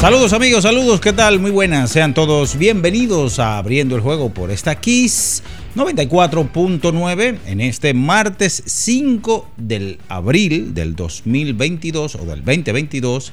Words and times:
Saludos 0.00 0.32
amigos, 0.32 0.62
saludos, 0.62 1.00
¿qué 1.00 1.12
tal? 1.12 1.40
Muy 1.40 1.50
buenas, 1.50 1.90
sean 1.90 2.14
todos 2.14 2.56
bienvenidos 2.56 3.40
a 3.40 3.58
Abriendo 3.58 3.96
el 3.96 4.00
Juego 4.00 4.30
por 4.30 4.52
esta 4.52 4.76
Kiss 4.76 5.42
94.9 5.74 7.38
en 7.44 7.60
este 7.60 7.94
martes 7.94 8.62
5 8.64 9.50
del 9.56 9.98
abril 10.08 10.72
del 10.72 10.94
2022 10.94 12.14
o 12.14 12.24
del 12.26 12.44
2022 12.44 13.32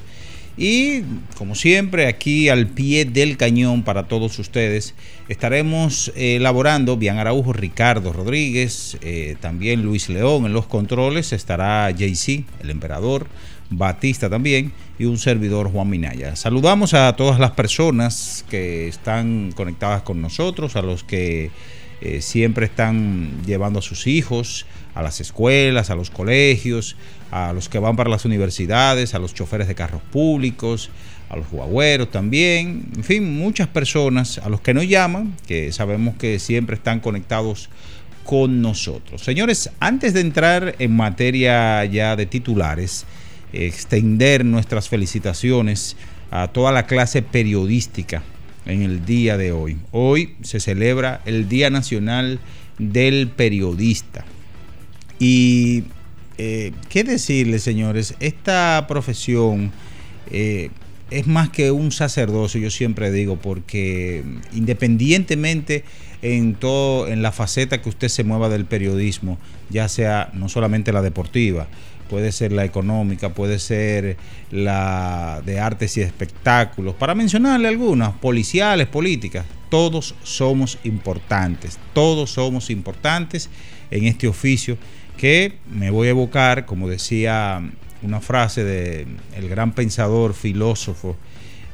y 0.57 1.01
como 1.37 1.53
siempre 1.53 2.07
aquí 2.07 2.49
al 2.49 2.65
pie 2.65 3.05
del 3.05 3.37
cañón 3.37 3.83
para 3.83 4.07
todos 4.07 4.39
ustedes 4.39 4.95
estaremos 5.29 6.11
elaborando 6.15 6.97
Bian 6.97 7.19
Araujo, 7.19 7.53
Ricardo 7.53 8.11
Rodríguez, 8.11 8.97
eh, 9.01 9.35
también 9.39 9.83
Luis 9.83 10.09
León 10.09 10.47
en 10.47 10.53
los 10.53 10.65
controles, 10.65 11.31
estará 11.31 11.91
JC, 11.91 12.43
el 12.61 12.71
emperador. 12.71 13.27
Batista 13.69 14.29
también 14.29 14.71
y 14.99 15.05
un 15.05 15.17
servidor 15.17 15.71
Juan 15.71 15.89
Minaya. 15.89 16.35
Saludamos 16.35 16.93
a 16.93 17.15
todas 17.15 17.39
las 17.39 17.51
personas 17.51 18.45
que 18.49 18.87
están 18.87 19.51
conectadas 19.55 20.03
con 20.03 20.21
nosotros, 20.21 20.75
a 20.75 20.81
los 20.81 21.03
que 21.03 21.51
eh, 22.01 22.21
siempre 22.21 22.65
están 22.65 23.41
llevando 23.45 23.79
a 23.79 23.81
sus 23.81 24.07
hijos 24.07 24.65
a 24.95 25.03
las 25.03 25.19
escuelas, 25.21 25.89
a 25.89 25.95
los 25.95 26.09
colegios, 26.09 26.95
a 27.29 27.53
los 27.53 27.69
que 27.69 27.77
van 27.79 27.95
para 27.97 28.09
las 28.09 28.25
universidades, 28.25 29.13
a 29.13 29.19
los 29.19 29.33
choferes 29.33 29.67
de 29.67 29.75
carros 29.75 30.01
públicos, 30.01 30.89
a 31.29 31.35
los 31.35 31.49
guagüeros 31.49 32.09
también, 32.09 32.87
en 32.95 33.03
fin, 33.03 33.37
muchas 33.37 33.67
personas, 33.67 34.37
a 34.39 34.49
los 34.49 34.61
que 34.61 34.73
nos 34.73 34.87
llaman, 34.87 35.35
que 35.45 35.71
sabemos 35.73 36.15
que 36.15 36.39
siempre 36.39 36.77
están 36.77 37.01
conectados 37.01 37.69
con 38.23 38.61
nosotros. 38.61 39.21
Señores, 39.21 39.69
antes 39.79 40.13
de 40.13 40.21
entrar 40.21 40.75
en 40.79 40.95
materia 40.95 41.83
ya 41.85 42.15
de 42.15 42.25
titulares, 42.25 43.05
extender 43.55 44.45
nuestras 44.45 44.89
felicitaciones 44.89 45.95
a 46.31 46.49
toda 46.49 46.71
la 46.71 46.85
clase 46.85 47.21
periodística 47.21 48.23
en 48.65 48.81
el 48.81 49.05
día 49.05 49.37
de 49.37 49.51
hoy. 49.51 49.77
Hoy 49.91 50.35
se 50.41 50.59
celebra 50.59 51.21
el 51.25 51.47
Día 51.47 51.69
Nacional 51.69 52.39
del 52.77 53.29
Periodista. 53.29 54.25
Y 55.19 55.83
eh, 56.37 56.73
qué 56.89 57.03
decirles, 57.03 57.63
señores, 57.63 58.15
esta 58.19 58.85
profesión 58.87 59.71
eh, 60.31 60.69
es 61.11 61.27
más 61.27 61.49
que 61.49 61.71
un 61.71 61.91
sacerdocio, 61.91 62.59
yo 62.59 62.71
siempre 62.71 63.11
digo, 63.11 63.37
porque 63.37 64.23
independientemente 64.53 65.83
en 66.21 66.55
todo, 66.55 67.07
en 67.07 67.21
la 67.21 67.31
faceta 67.31 67.81
que 67.81 67.89
usted 67.89 68.09
se 68.09 68.23
mueva 68.23 68.49
del 68.49 68.65
periodismo, 68.65 69.37
ya 69.69 69.87
sea 69.87 70.31
no 70.33 70.49
solamente 70.49 70.91
la 70.91 71.01
deportiva, 71.01 71.67
puede 72.09 72.31
ser 72.31 72.51
la 72.51 72.65
económica, 72.65 73.29
puede 73.29 73.59
ser 73.59 74.17
la 74.51 75.41
de 75.45 75.59
artes 75.59 75.97
y 75.97 76.01
espectáculos, 76.01 76.95
para 76.95 77.15
mencionarle 77.15 77.67
algunas, 77.67 78.13
policiales, 78.13 78.87
políticas, 78.87 79.45
todos 79.69 80.15
somos 80.23 80.77
importantes, 80.83 81.79
todos 81.93 82.31
somos 82.31 82.69
importantes 82.69 83.49
en 83.91 84.05
este 84.05 84.27
oficio 84.27 84.77
que 85.17 85.57
me 85.69 85.89
voy 85.89 86.07
a 86.07 86.11
evocar, 86.11 86.65
como 86.65 86.87
decía 86.87 87.61
una 88.01 88.21
frase 88.21 88.63
de 88.63 89.07
gran 89.49 89.73
pensador, 89.73 90.33
filósofo 90.33 91.15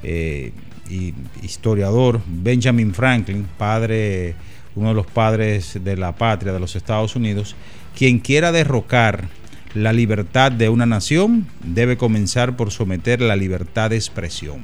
eh, 0.03 0.51
y 0.89 1.13
historiador 1.41 2.21
Benjamin 2.27 2.93
Franklin, 2.93 3.47
padre, 3.57 4.35
uno 4.75 4.89
de 4.89 4.93
los 4.93 5.07
padres 5.07 5.79
de 5.83 5.95
la 5.95 6.15
patria 6.15 6.51
de 6.51 6.59
los 6.59 6.75
Estados 6.75 7.15
Unidos, 7.15 7.55
quien 7.95 8.19
quiera 8.19 8.51
derrocar 8.51 9.29
la 9.73 9.93
libertad 9.93 10.51
de 10.51 10.69
una 10.69 10.85
nación 10.85 11.47
debe 11.63 11.97
comenzar 11.97 12.55
por 12.57 12.71
someter 12.71 13.21
la 13.21 13.35
libertad 13.35 13.89
de 13.89 13.95
expresión. 13.95 14.61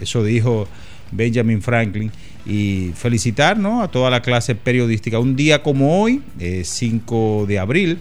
Eso 0.00 0.24
dijo 0.24 0.68
Benjamin 1.10 1.62
Franklin. 1.62 2.10
Y 2.46 2.90
felicitar 2.94 3.56
a 3.58 3.88
toda 3.88 4.10
la 4.10 4.20
clase 4.20 4.54
periodística. 4.54 5.18
Un 5.18 5.34
día 5.34 5.62
como 5.62 6.02
hoy, 6.02 6.20
5 6.62 7.44
eh, 7.44 7.46
de 7.46 7.58
abril 7.58 7.98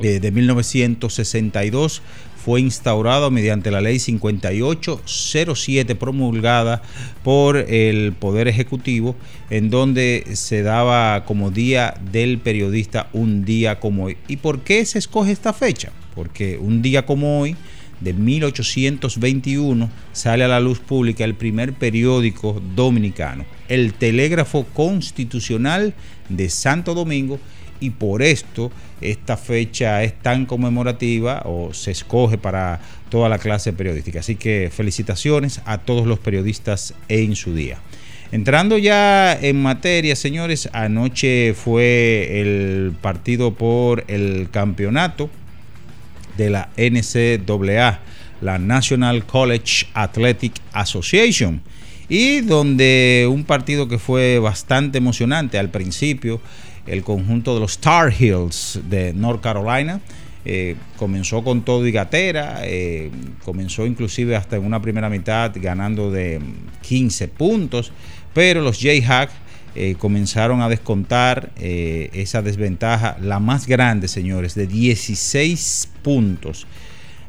eh, 0.00 0.20
de 0.20 0.30
1962, 0.30 2.02
fue 2.48 2.62
instaurado 2.62 3.30
mediante 3.30 3.70
la 3.70 3.82
ley 3.82 3.98
5807 3.98 5.94
promulgada 5.96 6.80
por 7.22 7.58
el 7.58 8.14
Poder 8.14 8.48
Ejecutivo, 8.48 9.16
en 9.50 9.68
donde 9.68 10.24
se 10.32 10.62
daba 10.62 11.26
como 11.26 11.50
Día 11.50 11.92
del 12.10 12.38
Periodista 12.38 13.10
un 13.12 13.44
día 13.44 13.80
como 13.80 14.04
hoy. 14.04 14.16
¿Y 14.28 14.38
por 14.38 14.60
qué 14.60 14.86
se 14.86 14.98
escoge 14.98 15.30
esta 15.30 15.52
fecha? 15.52 15.92
Porque 16.14 16.56
un 16.56 16.80
día 16.80 17.04
como 17.04 17.38
hoy, 17.38 17.54
de 18.00 18.14
1821, 18.14 19.90
sale 20.12 20.44
a 20.44 20.48
la 20.48 20.60
luz 20.60 20.78
pública 20.78 21.24
el 21.24 21.34
primer 21.34 21.74
periódico 21.74 22.62
dominicano, 22.74 23.44
el 23.68 23.92
Telégrafo 23.92 24.64
Constitucional 24.72 25.92
de 26.30 26.48
Santo 26.48 26.94
Domingo, 26.94 27.40
y 27.80 27.90
por 27.90 28.22
esto 28.22 28.70
esta 29.00 29.36
fecha 29.36 30.02
es 30.02 30.18
tan 30.18 30.46
conmemorativa 30.46 31.42
o 31.44 31.72
se 31.72 31.90
escoge 31.90 32.38
para 32.38 32.80
toda 33.10 33.28
la 33.28 33.38
clase 33.38 33.72
periodística. 33.72 34.20
Así 34.20 34.36
que 34.36 34.70
felicitaciones 34.74 35.60
a 35.64 35.78
todos 35.78 36.06
los 36.06 36.18
periodistas 36.18 36.94
en 37.08 37.36
su 37.36 37.54
día. 37.54 37.78
Entrando 38.30 38.76
ya 38.76 39.32
en 39.40 39.62
materia, 39.62 40.14
señores, 40.14 40.68
anoche 40.72 41.54
fue 41.54 42.40
el 42.40 42.92
partido 43.00 43.54
por 43.54 44.04
el 44.08 44.48
campeonato 44.50 45.30
de 46.36 46.50
la 46.50 46.68
NCAA, 46.76 48.00
la 48.42 48.58
National 48.58 49.24
College 49.24 49.86
Athletic 49.94 50.52
Association, 50.72 51.62
y 52.10 52.40
donde 52.40 53.26
un 53.30 53.44
partido 53.44 53.88
que 53.88 53.98
fue 53.98 54.38
bastante 54.38 54.98
emocionante 54.98 55.58
al 55.58 55.70
principio, 55.70 56.40
el 56.88 57.02
conjunto 57.02 57.54
de 57.54 57.60
los 57.60 57.78
Tar 57.78 58.12
Heels 58.12 58.80
de 58.88 59.12
North 59.12 59.40
Carolina. 59.40 60.00
Eh, 60.44 60.76
comenzó 60.96 61.44
con 61.44 61.62
todo 61.62 61.86
y 61.86 61.92
gatera, 61.92 62.60
eh, 62.62 63.10
comenzó 63.44 63.84
inclusive 63.84 64.34
hasta 64.34 64.56
en 64.56 64.64
una 64.64 64.80
primera 64.80 65.10
mitad 65.10 65.52
ganando 65.56 66.10
de 66.10 66.40
15 66.82 67.28
puntos, 67.28 67.92
pero 68.32 68.62
los 68.62 68.80
Jayhawks 68.80 69.32
eh, 69.74 69.96
comenzaron 69.98 70.62
a 70.62 70.68
descontar 70.68 71.52
esa 71.56 72.40
desventaja, 72.40 73.18
la 73.20 73.40
más 73.40 73.66
grande, 73.66 74.08
señores, 74.08 74.54
de 74.54 74.66
16 74.66 75.90
puntos 76.02 76.66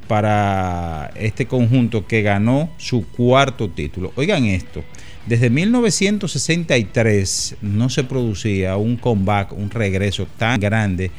para 0.07 1.11
este 1.15 1.45
conjunto 1.45 2.07
que 2.07 2.21
ganó 2.21 2.71
su 2.77 3.05
cuarto 3.07 3.69
título. 3.69 4.11
Oigan 4.15 4.45
esto, 4.45 4.83
desde 5.29 5.49
1963 5.51 7.57
no 7.61 7.89
se 7.91 8.03
producía 8.03 8.75
un 8.77 8.97
comeback, 8.97 9.53
un 9.53 9.69
regreso 9.69 10.27
tan 10.39 10.59
grande 10.59 11.11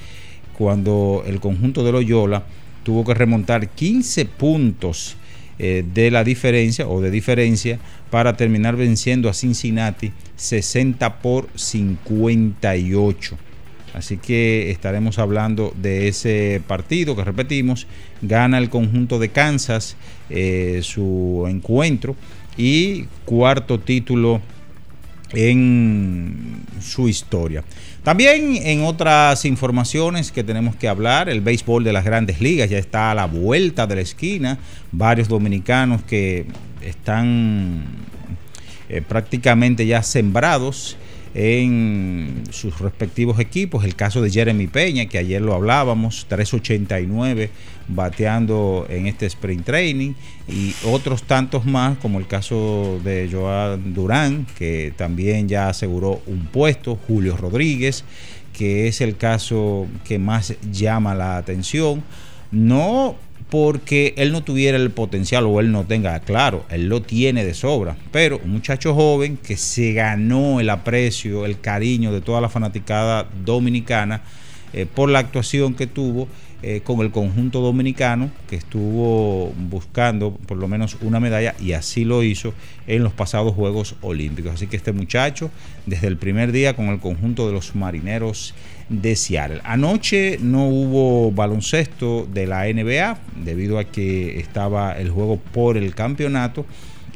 cuando 0.58 1.22
el 1.24 1.38
conjunto 1.38 1.84
de 1.84 1.92
Loyola 1.92 2.42
tuvo 2.82 3.04
que 3.04 3.14
remontar 3.14 3.68
15 3.68 4.24
puntos 4.24 5.14
eh, 5.60 5.84
de 5.94 6.10
la 6.10 6.24
diferencia 6.24 6.88
o 6.88 7.00
de 7.00 7.12
diferencia 7.12 7.78
para 8.10 8.36
terminar 8.36 8.74
venciendo 8.74 9.28
a 9.28 9.32
Cincinnati 9.32 10.10
60 10.34 11.20
por 11.20 11.48
58. 11.54 13.38
Así 13.94 14.16
que 14.16 14.72
estaremos 14.72 15.20
hablando 15.20 15.72
de 15.80 16.08
ese 16.08 16.60
partido 16.66 17.14
que 17.14 17.22
repetimos, 17.22 17.86
gana 18.22 18.58
el 18.58 18.70
conjunto 18.70 19.20
de 19.20 19.28
Kansas 19.28 19.94
eh, 20.30 20.80
su 20.82 21.46
encuentro 21.48 22.16
y 22.56 23.05
cuarto 23.25 23.79
título 23.81 24.41
en 25.32 26.62
su 26.81 27.08
historia. 27.08 27.64
También 28.02 28.56
en 28.56 28.82
otras 28.85 29.44
informaciones 29.44 30.32
que 30.32 30.43
tenemos 30.43 30.75
que 30.75 30.88
hablar, 30.88 31.29
el 31.29 31.41
béisbol 31.41 31.85
de 31.85 31.93
las 31.93 32.05
grandes 32.05 32.41
ligas 32.41 32.70
ya 32.70 32.79
está 32.79 33.11
a 33.11 33.14
la 33.14 33.26
vuelta 33.26 33.87
de 33.87 33.97
la 33.97 34.00
esquina. 34.00 34.58
Varios 34.91 35.29
dominicanos 35.29 36.02
que 36.02 36.47
están 36.81 37.85
eh, 38.88 39.02
prácticamente 39.06 39.87
ya 39.87 40.02
sembrados 40.02 40.97
en 41.34 42.42
sus 42.50 42.78
respectivos 42.80 43.38
equipos. 43.38 43.84
El 43.84 43.94
caso 43.94 44.20
de 44.20 44.30
Jeremy 44.30 44.66
Peña, 44.66 45.06
que 45.06 45.18
ayer 45.18 45.40
lo 45.40 45.54
hablábamos, 45.54 46.26
389 46.28 47.50
bateando 47.88 48.86
en 48.88 49.06
este 49.06 49.26
sprint 49.26 49.64
training 49.64 50.12
y 50.48 50.74
otros 50.84 51.24
tantos 51.24 51.66
más, 51.66 51.98
como 51.98 52.18
el 52.18 52.26
caso 52.26 53.00
de 53.02 53.28
Joan 53.30 53.94
Durán, 53.94 54.46
que 54.58 54.92
también 54.96 55.48
ya 55.48 55.68
aseguró 55.68 56.22
un 56.26 56.46
puesto, 56.46 56.96
Julio 57.06 57.36
Rodríguez, 57.36 58.04
que 58.52 58.88
es 58.88 59.00
el 59.00 59.16
caso 59.16 59.86
que 60.04 60.18
más 60.18 60.54
llama 60.70 61.14
la 61.14 61.36
atención. 61.36 62.02
No 62.50 63.16
porque 63.50 64.14
él 64.17 64.32
no 64.32 64.43
tuviera 64.43 64.76
el 64.79 64.91
potencial 64.91 65.44
o 65.47 65.61
él 65.61 65.73
no 65.73 65.85
tenga, 65.85 66.19
claro, 66.20 66.64
él 66.70 66.88
lo 66.88 67.02
tiene 67.02 67.44
de 67.44 67.55
sobra, 67.55 67.97
pero 68.12 68.41
un 68.44 68.52
muchacho 68.52 68.94
joven 68.94 69.37
que 69.37 69.56
se 69.56 69.93
ganó 69.93 70.61
el 70.61 70.70
aprecio, 70.70 71.44
el 71.44 71.61
cariño 71.61 72.12
de 72.12 72.20
toda 72.20 72.41
la 72.41 72.49
fanaticada 72.49 73.29
dominicana 73.44 74.23
eh, 74.73 74.87
por 74.87 75.11
la 75.11 75.19
actuación 75.19 75.75
que 75.75 75.88
tuvo 75.88 76.29
eh, 76.62 76.82
con 76.85 77.00
el 77.00 77.11
conjunto 77.11 77.61
dominicano, 77.61 78.31
que 78.47 78.55
estuvo 78.55 79.50
buscando 79.56 80.32
por 80.32 80.58
lo 80.58 80.69
menos 80.69 80.99
una 81.00 81.19
medalla 81.19 81.55
y 81.58 81.73
así 81.73 82.05
lo 82.05 82.23
hizo 82.23 82.52
en 82.87 83.02
los 83.02 83.14
pasados 83.14 83.55
Juegos 83.55 83.97
Olímpicos. 84.02 84.52
Así 84.52 84.67
que 84.67 84.76
este 84.76 84.93
muchacho, 84.93 85.50
desde 85.87 86.06
el 86.06 86.19
primer 86.19 86.52
día 86.52 86.76
con 86.76 86.88
el 86.88 87.00
conjunto 87.00 87.47
de 87.47 87.55
los 87.55 87.75
marineros, 87.75 88.55
de 88.90 89.16
Seattle. 89.16 89.60
Anoche 89.64 90.38
no 90.42 90.69
hubo 90.69 91.32
baloncesto 91.32 92.28
de 92.31 92.46
la 92.46 92.64
NBA 92.64 93.19
debido 93.42 93.78
a 93.78 93.84
que 93.84 94.38
estaba 94.38 94.98
el 94.98 95.10
juego 95.10 95.38
por 95.38 95.78
el 95.78 95.94
campeonato 95.94 96.66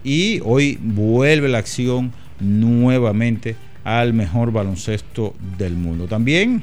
y 0.03 0.41
hoy 0.45 0.79
vuelve 0.81 1.49
la 1.49 1.59
acción 1.59 2.13
nuevamente 2.41 3.57
al 3.83 4.15
mejor 4.15 4.53
baloncesto 4.53 5.35
del 5.59 5.75
mundo. 5.75 6.07
También 6.07 6.63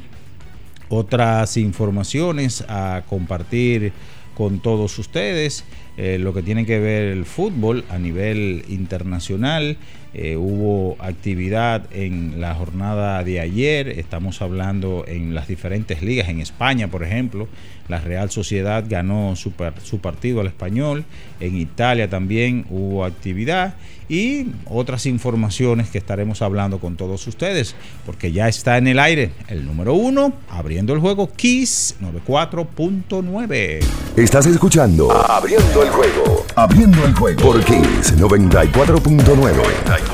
otras 0.90 1.58
informaciones 1.58 2.64
a 2.68 3.04
compartir 3.08 3.94
con 4.36 4.60
todos 4.60 4.98
ustedes. 4.98 5.66
Eh, 5.98 6.18
lo 6.20 6.34
que 6.34 6.42
tiene 6.42 6.66
que 6.66 6.80
ver 6.80 7.04
el 7.04 7.26
fútbol 7.26 7.84
a 7.90 7.98
nivel 7.98 8.64
internacional. 8.70 9.78
Eh, 10.14 10.36
hubo 10.36 10.98
actividad 11.00 11.86
en 11.94 12.42
la 12.42 12.54
jornada 12.54 13.24
de 13.24 13.40
ayer, 13.40 13.88
estamos 13.88 14.42
hablando 14.42 15.06
en 15.08 15.34
las 15.34 15.48
diferentes 15.48 16.02
ligas, 16.02 16.28
en 16.28 16.42
España 16.42 16.90
por 16.90 17.04
ejemplo, 17.04 17.48
la 17.88 18.02
Real 18.02 18.30
Sociedad 18.30 18.84
ganó 18.90 19.38
su, 19.38 19.54
su 19.84 20.00
partido 20.00 20.42
al 20.42 20.48
español, 20.48 21.06
en 21.40 21.56
Italia 21.56 22.10
también 22.10 22.66
hubo 22.70 23.06
actividad 23.06 23.76
y 24.12 24.48
otras 24.66 25.06
informaciones 25.06 25.90
que 25.90 25.98
estaremos 25.98 26.42
hablando 26.42 26.80
con 26.80 26.98
todos 26.98 27.26
ustedes, 27.28 27.76
porque 28.06 28.34
ya 28.34 28.50
está 28.50 28.78
en 28.78 28.88
el 28.88 29.00
aire 29.00 29.32
el 29.48 29.66
número 29.66 29.94
uno, 29.94 30.34
abriendo 30.50 30.94
el 30.94 31.00
juego 31.00 31.32
Kiss 31.34 31.96
94.9. 32.02 33.80
Estás 34.18 34.46
escuchando 34.48 35.10
Abriendo 35.10 35.81
el 35.84 35.90
juego, 35.90 36.46
abriendo 36.56 37.04
el 37.06 37.14
juego 37.16 37.42
por 37.42 37.64
Kiss 37.64 38.16
94.9. 38.18 40.12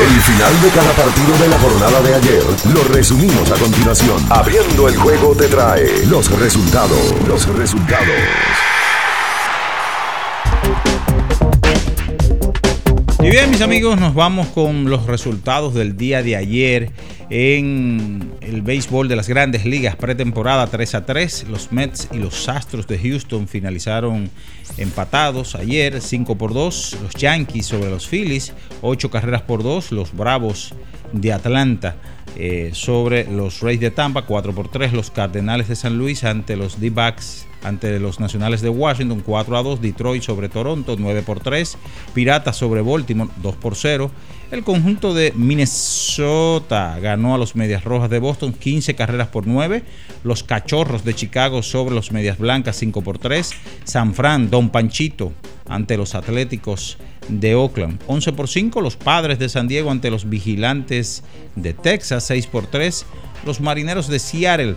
El 0.00 0.20
final 0.22 0.62
de 0.62 0.68
cada 0.68 0.92
partido 0.92 1.38
de 1.38 1.48
la 1.48 1.58
jornada 1.58 2.00
de 2.02 2.14
ayer 2.14 2.44
lo 2.72 2.84
resumimos 2.94 3.50
a 3.50 3.56
continuación. 3.56 4.24
Abriendo 4.30 4.88
el 4.88 4.96
juego 4.96 5.34
te 5.34 5.48
trae 5.48 6.06
los 6.06 6.30
resultados. 6.38 7.14
Los 7.26 7.48
resultados. 7.56 8.06
Y 13.20 13.30
bien, 13.30 13.50
mis 13.50 13.60
amigos, 13.60 13.98
nos 13.98 14.14
vamos 14.14 14.46
con 14.48 14.88
los 14.88 15.06
resultados 15.06 15.74
del 15.74 15.96
día 15.96 16.22
de 16.22 16.36
ayer 16.36 16.92
en 17.30 18.32
el 18.40 18.62
béisbol 18.62 19.08
de 19.08 19.16
las 19.16 19.28
grandes 19.28 19.64
ligas 19.64 19.96
pretemporada 19.96 20.66
3 20.66 20.94
a 20.94 21.06
3. 21.06 21.46
Los 21.48 21.72
Mets 21.72 22.08
y 22.12 22.18
los 22.18 22.48
Astros 22.48 22.86
de 22.86 22.98
Houston 22.98 23.48
finalizaron 23.48 24.30
empatados 24.76 25.54
ayer 25.54 26.00
5 26.00 26.36
por 26.36 26.54
2. 26.54 26.98
Los 27.02 27.14
Yankees 27.14 27.66
sobre 27.66 27.90
los 27.90 28.06
Phillies 28.06 28.52
8 28.80 29.10
carreras 29.10 29.42
por 29.42 29.62
2. 29.62 29.92
Los 29.92 30.16
Bravos 30.16 30.74
de 31.12 31.32
Atlanta 31.32 31.96
eh, 32.36 32.70
sobre 32.72 33.30
los 33.30 33.60
Rays 33.60 33.80
de 33.80 33.90
Tampa 33.90 34.22
4 34.22 34.54
por 34.54 34.70
3. 34.70 34.92
Los 34.92 35.10
Cardenales 35.10 35.68
de 35.68 35.76
San 35.76 35.98
Luis 35.98 36.24
ante 36.24 36.56
los 36.56 36.80
D-Backs 36.80 37.46
ante 37.62 37.98
los 37.98 38.20
Nacionales 38.20 38.60
de 38.60 38.68
Washington 38.68 39.22
4 39.24 39.56
a 39.56 39.62
2, 39.62 39.80
Detroit 39.80 40.22
sobre 40.22 40.48
Toronto 40.48 40.96
9 40.98 41.22
por 41.22 41.40
3, 41.40 41.76
Piratas 42.14 42.56
sobre 42.56 42.82
Baltimore 42.82 43.30
2 43.42 43.56
por 43.56 43.74
0. 43.74 44.10
El 44.50 44.64
conjunto 44.64 45.12
de 45.12 45.34
Minnesota 45.36 46.98
ganó 47.00 47.34
a 47.34 47.38
los 47.38 47.54
Medias 47.54 47.84
Rojas 47.84 48.08
de 48.08 48.18
Boston 48.18 48.54
15 48.54 48.94
carreras 48.94 49.28
por 49.28 49.46
9, 49.46 49.82
los 50.24 50.42
Cachorros 50.42 51.04
de 51.04 51.14
Chicago 51.14 51.62
sobre 51.62 51.94
los 51.94 52.12
Medias 52.12 52.38
Blancas 52.38 52.76
5 52.76 53.02
por 53.02 53.18
3, 53.18 53.50
San 53.84 54.14
Fran 54.14 54.48
Don 54.48 54.70
Panchito 54.70 55.34
ante 55.68 55.98
los 55.98 56.14
Atléticos 56.14 56.96
de 57.28 57.54
Oakland 57.54 58.00
11 58.06 58.32
por 58.32 58.48
5, 58.48 58.80
los 58.80 58.96
Padres 58.96 59.38
de 59.38 59.50
San 59.50 59.68
Diego 59.68 59.90
ante 59.90 60.10
los 60.10 60.30
Vigilantes 60.30 61.24
de 61.54 61.74
Texas 61.74 62.24
6 62.24 62.46
por 62.46 62.66
3, 62.66 63.04
los 63.44 63.60
Marineros 63.60 64.08
de 64.08 64.18
Seattle 64.18 64.76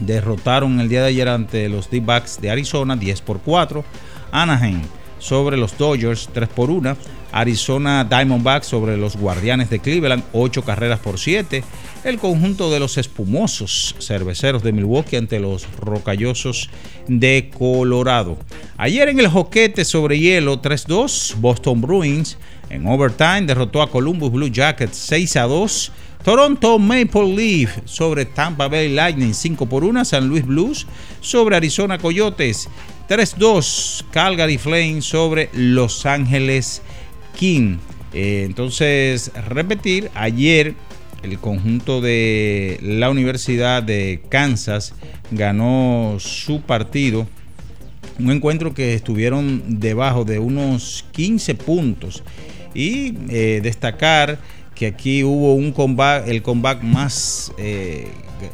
derrotaron 0.00 0.80
el 0.80 0.88
día 0.88 1.02
de 1.02 1.08
ayer 1.08 1.28
ante 1.28 1.68
los 1.68 1.90
D-Backs 1.90 2.40
de 2.40 2.50
Arizona 2.50 2.96
10 2.96 3.20
por 3.20 3.40
4. 3.40 3.84
Anaheim 4.32 4.80
sobre 5.22 5.56
los 5.56 5.78
Dodgers 5.78 6.28
3 6.32 6.48
por 6.48 6.70
1. 6.70 6.96
Arizona 7.30 8.04
Diamondbacks 8.04 8.66
sobre 8.66 8.98
los 8.98 9.16
Guardianes 9.16 9.70
de 9.70 9.78
Cleveland 9.78 10.24
8 10.32 10.62
carreras 10.64 10.98
por 10.98 11.18
7. 11.18 11.64
El 12.04 12.18
conjunto 12.18 12.70
de 12.70 12.80
los 12.80 12.98
espumosos 12.98 13.94
cerveceros 14.00 14.62
de 14.62 14.72
Milwaukee 14.72 15.16
ante 15.16 15.40
los 15.40 15.66
rocallosos 15.78 16.68
de 17.06 17.50
Colorado. 17.56 18.36
Ayer 18.76 19.08
en 19.08 19.20
el 19.20 19.28
joquete 19.28 19.84
sobre 19.84 20.18
hielo 20.18 20.60
3-2, 20.60 21.36
Boston 21.36 21.80
Bruins 21.80 22.36
en 22.68 22.86
overtime 22.86 23.42
derrotó 23.42 23.80
a 23.80 23.90
Columbus 23.90 24.32
Blue 24.32 24.50
Jackets 24.50 24.96
6 24.96 25.36
a 25.36 25.42
2. 25.42 25.92
Toronto 26.24 26.78
Maple 26.78 27.34
Leaf 27.34 27.78
sobre 27.84 28.24
Tampa 28.24 28.68
Bay 28.68 28.88
Lightning 28.88 29.34
5 29.34 29.66
por 29.66 29.82
1. 29.82 30.04
San 30.04 30.28
Luis 30.28 30.46
Blues 30.46 30.86
sobre 31.20 31.56
Arizona 31.56 31.98
Coyotes 31.98 32.68
3-2. 33.08 34.04
Calgary 34.10 34.58
Flames 34.58 35.04
sobre 35.04 35.48
Los 35.52 36.06
Ángeles 36.06 36.82
King. 37.36 37.78
Eh, 38.12 38.44
entonces, 38.46 39.32
repetir, 39.48 40.10
ayer 40.14 40.74
el 41.22 41.38
conjunto 41.38 42.00
de 42.00 42.78
la 42.82 43.10
Universidad 43.10 43.82
de 43.82 44.22
Kansas 44.28 44.94
ganó 45.30 46.16
su 46.18 46.60
partido. 46.62 47.26
Un 48.18 48.30
encuentro 48.30 48.74
que 48.74 48.94
estuvieron 48.94 49.80
debajo 49.80 50.24
de 50.24 50.38
unos 50.38 51.04
15 51.12 51.54
puntos. 51.54 52.22
Y 52.74 53.14
eh, 53.28 53.60
destacar 53.62 54.38
que 54.82 54.88
aquí 54.88 55.22
hubo 55.22 55.54
un 55.54 55.70
comeback, 55.70 56.26
el 56.26 56.42
comeback 56.42 56.82
más 56.82 57.52
eh, 57.56 58.08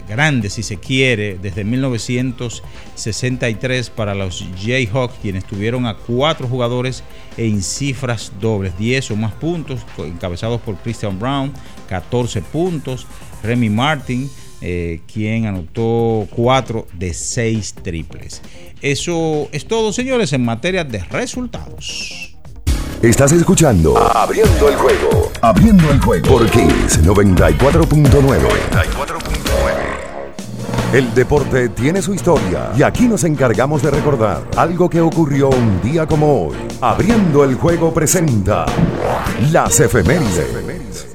grande, 0.06 0.50
si 0.50 0.62
se 0.62 0.76
quiere, 0.76 1.38
desde 1.40 1.64
1963 1.64 3.88
para 3.88 4.14
los 4.14 4.44
Jayhawks, 4.62 5.14
quienes 5.22 5.46
tuvieron 5.46 5.86
a 5.86 5.94
cuatro 5.94 6.46
jugadores 6.46 7.02
en 7.38 7.62
cifras 7.62 8.30
dobles, 8.42 8.76
10 8.76 9.12
o 9.12 9.16
más 9.16 9.32
puntos, 9.32 9.80
encabezados 9.96 10.60
por 10.60 10.76
Christian 10.76 11.18
Brown, 11.18 11.50
14 11.88 12.42
puntos, 12.42 13.06
Remy 13.42 13.70
Martin, 13.70 14.30
eh, 14.60 15.00
quien 15.10 15.46
anotó 15.46 16.28
4 16.28 16.88
de 16.92 17.14
6 17.14 17.74
triples. 17.82 18.42
Eso 18.82 19.48
es 19.50 19.64
todo, 19.64 19.94
señores, 19.94 20.34
en 20.34 20.44
materia 20.44 20.84
de 20.84 20.98
resultados. 21.04 22.27
Estás 23.02 23.30
escuchando 23.30 23.96
Abriendo 23.96 24.68
el 24.68 24.74
juego. 24.74 25.30
Abriendo 25.40 25.88
el 25.88 26.00
juego. 26.00 26.26
Por 26.26 26.50
Kiss 26.50 27.00
94.9. 27.04 28.38
El 30.92 31.14
deporte 31.14 31.68
tiene 31.68 32.02
su 32.02 32.12
historia 32.12 32.72
y 32.76 32.82
aquí 32.82 33.06
nos 33.06 33.22
encargamos 33.22 33.82
de 33.82 33.92
recordar 33.92 34.42
algo 34.56 34.90
que 34.90 35.00
ocurrió 35.00 35.48
un 35.48 35.80
día 35.80 36.06
como 36.06 36.48
hoy. 36.48 36.56
Abriendo 36.80 37.44
el 37.44 37.54
juego 37.54 37.94
presenta 37.94 38.66
las 39.52 39.78
efemérides. 39.78 41.06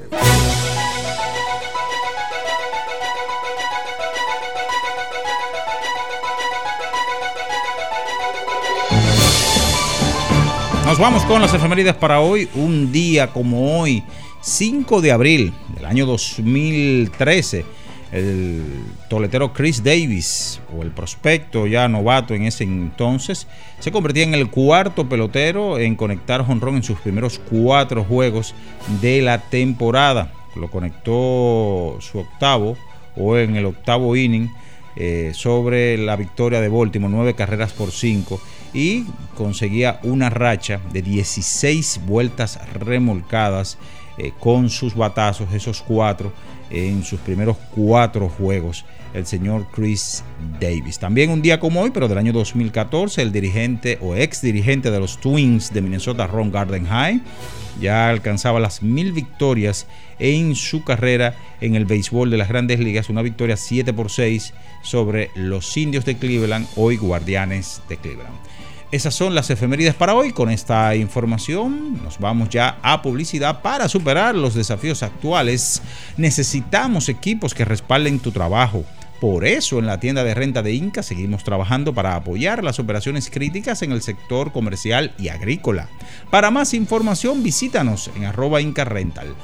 Nos 10.84 10.98
vamos 10.98 11.24
con 11.24 11.40
las 11.40 11.54
efemérides 11.54 11.94
para 11.94 12.20
hoy. 12.20 12.46
Un 12.54 12.92
día 12.92 13.28
como 13.28 13.80
hoy, 13.80 14.02
5 14.42 15.00
de 15.00 15.12
abril 15.12 15.54
del 15.74 15.86
año 15.86 16.04
2013, 16.04 17.64
el 18.12 18.62
toletero 19.08 19.54
Chris 19.54 19.82
Davis, 19.82 20.60
o 20.76 20.82
el 20.82 20.90
prospecto 20.90 21.66
ya 21.66 21.88
novato 21.88 22.34
en 22.34 22.42
ese 22.42 22.64
entonces, 22.64 23.46
se 23.78 23.90
convertía 23.90 24.24
en 24.24 24.34
el 24.34 24.50
cuarto 24.50 25.08
pelotero 25.08 25.78
en 25.78 25.96
conectar 25.96 26.44
jonrón 26.44 26.76
en 26.76 26.82
sus 26.82 26.98
primeros 27.00 27.40
cuatro 27.50 28.04
juegos 28.04 28.54
de 29.00 29.22
la 29.22 29.38
temporada. 29.38 30.32
Lo 30.54 30.70
conectó 30.70 31.96
su 32.00 32.18
octavo 32.18 32.76
o 33.16 33.38
en 33.38 33.56
el 33.56 33.64
octavo 33.64 34.14
inning 34.16 34.50
eh, 34.96 35.32
sobre 35.34 35.96
la 35.96 36.14
victoria 36.16 36.60
de 36.60 36.68
Baltimore, 36.68 37.12
nueve 37.12 37.34
carreras 37.34 37.72
por 37.72 37.90
cinco 37.90 38.38
y 38.74 39.06
conseguía 39.36 40.00
una 40.02 40.28
racha 40.28 40.80
de 40.92 41.00
16 41.00 42.00
vueltas 42.06 42.58
remolcadas 42.74 43.78
eh, 44.18 44.32
con 44.38 44.68
sus 44.68 44.94
batazos, 44.94 45.52
esos 45.54 45.80
cuatro, 45.80 46.32
en 46.70 47.04
sus 47.04 47.20
primeros 47.20 47.56
cuatro 47.74 48.28
juegos, 48.28 48.84
el 49.12 49.26
señor 49.26 49.66
Chris 49.72 50.24
Davis. 50.60 50.98
También 50.98 51.30
un 51.30 51.40
día 51.40 51.60
como 51.60 51.80
hoy, 51.80 51.90
pero 51.90 52.08
del 52.08 52.18
año 52.18 52.32
2014, 52.32 53.22
el 53.22 53.32
dirigente 53.32 53.98
o 54.00 54.14
ex 54.14 54.42
dirigente 54.42 54.90
de 54.90 55.00
los 55.00 55.20
Twins 55.20 55.72
de 55.72 55.82
Minnesota, 55.82 56.26
Ron 56.26 56.50
Gardenhigh, 56.50 57.20
ya 57.80 58.08
alcanzaba 58.08 58.60
las 58.60 58.82
mil 58.82 59.12
victorias 59.12 59.86
en 60.18 60.54
su 60.54 60.84
carrera 60.84 61.34
en 61.60 61.74
el 61.74 61.84
béisbol 61.84 62.30
de 62.30 62.36
las 62.36 62.48
grandes 62.48 62.80
ligas, 62.80 63.08
una 63.08 63.22
victoria 63.22 63.56
7 63.56 63.92
por 63.92 64.10
6 64.10 64.54
sobre 64.82 65.30
los 65.34 65.76
indios 65.76 66.04
de 66.04 66.16
Cleveland, 66.16 66.66
hoy 66.76 66.96
guardianes 66.96 67.82
de 67.88 67.96
Cleveland. 67.96 68.34
Esas 68.94 69.12
son 69.12 69.34
las 69.34 69.50
efemérides 69.50 69.94
para 69.94 70.14
hoy. 70.14 70.30
Con 70.30 70.50
esta 70.50 70.94
información 70.94 72.00
nos 72.04 72.20
vamos 72.20 72.48
ya 72.50 72.78
a 72.80 73.02
publicidad. 73.02 73.60
Para 73.60 73.88
superar 73.88 74.36
los 74.36 74.54
desafíos 74.54 75.02
actuales 75.02 75.82
necesitamos 76.16 77.08
equipos 77.08 77.54
que 77.54 77.64
respalden 77.64 78.20
tu 78.20 78.30
trabajo. 78.30 78.84
Por 79.24 79.46
eso 79.46 79.78
en 79.78 79.86
la 79.86 80.00
tienda 80.00 80.22
de 80.22 80.34
renta 80.34 80.62
de 80.62 80.74
Inca 80.74 81.02
seguimos 81.02 81.44
trabajando 81.44 81.94
para 81.94 82.14
apoyar 82.14 82.62
las 82.62 82.78
operaciones 82.78 83.30
críticas 83.30 83.80
en 83.80 83.90
el 83.90 84.02
sector 84.02 84.52
comercial 84.52 85.14
y 85.16 85.28
agrícola. 85.28 85.88
Para 86.30 86.50
más 86.50 86.74
información 86.74 87.42
visítanos 87.42 88.10
en 88.16 88.26
arroba 88.26 88.60
Inca 88.60 88.84
Rental. 88.84 89.34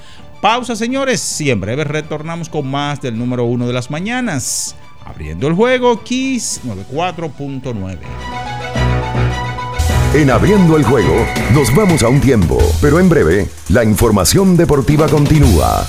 Pausa 0.43 0.77
señores 0.77 1.41
y 1.41 1.51
en 1.51 1.63
breve 1.63 1.85
retornamos 1.85 2.51
con 2.51 2.71
más 2.71 3.01
del 3.01 3.17
número 3.17 3.47
uno 3.47 3.67
de 3.67 3.73
las 3.73 3.91
mañanas. 3.91 4.77
Abriendo 5.07 5.49
el 5.49 5.55
juego, 5.55 6.05
Kiss 6.05 6.61
94.9. 6.67 8.01
En 10.13 10.31
abriendo 10.31 10.77
el 10.77 10.85
juego, 10.85 11.25
nos 11.55 11.75
vamos 11.75 12.03
a 12.03 12.09
un 12.09 12.21
tiempo, 12.21 12.59
pero 12.83 13.01
en 13.01 13.09
breve, 13.09 13.49
la 13.71 13.83
información 13.83 14.59
deportiva 14.59 15.09
continúa. 15.09 15.89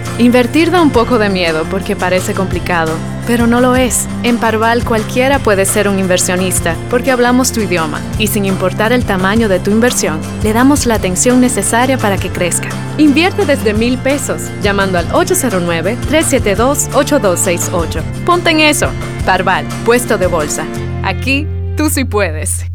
Invertir 0.21 0.69
da 0.69 0.83
un 0.83 0.91
poco 0.91 1.17
de 1.17 1.29
miedo 1.29 1.65
porque 1.71 1.95
parece 1.95 2.35
complicado, 2.35 2.93
pero 3.25 3.47
no 3.47 3.59
lo 3.59 3.75
es. 3.75 4.07
En 4.21 4.37
Parval 4.37 4.85
cualquiera 4.85 5.39
puede 5.39 5.65
ser 5.65 5.87
un 5.87 5.97
inversionista 5.97 6.75
porque 6.91 7.09
hablamos 7.09 7.51
tu 7.51 7.59
idioma 7.59 7.99
y 8.19 8.27
sin 8.27 8.45
importar 8.45 8.93
el 8.93 9.03
tamaño 9.03 9.49
de 9.49 9.59
tu 9.59 9.71
inversión, 9.71 10.21
le 10.43 10.53
damos 10.53 10.85
la 10.85 10.93
atención 10.93 11.41
necesaria 11.41 11.97
para 11.97 12.17
que 12.17 12.29
crezca. 12.29 12.69
Invierte 12.99 13.47
desde 13.47 13.73
mil 13.73 13.97
pesos 13.97 14.43
llamando 14.61 14.99
al 14.99 15.09
809-372-8268. 15.09 18.03
Ponte 18.23 18.51
en 18.51 18.59
eso. 18.59 18.91
Parval, 19.25 19.65
puesto 19.85 20.19
de 20.19 20.27
bolsa. 20.27 20.67
Aquí 21.03 21.47
tú 21.75 21.89
sí 21.89 22.05
puedes. 22.05 22.67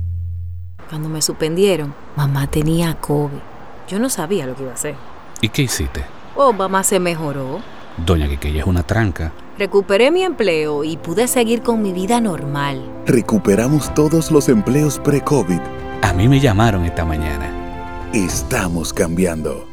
Cuando 0.88 1.08
me 1.08 1.22
suspendieron, 1.22 1.94
mamá 2.16 2.48
tenía 2.48 2.94
COVID. 2.94 3.38
Yo 3.86 4.00
no 4.00 4.10
sabía 4.10 4.46
lo 4.46 4.56
que 4.56 4.62
iba 4.62 4.72
a 4.72 4.74
hacer. 4.74 4.96
¿Y 5.40 5.50
qué 5.50 5.62
hiciste? 5.62 6.15
Oh, 6.38 6.52
mamá 6.52 6.84
se 6.84 7.00
mejoró. 7.00 7.60
Doña 8.04 8.28
Quiqueya 8.28 8.60
es 8.60 8.66
una 8.66 8.82
tranca. 8.82 9.32
Recuperé 9.58 10.10
mi 10.10 10.22
empleo 10.22 10.84
y 10.84 10.98
pude 10.98 11.28
seguir 11.28 11.62
con 11.62 11.80
mi 11.80 11.92
vida 11.92 12.20
normal. 12.20 12.82
Recuperamos 13.06 13.94
todos 13.94 14.30
los 14.30 14.50
empleos 14.50 14.98
pre-COVID. 14.98 15.60
A 16.02 16.12
mí 16.12 16.28
me 16.28 16.38
llamaron 16.38 16.84
esta 16.84 17.06
mañana. 17.06 18.10
Estamos 18.12 18.92
cambiando. 18.92 19.66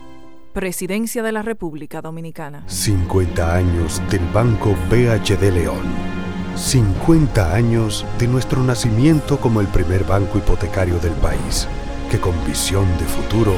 Presidencia 0.53 1.21
de 1.21 1.33
la 1.33 1.41
República 1.41 2.01
Dominicana. 2.01 2.63
50 2.67 3.55
años 3.55 4.01
del 4.09 4.25
Banco 4.33 4.73
BHD 4.89 5.51
León. 5.51 5.83
50 6.55 7.53
años 7.53 8.05
de 8.19 8.27
nuestro 8.27 8.63
nacimiento 8.63 9.37
como 9.37 9.59
el 9.59 9.67
primer 9.67 10.05
banco 10.05 10.37
hipotecario 10.37 10.97
del 10.99 11.13
país, 11.13 11.67
que 12.09 12.19
con 12.19 12.33
visión 12.45 12.85
de 12.99 13.05
futuro 13.05 13.57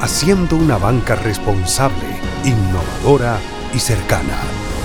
haciendo 0.00 0.56
una 0.56 0.78
banca 0.78 1.16
responsable 1.16 2.06
innovadora 2.44 3.38
y 3.74 3.78
cercana. 3.78 4.38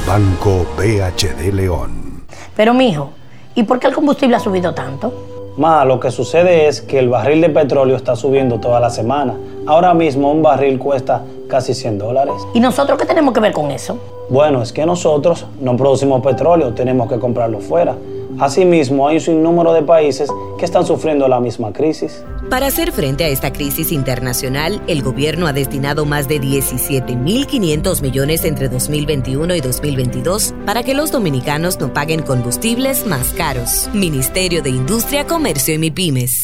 Banco 0.07 0.65
BHD 0.75 1.53
León. 1.53 2.23
Pero 2.55 2.73
mijo, 2.73 3.11
¿y 3.55 3.63
por 3.63 3.79
qué 3.79 3.87
el 3.87 3.93
combustible 3.93 4.35
ha 4.35 4.39
subido 4.39 4.73
tanto? 4.73 5.13
Ma, 5.55 5.85
lo 5.85 5.99
que 5.99 6.09
sucede 6.09 6.67
es 6.67 6.81
que 6.81 6.97
el 6.97 7.09
barril 7.09 7.41
de 7.41 7.49
petróleo 7.49 7.95
está 7.95 8.15
subiendo 8.15 8.59
toda 8.59 8.79
la 8.79 8.89
semana. 8.89 9.35
Ahora 9.67 9.93
mismo 9.93 10.31
un 10.31 10.41
barril 10.41 10.79
cuesta 10.79 11.21
casi 11.47 11.75
100 11.75 11.99
dólares. 11.99 12.33
¿Y 12.55 12.59
nosotros 12.59 12.97
qué 12.97 13.05
tenemos 13.05 13.33
que 13.35 13.39
ver 13.39 13.53
con 13.53 13.69
eso? 13.69 13.97
Bueno, 14.29 14.63
es 14.63 14.73
que 14.73 14.83
nosotros 14.85 15.45
no 15.61 15.77
producimos 15.77 16.23
petróleo, 16.23 16.73
tenemos 16.73 17.07
que 17.07 17.19
comprarlo 17.19 17.59
fuera. 17.59 17.95
Asimismo, 18.39 19.07
hay 19.07 19.15
un 19.15 19.21
sinnúmero 19.21 19.73
de 19.73 19.83
países 19.83 20.29
que 20.57 20.65
están 20.65 20.85
sufriendo 20.85 21.27
la 21.27 21.39
misma 21.39 21.71
crisis. 21.71 22.23
Para 22.49 22.67
hacer 22.67 22.91
frente 22.91 23.23
a 23.23 23.27
esta 23.27 23.51
crisis 23.51 23.91
internacional, 23.91 24.81
el 24.87 25.01
gobierno 25.01 25.47
ha 25.47 25.53
destinado 25.53 26.05
más 26.05 26.27
de 26.27 26.39
17.500 26.39 28.01
millones 28.01 28.45
entre 28.45 28.69
2021 28.69 29.55
y 29.55 29.61
2022 29.61 30.53
para 30.65 30.83
que 30.83 30.93
los 30.93 31.11
dominicanos 31.11 31.79
no 31.79 31.93
paguen 31.93 32.21
combustibles 32.21 33.05
más 33.07 33.33
caros. 33.33 33.89
Ministerio 33.93 34.61
de 34.61 34.69
Industria, 34.69 35.25
Comercio 35.25 35.73
y 35.73 35.77
MIPIMES. 35.77 36.43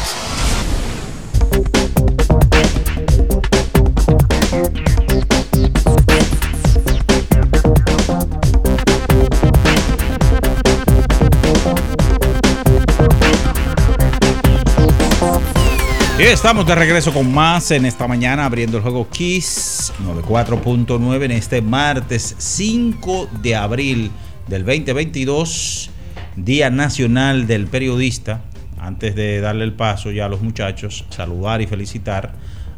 Estamos 16.29 16.65
de 16.65 16.75
regreso 16.75 17.11
con 17.11 17.33
más 17.33 17.71
en 17.71 17.85
esta 17.85 18.07
mañana 18.07 18.45
abriendo 18.45 18.77
el 18.77 18.83
juego 18.83 19.09
Kiss 19.09 19.91
94.9 20.05 21.25
en 21.25 21.31
este 21.31 21.61
martes 21.61 22.35
5 22.37 23.27
de 23.41 23.55
abril 23.55 24.11
del 24.47 24.63
2022, 24.63 25.89
Día 26.37 26.69
Nacional 26.69 27.47
del 27.47 27.67
Periodista. 27.67 28.41
Antes 28.79 29.15
de 29.15 29.41
darle 29.41 29.65
el 29.65 29.73
paso 29.73 30.09
ya 30.11 30.25
a 30.25 30.29
los 30.29 30.41
muchachos, 30.41 31.05
saludar 31.09 31.61
y 31.61 31.67
felicitar 31.67 32.33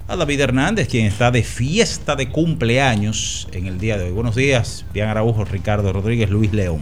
a 0.07 0.15
David 0.15 0.39
Hernández, 0.39 0.87
quien 0.87 1.05
está 1.05 1.29
de 1.29 1.43
fiesta 1.43 2.15
de 2.15 2.29
cumpleaños 2.29 3.47
en 3.51 3.67
el 3.67 3.77
día 3.77 3.97
de 3.97 4.05
hoy. 4.05 4.11
Buenos 4.11 4.35
días, 4.35 4.85
Pian 4.93 5.09
Araujo, 5.09 5.45
Ricardo 5.45 5.93
Rodríguez, 5.93 6.29
Luis 6.29 6.51
León. 6.53 6.81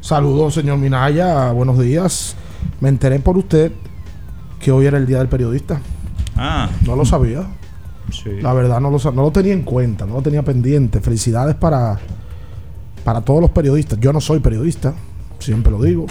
Saludos, 0.00 0.54
señor 0.54 0.78
Minaya, 0.78 1.52
buenos 1.52 1.78
días. 1.78 2.36
Me 2.80 2.88
enteré 2.88 3.20
por 3.20 3.38
usted 3.38 3.70
que 4.60 4.72
hoy 4.72 4.86
era 4.86 4.98
el 4.98 5.06
Día 5.06 5.18
del 5.18 5.28
Periodista. 5.28 5.80
Ah. 6.36 6.70
No 6.86 6.96
lo 6.96 7.04
sabía. 7.04 7.46
Sí. 8.10 8.40
La 8.40 8.52
verdad, 8.52 8.80
no 8.80 8.90
lo, 8.90 8.98
no 9.12 9.22
lo 9.22 9.30
tenía 9.30 9.52
en 9.52 9.62
cuenta, 9.62 10.06
no 10.06 10.14
lo 10.14 10.22
tenía 10.22 10.42
pendiente. 10.42 11.00
Felicidades 11.00 11.54
para, 11.54 11.98
para 13.04 13.20
todos 13.20 13.40
los 13.40 13.50
periodistas. 13.50 13.98
Yo 14.00 14.12
no 14.12 14.20
soy 14.20 14.40
periodista, 14.40 14.94
siempre 15.38 15.72
lo 15.72 15.82
digo. 15.82 16.06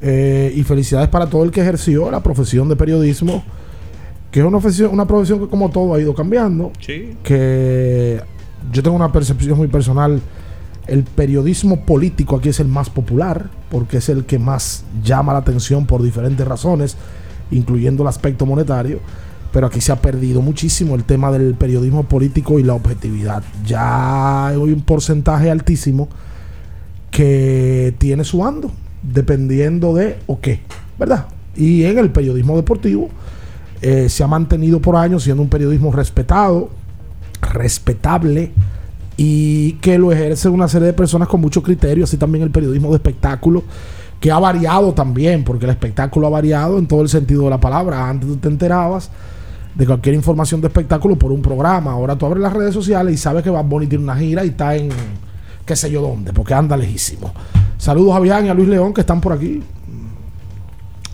Eh, 0.00 0.52
y 0.54 0.62
felicidades 0.64 1.08
para 1.08 1.26
todo 1.26 1.44
el 1.44 1.50
que 1.50 1.60
ejerció 1.60 2.10
la 2.10 2.22
profesión 2.22 2.68
de 2.68 2.76
periodismo, 2.76 3.42
que 4.30 4.40
es 4.40 4.46
una 4.46 4.58
profesión, 4.58 4.90
una 4.92 5.06
profesión 5.06 5.40
que 5.40 5.48
como 5.48 5.70
todo 5.70 5.94
ha 5.94 6.00
ido 6.00 6.14
cambiando. 6.14 6.72
Sí. 6.80 7.16
Que 7.22 8.20
yo 8.72 8.82
tengo 8.82 8.96
una 8.96 9.10
percepción 9.10 9.58
muy 9.58 9.68
personal. 9.68 10.20
El 10.86 11.04
periodismo 11.04 11.84
político 11.84 12.36
aquí 12.36 12.48
es 12.48 12.60
el 12.60 12.66
más 12.68 12.90
popular, 12.90 13.48
porque 13.70 13.98
es 13.98 14.08
el 14.08 14.24
que 14.24 14.38
más 14.38 14.84
llama 15.02 15.32
la 15.32 15.40
atención 15.40 15.86
por 15.86 16.02
diferentes 16.02 16.46
razones 16.46 16.96
incluyendo 17.52 18.02
el 18.02 18.08
aspecto 18.08 18.46
monetario, 18.46 18.98
pero 19.52 19.66
aquí 19.66 19.80
se 19.80 19.92
ha 19.92 19.96
perdido 19.96 20.40
muchísimo 20.42 20.94
el 20.94 21.04
tema 21.04 21.30
del 21.30 21.54
periodismo 21.54 22.04
político 22.04 22.58
y 22.58 22.62
la 22.62 22.74
objetividad. 22.74 23.42
Ya 23.64 24.48
hay 24.48 24.56
un 24.56 24.82
porcentaje 24.82 25.50
altísimo 25.50 26.08
que 27.10 27.94
tiene 27.98 28.24
su 28.24 28.44
ando, 28.44 28.70
dependiendo 29.02 29.94
de 29.94 30.18
o 30.26 30.40
qué, 30.40 30.60
¿verdad? 30.98 31.26
Y 31.54 31.84
en 31.84 31.98
el 31.98 32.10
periodismo 32.10 32.56
deportivo 32.56 33.10
eh, 33.82 34.08
se 34.08 34.24
ha 34.24 34.26
mantenido 34.26 34.80
por 34.80 34.96
años 34.96 35.24
siendo 35.24 35.42
un 35.42 35.50
periodismo 35.50 35.92
respetado, 35.92 36.70
respetable 37.42 38.52
y 39.18 39.72
que 39.74 39.98
lo 39.98 40.10
ejerce 40.12 40.48
una 40.48 40.68
serie 40.68 40.86
de 40.86 40.92
personas 40.94 41.28
con 41.28 41.40
mucho 41.40 41.62
criterio, 41.62 42.04
así 42.04 42.16
también 42.16 42.42
el 42.42 42.50
periodismo 42.50 42.90
de 42.90 42.96
espectáculo 42.96 43.64
que 44.22 44.30
ha 44.30 44.38
variado 44.38 44.94
también, 44.94 45.42
porque 45.42 45.64
el 45.64 45.72
espectáculo 45.72 46.28
ha 46.28 46.30
variado 46.30 46.78
en 46.78 46.86
todo 46.86 47.02
el 47.02 47.08
sentido 47.08 47.42
de 47.42 47.50
la 47.50 47.58
palabra. 47.58 48.08
Antes 48.08 48.28
tú 48.28 48.36
te 48.36 48.46
enterabas 48.46 49.10
de 49.74 49.84
cualquier 49.84 50.14
información 50.14 50.60
de 50.60 50.68
espectáculo 50.68 51.16
por 51.16 51.32
un 51.32 51.42
programa. 51.42 51.90
Ahora 51.90 52.14
tú 52.14 52.26
abres 52.26 52.40
las 52.40 52.52
redes 52.52 52.72
sociales 52.72 53.14
y 53.14 53.16
sabes 53.16 53.42
que 53.42 53.50
Bad 53.50 53.64
Bunny 53.64 53.88
tiene 53.88 54.04
una 54.04 54.14
gira 54.14 54.44
y 54.44 54.50
está 54.50 54.76
en 54.76 54.90
qué 55.66 55.74
sé 55.74 55.90
yo 55.90 56.00
dónde, 56.00 56.32
porque 56.32 56.54
anda 56.54 56.76
lejísimo. 56.76 57.32
Saludos 57.78 58.14
a 58.14 58.20
Bian 58.20 58.46
y 58.46 58.48
a 58.48 58.54
Luis 58.54 58.68
León 58.68 58.94
que 58.94 59.00
están 59.00 59.20
por 59.20 59.32
aquí. 59.32 59.60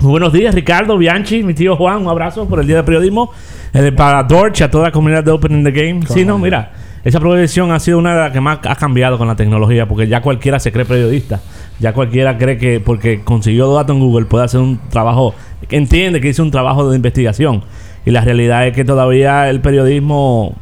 Muy 0.00 0.10
buenos 0.10 0.30
días, 0.30 0.54
Ricardo, 0.54 0.98
Bianchi, 0.98 1.42
mi 1.42 1.54
tío 1.54 1.76
Juan, 1.76 2.02
un 2.02 2.08
abrazo 2.08 2.46
por 2.46 2.60
el 2.60 2.66
Día 2.66 2.76
de 2.76 2.82
Periodismo. 2.82 3.30
Eh, 3.72 3.90
para 3.90 4.22
Dorch, 4.22 4.60
a 4.60 4.70
toda 4.70 4.84
la 4.84 4.92
comunidad 4.92 5.24
de 5.24 5.30
Open 5.30 5.52
in 5.52 5.64
the 5.64 5.72
Game. 5.72 6.02
Sí, 6.06 6.26
no, 6.26 6.38
mira, 6.38 6.72
esa 7.04 7.20
progresión 7.20 7.72
ha 7.72 7.80
sido 7.80 7.96
una 7.96 8.12
de 8.12 8.20
las 8.20 8.32
que 8.32 8.40
más 8.42 8.58
ha 8.64 8.76
cambiado 8.76 9.16
con 9.16 9.28
la 9.28 9.34
tecnología, 9.34 9.88
porque 9.88 10.06
ya 10.06 10.20
cualquiera 10.20 10.60
se 10.60 10.72
cree 10.72 10.84
periodista. 10.84 11.40
Ya 11.80 11.92
cualquiera 11.92 12.38
cree 12.38 12.58
que 12.58 12.80
porque 12.80 13.20
consiguió 13.22 13.72
datos 13.72 13.94
en 13.94 14.02
Google 14.02 14.26
puede 14.26 14.44
hacer 14.44 14.60
un 14.60 14.78
trabajo, 14.90 15.34
que 15.68 15.76
entiende 15.76 16.20
que 16.20 16.28
hizo 16.28 16.42
un 16.42 16.50
trabajo 16.50 16.88
de 16.90 16.96
investigación. 16.96 17.62
Y 18.04 18.10
la 18.10 18.22
realidad 18.22 18.66
es 18.66 18.74
que 18.74 18.84
todavía 18.84 19.48
el 19.48 19.60
periodismo, 19.60 20.56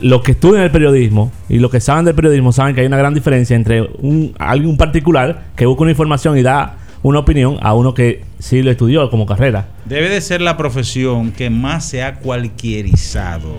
los 0.00 0.22
que 0.22 0.32
estudian 0.32 0.64
el 0.64 0.70
periodismo 0.70 1.30
y 1.48 1.58
los 1.58 1.70
que 1.70 1.80
saben 1.80 2.04
del 2.04 2.14
periodismo 2.14 2.52
saben 2.52 2.74
que 2.74 2.82
hay 2.82 2.86
una 2.86 2.98
gran 2.98 3.14
diferencia 3.14 3.56
entre 3.56 3.82
un, 3.82 4.34
alguien 4.38 4.76
particular 4.76 5.44
que 5.56 5.64
busca 5.64 5.82
una 5.82 5.92
información 5.92 6.36
y 6.36 6.42
da 6.42 6.76
una 7.02 7.20
opinión 7.20 7.58
a 7.62 7.74
uno 7.74 7.94
que 7.94 8.24
sí 8.38 8.62
lo 8.62 8.70
estudió 8.70 9.08
como 9.10 9.26
carrera. 9.26 9.68
Debe 9.84 10.08
de 10.08 10.20
ser 10.20 10.40
la 10.40 10.56
profesión 10.56 11.32
que 11.32 11.50
más 11.50 11.84
se 11.88 12.02
ha 12.02 12.16
cualquierizado 12.16 13.54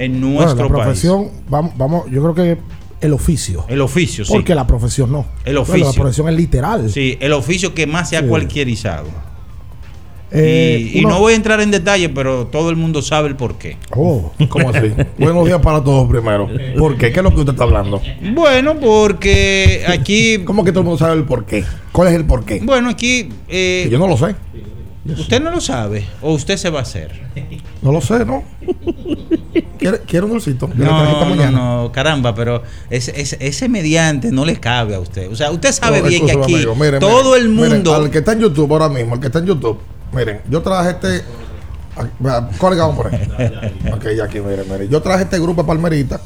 en 0.00 0.20
nuestro 0.20 0.68
bueno, 0.68 0.78
la 0.78 0.84
profesión, 0.84 1.28
Vamos, 1.48 1.72
vamos, 1.76 2.10
yo 2.10 2.22
creo 2.22 2.34
que 2.34 2.58
el 3.00 3.12
oficio. 3.12 3.64
El 3.68 3.80
oficio, 3.80 4.24
sí. 4.24 4.32
Porque 4.32 4.54
la 4.54 4.66
profesión 4.66 5.10
no. 5.10 5.26
El 5.44 5.56
oficio. 5.58 5.78
Bueno, 5.78 5.92
la 5.92 6.00
profesión 6.00 6.28
es 6.28 6.34
literal. 6.34 6.90
Sí, 6.90 7.16
el 7.20 7.32
oficio 7.32 7.74
que 7.74 7.86
más 7.86 8.08
se 8.10 8.16
ha 8.16 8.20
Sí. 8.20 8.26
cualquierizado. 8.26 9.06
Eh, 10.32 10.92
y, 10.94 11.00
no 11.00 11.18
voy 11.18 11.32
a 11.32 11.36
entrar 11.36 11.60
en 11.60 11.72
detalle, 11.72 12.08
pero 12.08 12.46
todo 12.46 12.70
el 12.70 12.76
mundo 12.76 13.02
sabe 13.02 13.28
el 13.28 13.36
por 13.36 13.56
qué. 13.56 13.76
Oh. 13.90 14.32
¿Cómo 14.48 14.70
así? 14.70 14.92
Buenos 15.18 15.44
días 15.44 15.60
para 15.60 15.82
todos 15.82 16.08
primero. 16.08 16.48
¿Por 16.78 16.96
qué? 16.96 17.10
¿Qué 17.10 17.18
es 17.18 17.24
lo 17.24 17.30
que 17.30 17.40
usted 17.40 17.52
está 17.52 17.64
hablando? 17.64 18.00
Bueno, 18.32 18.78
porque 18.78 19.84
aquí. 19.88 20.38
¿Cómo 20.44 20.62
que 20.62 20.70
todo 20.70 20.80
el 20.80 20.86
mundo 20.86 20.98
sabe 20.98 21.14
el 21.16 21.24
por 21.24 21.46
qué? 21.46 21.64
¿Cuál 21.90 22.08
es 22.08 22.14
el 22.14 22.26
por 22.26 22.44
qué? 22.44 22.60
Bueno, 22.62 22.90
aquí. 22.90 23.28
eh, 23.48 23.88
yo 23.90 23.98
no 23.98 24.06
lo 24.06 24.16
sé. 24.16 24.36
Usted 25.04 25.42
no 25.42 25.50
lo 25.50 25.60
sabe 25.60 26.04
o 26.22 26.32
usted 26.34 26.56
se 26.56 26.70
va 26.70 26.80
a 26.80 26.82
hacer. 26.82 27.20
No 27.82 27.90
lo 27.90 28.00
sé, 28.00 28.24
¿no? 28.24 28.44
¿Quiere, 29.80 29.98
quiere 30.00 30.26
un 30.26 30.32
dulcito? 30.32 30.68
Le 30.76 30.84
No, 30.84 31.34
no, 31.34 31.50
no, 31.50 31.90
caramba, 31.90 32.34
pero 32.34 32.62
ese, 32.90 33.18
ese, 33.18 33.38
ese 33.40 33.66
mediante 33.68 34.30
no 34.30 34.44
le 34.44 34.60
cabe 34.60 34.94
a 34.94 35.00
usted. 35.00 35.30
O 35.32 35.34
sea, 35.34 35.50
usted 35.50 35.72
sabe 35.72 36.02
No, 36.02 36.08
bien 36.08 36.26
que 36.26 36.32
aquí 36.32 36.54
amigo. 36.54 36.74
Miren, 36.74 37.00
todo 37.00 37.32
miren, 37.32 37.42
el 37.42 37.48
miren, 37.48 37.72
mundo. 37.72 37.94
al 37.94 38.10
que 38.10 38.18
está 38.18 38.32
en 38.34 38.40
YouTube 38.40 38.70
ahora 38.72 38.90
mismo, 38.90 39.14
el 39.14 39.20
que 39.20 39.28
está 39.28 39.38
en 39.38 39.46
YouTube. 39.46 39.78
Miren, 40.12 40.42
yo 40.50 40.60
traje 40.60 40.90
este. 40.90 41.24
¿Cuál 42.58 42.74
es 42.74 42.94
por 42.94 43.06
ahí? 43.12 43.28
ok, 43.92 44.04
ya 44.16 44.24
aquí, 44.24 44.38
miren, 44.40 44.66
miren. 44.70 44.88
Yo 44.90 45.00
traje 45.00 45.24
este 45.24 45.38
grupo 45.38 45.62
de 45.62 45.68
palmeritas, 45.68 46.20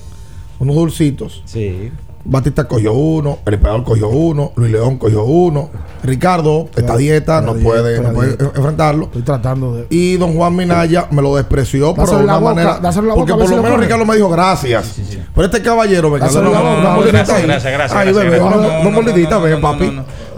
unos 0.58 0.74
dulcitos. 0.74 1.42
Sí. 1.44 1.92
Batista 2.26 2.64
cogió 2.64 2.94
uno, 2.94 3.38
el 3.44 3.54
emperador 3.54 3.84
cogió 3.84 4.08
uno, 4.08 4.52
Luis 4.56 4.72
León 4.72 4.96
cogió 4.96 5.24
uno, 5.24 5.68
Ricardo 6.02 6.68
está 6.74 6.94
a 6.94 6.96
dieta, 6.96 7.40
no 7.42 7.52
dieta, 7.54 7.68
puede, 7.68 7.92
estoy 7.94 8.04
a 8.06 8.08
no 8.08 8.14
puede 8.14 8.28
dieta. 8.28 8.44
enfrentarlo. 8.56 9.04
Estoy 9.04 9.22
tratando 9.22 9.74
de. 9.74 9.86
Y 9.90 10.16
don 10.16 10.34
Juan 10.34 10.56
Minaya 10.56 11.06
me 11.10 11.20
lo 11.20 11.36
despreció, 11.36 11.94
pero 11.94 12.06
de 12.18 12.24
una 12.24 12.38
boca, 12.38 12.54
manera. 12.54 12.80
porque 13.14 13.32
por 13.34 13.50
lo 13.50 13.56
lo 13.56 13.62
menos. 13.62 13.80
Ricardo 13.80 14.04
me 14.06 14.14
dijo 14.16 14.30
gracias. 14.30 14.94
Pero 15.34 15.46
este 15.46 15.60
caballero, 15.62 16.08
boca, 16.08 16.26
una 16.30 16.40
no, 16.40 16.90
mordidita 16.94 17.18
gracias, 17.18 17.42
gracias, 17.42 17.72
gracias, 17.72 18.00
Ay, 18.00 18.12
bebé, 18.12 18.38
No, 18.38 18.90
mordidita, 18.90 19.38
ven, 19.38 19.60
papi. 19.60 19.86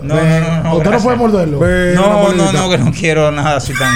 no, 0.02 0.14
no, 0.14 0.62
no, 0.64 0.76
Usted 0.78 0.90
no 0.90 0.98
puede 0.98 1.16
morderlo. 1.16 1.60
No, 1.94 2.32
no, 2.32 2.52
no, 2.52 2.70
que 2.70 2.78
no 2.78 2.90
quiero 2.92 3.30
nada 3.30 3.56
así 3.56 3.72
tan. 3.74 3.94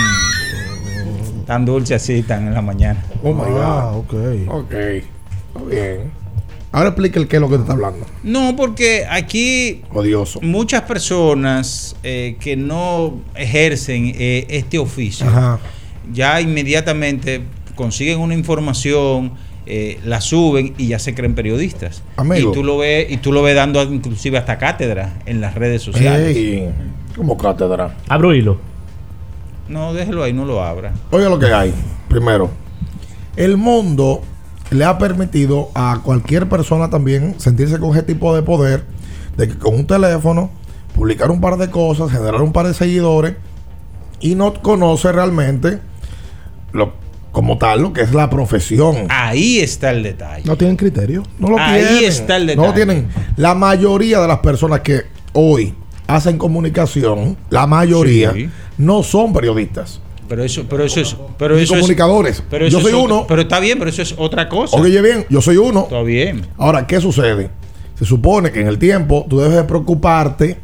Tan 1.46 1.64
dulce 1.64 1.96
así, 1.96 2.22
tan 2.22 2.46
en 2.46 2.54
la 2.54 2.62
mañana. 2.62 3.02
Oh 3.24 3.32
my 3.34 3.42
Ah, 3.60 3.90
God. 3.92 3.98
ok. 3.98 4.14
Ok. 4.64 4.72
Está 4.72 5.64
bien. 5.68 6.19
Ahora 6.72 6.90
explica 6.90 7.18
el 7.18 7.26
qué 7.26 7.36
es 7.36 7.40
lo 7.42 7.48
que 7.48 7.56
te 7.56 7.62
está 7.62 7.72
hablando. 7.72 8.06
No, 8.22 8.54
porque 8.56 9.04
aquí 9.10 9.82
Odioso. 9.92 10.40
muchas 10.40 10.82
personas 10.82 11.96
eh, 12.04 12.36
que 12.38 12.56
no 12.56 13.14
ejercen 13.34 14.12
eh, 14.16 14.46
este 14.48 14.78
oficio 14.78 15.26
Ajá. 15.26 15.58
ya 16.12 16.40
inmediatamente 16.40 17.42
consiguen 17.74 18.20
una 18.20 18.34
información, 18.34 19.32
eh, 19.66 19.98
la 20.04 20.20
suben 20.20 20.74
y 20.78 20.88
ya 20.88 20.98
se 21.00 21.14
creen 21.14 21.34
periodistas. 21.34 22.02
Amigo. 22.16 22.50
Y 22.50 22.54
tú 22.54 22.62
lo 22.62 22.78
ves 22.78 23.10
y 23.10 23.16
tú 23.16 23.32
lo 23.32 23.42
ves 23.42 23.56
dando 23.56 23.82
inclusive 23.82 24.38
hasta 24.38 24.58
cátedra 24.58 25.18
en 25.26 25.40
las 25.40 25.54
redes 25.56 25.82
sociales. 25.82 26.36
Ey, 26.36 26.70
como 27.16 27.36
cátedra. 27.36 27.96
Abro 28.08 28.32
hilo. 28.34 28.58
No, 29.68 29.92
déjelo 29.94 30.22
ahí, 30.22 30.32
no 30.32 30.44
lo 30.44 30.62
abra. 30.62 30.92
Oiga 31.10 31.28
lo 31.28 31.38
que 31.38 31.46
hay. 31.46 31.72
Primero, 32.08 32.50
el 33.36 33.56
mundo 33.56 34.22
le 34.70 34.84
ha 34.84 34.98
permitido 34.98 35.70
a 35.74 36.00
cualquier 36.04 36.48
persona 36.48 36.90
también 36.90 37.34
sentirse 37.38 37.78
con 37.78 37.90
ese 37.92 38.02
tipo 38.04 38.34
de 38.34 38.42
poder 38.42 38.84
de 39.36 39.48
que 39.48 39.58
con 39.58 39.74
un 39.74 39.86
teléfono 39.86 40.50
publicar 40.94 41.30
un 41.30 41.40
par 41.40 41.56
de 41.56 41.70
cosas, 41.70 42.10
generar 42.10 42.42
un 42.42 42.52
par 42.52 42.66
de 42.66 42.74
seguidores 42.74 43.34
y 44.20 44.34
no 44.34 44.54
conoce 44.54 45.10
realmente 45.12 45.78
lo, 46.72 46.92
como 47.32 47.58
tal 47.58 47.82
lo 47.82 47.92
que 47.92 48.02
es 48.02 48.12
la 48.12 48.28
profesión. 48.30 49.06
Ahí 49.08 49.58
está 49.60 49.90
el 49.90 50.02
detalle. 50.02 50.44
No 50.44 50.56
tienen 50.56 50.76
criterio. 50.76 51.22
No 51.38 51.48
lo 51.48 51.58
Ahí 51.58 51.82
tienen. 51.82 52.04
está 52.04 52.36
el 52.36 52.46
No 52.48 52.54
lo 52.54 52.62
detalle. 52.72 52.74
tienen. 52.86 53.08
La 53.36 53.54
mayoría 53.54 54.20
de 54.20 54.28
las 54.28 54.38
personas 54.40 54.80
que 54.80 55.02
hoy 55.32 55.74
hacen 56.06 56.38
comunicación, 56.38 57.36
la 57.50 57.66
mayoría, 57.66 58.32
Sí. 58.32 58.50
no 58.78 59.02
son 59.02 59.32
periodistas. 59.32 60.00
Pero 60.30 60.44
eso, 60.44 60.64
pero 60.70 60.84
eso 60.84 61.00
es, 61.00 61.16
pero 61.36 61.56
eso 61.58 61.74
es- 61.74 61.80
comunicadores. 61.80 62.42
pero 62.48 62.68
Yo 62.68 62.78
eso 62.78 62.80
soy 62.88 62.96
es 62.96 63.04
otra- 63.04 63.14
uno. 63.16 63.26
Pero 63.26 63.42
está 63.42 63.58
bien, 63.58 63.78
pero 63.80 63.90
eso 63.90 64.00
es 64.00 64.14
otra 64.16 64.48
cosa. 64.48 64.76
Oye, 64.76 65.02
bien, 65.02 65.26
yo 65.28 65.40
soy 65.42 65.56
uno. 65.56 65.80
Está 65.82 66.02
bien. 66.02 66.46
Ahora, 66.56 66.86
¿qué 66.86 67.00
sucede? 67.00 67.50
Se 67.98 68.04
supone 68.04 68.52
que 68.52 68.60
en 68.60 68.68
el 68.68 68.78
tiempo 68.78 69.26
tú 69.28 69.40
debes 69.40 69.56
de 69.56 69.64
preocuparte 69.64 70.56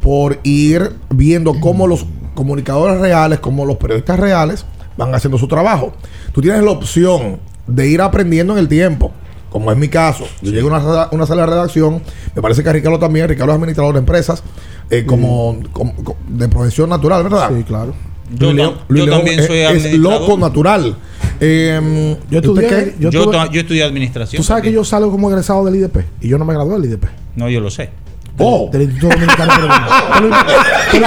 por 0.00 0.38
ir 0.44 0.94
viendo 1.10 1.60
cómo 1.60 1.86
los 1.86 2.06
comunicadores 2.34 2.98
reales, 3.00 3.38
como 3.38 3.66
los 3.66 3.76
periodistas 3.76 4.18
reales, 4.18 4.64
van 4.96 5.14
haciendo 5.14 5.36
su 5.36 5.46
trabajo. 5.46 5.92
Tú 6.32 6.40
tienes 6.40 6.62
la 6.62 6.70
opción 6.70 7.38
de 7.66 7.88
ir 7.88 8.00
aprendiendo 8.00 8.54
en 8.54 8.60
el 8.60 8.68
tiempo, 8.68 9.12
como 9.50 9.70
es 9.70 9.76
mi 9.76 9.88
caso. 9.88 10.24
Yo 10.40 10.52
llego 10.52 10.74
a 10.74 10.78
una, 10.80 11.08
una 11.12 11.26
sala 11.26 11.42
de 11.42 11.48
redacción, 11.52 12.02
me 12.34 12.40
parece 12.40 12.64
que 12.64 12.72
Ricardo 12.72 12.98
también, 12.98 13.28
Ricardo 13.28 13.52
es 13.52 13.56
administrador 13.56 13.92
de 13.92 13.98
empresas, 14.00 14.42
eh, 14.88 15.04
como, 15.06 15.58
como- 15.72 15.94
como 15.96 16.16
de 16.28 16.48
profesión 16.48 16.88
natural, 16.88 17.22
¿verdad? 17.24 17.50
Sí, 17.54 17.62
claro. 17.62 17.92
Yo 18.32 18.52
León- 18.52 18.74
también 19.10 19.40
es- 19.40 19.46
soy 19.46 19.58
es, 19.58 19.92
loco 19.94 20.36
natural. 20.38 20.96
Eh, 21.40 22.16
Yo 22.30 22.38
¿usted 22.38 22.50
estudié- 22.50 22.68
qué? 22.68 22.94
yo 23.00 23.10
Yo, 23.10 23.24
tuve- 23.24 23.32
to- 23.46 23.52
yo 23.52 23.60
estudié 23.62 23.82
administración. 23.84 24.40
Tú 24.40 24.46
sabes 24.46 24.62
que 24.62 24.72
yo 24.72 24.84
salgo 24.84 25.10
como 25.10 25.28
egresado 25.30 25.64
del 25.64 25.76
IDP 25.76 26.04
y 26.20 26.28
yo 26.28 26.38
no 26.38 26.44
me 26.44 26.54
gradué 26.54 26.74
del 26.80 26.84
IDP. 26.90 27.08
No, 27.36 27.48
yo 27.48 27.60
lo 27.60 27.70
sé. 27.70 27.90
Oh, 28.38 28.70
Del 28.72 28.82
Instituto 28.82 29.12
Dominicano 29.14 29.52
de 29.52 29.60
Periodismo. 29.60 29.86
¿Usted 30.14 31.00
lo, 31.00 31.00
usted 31.00 31.00
lo 31.00 31.06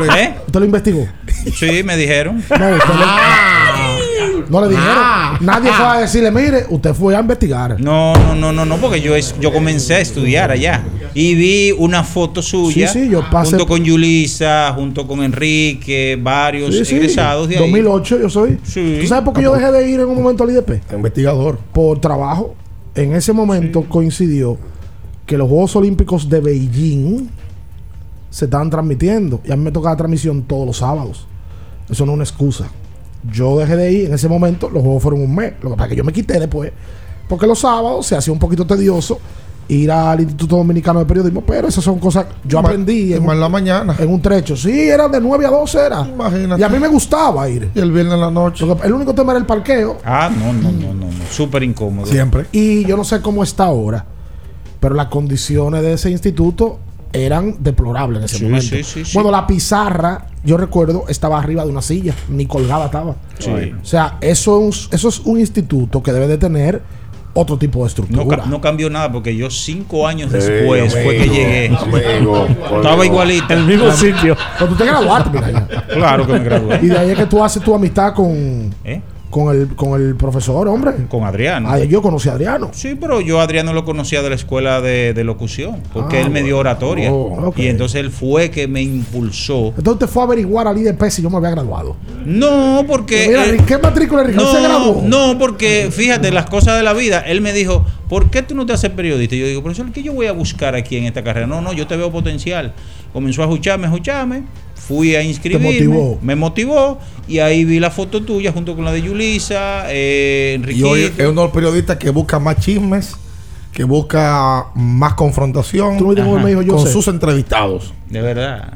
investigó? 0.00 0.14
¿Eh? 0.16 0.34
¿Usted 0.46 0.58
lo 0.60 0.64
investigó? 0.64 1.08
Sí, 1.54 1.82
me 1.84 1.96
dijeron. 1.96 2.36
No, 2.36 2.42
usted 2.42 2.58
le- 2.58 2.76
no 4.48 4.60
le 4.60 4.68
dijeron. 4.68 4.94
Nadie 5.40 5.70
fue 5.72 5.86
a 5.86 5.98
decirle, 6.00 6.30
mire, 6.30 6.66
usted 6.70 6.94
fue 6.94 7.14
a 7.16 7.20
investigar. 7.20 7.80
No, 7.80 8.14
no, 8.14 8.34
no, 8.34 8.52
no, 8.52 8.64
no, 8.64 8.76
porque 8.76 9.00
yo, 9.00 9.14
es- 9.16 9.34
yo 9.40 9.52
comencé 9.52 9.94
a 9.94 10.00
estudiar 10.00 10.50
allá 10.50 10.82
y 11.14 11.34
vi 11.34 11.72
una 11.78 12.02
foto 12.04 12.42
suya 12.42 12.88
Sí, 12.88 13.04
sí, 13.04 13.10
yo 13.10 13.22
pasé- 13.30 13.50
junto 13.50 13.66
con 13.66 13.84
Yulisa, 13.84 14.72
junto 14.74 15.06
con 15.06 15.22
Enrique, 15.22 16.18
varios 16.20 16.74
Sí, 16.74 16.84
sí. 16.84 16.94
egresados 16.96 17.48
de 17.48 17.56
ahí. 17.56 17.60
2008 17.62 18.18
yo 18.20 18.30
soy. 18.30 18.58
Sí. 18.62 18.98
¿Tú 19.00 19.06
sabes 19.06 19.24
por 19.24 19.34
qué 19.34 19.42
yo 19.42 19.52
dejé 19.54 19.72
de 19.72 19.88
ir 19.88 20.00
en 20.00 20.06
un 20.06 20.22
momento 20.22 20.44
al 20.44 20.50
IDP? 20.50 20.80
Investigador. 20.94 21.58
Por 21.72 22.00
trabajo. 22.00 22.54
En 22.94 23.14
ese 23.14 23.32
momento 23.32 23.82
coincidió 23.88 24.56
que 25.26 25.36
los 25.36 25.48
Juegos 25.48 25.74
Olímpicos 25.76 26.28
de 26.28 26.40
Beijing 26.40 27.28
se 28.30 28.44
estaban 28.46 28.70
transmitiendo. 28.70 29.40
Y 29.44 29.52
a 29.52 29.56
mí 29.56 29.64
me 29.64 29.72
tocaba 29.72 29.96
transmisión 29.96 30.42
todos 30.42 30.66
los 30.66 30.76
sábados. 30.78 31.26
Eso 31.90 32.04
no 32.06 32.12
es 32.12 32.14
una 32.16 32.24
excusa. 32.24 32.68
Yo 33.32 33.58
dejé 33.58 33.76
de 33.76 33.92
ir 33.92 34.06
en 34.06 34.14
ese 34.14 34.28
momento. 34.28 34.70
Los 34.70 34.82
juegos 34.82 35.02
fueron 35.02 35.20
un 35.22 35.34
mes. 35.34 35.54
Lo 35.62 35.70
que 35.70 35.76
pasa 35.76 35.84
es 35.86 35.90
que 35.90 35.96
yo 35.96 36.04
me 36.04 36.12
quité 36.12 36.38
después. 36.38 36.72
Porque 37.28 37.46
los 37.46 37.58
sábados 37.58 38.06
se 38.06 38.16
hacía 38.16 38.32
un 38.32 38.38
poquito 38.38 38.66
tedioso 38.66 39.18
ir 39.68 39.90
al 39.90 40.20
Instituto 40.20 40.56
Dominicano 40.58 41.00
de 41.00 41.06
Periodismo. 41.06 41.40
Pero 41.40 41.66
esas 41.66 41.82
son 41.82 41.98
cosas 41.98 42.26
yo 42.44 42.62
Ma- 42.62 42.68
aprendí 42.68 43.12
en 43.14 43.18
más 43.20 43.28
un, 43.30 43.34
en 43.34 43.40
la 43.40 43.48
mañana. 43.48 43.96
en 43.98 44.08
un 44.12 44.22
trecho. 44.22 44.56
Sí, 44.56 44.70
era 44.88 45.08
de 45.08 45.20
9 45.20 45.44
a 45.44 45.50
12 45.50 45.78
era. 45.86 46.06
Imagínate. 46.06 46.60
Y 46.60 46.64
a 46.64 46.68
mí 46.68 46.78
me 46.78 46.86
gustaba 46.88 47.48
ir. 47.48 47.70
Y 47.74 47.78
el 47.80 47.90
viernes 47.90 48.14
en 48.14 48.20
la 48.20 48.30
noche. 48.30 48.64
Que- 48.64 48.86
el 48.86 48.92
único 48.92 49.12
tema 49.12 49.32
era 49.32 49.40
el 49.40 49.46
parqueo. 49.46 49.98
Ah, 50.04 50.30
no, 50.32 50.52
no, 50.52 50.70
no, 50.70 50.94
no, 50.94 51.06
no. 51.06 51.12
súper 51.32 51.64
incómodo. 51.64 52.06
Siempre. 52.06 52.46
Y 52.52 52.84
yo 52.86 52.96
no 52.96 53.02
sé 53.02 53.20
cómo 53.20 53.42
está 53.42 53.64
ahora, 53.64 54.04
pero 54.78 54.94
las 54.94 55.08
condiciones 55.08 55.82
de 55.82 55.94
ese 55.94 56.10
instituto 56.12 56.78
eran 57.16 57.56
deplorables 57.60 58.18
en 58.20 58.24
ese 58.24 58.38
Sí, 58.38 58.44
momento. 58.44 58.66
sí, 58.66 58.82
sí, 58.84 59.04
sí. 59.04 59.10
Bueno, 59.14 59.30
la 59.30 59.46
pizarra, 59.46 60.26
yo 60.44 60.56
recuerdo, 60.56 61.04
estaba 61.08 61.38
arriba 61.38 61.64
de 61.64 61.70
una 61.70 61.82
silla, 61.82 62.14
ni 62.28 62.46
colgada 62.46 62.86
estaba. 62.86 63.16
Sí. 63.38 63.50
O 63.80 63.84
sea, 63.84 64.18
eso 64.20 64.68
es, 64.68 64.88
eso 64.92 65.08
es 65.08 65.20
un 65.20 65.40
instituto 65.40 66.02
que 66.02 66.12
debe 66.12 66.26
de 66.28 66.38
tener 66.38 66.82
otro 67.38 67.58
tipo 67.58 67.80
de 67.80 67.82
No, 67.82 67.86
estructura. 67.88 68.38
ca- 68.38 68.46
no 68.46 68.60
cambió 68.62 68.88
nada 68.88 69.12
porque 69.12 69.36
yo 69.36 69.50
cinco 69.50 70.06
años 70.06 70.30
Sí, 70.32 70.38
después 70.38 70.90
fue 70.92 71.16
que 71.18 71.28
llegué. 71.28 71.66
amigo, 71.68 72.46
Estaba 72.46 72.94
Dios. 72.94 73.06
igualito. 73.06 73.52
El 73.52 73.64
mismo 73.64 73.92
sitio. 73.92 74.34
Pero 74.58 74.70
tú 74.70 74.76
te 74.76 74.86
graduaste, 74.86 75.30
mira 75.30 75.50
ya. 75.50 75.86
Claro 75.86 76.26
que 76.26 76.32
me 76.32 76.38
gradué. 76.38 76.80
Y 76.82 76.86
de 76.86 76.98
ahí 76.98 77.10
es 77.10 77.18
que 77.18 77.26
tú 77.26 77.44
haces 77.44 77.62
tu 77.62 77.74
amistad 77.74 78.14
con, 78.14 78.74
¿Eh? 78.84 79.02
Con, 79.36 79.54
el, 79.54 79.68
con 79.76 80.00
el 80.00 80.16
profesor, 80.16 80.66
hombre. 80.66 80.92
Con 81.10 81.24
Adriano. 81.24 81.68
Ah, 81.70 81.78
yo 81.78 82.00
conocí 82.00 82.30
a 82.30 82.32
Adriano. 82.32 82.70
Sí, 82.72 82.96
pero 82.98 83.20
yo 83.20 83.38
a 83.38 83.42
Adriano 83.42 83.74
lo 83.74 83.84
conocía 83.84 84.22
de 84.22 84.30
la 84.30 84.34
escuela 84.34 84.80
de, 84.80 85.12
de 85.12 85.24
locución, 85.24 85.82
porque 85.92 86.16
Ah, 86.16 86.20
él 86.22 86.30
me 86.30 86.42
dio 86.42 86.56
oratoria. 86.56 87.12
Oh. 87.12 87.52
Y 87.54 87.66
entonces 87.66 88.00
él 88.00 88.10
fue 88.10 88.50
que 88.50 88.66
me 88.66 88.80
impulsó. 88.80 89.74
Entonces 89.76 89.98
te 89.98 90.06
fue 90.06 90.22
a 90.22 90.24
averiguar 90.26 90.66
al 90.68 90.78
IDP 90.78 91.10
si 91.10 91.20
yo 91.20 91.28
me 91.28 91.36
había 91.36 91.50
graduado. 91.50 91.96
No, 92.24 92.82
porque... 92.88 93.26
Mira, 93.28 93.44
él- 93.44 93.62
¿qué 93.66 93.76
matrícula 93.76 94.22
Ricardo 94.24 94.50
se 94.54 94.62
graduó? 94.62 95.02
no, 95.04 95.32
no, 95.34 95.38
porque 95.38 95.88
fíjate, 95.92 96.30
las 96.32 96.46
cosas 96.46 96.78
de 96.78 96.82
la 96.82 96.94
vida. 96.94 97.20
Él 97.20 97.42
me 97.42 97.52
dijo, 97.52 97.84
¿por 98.08 98.30
qué 98.30 98.40
tú 98.42 98.54
no 98.54 98.64
te 98.64 98.72
haces 98.72 98.88
periodista? 98.88 99.34
Y 99.36 99.40
yo 99.40 99.46
digo, 99.48 99.62
profesor, 99.62 99.92
¿qué 99.92 100.02
yo 100.02 100.14
voy 100.14 100.28
a 100.28 100.32
buscar 100.32 100.74
aquí 100.74 100.96
en 100.96 101.04
esta 101.04 101.22
carrera? 101.22 101.46
No, 101.46 101.60
no, 101.60 101.74
yo 101.74 101.86
te 101.86 101.94
veo 101.98 102.10
potencial. 102.10 102.72
Comenzó 103.12 103.42
a 103.42 103.44
escucharme, 103.44 103.84
escucharme. 103.86 104.44
Fui 104.86 105.14
a 105.16 105.22
inscribirme. 105.22 105.72
motivó. 105.72 106.18
Me 106.22 106.36
motivó. 106.36 106.98
Y 107.28 107.40
ahí 107.40 107.64
vi 107.64 107.80
la 107.80 107.90
foto 107.90 108.22
tuya 108.22 108.52
junto 108.52 108.74
con 108.76 108.84
la 108.84 108.92
de 108.92 109.02
Yulisa, 109.02 109.84
eh, 109.88 110.60
Y 110.74 110.82
hoy 110.84 111.00
es 111.02 111.12
uno 111.18 111.28
de 111.28 111.34
los 111.46 111.50
periodistas 111.50 111.96
que 111.96 112.10
busca 112.10 112.38
más 112.38 112.60
chismes, 112.60 113.16
que 113.72 113.82
busca 113.84 114.66
más 114.76 115.14
confrontación 115.14 115.98
Tú 115.98 116.12
no 116.14 116.38
me 116.38 116.50
dijo 116.50 116.62
yo 116.62 116.76
con 116.76 116.86
sé. 116.86 116.92
sus 116.92 117.08
entrevistados. 117.08 117.92
De 118.08 118.20
verdad. 118.20 118.72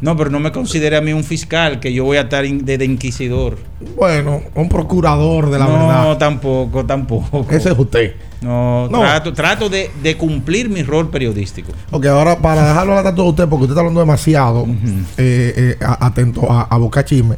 No, 0.00 0.16
pero 0.16 0.30
no 0.30 0.40
me 0.40 0.50
considere 0.52 0.96
a 0.96 1.00
mí 1.00 1.12
un 1.12 1.22
fiscal 1.24 1.78
que 1.80 1.92
yo 1.92 2.04
voy 2.04 2.16
a 2.16 2.22
estar 2.22 2.44
in- 2.44 2.64
de, 2.64 2.78
de 2.78 2.84
inquisidor. 2.84 3.56
Bueno, 3.96 4.42
un 4.54 4.68
procurador 4.68 5.50
de 5.50 5.58
la 5.58 5.66
no, 5.66 5.72
verdad. 5.72 6.18
tampoco, 6.18 6.84
tampoco. 6.86 7.46
Ese 7.50 7.70
es 7.70 7.78
usted. 7.78 8.14
No, 8.42 8.88
No. 8.88 9.00
trato, 9.00 9.32
trato 9.32 9.68
de, 9.68 9.90
de 10.02 10.16
cumplir 10.16 10.68
mi 10.68 10.82
rol 10.82 11.08
periodístico. 11.10 11.72
Ok, 11.90 12.06
ahora 12.06 12.38
para 12.38 12.66
dejarlo 12.68 12.98
a 12.98 13.02
tanto 13.02 13.22
de 13.22 13.28
usted, 13.28 13.48
porque 13.48 13.62
usted 13.64 13.72
está 13.72 13.80
hablando 13.80 14.00
demasiado 14.00 14.66
eh, 15.16 15.76
eh, 15.78 15.84
a- 15.84 16.06
atento 16.06 16.50
a, 16.50 16.62
a 16.62 16.76
boca 16.78 17.04
chisme. 17.04 17.36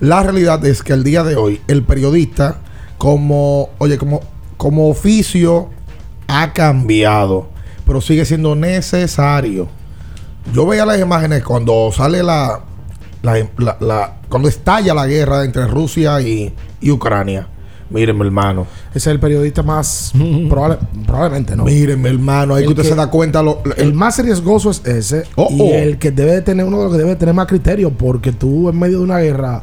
La 0.00 0.22
realidad 0.22 0.64
es 0.64 0.82
que 0.82 0.92
el 0.92 1.02
día 1.04 1.24
de 1.24 1.36
hoy, 1.36 1.60
el 1.68 1.82
periodista, 1.82 2.58
como, 2.98 3.70
oye, 3.78 3.98
como, 3.98 4.20
como 4.56 4.88
oficio, 4.88 5.70
ha 6.28 6.52
cambiado, 6.52 7.48
pero 7.86 8.00
sigue 8.00 8.24
siendo 8.24 8.54
necesario. 8.54 9.68
Yo 10.52 10.66
veía 10.66 10.86
las 10.86 11.00
imágenes 11.00 11.42
cuando 11.42 11.90
sale 11.92 12.22
la, 12.22 12.60
la- 13.22 13.48
la- 13.58 13.76
la- 13.80 14.12
cuando 14.28 14.48
estalla 14.48 14.92
la 14.94 15.06
guerra 15.06 15.44
entre 15.44 15.66
Rusia 15.66 16.20
y, 16.20 16.54
y 16.80 16.90
Ucrania. 16.90 17.48
Miren, 17.90 18.16
mi 18.18 18.24
hermano. 18.24 18.66
Ese 18.90 18.98
es 18.98 19.06
el 19.08 19.20
periodista 19.20 19.62
más 19.62 20.12
probable- 20.48 20.78
probablemente 21.06 21.54
no. 21.56 21.64
Miren, 21.64 22.00
mi 22.02 22.08
hermano. 22.08 22.54
Ahí 22.54 22.62
El 22.64 22.68
que 22.68 22.72
usted 22.72 22.82
que- 22.82 22.88
se 22.90 22.94
da 22.94 23.08
cuenta. 23.10 23.42
Lo, 23.42 23.62
El 23.76 23.92
más 23.94 24.18
riesgoso 24.18 24.70
es 24.70 24.84
ese 24.84 25.24
Oh, 25.36 25.48
y 25.50 25.60
oh. 25.60 25.74
el 25.74 25.98
que 25.98 26.10
debe 26.10 26.32
de 26.32 26.42
tener 26.42 26.66
uno 26.66 26.78
de 26.78 26.82
los 26.84 26.92
que 26.92 26.98
debe 26.98 27.10
de 27.10 27.16
tener 27.16 27.34
más 27.34 27.46
criterio 27.46 27.90
porque 27.90 28.32
tú 28.32 28.68
en 28.68 28.78
medio 28.78 28.98
de 28.98 29.04
una 29.04 29.18
guerra 29.18 29.62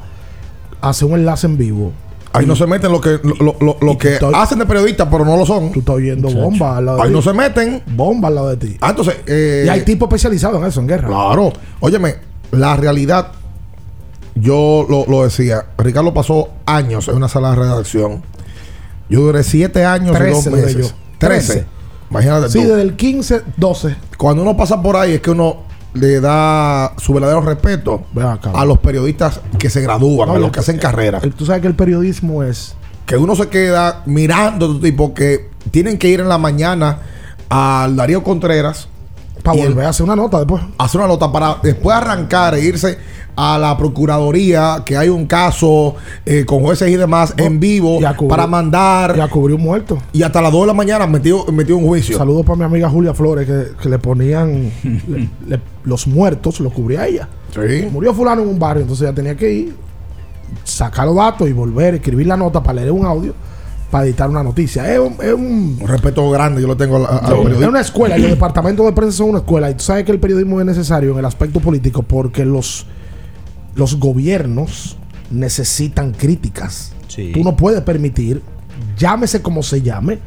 haces 0.81 1.03
un 1.03 1.13
enlace 1.13 1.47
en 1.47 1.57
vivo. 1.57 1.91
Ahí 2.35 2.47
no 2.47 2.55
se 2.55 2.65
meten 2.65 2.91
lo 2.91 2.99
que, 2.99 3.19
lo, 3.23 3.55
lo- 3.59 3.77
lo- 3.79 3.97
que 3.97 4.17
hacen 4.33 4.57
de 4.57 4.65
periodistas, 4.65 5.07
pero 5.11 5.23
no 5.23 5.37
lo 5.37 5.45
son. 5.45 5.71
Tú 5.71 5.79
estás 5.81 5.95
oyendo 5.95 6.31
bombas 6.31 6.77
al 6.79 6.85
lado 6.85 6.97
de 6.97 7.03
Ahí 7.03 7.09
ti. 7.09 7.15
no 7.15 7.21
se 7.21 7.31
meten. 7.33 7.83
Bombas 7.95 8.29
al 8.29 8.35
lado 8.35 8.49
de 8.49 8.57
ti. 8.57 8.77
Ah, 8.81 8.89
entonces. 8.89 9.17
eh, 9.27 9.65
y 9.67 9.69
hay 9.69 9.81
tipos 9.81 10.07
especializados 10.07 10.59
en 10.59 10.67
eso, 10.67 10.79
en 10.81 10.87
guerra. 10.87 11.09
Claro. 11.09 11.53
Óyeme, 11.79 12.15
la 12.51 12.75
realidad, 12.75 13.27
yo 14.35 14.85
lo, 14.89 15.05
lo 15.05 15.23
decía. 15.23 15.65
Ricardo 15.77 16.13
pasó 16.13 16.49
años 16.65 17.07
en 17.07 17.15
una 17.15 17.27
sala 17.27 17.51
de 17.51 17.55
redacción. 17.57 18.23
Yo 19.09 19.21
duré 19.21 19.43
siete 19.43 19.85
años 19.85 20.11
y 20.15 20.17
Trece 20.17 20.31
dos 20.33 20.43
duré 20.45 20.61
meses. 20.63 20.95
Trece. 21.17 21.65
Imagínate 22.09 22.49
Sí, 22.49 22.61
tú. 22.61 22.67
desde 22.69 22.81
el 22.81 22.95
15, 22.95 23.41
12. 23.57 23.95
Cuando 24.17 24.41
uno 24.43 24.55
pasa 24.57 24.81
por 24.81 24.95
ahí 24.95 25.13
es 25.13 25.21
que 25.21 25.31
uno 25.31 25.57
le 25.93 26.19
da 26.19 26.93
su 26.97 27.13
verdadero 27.13 27.41
respeto 27.41 28.03
a 28.53 28.65
los 28.65 28.79
periodistas 28.79 29.39
que 29.59 29.69
se 29.69 29.81
gradúan, 29.81 30.27
No, 30.29 30.35
a 30.35 30.37
y 30.37 30.41
los 30.41 30.51
que 30.51 30.59
hacen 30.59 30.77
carrera. 30.77 31.19
el- 31.21 31.33
tú 31.33 31.45
sabes 31.45 31.61
que 31.61 31.67
el 31.67 31.75
periodismo 31.75 32.43
es. 32.43 32.75
Que 33.05 33.17
uno 33.17 33.35
se 33.35 33.49
queda 33.49 34.01
mirando 34.05 34.79
tipos 34.79 35.11
que 35.11 35.49
tienen 35.71 35.97
que 35.97 36.07
ir 36.07 36.19
en 36.21 36.29
la 36.29 36.37
mañana 36.37 36.99
al 37.49 37.95
Darío 37.95 38.23
Contreras. 38.23 38.87
Para 39.43 39.57
y 39.57 39.63
volver 39.67 39.85
a 39.85 39.89
hacer 39.89 40.05
una 40.05 40.15
nota 40.15 40.37
después. 40.37 40.63
hacer 40.77 40.99
una 41.01 41.07
nota 41.09 41.29
para 41.31 41.57
después 41.61 41.95
arrancar 41.97 42.55
e 42.55 42.61
irse 42.61 42.97
a 43.35 43.57
la 43.57 43.75
procuraduría 43.77 44.83
que 44.85 44.95
hay 44.95 45.09
un 45.09 45.25
caso 45.25 45.95
eh, 46.25 46.45
con 46.45 46.61
jueces 46.61 46.89
y 46.89 46.95
demás 46.95 47.33
en 47.37 47.59
vivo 47.59 47.99
para 48.29 48.45
mandar 48.47 49.15
Y 49.17 49.21
a 49.21 49.27
cubrir 49.27 49.55
un 49.55 49.63
muerto. 49.63 49.97
y 50.13 50.21
hasta 50.23 50.41
las 50.41 50.51
2 50.51 50.61
de 50.61 50.67
la 50.67 50.73
mañana 50.73 51.07
metido, 51.07 51.45
metido 51.51 51.79
en 51.79 51.87
juicio. 51.87 52.17
Saludos 52.17 52.45
para 52.45 52.57
mi 52.57 52.63
amiga 52.65 52.89
Julia 52.89 53.13
Flores, 53.13 53.47
que, 53.47 53.81
que 53.81 53.89
le 53.89 53.97
ponían 53.99 54.71
le- 55.07 55.29
le- 55.47 55.61
los 55.83 56.05
muertos, 56.07 56.59
los 56.59 56.71
cubría 56.73 57.07
ella. 57.07 57.27
Sí. 57.53 57.87
Murió 57.91 58.13
fulano 58.13 58.41
en 58.43 58.49
un 58.49 58.59
barrio, 58.59 58.81
entonces 58.83 59.03
ella 59.07 59.15
tenía 59.15 59.35
que 59.35 59.51
ir, 59.51 59.75
sacar 60.63 61.05
los 61.07 61.15
datos 61.15 61.47
y 61.49 61.53
volver, 61.53 61.95
escribir 61.95 62.27
la 62.27 62.37
nota 62.37 62.61
para 62.61 62.75
leer 62.81 62.91
un 62.91 63.05
audio, 63.05 63.33
para 63.91 64.05
editar 64.05 64.29
una 64.29 64.43
noticia. 64.43 64.91
Es 64.91 64.99
un, 64.99 65.13
es 65.21 65.33
un- 65.33 65.77
Un 65.81 65.87
respeto 65.87 66.29
grande, 66.29 66.61
yo 66.61 66.67
lo 66.67 66.77
tengo 66.77 66.97
a, 67.05 67.17
a- 67.17 67.31
es 67.61 67.67
una 67.67 67.81
escuela, 67.81 68.17
y 68.17 68.21
los 68.21 68.31
departamentos 68.31 68.85
de 68.85 68.91
prensa 68.93 69.17
son 69.17 69.29
una 69.29 69.39
escuela. 69.39 69.69
Y 69.69 69.75
tú 69.75 69.83
sabes 69.83 70.03
que 70.05 70.11
el 70.11 70.19
periodismo 70.19 70.59
es 70.59 70.65
necesario 70.65 71.13
en 71.13 71.19
el 71.19 71.25
aspecto 71.25 71.59
político 71.59 72.03
porque 72.03 72.45
los, 72.45 72.85
los 73.75 73.99
gobiernos 73.99 74.97
necesitan 75.31 76.11
críticas. 76.11 76.93
Sí. 77.07 77.31
Tú 77.33 77.43
no 77.43 77.55
puedes 77.55 77.81
permitir, 77.81 78.41
llámese 78.97 79.41
como 79.41 79.63
se 79.63 79.81
llame, 79.81 80.19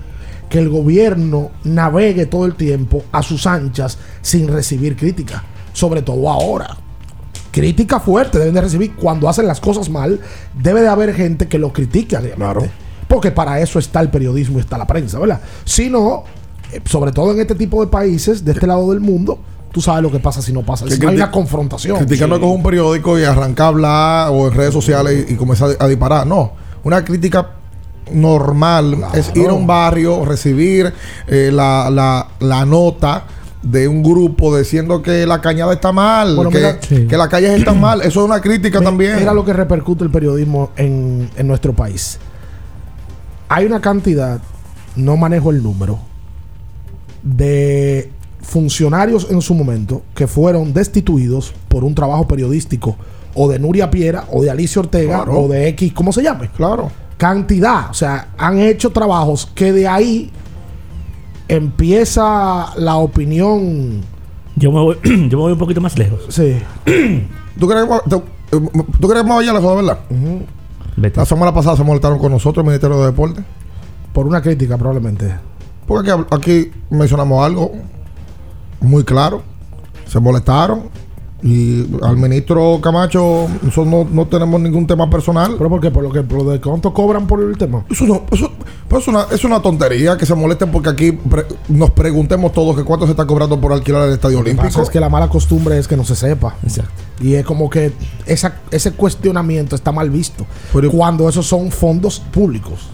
que 0.48 0.58
el 0.58 0.68
gobierno 0.68 1.50
navegue 1.64 2.26
todo 2.26 2.46
el 2.46 2.54
tiempo 2.54 3.04
a 3.12 3.22
sus 3.22 3.46
anchas 3.46 3.98
sin 4.22 4.48
recibir 4.48 4.96
crítica. 4.96 5.44
Sobre 5.72 6.02
todo 6.02 6.30
ahora. 6.30 6.76
Crítica 7.50 8.00
fuerte 8.00 8.38
deben 8.38 8.54
de 8.54 8.60
recibir 8.60 8.94
cuando 8.94 9.28
hacen 9.28 9.46
las 9.46 9.60
cosas 9.60 9.88
mal. 9.88 10.20
Debe 10.54 10.82
de 10.82 10.88
haber 10.88 11.14
gente 11.14 11.48
que 11.48 11.58
lo 11.58 11.72
critique. 11.72 12.16
Claro. 12.36 12.66
Porque 13.08 13.30
para 13.30 13.60
eso 13.60 13.78
está 13.78 14.00
el 14.00 14.10
periodismo 14.10 14.58
y 14.58 14.60
está 14.60 14.78
la 14.78 14.86
prensa, 14.86 15.18
¿verdad? 15.18 15.40
Si 15.64 15.88
no, 15.88 16.24
eh, 16.72 16.80
sobre 16.84 17.12
todo 17.12 17.32
en 17.32 17.40
este 17.40 17.54
tipo 17.54 17.84
de 17.84 17.90
países, 17.90 18.44
de 18.44 18.52
este 18.52 18.66
lado 18.66 18.90
del 18.90 19.00
mundo, 19.00 19.38
tú 19.76 19.82
sabes 19.82 20.02
lo 20.02 20.10
que 20.10 20.20
pasa 20.20 20.40
si 20.40 20.54
no 20.54 20.62
pasa. 20.62 20.86
Si 20.88 20.98
no 20.98 21.10
hay 21.10 21.16
una 21.16 21.30
confrontación. 21.30 21.98
Criticando 21.98 22.36
Sí. 22.36 22.40
con 22.40 22.50
un 22.50 22.62
periódico 22.62 23.18
y 23.18 23.24
arrancar 23.24 23.66
a 23.66 23.68
hablar 23.68 24.28
o 24.32 24.48
en 24.48 24.54
redes 24.54 24.72
sociales 24.72 25.26
y, 25.28 25.34
y 25.34 25.36
comenzar 25.36 25.76
a 25.78 25.86
disparar. 25.86 26.26
No, 26.26 26.52
una 26.82 27.04
crítica 27.04 27.50
normal 28.10 28.96
es 29.12 29.32
ir 29.34 29.48
a 29.50 29.52
un 29.52 29.66
barrio, 29.66 30.24
recibir 30.24 30.94
eh, 31.28 31.50
la, 31.52 31.90
la- 31.90 32.26
la 32.40 32.64
nota 32.64 33.24
de 33.62 33.86
un 33.86 34.02
grupo 34.02 34.56
diciendo 34.56 35.02
que 35.02 35.26
la 35.26 35.42
cañada 35.42 35.74
está 35.74 35.92
mal, 35.92 36.36
Bueno, 36.36 36.50
que, 36.50 36.56
mira, 36.56 36.78
sí. 36.80 37.06
que 37.06 37.16
las 37.18 37.28
calles 37.28 37.50
están 37.58 37.78
mal. 37.78 38.00
Eso 38.00 38.20
es 38.20 38.26
una 38.30 38.40
crítica 38.40 38.80
también. 38.80 39.16
Mira 39.18 39.34
lo 39.34 39.44
que 39.44 39.52
repercute 39.52 40.04
el 40.04 40.10
periodismo 40.10 40.70
en, 40.78 41.28
en 41.36 41.46
nuestro 41.46 41.74
país. 41.74 42.18
Hay 43.50 43.66
una 43.66 43.82
cantidad, 43.82 44.40
no 44.96 45.18
manejo 45.18 45.50
el 45.50 45.62
número, 45.62 45.98
de 47.22 48.10
funcionarios 48.46 49.26
en 49.30 49.42
su 49.42 49.54
momento 49.54 50.02
que 50.14 50.26
fueron 50.26 50.72
destituidos 50.72 51.52
por 51.68 51.84
un 51.84 51.94
trabajo 51.94 52.26
periodístico 52.28 52.96
o 53.34 53.48
de 53.48 53.58
Nuria 53.58 53.90
Piera 53.90 54.24
o 54.32 54.42
de 54.42 54.50
Alicia 54.50 54.80
Ortega 54.80 55.24
Claro. 55.24 55.40
o 55.40 55.48
de 55.48 55.68
X, 55.68 55.92
¿cómo 55.92 56.12
se 56.12 56.22
llame? 56.22 56.48
Claro. 56.56 56.90
Cantidad, 57.18 57.90
o 57.90 57.94
sea, 57.94 58.28
han 58.38 58.58
hecho 58.58 58.90
trabajos 58.90 59.46
que 59.54 59.72
de 59.72 59.88
ahí 59.88 60.30
empieza 61.48 62.72
la 62.76 62.96
opinión. 62.96 64.02
Yo 64.56 64.72
me 64.72 64.80
voy, 64.80 64.96
yo 65.04 65.36
me 65.38 65.42
voy 65.42 65.52
un 65.52 65.58
poquito 65.58 65.80
más 65.80 65.98
lejos. 65.98 66.20
Sí. 66.28 66.56
¿Tú 67.58 67.66
crees, 67.68 67.84
que- 67.86 68.10
tú, 68.10 68.22
tú 69.00 69.08
crees 69.08 69.22
que 69.22 69.28
más 69.28 69.40
allá 69.40 69.52
lejos, 69.52 69.70
de 69.76 69.82
verdad? 69.82 69.98
Vete. 70.96 71.20
La 71.20 71.26
semana 71.26 71.52
pasada 71.52 71.76
se 71.76 71.84
molestaron 71.84 72.18
con 72.18 72.32
nosotros 72.32 72.62
el 72.62 72.68
Ministerio 72.68 72.98
de 73.00 73.06
Deporte. 73.06 73.42
Por 74.12 74.26
una 74.26 74.40
crítica, 74.40 74.76
probablemente. 74.78 75.34
Porque 75.86 76.10
aquí, 76.10 76.22
aquí 76.30 76.70
mencionamos 76.90 77.44
algo 77.44 77.72
muy 78.80 79.04
claro. 79.04 79.42
Se 80.06 80.20
molestaron. 80.20 80.84
Y 81.42 81.86
al 82.02 82.16
ministro 82.16 82.80
Camacho, 82.80 83.46
nosotros 83.62 83.86
no, 83.86 84.08
no 84.10 84.26
tenemos 84.26 84.58
ningún 84.58 84.86
tema 84.86 85.08
personal. 85.10 85.54
¿Pero 85.58 85.68
por 85.68 85.80
qué? 85.80 85.90
¿Por 85.90 86.02
lo 86.02 86.10
que 86.10 86.22
por 86.22 86.42
lo 86.42 86.50
de 86.50 86.60
cuánto 86.60 86.92
cobran 86.94 87.26
por 87.26 87.40
el 87.42 87.56
tema? 87.58 87.84
Eso, 87.90 88.04
no, 88.06 88.22
eso, 88.32 88.50
pues 88.88 89.02
es, 89.02 89.08
una, 89.08 89.26
es 89.30 89.44
una 89.44 89.60
tontería 89.60 90.16
que 90.16 90.24
se 90.24 90.34
molesten 90.34 90.72
porque 90.72 90.88
aquí 90.88 91.12
pre- 91.12 91.44
nos 91.68 91.90
preguntemos 91.90 92.52
todos 92.52 92.74
que 92.74 92.84
cuánto 92.84 93.04
se 93.04 93.12
está 93.12 93.26
cobrando 93.26 93.60
por 93.60 93.72
alquilar 93.72 94.08
el 94.08 94.14
Estadio 94.14 94.38
Lo 94.38 94.44
que 94.44 94.50
Olímpico. 94.50 94.68
pasa 94.70 94.82
es 94.82 94.90
que 94.90 94.98
la 94.98 95.10
mala 95.10 95.28
costumbre 95.28 95.78
es 95.78 95.86
que 95.86 95.96
no 95.96 96.04
se 96.04 96.16
sepa. 96.16 96.56
Exacto. 96.62 96.90
Y 97.20 97.34
es 97.34 97.44
como 97.44 97.68
que 97.68 97.92
esa, 98.24 98.56
ese 98.70 98.92
cuestionamiento 98.92 99.76
está 99.76 99.92
mal 99.92 100.08
visto. 100.10 100.46
cuando 100.90 101.28
esos 101.28 101.46
son 101.46 101.70
fondos 101.70 102.18
públicos. 102.18 102.88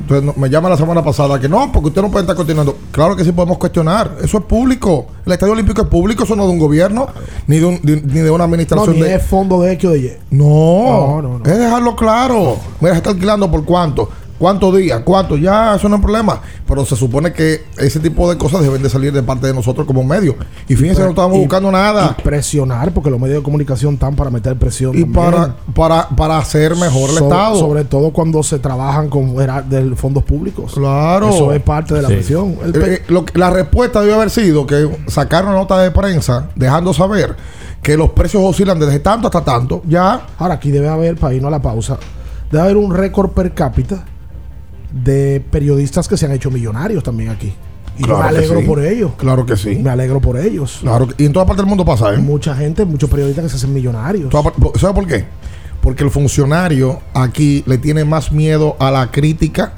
Entonces 0.00 0.24
no- 0.24 0.34
me 0.36 0.48
llama 0.48 0.68
la 0.68 0.76
semana 0.76 1.02
pasada 1.04 1.38
que 1.40 1.48
no, 1.48 1.70
porque 1.72 1.88
usted 1.88 2.00
no 2.02 2.10
puede 2.10 2.22
estar 2.22 2.36
cuestionando. 2.36 2.76
Claro 2.92 3.14
que 3.16 3.24
sí 3.24 3.32
podemos 3.32 3.58
cuestionar. 3.58 4.16
Eso 4.22 4.38
es 4.38 4.44
público. 4.44 5.06
El 5.26 5.32
Estadio 5.32 5.52
Olímpico 5.52 5.82
es 5.82 5.88
público, 5.88 6.24
eso 6.24 6.34
no 6.36 6.42
es 6.44 6.48
de 6.48 6.52
un 6.54 6.58
gobierno, 6.58 7.08
ni 7.46 7.58
de, 7.58 7.64
un- 7.66 7.80
de- 7.82 8.00
ni 8.02 8.20
de 8.20 8.30
una 8.30 8.38
No, 8.38 8.44
administración 8.44 8.94
ni 8.94 9.02
de. 9.02 9.14
es 9.16 9.22
fondo 9.22 9.60
de 9.60 9.72
X 9.72 9.84
o 9.88 9.92
de 9.92 9.98
Y. 9.98 10.12
No, 10.30 10.42
No, 10.46 11.22
no, 11.22 11.38
no. 11.40 11.44
es 11.44 11.58
dejarlo 11.58 11.94
claro. 11.96 12.56
Mira, 12.80 12.94
se 12.94 12.98
está 12.98 13.10
alquilando 13.10 13.50
por 13.50 13.64
cuánto, 13.64 14.08
cuántos 14.38 14.76
días, 14.76 15.00
cuánto, 15.04 15.36
ya, 15.36 15.74
eso 15.76 15.88
no 15.88 15.96
es 15.96 16.02
problema. 16.02 16.40
Pero 16.66 16.84
se 16.84 16.96
supone 16.96 17.32
que 17.32 17.64
ese 17.78 17.98
tipo 18.00 18.30
de 18.30 18.38
cosas 18.38 18.62
deben 18.62 18.82
de 18.82 18.88
salir 18.90 19.12
de 19.12 19.22
parte 19.22 19.46
de 19.46 19.54
nosotros 19.54 19.86
como 19.86 20.04
medios. 20.04 20.36
Y 20.68 20.76
fíjense, 20.76 21.02
no 21.02 21.10
estamos 21.10 21.36
Y- 21.36 21.40
buscando 21.40 21.70
nada. 21.70 22.14
Y 22.18 22.22
presionar, 22.22 22.92
porque 22.92 23.10
los 23.10 23.18
medios 23.20 23.38
de 23.38 23.42
comunicación 23.42 23.94
están 23.94 24.14
para 24.16 24.30
meter 24.30 24.56
presión. 24.58 24.96
Y 24.96 25.04
para, 25.04 25.56
para, 25.74 26.08
para 26.10 26.38
hacer 26.38 26.76
mejor 26.76 27.10
el 27.10 27.18
Estado. 27.18 27.58
Sobre 27.58 27.84
todo 27.84 28.10
cuando 28.12 28.42
se 28.42 28.58
trabajan 28.58 29.08
con 29.08 29.34
de 29.34 29.94
fondos 29.96 30.24
públicos. 30.24 30.72
Claro. 30.74 31.28
Eso 31.30 31.52
es 31.52 31.62
parte 31.62 31.94
de 31.94 32.02
la 32.02 32.08
Sí. 32.08 32.14
presión. 32.14 32.56
El 32.64 32.76
Eh, 32.76 32.94
eh, 32.94 33.02
lo 33.08 33.24
que- 33.24 33.38
la 33.38 33.50
respuesta 33.50 34.00
debe 34.00 34.14
haber 34.14 34.30
sido 34.30 34.66
que 34.66 34.88
sacaron 35.08 35.50
una 35.50 35.58
nota 35.60 35.78
de 35.80 35.90
prensa 35.90 36.48
dejando 36.54 36.92
saber 36.92 37.36
que 37.82 37.96
los 37.96 38.10
precios 38.10 38.42
oscilan 38.44 38.78
desde 38.78 38.98
tanto 39.00 39.28
hasta 39.28 39.42
tanto. 39.44 39.82
Ya. 39.88 40.26
Ahora 40.38 40.54
aquí 40.54 40.70
debe 40.70 40.88
haber, 40.88 41.16
para 41.16 41.34
irnos 41.34 41.48
a 41.48 41.52
la 41.52 41.62
pausa, 41.62 41.96
debe 42.50 42.62
haber 42.64 42.76
un 42.76 42.94
récord 42.94 43.30
per 43.30 43.54
cápita 43.54 44.04
de 44.92 45.42
periodistas 45.50 46.08
que 46.08 46.16
se 46.16 46.26
han 46.26 46.32
hecho 46.32 46.50
millonarios 46.50 47.02
también 47.02 47.30
aquí. 47.30 47.52
Y 47.98 48.02
Claro 48.04 48.18
yo 48.18 48.22
me 48.22 48.28
alegro 48.38 48.60
sí. 48.60 48.66
por 48.66 48.84
ellos. 48.84 49.10
Claro 49.16 49.44
que 49.46 49.56
sí. 49.56 49.76
Me 49.76 49.90
alegro 49.90 50.20
por 50.20 50.38
ellos. 50.38 50.78
Claro 50.82 51.08
que- 51.08 51.22
y 51.22 51.26
en 51.26 51.32
toda 51.32 51.44
parte 51.46 51.62
del 51.62 51.68
mundo 51.68 51.84
pasa, 51.84 52.14
¿eh? 52.14 52.18
Mucha 52.18 52.54
gente, 52.54 52.84
muchos 52.84 53.10
periodistas 53.10 53.44
que 53.44 53.50
se 53.50 53.56
hacen 53.56 53.74
millonarios. 53.74 54.30
Toda 54.30 54.44
par- 54.44 54.54
¿Sabe 54.78 54.94
por 54.94 55.06
qué? 55.06 55.24
Porque 55.82 56.04
el 56.04 56.10
funcionario 56.10 57.00
aquí 57.14 57.64
le 57.66 57.78
tiene 57.78 58.04
más 58.04 58.30
miedo 58.32 58.76
a 58.78 58.90
la 58.90 59.10
crítica 59.10 59.72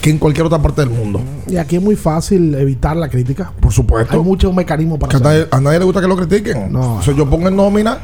que 0.00 0.10
en 0.10 0.18
cualquier 0.18 0.46
otra 0.46 0.60
parte 0.62 0.80
del 0.82 0.90
mundo. 0.90 1.20
Y 1.46 1.56
aquí 1.56 1.76
es 1.76 1.82
muy 1.82 1.96
fácil 1.96 2.54
evitar 2.54 2.96
la 2.96 3.08
crítica. 3.08 3.52
Por 3.60 3.72
supuesto. 3.72 4.14
Hay 4.14 4.20
muchos 4.22 4.54
mecanismos 4.54 4.98
para 4.98 5.10
Que 5.10 5.16
a 5.16 5.20
nadie, 5.20 5.46
a 5.50 5.60
nadie 5.60 5.78
le 5.78 5.84
gusta 5.84 6.00
que 6.00 6.08
lo 6.08 6.16
critiquen. 6.16 6.72
No. 6.72 6.96
O 6.96 7.02
sea, 7.02 7.14
yo 7.14 7.28
pongo 7.28 7.48
en 7.48 7.56
nómina 7.56 7.98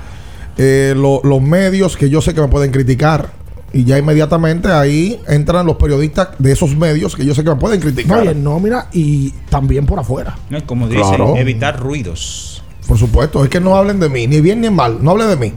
eh, 0.58 0.92
lo- 0.96 1.20
los 1.24 1.40
medios 1.40 1.96
que 1.96 2.10
yo 2.10 2.20
sé 2.20 2.34
que 2.34 2.40
me 2.42 2.48
pueden 2.48 2.70
criticar. 2.70 3.30
Y 3.74 3.84
ya 3.84 3.96
inmediatamente 3.98 4.68
ahí 4.70 5.18
entran 5.26 5.64
los 5.66 5.76
periodistas 5.76 6.28
de 6.38 6.52
esos 6.52 6.76
medios 6.76 7.16
que 7.16 7.24
yo 7.24 7.34
sé 7.34 7.42
que 7.42 7.50
me 7.50 7.56
pueden 7.56 7.80
criticar. 7.80 8.18
No, 8.18 8.24
y 8.24 8.28
en 8.28 8.44
nómina 8.44 8.86
y 8.92 9.30
también 9.48 9.86
por 9.86 9.98
afuera. 9.98 10.36
No, 10.50 10.64
Como 10.66 10.88
dicen, 10.88 11.06
Claro. 11.08 11.36
evitar 11.36 11.80
ruidos. 11.80 12.62
Por 12.86 12.98
supuesto, 12.98 13.42
es 13.44 13.48
que 13.48 13.60
no 13.60 13.74
hablen 13.76 13.98
de 14.00 14.08
mí, 14.10 14.26
ni 14.26 14.40
bien 14.40 14.60
ni 14.60 14.68
mal, 14.68 14.98
no 15.02 15.12
hablen 15.12 15.28
de 15.28 15.36
mí. 15.36 15.52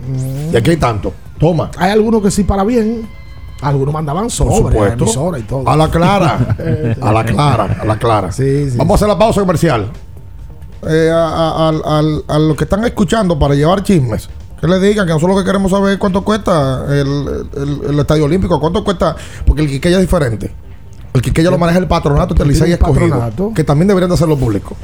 Y 0.54 0.56
aquí 0.56 0.70
hay 0.72 0.78
tanto. 0.78 1.12
Toma. 1.40 1.72
Hay 1.78 1.92
algunos 1.92 2.22
que 2.22 2.32
sí 2.32 2.44
para 2.46 2.64
bien, 2.64 3.06
algunos 3.62 3.94
mandaban 3.94 4.24
Por 4.24 4.32
sobre 4.32 4.54
a 4.54 4.58
supuesto. 4.72 5.04
emisora 5.04 5.40
y 5.40 5.44
todo. 5.44 5.68
A 5.68 5.76
la 5.76 5.90
clara. 5.92 6.56
a 7.02 7.12
la 7.12 7.26
clara, 7.26 7.78
a 7.82 7.86
la 7.86 7.98
clara. 8.00 8.32
Sí, 8.32 8.70
sí, 8.70 8.78
Vamos 8.78 8.94
a 8.94 8.96
hacer 8.96 9.08
la 9.10 9.20
pausa 9.20 9.42
comercial. 9.42 9.90
Eh, 10.88 11.10
a, 11.12 11.18
a- 11.28 11.70
al- 11.70 11.82
al- 11.84 12.24
a 12.28 12.40
los 12.40 12.56
que 12.56 12.64
están 12.64 12.86
escuchando 12.86 13.38
para 13.38 13.56
llevar 13.56 13.84
chismes. 13.84 14.30
Que 14.60 14.68
le 14.68 14.80
digan 14.80 15.06
que 15.06 15.14
nosotros 15.14 15.36
lo 15.38 15.42
que 15.44 15.48
queremos 15.48 15.70
saber 15.72 15.94
es 15.94 15.98
cuánto 16.00 16.24
cuesta 16.24 16.86
el, 16.90 17.46
el- 17.56 17.82
el 17.90 18.00
Estadio 18.00 18.26
Olímpico, 18.26 18.60
cuánto 18.60 18.84
cuesta, 18.84 19.16
porque 19.46 19.62
el 19.64 19.68
Quiqueya 19.70 19.98
es 19.98 20.02
diferente. 20.02 20.54
El 21.14 21.22
Quiqueya 21.22 21.50
lo 21.52 21.58
maneja 21.58 21.80
el 21.80 21.88
patronato 21.88 22.34
de 22.34 22.46
Licey 22.46 22.72
escogido, 22.74 23.10
patronato. 23.10 23.52
que 23.56 23.64
también 23.64 23.88
deberían 23.88 24.10
de 24.10 24.16
hacerlo 24.16 24.38
público. 24.38 24.76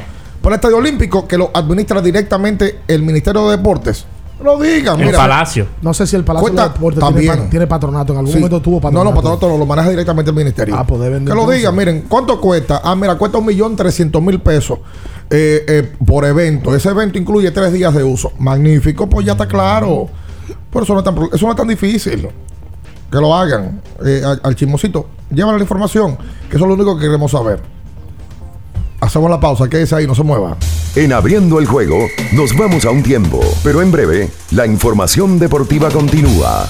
Pero 0.41 0.49
el 0.53 0.55
Estadio 0.55 0.77
Olímpico, 0.77 1.27
que 1.27 1.38
lo 1.38 1.51
administra 1.53 2.01
directamente 2.01 2.79
el 2.88 3.03
Ministerio 3.03 3.49
de 3.49 3.57
Deportes, 3.57 4.05
lo 4.43 4.60
digan. 4.60 4.99
El 4.99 5.08
mira, 5.08 5.17
Palacio. 5.17 5.67
No 5.82 5.93
sé 5.93 6.06
si 6.08 6.15
el 6.15 6.23
Palacio 6.23 6.49
Cuesta 6.49 6.67
de 6.67 6.73
Deportes 6.73 6.99
tiene, 7.04 7.25
también. 7.27 7.49
tiene 7.49 7.67
patronato. 7.67 8.13
En 8.13 8.19
algún 8.19 8.32
Sí. 8.34 8.39
momento 8.39 8.62
tuvo 8.62 8.80
patronato. 8.82 9.10
no, 9.10 9.15
patronato 9.15 9.49
no, 9.49 9.58
lo 9.58 9.65
maneja 9.65 9.89
directamente 9.89 10.32
el 10.32 10.36
ministerio. 10.38 10.75
Ah, 10.77 10.86
pues 10.86 11.01
deben 11.01 11.25
de 11.25 11.32
Que 11.32 11.36
lo 11.38 11.49
digan, 11.49 11.75
miren, 11.75 12.06
¿cuánto 12.08 12.39
cuesta? 12.41 12.82
Ah, 12.84 12.95
mira, 12.95 13.15
cuesta 13.17 13.38
un 13.38 13.45
millón 13.45 13.75
trescientos 13.75 14.21
mil 14.21 14.39
pesos 14.39 14.80
eh, 15.30 15.63
eh, 15.67 15.91
por 16.06 16.25
evento. 16.25 16.75
Ese 16.75 16.89
evento 16.89 17.17
incluye 17.17 17.51
tres 17.51 17.71
días 17.73 17.93
de 17.93 18.04
uso. 18.04 18.32
Magnífico, 18.39 19.08
pues 19.10 19.25
ya 19.25 19.34
está 19.34 19.47
claro. 19.47 20.08
Pero 20.71 20.84
eso 20.84 20.93
no 20.93 20.99
es 20.99 21.06
tan, 21.06 21.15
eso 21.34 21.45
no 21.45 21.51
es 21.51 21.58
tan 21.58 21.67
difícil. 21.67 22.27
Que 23.12 23.17
lo 23.17 23.36
hagan 23.36 23.82
eh, 24.06 24.21
al, 24.25 24.39
al 24.43 24.56
chismosito. 24.56 25.08
Llévale 25.30 25.58
la 25.58 25.63
información, 25.63 26.17
que 26.49 26.56
eso 26.56 26.65
es 26.65 26.67
lo 26.67 26.73
único 26.73 26.95
que 26.97 27.06
queremos 27.06 27.32
saber. 27.32 27.60
Hacemos 29.12 29.30
la 29.30 29.41
pausa, 29.41 29.67
quédese 29.67 29.93
ahí, 29.93 30.08
no 30.08 30.15
se 30.15 30.24
mueva. 30.24 30.56
En 30.95 31.12
abriendo 31.12 31.60
el 31.60 31.65
juego, 31.65 32.08
nos 32.32 32.56
vamos 32.56 32.86
a 32.86 32.91
un 32.91 33.04
tiempo, 33.04 33.41
pero 33.62 33.82
en 33.82 33.91
breve, 33.91 34.30
la 34.52 34.65
información 34.65 35.38
deportiva 35.38 35.89
continúa. 35.89 36.69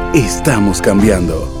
Estamos 0.13 0.81
cambiando. 0.81 1.60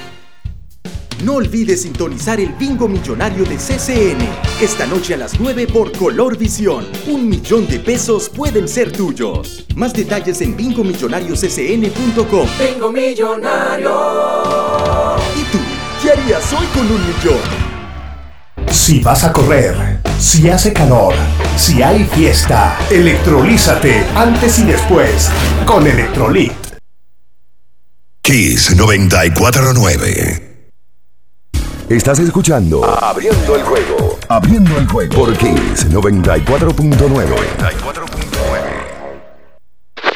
No 1.23 1.35
olvides 1.35 1.83
sintonizar 1.83 2.39
el 2.39 2.49
bingo 2.53 2.87
millonario 2.87 3.43
de 3.45 3.55
CCN. 3.55 4.27
Esta 4.59 4.87
noche 4.87 5.13
a 5.13 5.17
las 5.17 5.39
9 5.39 5.67
por 5.67 5.91
Color 5.91 6.35
Visión. 6.35 6.87
Un 7.07 7.29
millón 7.29 7.67
de 7.67 7.79
pesos 7.79 8.27
pueden 8.27 8.67
ser 8.67 8.91
tuyos. 8.91 9.67
Más 9.75 9.93
detalles 9.93 10.41
en 10.41 10.57
bingomillonarioccn.com. 10.57 12.47
Bingo 12.59 12.91
millonario. 12.91 13.91
¿Y 15.35 15.43
tú? 15.51 15.59
¿Qué 16.01 16.11
harías 16.11 16.51
hoy 16.53 16.65
con 16.73 16.91
un 16.91 17.05
millón? 17.05 17.39
Si 18.71 18.99
vas 19.01 19.23
a 19.23 19.31
correr, 19.31 19.99
si 20.17 20.49
hace 20.49 20.73
calor, 20.73 21.13
si 21.55 21.83
hay 21.83 22.03
fiesta, 22.05 22.79
electrolízate 22.89 24.03
antes 24.15 24.57
y 24.57 24.63
después 24.63 25.29
con 25.65 25.85
Electrolit. 25.85 26.53
Kiss 28.23 28.75
949. 28.75 30.50
Estás 31.91 32.19
escuchando 32.19 32.85
Abriendo 32.85 33.53
el 33.53 33.63
juego. 33.63 34.17
Abriendo 34.29 34.77
el 34.77 34.87
juego 34.87 35.13
por 35.13 35.37
Kiss 35.37 35.89
94.9. 35.89 37.35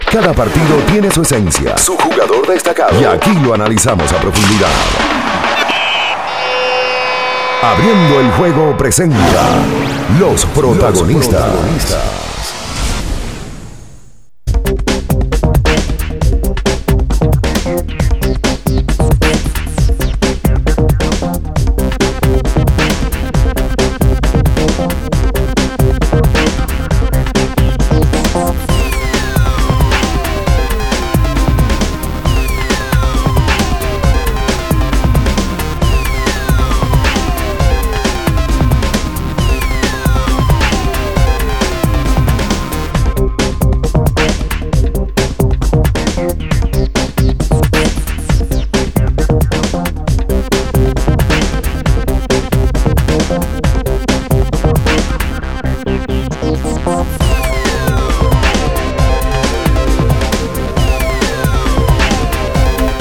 Cada 0.10 0.32
partido 0.34 0.78
tiene 0.90 1.12
su 1.12 1.24
esencia, 1.24 1.78
su 1.78 1.98
jugador 1.98 2.48
destacado. 2.48 3.02
Y 3.02 3.04
aquí 3.04 3.34
lo 3.44 3.54
analizamos 3.54 4.10
a 4.14 4.22
profundidad. 4.22 4.70
Abriendo 7.62 8.22
el 8.22 8.32
juego 8.32 8.78
presenta 8.78 9.20
los 10.18 10.46
protagonistas. 10.46 11.34
Los 11.34 11.50
protagonistas. 11.50 12.35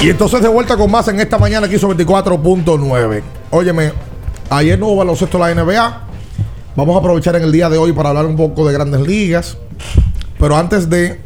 Y 0.05 0.09
entonces 0.11 0.39
de 0.41 0.47
vuelta 0.47 0.77
con 0.77 0.91
más 0.91 1.07
en 1.07 1.19
esta 1.19 1.39
mañana 1.39 1.65
aquí 1.65 1.79
sobre 1.79 1.97
24.9. 2.05 3.23
Óyeme, 3.49 3.91
ayer 4.51 4.77
no 4.77 4.85
hubo 4.87 4.97
baloncesto 4.97 5.39
de 5.39 5.55
la 5.55 5.63
NBA. 5.63 6.01
Vamos 6.75 6.95
a 6.95 6.99
aprovechar 6.99 7.35
en 7.37 7.41
el 7.43 7.51
día 7.51 7.69
de 7.69 7.79
hoy 7.79 7.91
para 7.91 8.09
hablar 8.09 8.27
un 8.27 8.35
poco 8.35 8.67
de 8.67 8.73
grandes 8.73 9.01
ligas. 9.01 9.57
Pero 10.37 10.55
antes 10.57 10.91
de 10.91 11.21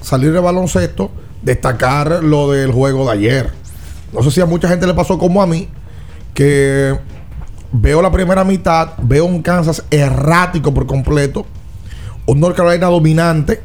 salir 0.00 0.32
de 0.32 0.40
baloncesto, 0.40 1.10
destacar 1.42 2.24
lo 2.24 2.50
del 2.50 2.72
juego 2.72 3.04
de 3.04 3.12
ayer. 3.12 3.50
No 4.14 4.22
sé 4.22 4.30
si 4.30 4.40
a 4.40 4.46
mucha 4.46 4.68
gente 4.68 4.86
le 4.86 4.94
pasó 4.94 5.18
como 5.18 5.42
a 5.42 5.46
mí, 5.46 5.68
que 6.32 6.98
veo 7.72 8.00
la 8.00 8.10
primera 8.10 8.42
mitad, 8.42 8.92
veo 9.02 9.26
un 9.26 9.42
Kansas 9.42 9.84
errático 9.90 10.72
por 10.72 10.86
completo, 10.86 11.44
un 12.24 12.40
North 12.40 12.56
Carolina 12.56 12.86
dominante, 12.86 13.60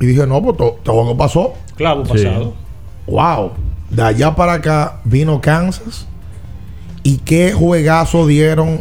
y 0.00 0.06
dije, 0.06 0.26
no, 0.26 0.42
pues 0.42 0.56
to- 0.56 0.74
este 0.78 0.90
juego 0.90 1.16
pasó. 1.16 1.52
Clavo 1.76 2.04
Sí. 2.06 2.26
Wow. 3.06 3.52
De 3.90 4.02
allá 4.02 4.34
para 4.34 4.54
acá 4.54 5.00
vino 5.04 5.40
Kansas. 5.40 6.06
Y 7.02 7.18
qué 7.18 7.52
juegazo 7.52 8.26
dieron 8.26 8.80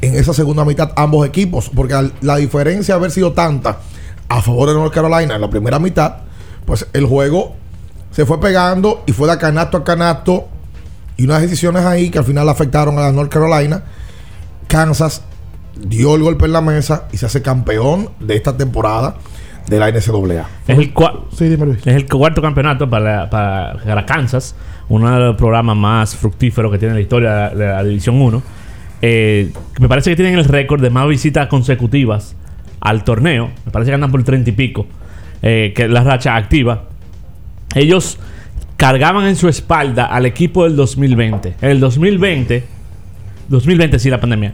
en 0.00 0.14
esa 0.16 0.34
segunda 0.34 0.64
mitad 0.64 0.92
ambos 0.96 1.26
equipos. 1.26 1.70
Porque 1.74 2.10
la 2.20 2.36
diferencia 2.36 2.94
haber 2.94 3.10
sido 3.10 3.32
tanta 3.32 3.78
a 4.28 4.42
favor 4.42 4.68
de 4.68 4.74
North 4.74 4.92
Carolina 4.92 5.34
en 5.34 5.40
la 5.40 5.50
primera 5.50 5.78
mitad, 5.78 6.16
pues 6.64 6.86
el 6.92 7.06
juego 7.06 7.54
se 8.12 8.24
fue 8.24 8.40
pegando 8.40 9.02
y 9.06 9.12
fue 9.12 9.28
de 9.28 9.38
canasto 9.38 9.78
a 9.78 9.84
canasto. 9.84 10.48
Y 11.16 11.24
unas 11.24 11.42
decisiones 11.42 11.84
ahí 11.84 12.10
que 12.10 12.18
al 12.18 12.24
final 12.24 12.48
afectaron 12.48 12.98
a 12.98 13.02
la 13.02 13.12
North 13.12 13.30
Carolina. 13.30 13.84
Kansas 14.66 15.22
dio 15.78 16.14
el 16.14 16.22
golpe 16.22 16.46
en 16.46 16.52
la 16.52 16.60
mesa 16.60 17.04
y 17.12 17.18
se 17.18 17.26
hace 17.26 17.42
campeón 17.42 18.10
de 18.20 18.36
esta 18.36 18.56
temporada 18.56 19.16
de 19.68 19.78
la 19.78 19.88
NCAA. 19.90 20.46
Es 20.66 20.78
el, 20.78 20.92
cua- 20.94 21.24
Sí, 21.32 21.48
dime 21.48 21.66
Luis. 21.66 21.78
es 21.86 21.94
el 21.94 22.06
cuarto 22.06 22.42
campeonato 22.42 22.88
para, 22.90 23.28
para, 23.30 23.74
para 23.84 24.06
Kansas, 24.06 24.54
uno 24.88 25.10
de 25.10 25.18
los 25.20 25.36
programas 25.36 25.76
más 25.76 26.16
fructíferos 26.16 26.70
que 26.72 26.78
tiene 26.78 26.94
la 26.94 27.00
historia 27.00 27.50
de, 27.50 27.66
la 27.66 27.82
División 27.84 28.20
1. 28.20 28.42
Eh, 29.02 29.50
me 29.80 29.88
parece 29.88 30.10
que 30.10 30.16
tienen 30.16 30.38
el 30.38 30.44
récord 30.44 30.80
de 30.80 30.90
más 30.90 31.08
visitas 31.08 31.46
consecutivas 31.48 32.36
al 32.80 33.04
torneo. 33.04 33.50
Me 33.64 33.72
parece 33.72 33.90
que 33.90 33.94
andan 33.94 34.10
por 34.10 34.20
el 34.20 34.24
30 34.26 34.50
y 34.50 34.52
pico, 34.52 34.86
eh, 35.42 35.72
que 35.74 35.84
es 35.84 35.90
la 35.90 36.02
racha 36.04 36.36
activa. 36.36 36.84
Ellos 37.74 38.18
cargaban 38.76 39.26
en 39.26 39.36
su 39.36 39.48
espalda 39.48 40.06
al 40.06 40.26
equipo 40.26 40.64
del 40.64 40.76
2020. 40.76 41.54
En 41.62 41.70
el 41.70 41.80
2020, 41.80 42.64
2020 43.48 43.98
sí, 43.98 44.10
la 44.10 44.20
pandemia. 44.20 44.52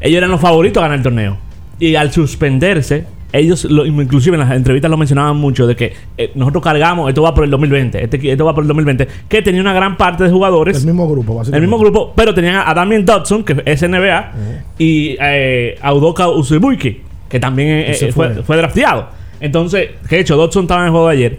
Ellos 0.00 0.18
eran 0.18 0.30
los 0.30 0.40
favoritos 0.40 0.80
a 0.80 0.84
ganar 0.84 0.98
el 0.98 1.02
torneo. 1.02 1.36
Y 1.78 1.94
al 1.96 2.12
suspenderse, 2.12 3.06
ellos, 3.32 3.64
lo- 3.64 3.86
inclusive 3.86 4.34
en 4.36 4.40
las 4.40 4.50
entrevistas 4.52 4.90
lo 4.90 4.96
mencionaban 4.96 5.36
mucho, 5.36 5.66
de 5.66 5.76
que 5.76 5.92
eh, 6.18 6.32
nosotros 6.34 6.62
cargamos, 6.64 7.08
esto 7.08 7.22
va 7.22 7.32
por 7.34 7.44
el 7.44 7.50
2020, 7.50 8.02
este, 8.04 8.32
esto 8.32 8.44
va 8.44 8.54
por 8.54 8.64
el 8.64 8.68
2020, 8.68 9.06
que 9.28 9.42
tenía 9.42 9.60
una 9.60 9.72
gran 9.72 9.96
parte 9.96 10.24
de 10.24 10.30
jugadores. 10.30 10.78
El 10.80 10.86
mismo 10.86 11.08
grupo, 11.08 11.34
básicamente. 11.36 11.56
El 11.56 11.62
mismo 11.62 11.78
grupo, 11.78 12.12
pero 12.16 12.34
tenían 12.34 12.62
a 12.66 12.74
Damien 12.74 13.04
Dodson, 13.04 13.44
que 13.44 13.62
es 13.64 13.82
NBA, 13.82 14.32
y 14.78 15.16
eh, 15.20 15.78
a 15.80 15.92
Udoka 15.94 16.28
Uzubuike, 16.28 17.00
que 17.28 17.38
también 17.40 17.68
eh, 17.86 17.94
fue, 17.94 18.12
fue. 18.12 18.42
fue 18.42 18.56
drafteado. 18.56 19.08
Entonces, 19.40 19.90
que 20.08 20.16
de 20.16 20.20
hecho, 20.22 20.36
Dodson 20.36 20.64
estaba 20.64 20.80
en 20.80 20.86
el 20.86 20.90
juego 20.92 21.08
de 21.08 21.14
ayer. 21.16 21.38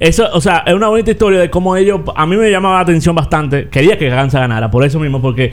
Eso, 0.00 0.28
o 0.32 0.40
sea, 0.40 0.62
es 0.64 0.74
una 0.74 0.86
bonita 0.88 1.10
historia 1.10 1.40
de 1.40 1.50
cómo 1.50 1.74
ellos. 1.76 2.00
A 2.14 2.24
mí 2.24 2.36
me 2.36 2.50
llamaba 2.50 2.76
la 2.76 2.80
atención 2.82 3.16
bastante. 3.16 3.66
Quería 3.68 3.98
que 3.98 4.08
Kansas 4.08 4.40
ganara, 4.40 4.70
por 4.70 4.84
eso 4.84 5.00
mismo, 5.00 5.20
porque 5.20 5.52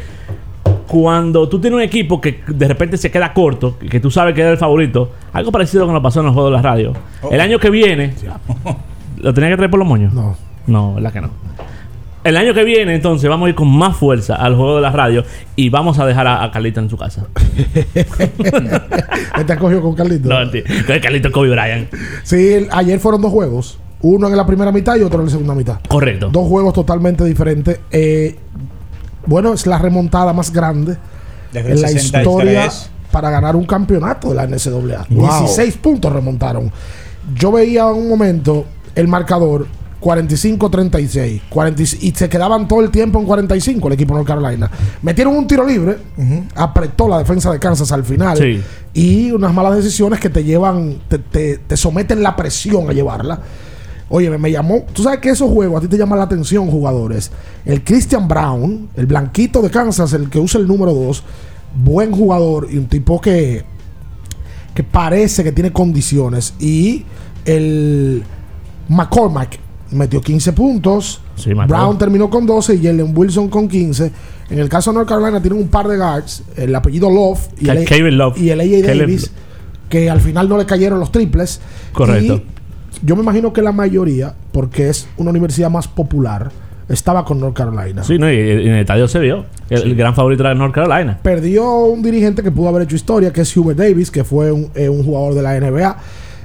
cuando 0.87 1.47
tú 1.49 1.59
tienes 1.59 1.75
un 1.77 1.83
equipo 1.83 2.19
que 2.21 2.41
de 2.47 2.67
repente 2.67 2.97
se 2.97 3.09
queda 3.11 3.33
corto, 3.33 3.77
que 3.79 3.99
tú 3.99 4.09
sabes 4.11 4.33
que 4.35 4.41
es 4.41 4.47
el 4.47 4.57
favorito, 4.57 5.11
algo 5.33 5.51
parecido 5.51 5.83
a 5.83 5.85
lo 5.85 5.89
que 5.89 5.93
nos 5.95 6.03
pasó 6.03 6.19
en 6.21 6.27
los 6.27 6.33
juegos 6.33 6.51
de 6.51 6.55
la 6.57 6.61
radio. 6.61 6.93
El 7.31 7.39
año 7.41 7.59
que 7.59 7.69
viene, 7.69 8.13
¿lo 9.17 9.33
tenía 9.33 9.49
que 9.49 9.55
traer 9.57 9.71
por 9.71 9.79
los 9.79 9.87
moños? 9.87 10.13
No. 10.13 10.35
No, 10.67 10.95
¿verdad 10.95 11.13
que 11.13 11.21
no? 11.21 11.29
El 12.23 12.37
año 12.37 12.55
que 12.55 12.63
viene, 12.63 12.95
entonces, 12.95 13.29
vamos 13.29 13.45
a 13.45 13.49
ir 13.49 13.55
con 13.55 13.67
más 13.67 13.95
fuerza 13.97 14.33
al 14.35 14.55
juego 14.55 14.77
de 14.77 14.81
la 14.81 14.89
radio 14.91 15.23
y 15.55 15.69
vamos 15.69 15.99
a 15.99 16.07
dejar 16.07 16.25
a, 16.25 16.43
a 16.43 16.49
Carlita 16.49 16.79
en 16.79 16.89
su 16.89 16.97
casa. 16.97 17.27
Este 19.37 19.53
ha 19.53 19.57
cogido 19.57 19.81
con 19.81 19.93
Carlito. 19.95 20.29
No, 20.29 20.49
tío. 20.49 20.63
Carlito 21.01 21.31
Kobe 21.31 21.49
Bryant. 21.49 21.89
Sí, 22.23 22.53
el- 22.53 22.67
ayer 22.71 22.99
fueron 22.99 23.21
dos 23.21 23.31
juegos. 23.31 23.77
Uno 24.01 24.27
en 24.27 24.35
la 24.37 24.45
primera 24.45 24.71
mitad 24.71 24.95
y 24.97 25.01
otro 25.01 25.19
en 25.19 25.25
la 25.25 25.31
segunda 25.31 25.55
mitad. 25.55 25.79
Correcto. 25.87 26.29
Dos 26.31 26.47
juegos 26.47 26.73
totalmente 26.73 27.23
diferentes. 27.25 27.79
Eh, 27.91 28.35
bueno, 29.25 29.53
es 29.53 29.65
la 29.67 29.77
remontada 29.77 30.33
más 30.33 30.51
grande 30.51 30.97
Desde 31.53 31.71
en 31.71 31.81
la 31.81 31.87
63. 31.87 32.03
historia 32.25 32.69
para 33.11 33.29
ganar 33.29 33.55
un 33.55 33.65
campeonato 33.65 34.29
de 34.29 34.35
la 34.35 34.45
NCAA. 34.47 35.05
Wow. 35.09 35.27
16 35.45 35.77
puntos 35.77 36.11
remontaron. 36.11 36.71
Yo 37.35 37.51
veía 37.51 37.85
un 37.87 38.07
momento 38.09 38.65
el 38.93 39.07
marcador 39.07 39.67
45-36 40.01 41.41
40 41.49 41.81
y 42.01 42.11
se 42.11 42.29
quedaban 42.29 42.67
todo 42.67 42.81
el 42.81 42.91
tiempo 42.91 43.19
en 43.19 43.25
45 43.25 43.87
el 43.87 43.93
equipo 43.93 44.13
de 44.13 44.17
North 44.19 44.27
Carolina. 44.27 44.69
Metieron 45.01 45.35
un 45.35 45.47
tiro 45.47 45.65
libre, 45.65 45.97
apretó 46.55 47.07
la 47.07 47.17
defensa 47.19 47.51
de 47.51 47.59
Kansas 47.59 47.91
al 47.91 48.03
final 48.03 48.37
Sí. 48.37 48.61
y 48.93 49.31
unas 49.31 49.53
malas 49.53 49.75
decisiones 49.75 50.19
que 50.19 50.29
te 50.29 50.43
llevan, 50.43 50.97
te, 51.07 51.19
te- 51.19 51.57
te 51.59 51.77
someten 51.77 52.21
la 52.21 52.35
presión 52.35 52.89
a 52.89 52.93
llevarla. 52.93 53.39
Oye, 54.09 54.29
me, 54.29 54.37
me 54.37 54.51
llamó. 54.51 54.85
Tú 54.93 55.03
sabes 55.03 55.19
que 55.19 55.29
esos 55.29 55.49
juegos 55.49 55.79
a 55.79 55.81
ti 55.81 55.87
te 55.87 55.97
llaman 55.97 56.19
la 56.19 56.25
atención, 56.25 56.69
jugadores. 56.69 57.31
El 57.65 57.83
Christian 57.83 58.27
Brown, 58.27 58.89
el 58.95 59.05
blanquito 59.05 59.61
de 59.61 59.69
Kansas, 59.69 60.13
el 60.13 60.29
que 60.29 60.39
usa 60.39 60.59
el 60.59 60.67
número 60.67 60.93
2, 60.93 61.23
buen 61.83 62.11
jugador 62.11 62.67
y 62.71 62.77
un 62.77 62.87
tipo 62.87 63.19
que, 63.19 63.63
que 64.73 64.83
parece 64.83 65.43
que 65.43 65.51
tiene 65.51 65.71
condiciones. 65.71 66.53
Y 66.59 67.03
el 67.45 68.23
McCormack 68.89 69.59
metió 69.91 70.21
15 70.21 70.53
puntos. 70.53 71.21
Sí. 71.35 71.53
Brown 71.53 71.97
terminó 71.97 72.29
con 72.29 72.45
12 72.45 72.75
y 72.75 72.83
Jalen 72.83 73.17
Wilson 73.17 73.49
con 73.49 73.67
15. 73.67 74.11
En 74.49 74.59
el 74.59 74.69
caso 74.69 74.91
de 74.91 74.95
North 74.95 75.09
Carolina 75.09 75.41
tienen 75.41 75.59
un 75.59 75.67
par 75.67 75.87
de 75.87 75.97
guards, 75.97 76.43
el 76.55 76.75
apellido 76.75 77.09
Love 77.09 77.39
y, 77.59 77.69
el, 77.69 78.17
Love. 78.17 78.37
y 78.37 78.49
el 78.51 78.61
AJ 78.61 78.97
Davis, 78.97 79.31
que 79.89 80.09
al 80.09 80.21
final 80.21 80.47
no 80.47 80.57
le 80.57 80.65
cayeron 80.65 80.99
los 80.99 81.11
triples. 81.11 81.59
Correcto. 81.93 82.35
Y 82.35 82.55
yo 83.05 83.15
me 83.15 83.21
imagino 83.21 83.53
que 83.53 83.61
la 83.61 83.71
mayoría, 83.71 84.33
porque 84.51 84.89
es 84.89 85.07
una 85.17 85.29
universidad 85.29 85.69
más 85.69 85.87
popular, 85.87 86.51
estaba 86.89 87.25
con 87.25 87.39
North 87.39 87.55
Carolina. 87.55 88.03
Sí, 88.03 88.17
no, 88.19 88.31
y, 88.31 88.35
en 88.37 88.71
el 88.73 88.79
estadio 88.79 89.07
se 89.07 89.19
vio. 89.19 89.45
El, 89.69 89.81
el 89.83 89.95
gran 89.95 90.13
favorito 90.13 90.43
era 90.43 90.53
North 90.53 90.73
Carolina. 90.73 91.17
Perdió 91.21 91.85
un 91.85 92.03
dirigente 92.03 92.43
que 92.43 92.51
pudo 92.51 92.69
haber 92.69 92.83
hecho 92.83 92.95
historia, 92.95 93.31
que 93.33 93.41
es 93.41 93.57
Hubert 93.57 93.79
Davis, 93.79 94.11
que 94.11 94.23
fue 94.23 94.51
un, 94.51 94.69
eh, 94.75 94.89
un 94.89 95.03
jugador 95.03 95.33
de 95.33 95.41
la 95.41 95.59
NBA. 95.59 95.97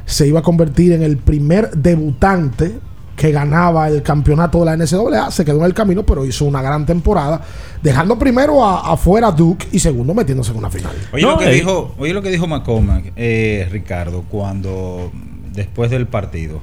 Se 0.07 0.27
iba 0.27 0.41
a 0.41 0.43
convertir 0.43 0.93
en 0.93 1.03
el 1.03 1.19
primer 1.19 1.71
debutante 1.73 2.73
que 3.17 3.33
ganaba 3.33 3.87
el 3.89 4.03
campeonato 4.03 4.61
de 4.61 4.65
la 4.65 4.77
NCAA. 4.79 5.31
Se 5.31 5.45
quedó 5.45 5.59
en 5.59 5.65
el 5.67 5.75
camino, 5.75 6.05
pero 6.05 6.25
hizo 6.25 6.47
una 6.47 6.63
gran 6.63 6.87
temporada, 6.87 7.43
dejando 7.83 8.19
primero 8.19 8.65
a- 8.65 8.93
afuera 8.93 9.27
a 9.27 9.33
Duke 9.33 9.67
y 9.73 9.79
segundo 9.79 10.15
metiéndose 10.15 10.53
en 10.53 10.57
una 10.57 10.71
final. 10.71 10.93
Oye, 11.13 11.23
No, 11.23 11.33
lo, 11.33 11.39
que 11.39 11.51
eh. 11.51 11.55
dijo, 11.55 11.95
oye 11.99 12.15
lo 12.15 12.23
que 12.23 12.31
dijo 12.31 12.47
McCormack, 12.47 13.13
eh, 13.17 13.69
Ricardo, 13.71 14.25
cuando 14.31 15.13
después 15.53 15.91
del 15.91 16.07
partido. 16.07 16.61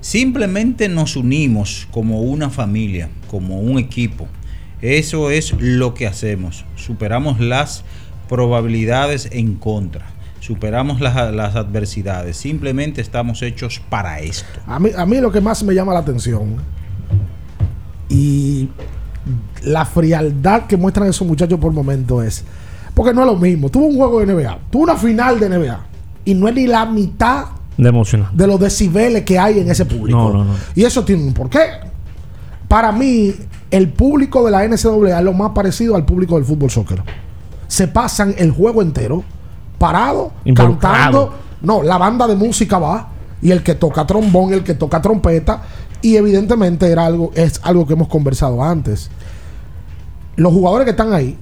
Simplemente 0.00 0.88
nos 0.88 1.16
unimos 1.16 1.88
como 1.90 2.22
una 2.22 2.50
familia, 2.50 3.08
como 3.30 3.60
un 3.60 3.78
equipo. 3.78 4.28
Eso 4.80 5.30
es 5.30 5.54
lo 5.58 5.94
que 5.94 6.06
hacemos. 6.06 6.64
Superamos 6.76 7.40
las 7.40 7.84
probabilidades 8.28 9.28
en 9.32 9.54
contra. 9.54 10.06
Superamos 10.40 11.00
las, 11.00 11.16
adversidades. 11.16 12.36
Simplemente 12.36 13.00
estamos 13.00 13.42
hechos 13.42 13.82
para 13.88 14.20
esto. 14.20 14.60
A 14.66 14.78
mí, 14.78 14.90
a 14.96 15.04
mí 15.04 15.20
lo 15.20 15.32
que 15.32 15.40
más 15.40 15.64
me 15.64 15.74
llama 15.74 15.92
la 15.92 16.00
atención 16.00 16.56
y 18.08 18.68
la 19.64 19.84
frialdad 19.84 20.66
que 20.66 20.76
muestran 20.76 21.08
esos 21.08 21.26
muchachos 21.26 21.58
por 21.58 21.72
momento 21.72 22.22
es. 22.22 22.44
Porque 22.94 23.12
no 23.12 23.22
es 23.22 23.26
lo 23.26 23.36
mismo. 23.36 23.68
Tuvo 23.68 23.86
un 23.86 23.96
juego 23.96 24.20
de 24.20 24.32
NBA, 24.32 24.58
tuvo 24.70 24.84
una 24.84 24.96
final 24.96 25.38
de 25.38 25.48
NBA 25.48 25.86
y 26.24 26.34
no 26.34 26.48
es 26.48 26.54
ni 26.54 26.66
la 26.66 26.86
mitad 26.86 27.46
De 27.78 27.88
emocionante. 27.88 28.36
de 28.36 28.46
los 28.46 28.60
decibeles 28.60 29.22
que 29.22 29.38
hay 29.38 29.60
en 29.60 29.70
ese 29.70 29.86
público. 29.86 30.18
No, 30.18 30.32
no, 30.32 30.44
no. 30.44 30.54
Y 30.74 30.84
eso 30.84 31.04
tiene 31.04 31.22
un 31.22 31.32
porqué. 31.32 31.60
Para 32.66 32.92
mí, 32.92 33.34
el 33.70 33.88
público 33.88 34.44
de 34.44 34.50
la 34.50 34.66
NCAA 34.66 35.18
es 35.18 35.24
lo 35.24 35.32
más 35.32 35.52
parecido 35.52 35.96
al 35.96 36.04
público 36.04 36.34
del 36.34 36.44
fútbol 36.44 36.70
soccer. 36.70 37.02
Se 37.66 37.88
pasan 37.88 38.34
el 38.36 38.50
juego 38.50 38.82
entero 38.82 39.24
parado, 39.78 40.32
cantando. 40.54 41.34
No, 41.62 41.82
la 41.82 41.98
banda 41.98 42.26
de 42.26 42.36
música 42.36 42.78
va 42.78 43.08
y 43.40 43.50
el 43.50 43.62
que 43.62 43.74
toca 43.74 44.06
trombón, 44.06 44.52
el 44.52 44.62
que 44.62 44.74
toca 44.74 45.00
trompeta 45.00 45.62
y 46.02 46.16
evidentemente 46.16 46.90
era 46.90 47.06
algo 47.06 47.32
es 47.34 47.60
algo 47.64 47.86
que 47.86 47.94
hemos 47.94 48.08
conversado 48.08 48.62
antes. 48.62 49.10
Los 50.36 50.52
jugadores 50.52 50.84
que 50.84 50.92
están 50.92 51.12
ahí 51.12 51.36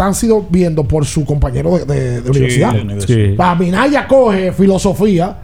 están 0.00 0.14
sido 0.14 0.46
viendo 0.48 0.84
por 0.84 1.04
su 1.04 1.26
compañero 1.26 1.76
de, 1.78 1.84
de- 1.84 2.20
de 2.22 2.30
universidad. 2.30 2.72
Sí. 3.06 3.34
Para 3.36 3.54
Minaya 3.54 4.06
coge 4.08 4.50
filosofía 4.52 5.36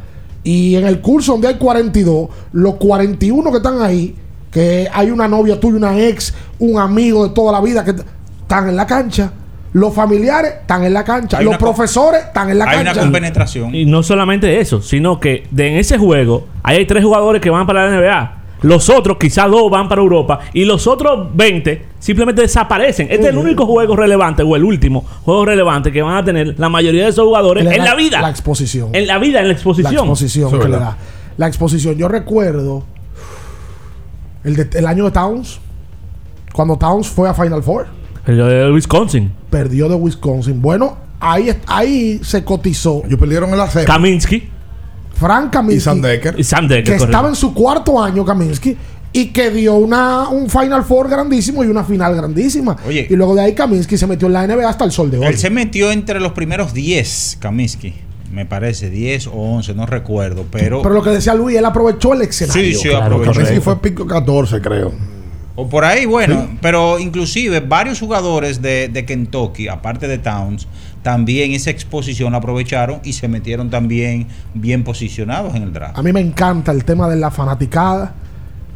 y 0.43 0.77
en 0.77 0.87
el 0.87 1.01
curso 1.01 1.33
donde 1.33 1.49
hay 1.49 1.55
42, 1.57 2.29
los 2.53 2.75
41 2.77 3.51
que 3.51 3.57
están 3.59 3.83
ahí, 3.83 4.15
que 4.51 4.89
hay 4.91 5.11
una 5.11 5.29
novia 5.29 5.61
tuya, 5.61 5.77
una 5.77 5.99
ex, 6.01 6.33
un 6.59 6.79
amigo 6.79 7.29
de 7.29 7.35
toda 7.35 7.53
la 7.53 7.61
vida 7.61 7.85
que 7.85 7.93
están 8.41 8.69
en 8.71 8.77
la 8.77 8.87
cancha. 8.87 9.31
Los 9.75 9.93
familiares 9.93 10.55
están 10.63 10.85
en 10.85 10.95
la 10.95 11.05
cancha. 11.05 11.37
Hay 11.37 11.45
los 11.45 11.59
profesores 11.59 12.23
están 12.25 12.49
en 12.49 12.59
la 12.59 12.65
Hay 12.65 12.77
una 12.77 12.85
cancha. 12.87 13.01
compenetración. 13.03 13.75
Y 13.75 13.85
no 13.85 14.03
solamente 14.03 14.59
eso, 14.59 14.81
sino 14.81 15.21
que 15.21 15.47
de 15.51 15.69
en 15.73 15.77
ese 15.77 15.99
juego 15.99 16.47
hay 16.63 16.87
tres 16.87 17.05
jugadores 17.05 17.43
que 17.43 17.51
van 17.51 17.67
para 17.67 17.91
la 17.91 17.95
NBA. 18.01 18.36
Los 18.63 18.89
otros, 18.89 19.19
quizás 19.19 19.51
dos, 19.51 19.71
van 19.71 19.89
para 19.89 20.01
Europa. 20.01 20.41
Y 20.55 20.65
los 20.65 20.87
otros 20.87 21.29
20 21.35 21.85
simplemente 21.99 22.43
desaparecen. 22.43 23.09
Este 23.11 23.25
es 23.27 23.33
el 23.33 23.37
único 23.39 23.67
juego 23.67 23.95
relevante, 23.97 24.43
o 24.43 24.57
el 24.57 24.65
último 24.65 25.05
juego 25.25 25.45
relevante 25.45 25.93
que 25.93 26.01
van 26.03 26.17
a 26.17 26.25
tener 26.25 26.55
la 26.59 26.69
mayoría 26.69 27.05
de 27.05 27.11
esos 27.11 27.25
jugadores 27.27 27.67
en 27.67 27.85
la 27.85 27.95
vida. 27.95 28.21
La 28.23 28.31
exposición. 28.31 28.91
En 28.95 29.07
la 29.07 29.19
vida, 29.19 29.41
en 29.41 29.45
la 29.49 29.49
la 29.49 29.53
exposición. 29.55 29.95
exposición 29.95 30.49
Eso 30.49 30.57
es 30.57 30.63
que 30.65 30.69
le 30.71 30.79
da. 30.79 30.97
La 31.37 31.47
exposición. 31.49 31.97
Yo 31.97 32.09
recuerdo 32.09 32.85
el, 34.45 34.57
de- 34.57 34.79
el 34.79 34.87
año 34.87 35.05
de 35.05 35.11
Towns, 35.11 35.61
Cuando 36.53 36.77
Towns 36.79 37.09
fue 37.09 37.29
a 37.29 37.35
Final 37.35 37.63
Four. 37.63 37.87
El 38.27 38.39
de 38.39 38.73
Wisconsin. 38.73 39.31
Perdió 39.51 39.89
de 39.89 39.95
Wisconsin. 39.97 40.63
Bueno, 40.63 40.97
ahí, 41.21 41.51
ahí 41.67 42.19
se 42.23 42.43
cotizó. 42.45 43.03
Ellos 43.07 43.21
perdieron 43.21 43.51
en 43.51 43.59
la 43.59 43.69
serie. 43.69 43.87
Kaminsky. 43.87 44.49
Frank 45.19 45.53
Kaminsky. 45.53 45.77
Y 45.77 45.81
Sam 45.81 46.01
Decker. 46.01 46.35
Y 46.39 46.45
Sam 46.45 46.69
Decker. 46.69 46.85
que 46.85 46.91
correcto. 46.93 47.05
estaba 47.07 47.29
en 47.29 47.37
su 47.37 47.55
cuarto 47.55 48.03
año 48.03 48.25
Kaminsky 48.25 48.77
y 49.12 49.27
que 49.29 49.51
dio 49.51 49.77
una, 49.77 50.29
un 50.29 50.51
Final 50.51 50.85
Four 50.85 51.09
grandísimo 51.09 51.64
y 51.64 51.69
una 51.69 51.85
final 51.85 52.14
grandísima. 52.14 52.77
Oye. 52.87 53.07
y 53.09 53.17
luego 53.17 53.35
de 53.35 53.43
ahí 53.43 53.55
Kaminsky 53.55 53.97
se 53.97 54.07
metió 54.07 54.27
en 54.27 54.35
la 54.35 54.47
NBA 54.47 54.69
hasta 54.69 54.85
el 54.85 54.93
sol 54.93 55.11
de 55.11 55.19
hoy. 55.19 55.27
Él 55.27 55.39
se 55.39 55.49
metió 55.49 55.91
entre 55.91 56.21
los 56.21 56.33
primeros 56.33 56.75
10, 56.75 57.39
Kaminsky. 57.41 57.95
Me 58.31 58.45
parece, 58.45 58.91
10 58.91 59.29
o 59.29 59.33
11, 59.33 59.75
no 59.75 59.87
recuerdo. 59.87 60.45
Pero, 60.51 60.83
Pero 60.83 60.95
lo 60.95 61.03
que 61.03 61.11
decía 61.11 61.35
Luis, 61.35 61.57
él 61.57 61.64
aprovechó 61.64 62.12
el 62.12 62.23
escenario. 62.23 62.62
Sí, 62.62 62.75
sí, 62.75 62.93
aprovechó. 62.93 63.33
Kaminsky 63.33 63.61
fue 63.61 63.81
pico 63.81 64.07
14, 64.07 64.61
creo. 64.61 64.93
O 65.55 65.67
por 65.67 65.87
ahí, 65.87 66.05
bueno, 66.05 66.51
pero 66.61 66.99
inclusive 66.99 67.61
varios 67.61 67.99
jugadores 67.99 68.61
de, 68.61 68.89
de 68.89 69.07
Kentucky, 69.07 69.69
aparte 69.69 70.07
de 70.07 70.19
Towns, 70.19 70.69
también 71.07 71.53
esa 71.53 71.71
exposición 71.71 72.33
la 72.33 72.39
aprovecharon 72.39 72.99
y 73.05 73.13
se 73.13 73.29
metieron 73.29 73.71
también 73.71 74.27
bien 74.55 74.83
posicionados 74.83 75.55
en 75.55 75.63
el 75.63 75.73
draft. 75.73 75.97
A 75.97 76.03
mí 76.03 76.13
me 76.13 76.19
encanta 76.19 76.73
el 76.73 76.85
tema 76.85 77.09
de 77.09 77.15
la 77.15 77.31
fanaticada 77.31 78.13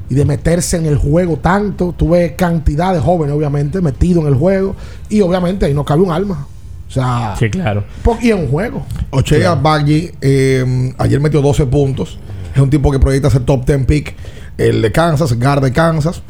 y 0.08 0.14
de 0.14 0.24
meterse 0.24 0.76
en 0.76 0.86
el 0.86 0.96
juego 0.96 1.38
tanto. 1.38 1.92
Tuve 1.98 2.36
cantidad 2.36 2.94
de 2.94 3.00
jóvenes, 3.00 3.34
obviamente, 3.34 3.80
metidos 3.80 4.22
en 4.22 4.28
el 4.32 4.36
juego. 4.36 4.76
Y 5.08 5.22
obviamente 5.22 5.66
ahí 5.66 5.74
no 5.74 5.84
cabe 5.84 6.02
un 6.02 6.12
alma. 6.12 6.46
O 6.88 6.92
sea, 6.92 7.34
Sí, 7.36 7.50
claro. 7.50 7.82
y 8.22 8.30
en 8.30 8.38
un 8.38 8.48
juego. 8.48 8.86
Ochea 9.10 9.56
Baggi 9.56 10.12
eh, 10.20 10.94
ayer 10.98 11.18
metió 11.18 11.42
12 11.42 11.66
puntos. 11.66 12.16
Es 12.54 12.62
un 12.62 12.70
tipo 12.70 12.92
que 12.92 13.00
proyecta 13.00 13.28
ser 13.28 13.42
top 13.44 13.66
10 13.66 13.86
pick. 13.86 14.14
El 14.56 14.82
de 14.82 14.92
Kansas, 14.92 15.36
guard 15.36 15.64
de 15.64 15.72
Kansas. 15.72 16.22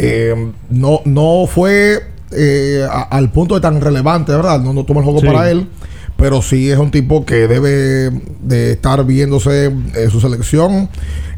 Eh, 0.00 0.50
no, 0.68 1.00
no 1.04 1.46
fue 1.46 2.12
eh, 2.36 2.86
a- 2.88 3.02
al 3.02 3.30
punto 3.30 3.54
de 3.54 3.60
tan 3.60 3.80
relevante, 3.80 4.32
¿verdad? 4.32 4.60
No, 4.60 4.72
no 4.72 4.84
toma 4.84 5.00
el 5.00 5.04
juego 5.04 5.20
Sí. 5.20 5.26
para 5.26 5.50
él. 5.50 5.68
Pero 6.16 6.42
sí 6.42 6.70
es 6.70 6.78
un 6.78 6.92
tipo 6.92 7.24
que 7.26 7.48
debe 7.48 8.10
de 8.40 8.70
estar 8.72 9.04
viéndose 9.04 9.66
eh, 9.96 10.08
su 10.10 10.20
selección 10.20 10.88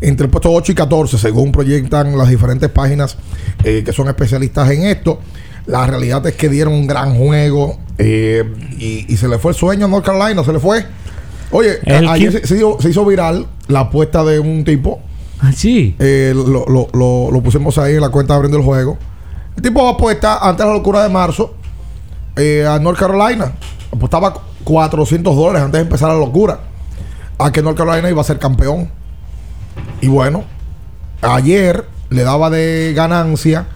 entre 0.02 0.26
el 0.26 0.30
puesto 0.30 0.52
8 0.52 0.72
y 0.72 0.74
14, 0.74 1.16
según 1.16 1.50
proyectan 1.50 2.16
las 2.18 2.28
diferentes 2.28 2.68
páginas 2.68 3.16
eh, 3.64 3.82
que 3.84 3.92
son 3.94 4.08
especialistas 4.08 4.70
en 4.70 4.82
esto. 4.84 5.18
La 5.66 5.86
realidad 5.86 6.26
es 6.26 6.34
que 6.34 6.50
dieron 6.50 6.74
un 6.74 6.86
gran 6.86 7.14
juego 7.14 7.78
eh, 7.96 8.44
y, 8.78 9.06
y 9.12 9.16
se 9.16 9.28
le 9.28 9.38
fue 9.38 9.52
el 9.52 9.56
sueño 9.56 9.86
a 9.86 9.88
North 9.88 10.04
Carolina, 10.04 10.44
se 10.44 10.52
le 10.52 10.60
fue. 10.60 10.84
Oye, 11.50 11.78
ayer 11.86 12.30
se, 12.32 12.46
se 12.46 12.56
hizo, 12.56 12.76
se 12.78 12.90
hizo 12.90 13.04
viral 13.06 13.46
la 13.68 13.80
apuesta 13.80 14.24
de 14.24 14.38
un 14.38 14.62
tipo. 14.64 15.00
Ah, 15.40 15.52
sí. 15.52 15.96
Eh, 15.98 16.32
lo, 16.34 16.66
lo- 16.68 16.88
lo- 16.92 17.30
lo 17.32 17.42
pusimos 17.42 17.78
ahí 17.78 17.94
en 17.94 18.00
la 18.02 18.10
cuenta 18.10 18.34
abriendo 18.34 18.58
el 18.58 18.64
juego. 18.64 18.98
El 19.56 19.62
tipo 19.62 19.88
apuesta 19.88 20.38
antes 20.38 20.64
de 20.64 20.70
la 20.70 20.76
locura 20.76 21.02
de 21.02 21.08
marzo 21.08 21.54
eh, 22.36 22.66
a 22.66 22.78
North 22.78 22.98
Carolina. 22.98 23.52
Apostaba 23.92 24.34
400 24.64 25.34
dólares 25.34 25.62
antes 25.62 25.78
de 25.78 25.82
empezar 25.82 26.10
la 26.10 26.18
locura. 26.18 26.60
A 27.38 27.50
que 27.50 27.62
North 27.62 27.76
Carolina 27.76 28.08
iba 28.10 28.20
a 28.20 28.24
ser 28.24 28.38
campeón. 28.38 28.90
Y 30.00 30.08
bueno, 30.08 30.44
ayer 31.22 31.86
le 32.10 32.22
daba 32.22 32.50
de 32.50 32.92
ganancia 32.94 33.66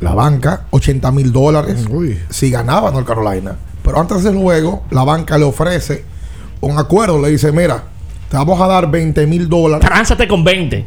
la 0.00 0.14
banca 0.14 0.66
80 0.70 1.10
mil 1.12 1.32
dólares 1.32 1.84
si 2.30 2.50
ganaba 2.50 2.90
North 2.90 3.06
Carolina. 3.06 3.56
Pero 3.84 4.00
antes 4.00 4.22
del 4.24 4.36
juego, 4.36 4.82
la 4.90 5.04
banca 5.04 5.38
le 5.38 5.44
ofrece 5.44 6.04
un 6.60 6.78
acuerdo. 6.78 7.20
Le 7.20 7.30
dice: 7.30 7.52
Mira, 7.52 7.84
te 8.28 8.36
vamos 8.36 8.60
a 8.60 8.66
dar 8.66 8.90
20 8.90 9.26
mil 9.26 9.48
dólares. 9.48 9.86
Tránzate 9.86 10.26
con 10.28 10.44
20. 10.44 10.86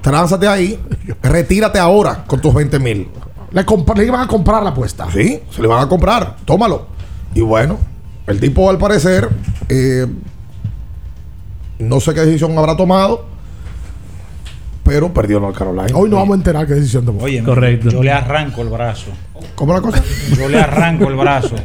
Tránzate 0.00 0.46
ahí, 0.48 0.78
retírate 1.22 1.78
ahora 1.78 2.24
con 2.26 2.40
tus 2.40 2.52
20 2.52 2.78
mil. 2.78 3.08
Le, 3.52 3.64
le 3.96 4.04
iban 4.04 4.20
a 4.20 4.26
comprar 4.28 4.62
la 4.62 4.70
apuesta. 4.70 5.10
Sí, 5.12 5.40
se 5.50 5.62
le 5.62 5.68
van 5.68 5.82
a 5.82 5.88
comprar, 5.88 6.36
tómalo. 6.44 6.86
Y 7.34 7.40
bueno, 7.40 7.78
el 8.26 8.40
tipo 8.40 8.68
al 8.70 8.78
parecer, 8.78 9.28
eh, 9.68 10.06
no 11.78 12.00
sé 12.00 12.14
qué 12.14 12.20
decisión 12.20 12.56
habrá 12.58 12.76
tomado, 12.76 13.26
pero 14.86 15.12
perdió 15.12 15.40
North 15.40 15.56
Carolina. 15.58 15.86
Hoy 15.94 16.08
no 16.08 16.16
vamos 16.16 16.34
a 16.34 16.38
enterar 16.38 16.66
qué 16.66 16.74
decisión 16.74 17.04
tomó. 17.04 17.22
Oye, 17.24 17.42
Correcto. 17.42 17.90
yo 17.90 18.02
le 18.02 18.10
arranco 18.12 18.62
el 18.62 18.68
brazo. 18.68 19.06
¿Cómo 19.54 19.74
la 19.74 19.80
cosa? 19.82 20.02
Yo 20.38 20.48
le 20.48 20.58
arranco 20.58 21.08
el 21.08 21.16
brazo. 21.16 21.56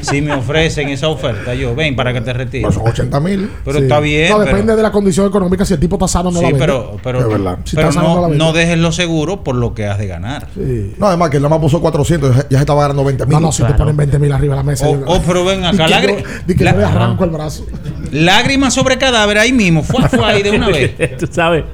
Si 0.00 0.20
me 0.20 0.32
ofrecen 0.32 0.88
esa 0.88 1.08
oferta, 1.08 1.54
yo, 1.54 1.74
ven 1.76 1.94
para 1.94 2.12
que 2.12 2.20
te 2.20 2.32
retires. 2.32 2.66
Pero 2.68 2.80
son 2.80 2.88
80 2.90 3.20
mil. 3.20 3.48
Pero 3.64 3.78
Sí. 3.78 3.84
está 3.84 4.00
bien. 4.00 4.30
No, 4.30 4.38
pero- 4.38 4.50
depende 4.50 4.74
de 4.76 4.82
la 4.82 4.90
condición 4.90 5.26
económica. 5.26 5.64
Si 5.64 5.74
el 5.74 5.80
tipo 5.80 5.96
está 5.96 6.08
sano, 6.08 6.30
no 6.32 6.38
Sí, 6.38 6.44
la 6.44 6.50
vende. 6.50 6.58
pero, 6.60 6.96
pero, 7.02 7.20
Es 7.20 7.28
verdad. 7.28 7.58
Si 7.64 7.76
pero 7.76 7.88
está 7.90 8.02
no 8.02 8.52
dejes 8.52 8.78
lo 8.78 8.90
seguro 8.92 9.44
por 9.44 9.54
lo 9.54 9.74
que 9.74 9.86
has 9.86 9.98
de 9.98 10.06
ganar. 10.08 10.48
Sí. 10.54 10.94
No, 10.98 11.06
además 11.06 11.30
que 11.30 11.36
él 11.36 11.42
nada 11.42 11.54
más 11.54 11.60
puso 11.60 11.80
400, 11.80 12.34
ya- 12.36 12.42
se 12.50 12.56
estaba 12.56 12.82
ganando 12.82 13.04
20 13.04 13.24
mil. 13.26 13.34
No, 13.34 13.40
no, 13.40 13.52
si 13.52 13.62
te 13.62 13.74
ponen 13.74 13.96
20 13.96 14.18
mil 14.18 14.32
arriba 14.32 14.54
de 14.54 14.60
la 14.60 14.64
mesa. 14.64 14.88
O, 14.88 14.98
yo- 14.98 15.06
o, 15.06 15.22
pero 15.22 15.44
ven 15.44 15.64
acá, 15.64 15.86
que 15.86 15.92
lágri- 15.92 16.18
yo- 16.22 16.28
di 16.46 16.54
que 16.56 16.64
yo 16.64 16.72
le 16.72 16.84
arranco 16.84 17.24
el 17.24 17.30
brazo. 17.30 17.64
lágrimas 18.12 18.74
sobre 18.74 18.98
cadáver 18.98 19.38
ahí 19.38 19.52
mismo. 19.52 19.82
Fue, 19.82 20.08
fue 20.08 20.24
ahí 20.24 20.42
de 20.42 20.50
una 20.50 20.68
vez. 20.68 21.16
Tú 21.18 21.28
sabes. 21.30 21.64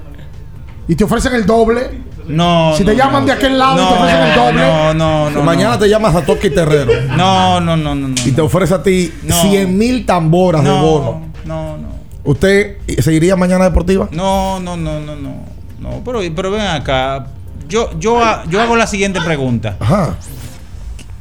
Y 0.89 0.95
te 0.95 1.05
ofrecen 1.05 1.35
el 1.35 1.47
doble. 1.47 2.03
No. 2.27 2.75
Si 2.77 2.85
te 2.85 2.93
no, 2.93 2.97
llaman 2.99 3.23
no. 3.23 3.27
de 3.27 3.33
aquel 3.33 3.59
lado 3.59 3.75
y 3.75 3.77
te 3.79 3.83
No, 3.83 4.01
ofrecen 4.01 4.23
el 4.23 4.35
doble. 4.35 4.61
No, 4.61 4.95
no, 4.95 5.31
no. 5.31 5.43
Mañana 5.43 5.75
no. 5.75 5.79
te 5.79 5.89
llamas 5.89 6.15
a 6.17 6.23
Toki 6.25 6.51
Terrero 6.51 6.93
No, 7.17 7.61
no, 7.61 7.77
no, 7.77 7.95
no. 7.95 8.09
no. 8.09 8.15
y 8.25 8.33
te 8.33 8.41
ofrece 8.41 8.75
a 8.75 8.83
ti 8.83 9.13
No. 9.23 9.35
100 9.43 9.77
mil 9.79 10.05
tamboras 10.07 10.63
de 10.65 10.69
no, 10.71 10.83
bono. 10.83 11.23
no, 11.45 11.77
no. 11.79 11.89
¿Usted 12.25 12.79
seguiría 12.99 13.37
mañana 13.37 13.65
deportiva? 13.65 14.09
No, 14.11 14.59
no, 14.61 14.77
no, 14.77 14.99
no, 15.01 15.15
no. 15.15 15.35
No, 15.79 16.03
pero, 16.05 16.21
pero 16.35 16.51
ven 16.51 16.63
acá. 16.63 17.27
Yo, 17.69 17.91
yo, 17.99 18.21
yo 18.49 18.61
hago 18.61 18.75
la 18.77 18.87
siguiente 18.89 19.21
pregunta. 19.21 19.77
Ajá. 19.79 20.17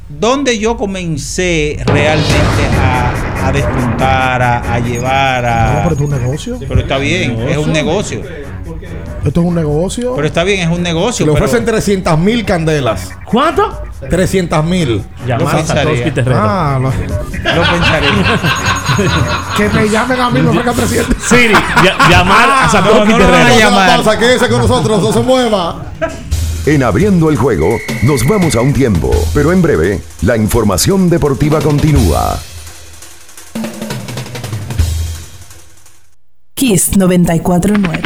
¿Dónde 0.08 0.58
yo 0.58 0.76
comencé 0.76 1.76
realmente 1.84 2.66
a, 2.80 3.46
a 3.48 3.52
despuntar, 3.52 4.40
a, 4.42 4.74
a 4.74 4.78
llevar 4.80 5.42
No, 5.44 5.48
a. 5.50 5.82
pero 5.82 5.90
esto 5.94 6.04
es 6.04 6.10
un 6.12 6.20
negocio. 6.22 6.58
Pero 6.66 6.80
está 6.80 6.98
bien, 6.98 7.38
es 7.48 7.56
un 7.58 7.72
negocio. 7.72 8.22
Esto 9.26 9.40
es 9.40 9.46
un 9.46 9.54
negocio. 9.54 10.14
Pero 10.14 10.26
está 10.26 10.44
bien, 10.44 10.60
es 10.60 10.74
un 10.76 10.82
negocio. 10.82 11.26
le 11.26 11.32
pero- 11.32 11.44
ofrecen 11.44 11.64
300 11.66 12.18
mil 12.18 12.44
candelas. 12.44 13.10
¿Cuánto? 13.24 13.82
300 14.08 14.64
mil. 14.64 15.02
Llamar 15.26 15.54
a 15.54 15.58
pensaría. 15.58 16.12
Ah, 16.32 16.78
no. 16.80 16.88
Lo 16.90 17.62
pensaría. 17.62 18.40
que 19.56 19.68
me 19.70 19.88
llamen 19.88 20.20
a 20.20 20.30
mí, 20.30 20.40
me 20.42 20.48
ofrezcan 20.50 20.74
300. 20.74 21.16
Siri, 21.22 21.54
ya- 21.84 22.08
llamar 22.10 22.50
a 22.64 22.68
Satoshi 22.68 23.12
no, 23.12 23.18
no 23.18 23.24
lo 23.24 23.30
la 23.30 23.58
llamar. 23.58 23.96
pausa, 23.96 24.18
quédese 24.18 24.48
con 24.48 24.60
nosotros, 24.60 25.02
no 25.02 25.12
se 25.12 25.20
mueva. 25.20 25.92
En 26.66 26.82
abriendo 26.82 27.28
el 27.30 27.36
juego, 27.36 27.68
nos 28.02 28.26
vamos 28.26 28.54
a 28.56 28.60
un 28.60 28.72
tiempo, 28.72 29.10
pero 29.34 29.52
en 29.52 29.62
breve, 29.62 30.00
la 30.22 30.36
información 30.36 31.08
deportiva 31.10 31.60
continúa. 31.60 32.38
Kiss 36.54 36.96
949. 36.96 38.05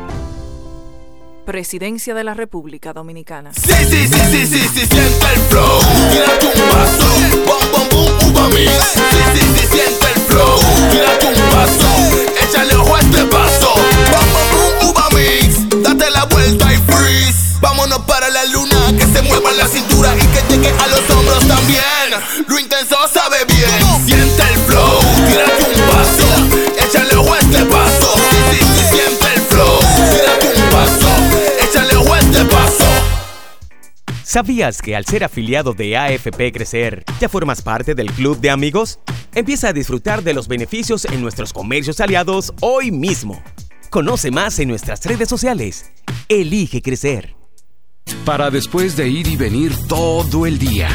Presidencia 1.45 2.13
de 2.13 2.23
la 2.23 2.33
República 2.33 2.93
Dominicana. 2.93 3.51
Sí, 3.53 3.73
sí, 3.89 4.07
sí, 4.07 4.19
sí, 4.31 4.45
sí, 4.45 4.59
sí, 4.73 4.79
siente 4.79 5.25
el 5.33 5.41
flow. 5.49 5.79
Tírate 6.11 6.45
un 6.45 6.69
vaso. 6.69 7.05
Bom, 7.45 7.71
bom, 7.71 7.89
boom, 7.89 8.31
uva 8.31 8.47
mix. 8.49 8.71
Sí, 8.93 9.01
sí, 9.33 9.41
sí, 9.55 9.67
siente 9.71 10.05
el 10.15 10.21
flow. 10.21 10.59
Tírate 10.91 11.27
un 11.27 11.49
vaso. 11.49 11.89
Échale 12.41 12.75
ojo 12.75 12.95
a 12.95 12.99
este 12.99 13.25
paso. 13.25 13.73
Bom, 14.11 14.27
bom, 14.33 14.47
boom, 14.51 14.89
uva 14.89 15.09
mix. 15.11 15.83
Date 15.83 16.11
la 16.11 16.25
vuelta 16.25 16.73
y 16.73 16.77
freeze. 16.77 17.57
Vámonos 17.59 17.99
para 18.01 18.29
la 18.29 18.45
luna. 18.45 18.93
Que 18.97 19.05
se 19.05 19.21
mueva 19.23 19.51
la 19.53 19.67
cintura 19.67 20.15
y 20.15 20.27
que 20.27 20.41
llegue 20.55 20.69
a 20.69 20.87
los 20.87 21.09
hombros 21.09 21.47
también. 21.47 21.81
Lo 22.47 22.59
intenso 22.59 22.95
sabe 23.11 23.20
¿Sabías 34.31 34.81
que 34.81 34.95
al 34.95 35.03
ser 35.03 35.25
afiliado 35.25 35.73
de 35.73 35.97
AFP 35.97 36.53
Crecer, 36.53 37.03
ya 37.19 37.27
formas 37.27 37.61
parte 37.61 37.95
del 37.95 38.09
club 38.09 38.39
de 38.39 38.49
amigos? 38.49 38.97
Empieza 39.35 39.67
a 39.67 39.73
disfrutar 39.73 40.23
de 40.23 40.33
los 40.33 40.47
beneficios 40.47 41.03
en 41.03 41.21
nuestros 41.21 41.51
comercios 41.51 41.99
aliados 41.99 42.53
hoy 42.61 42.91
mismo. 42.91 43.43
Conoce 43.89 44.31
más 44.31 44.57
en 44.59 44.69
nuestras 44.69 45.03
redes 45.03 45.27
sociales. 45.27 45.91
Elige 46.29 46.81
crecer. 46.81 47.35
Para 48.23 48.49
después 48.49 48.95
de 48.95 49.09
ir 49.09 49.27
y 49.27 49.35
venir 49.35 49.73
todo 49.89 50.45
el 50.45 50.59
día. 50.59 50.87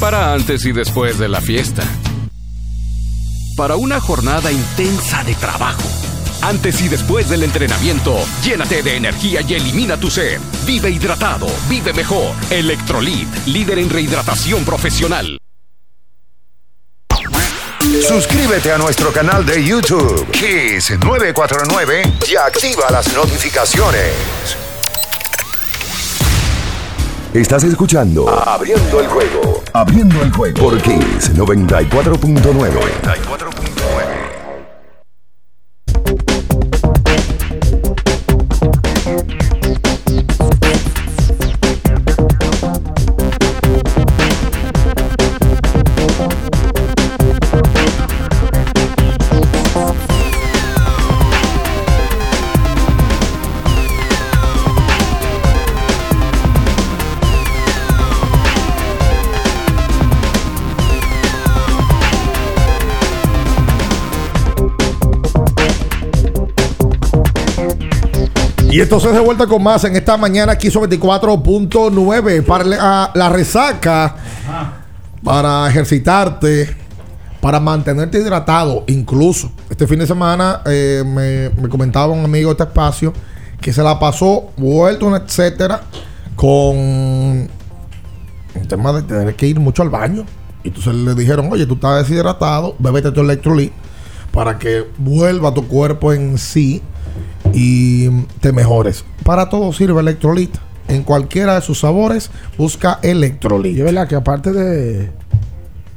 Para 0.00 0.32
antes 0.32 0.64
y 0.64 0.72
después 0.72 1.18
de 1.18 1.28
la 1.28 1.42
fiesta. 1.42 1.84
Para 3.58 3.76
una 3.76 4.00
jornada 4.00 4.50
intensa 4.50 5.22
de 5.22 5.34
trabajo. 5.34 5.86
Antes 6.42 6.80
y 6.80 6.88
después 6.88 7.28
del 7.28 7.42
entrenamiento, 7.42 8.16
llénate 8.42 8.82
de 8.82 8.96
energía 8.96 9.40
y 9.46 9.54
elimina 9.54 9.96
tu 9.96 10.10
sed. 10.10 10.40
Vive 10.64 10.90
hidratado, 10.90 11.46
vive 11.68 11.92
mejor. 11.92 12.34
Electrolit, 12.50 13.28
líder 13.46 13.78
en 13.78 13.90
rehidratación 13.90 14.64
profesional. 14.64 15.38
Suscríbete 18.06 18.72
a 18.72 18.78
nuestro 18.78 19.12
canal 19.12 19.44
de 19.44 19.64
YouTube, 19.64 20.30
Kiss 20.30 20.92
949, 21.00 22.02
y 22.30 22.36
activa 22.36 22.90
las 22.90 23.12
notificaciones. 23.14 24.12
Estás 27.34 27.64
escuchando 27.64 28.28
Abriendo 28.28 29.00
el 29.00 29.06
juego. 29.06 29.62
Abriendo 29.72 30.22
el 30.22 30.32
juego 30.32 30.58
por 30.58 30.80
Kiss 30.80 31.34
94.9. 31.34 33.77
Y 68.70 68.80
entonces 68.80 69.12
de 69.12 69.20
vuelta 69.20 69.46
con 69.46 69.62
más 69.62 69.82
en 69.84 69.96
esta 69.96 70.16
mañana 70.18 70.52
aquí 70.52 70.70
sobre 70.70 70.98
24.9 70.98 72.44
para 72.44 73.10
la, 73.14 73.28
resaca, 73.30 74.16
para 75.24 75.68
ejercitarte, 75.68 76.76
para 77.40 77.60
mantenerte 77.60 78.18
hidratado. 78.18 78.84
Incluso 78.88 79.50
este 79.70 79.86
fin 79.86 79.98
de 79.98 80.06
semana 80.06 80.60
eh, 80.66 81.02
me, 81.04 81.48
me 81.62 81.68
comentaba 81.70 82.12
un 82.12 82.24
amigo 82.24 82.50
de 82.50 82.52
este 82.52 82.64
espacio 82.64 83.14
que 83.58 83.72
se 83.72 83.82
la 83.82 83.98
pasó 83.98 84.50
vuelto, 84.58 85.16
etcétera, 85.16 85.80
con 86.36 86.76
un 86.76 87.48
tema 88.68 88.92
de 88.92 89.02
tener 89.02 89.34
que 89.34 89.46
ir 89.46 89.58
mucho 89.58 89.82
al 89.82 89.88
baño. 89.88 90.26
Y 90.62 90.68
entonces 90.68 90.94
le 90.94 91.14
dijeron, 91.14 91.48
oye, 91.50 91.64
tú 91.64 91.74
estás 91.74 92.06
deshidratado, 92.06 92.76
bébete 92.78 93.12
tu 93.12 93.22
electrolit 93.22 93.72
para 94.30 94.58
que 94.58 94.84
vuelva 94.98 95.54
tu 95.54 95.66
cuerpo 95.66 96.12
en 96.12 96.36
sí 96.38 96.82
y 97.52 98.08
te 98.40 98.52
mejores. 98.52 99.04
Para 99.24 99.48
todo 99.48 99.72
sirve 99.72 100.00
electrolit. 100.00 100.54
En 100.88 101.02
cualquiera 101.02 101.54
de 101.56 101.60
sus 101.60 101.80
sabores, 101.80 102.30
busca 102.56 102.98
electrolit. 103.02 103.76
Y 103.76 103.80
es 103.80 103.84
verdad 103.84 104.08
que 104.08 104.14
aparte 104.14 104.52
de, 104.52 105.10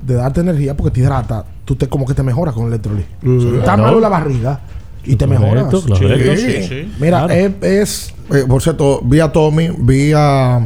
de 0.04 0.14
darte 0.16 0.42
energía, 0.42 0.76
porque 0.76 0.92
te 0.92 1.00
hidrata, 1.00 1.46
tú 1.64 1.76
te 1.78 1.88
como 1.88 2.06
que 2.06 2.14
te 2.14 2.24
mejoras 2.24 2.54
con 2.54 2.64
el 2.66 2.74
electrolit. 2.74 3.06
Mm. 3.22 3.40
Está 3.60 3.64
Claro. 3.64 3.84
malo 3.84 4.00
la 4.02 4.10
barriga 4.10 4.60
y 5.06 5.16
te 5.16 5.28
mejoras. 5.28 5.66
Correcto, 5.66 5.94
correcto, 5.98 6.36
sí, 6.36 6.64
sí. 6.68 6.94
Mira, 7.00 7.26
Claro. 7.26 7.34
es, 7.34 7.54
es- 7.62 8.14
Eh, 8.34 8.46
por 8.48 8.62
cierto, 8.62 9.02
vi 9.04 9.20
a 9.22 9.30
Tommy, 9.32 9.70
vi 9.78 10.12
a, 10.16 10.58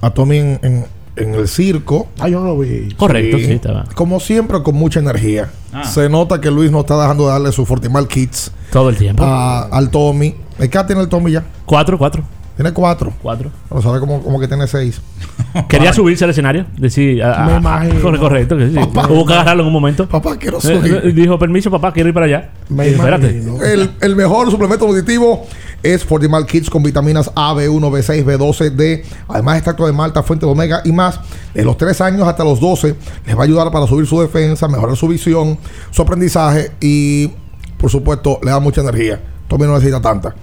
a 0.00 0.10
Tommy 0.14 0.38
en, 0.38 0.58
en- 0.62 0.84
en 1.16 1.34
el 1.34 1.48
circo. 1.48 2.08
Ah, 2.18 2.28
yo 2.28 2.40
no 2.40 2.46
lo 2.46 2.58
vi. 2.58 2.92
Correcto, 2.96 3.38
sí, 3.38 3.52
estaba. 3.52 3.84
Como 3.94 4.20
siempre, 4.20 4.62
con 4.62 4.74
mucha 4.74 5.00
energía. 5.00 5.50
Ah. 5.72 5.84
Se 5.84 6.08
nota 6.08 6.40
que 6.40 6.50
Luis 6.50 6.70
no 6.70 6.80
está 6.80 7.00
dejando 7.00 7.24
de 7.26 7.30
darle 7.32 7.52
su 7.52 7.64
Fortimal 7.66 8.06
Kits 8.08 8.50
Todo 8.70 8.88
el 8.90 8.96
tiempo. 8.96 9.22
a- 9.24 9.62
al 9.64 9.90
Tommy. 9.90 10.34
¿El 10.58 10.70
qué 10.70 10.78
tiene 10.84 11.02
el 11.02 11.08
Tommy 11.08 11.32
ya? 11.32 11.44
Cuatro, 11.66 11.98
cuatro. 11.98 12.22
Tiene 12.56 12.72
cuatro. 12.72 13.12
Cuatro. 13.20 13.50
Pero 13.68 13.82
sabe 13.82 13.98
como, 13.98 14.22
como 14.22 14.38
que 14.38 14.46
tiene 14.46 14.68
seis. 14.68 15.00
Quería 15.68 15.92
subirse 15.92 16.22
al 16.22 16.30
escenario. 16.30 16.66
Decir, 16.78 17.20
a- 17.22 17.44
a- 17.44 17.46
Me 17.48 17.56
imagino. 17.56 18.00
corre- 18.00 18.18
correcto. 18.20 18.56
que 18.56 18.68
sí. 18.68 18.74
Papá. 18.74 19.08
Hubo 19.10 19.26
que 19.26 19.32
agarrarlo 19.32 19.62
en 19.62 19.66
un 19.66 19.72
momento. 19.72 20.08
Papá, 20.08 20.36
quiero 20.36 20.58
Eh, 20.58 20.60
subir. 20.60 21.00
eh, 21.04 21.12
Dijo, 21.12 21.36
permiso, 21.38 21.68
papá, 21.70 21.92
quiero 21.92 22.08
ir 22.10 22.14
para 22.14 22.26
allá. 22.26 22.50
Me 22.68 22.84
Y 22.84 22.90
dije, 22.90 22.98
espérate. 23.00 23.42
El, 23.72 23.90
el 24.00 24.14
mejor 24.16 24.50
suplemento 24.52 24.86
nutritivo 24.86 25.44
es 25.84 26.04
Fortimal 26.04 26.46
Kids 26.46 26.70
con 26.70 26.82
vitaminas 26.82 27.30
A, 27.36 27.54
B1, 27.54 27.78
B6, 27.78 28.24
B12, 28.24 28.70
D. 28.70 29.04
Además, 29.28 29.56
extracto 29.56 29.86
de 29.86 29.92
malta, 29.92 30.22
fuente 30.22 30.46
de 30.46 30.52
omega 30.52 30.80
y 30.84 30.92
más. 30.92 31.20
De 31.52 31.64
los 31.64 31.76
3 31.76 32.00
años 32.00 32.26
hasta 32.26 32.42
los 32.42 32.58
12 32.58 32.96
les 33.26 33.36
va 33.36 33.42
a 33.42 33.44
ayudar 33.44 33.70
para 33.70 33.86
subir 33.86 34.06
su 34.06 34.20
defensa, 34.20 34.66
mejorar 34.66 34.96
su 34.96 35.06
visión, 35.06 35.58
su 35.90 36.02
aprendizaje 36.02 36.72
y, 36.80 37.30
por 37.78 37.90
supuesto, 37.90 38.40
le 38.42 38.50
da 38.50 38.58
mucha 38.58 38.80
energía. 38.80 39.20
Tommy 39.46 39.66
no 39.66 39.74
necesita 39.74 40.00
tanta. 40.00 40.34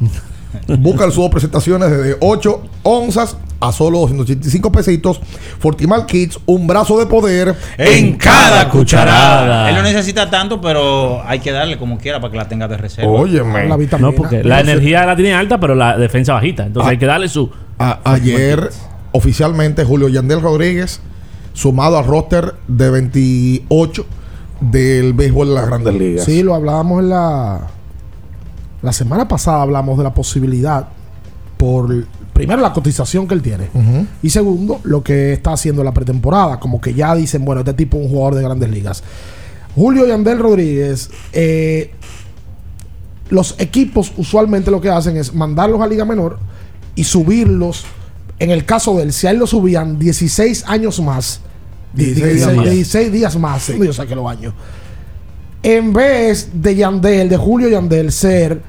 Busca 0.80 1.06
el 1.06 1.12
subo 1.12 1.30
presentaciones 1.30 1.90
desde 1.90 2.18
8 2.20 2.62
onzas 2.84 3.38
a 3.60 3.72
solo 3.72 4.00
285 4.00 4.72
pesitos. 4.72 5.22
Fortimal 5.60 6.06
Kids, 6.08 6.40
un 6.48 6.66
brazo 6.66 6.98
de 6.98 7.06
poder 7.06 7.56
En 7.78 8.16
cada 8.18 8.70
cucharada. 8.70 9.70
Él 9.70 9.76
no 9.76 9.84
necesita 9.84 10.30
tanto, 10.30 10.60
pero 10.60 11.22
hay 11.26 11.40
que 11.40 11.52
darle 11.52 11.78
como 11.78 11.98
quiera 12.00 12.20
para 12.20 12.32
que 12.32 12.38
la 12.38 12.48
tenga 12.48 12.68
de 12.68 12.78
reserva. 12.78 13.12
Óyeme. 13.12 13.68
La 13.68 13.78
vitamina. 13.78 14.10
No, 14.10 14.16
porque 14.16 14.44
la 14.44 14.60
energía 14.62 15.06
la 15.06 15.16
tiene 15.16 15.34
alta, 15.34 15.60
pero 15.60 15.76
la 15.76 15.96
defensa 15.98 16.34
bajita. 16.34 16.66
Entonces 16.66 16.90
hay 16.92 16.98
que 16.98 17.06
darle 17.06 17.30
su. 17.30 17.52
A- 17.78 18.00
ayer, 18.04 18.70
oficialmente, 19.12 19.84
Julio 19.86 20.08
Yandel 20.10 20.42
Rodríguez, 20.42 21.00
sumado 21.54 22.00
al 22.00 22.06
roster 22.06 22.56
de 22.68 22.90
28 22.90 24.06
del 24.60 25.14
béisbol 25.14 25.50
de 25.50 25.54
las 25.54 25.68
grandes 25.68 25.94
ligas. 25.94 26.26
Sí, 26.26 26.42
lo 26.44 26.56
hablábamos 26.56 27.02
en 27.04 27.10
la. 27.10 27.68
La 28.82 28.94
semana 28.94 29.28
pasada 29.28 29.62
hablamos 29.62 29.98
de 29.98 30.04
la 30.04 30.14
posibilidad 30.14 30.88
por. 31.58 32.06
Primero, 32.34 32.62
la 32.62 32.74
cotización 32.74 33.28
que 33.28 33.36
él 33.36 33.42
tiene. 33.42 33.70
Y 34.24 34.30
segundo, 34.32 34.80
lo 34.84 35.04
que 35.04 35.34
está 35.34 35.54
haciendo 35.54 35.82
en 35.82 35.86
la 35.86 35.94
pretemporada. 35.94 36.60
Como 36.60 36.82
que 36.82 36.94
ya 36.94 37.14
dicen, 37.14 37.46
bueno, 37.46 37.62
este 37.62 37.74
tipo 37.74 37.98
es 37.98 38.06
un 38.06 38.10
jugador 38.10 38.36
de 38.36 38.42
grandes 38.42 38.70
ligas. 38.70 39.04
Julio 39.76 40.08
Yandel 40.08 40.40
Rodríguez. 40.40 41.10
eh, 41.34 41.92
los 43.30 43.56
equipos 43.60 44.12
usualmente 44.18 44.70
lo 44.72 44.82
que 44.82 44.90
hacen 44.90 45.16
es 45.16 45.34
mandarlos 45.34 45.82
a 45.82 45.88
Liga 45.88 46.04
Menor 46.04 46.38
y 46.96 47.06
subirlos. 47.06 47.86
En 48.40 48.52
el 48.52 48.66
caso 48.66 48.98
de 48.98 49.04
él, 49.04 49.14
si 49.14 49.28
a 49.28 49.32
él 49.32 49.38
lo 49.38 49.48
subían 49.48 49.98
16 49.98 50.66
años 50.68 51.00
más. 51.00 51.42
16 51.94 52.36
días 52.36 52.48
16, 52.48 52.58
más. 52.58 52.66
16 52.66 53.12
días 53.12 53.38
más. 53.38 53.68
¿dónde 53.68 53.86
Yo 53.86 53.94
saqué 53.94 54.16
los 54.16 54.30
años. 54.30 54.54
En 55.64 55.94
vez 55.94 56.50
de 56.54 56.76
Yandel, 56.76 57.30
de 57.30 57.38
Julio 57.38 57.70
Yandel, 57.70 58.12
ser 58.12 58.62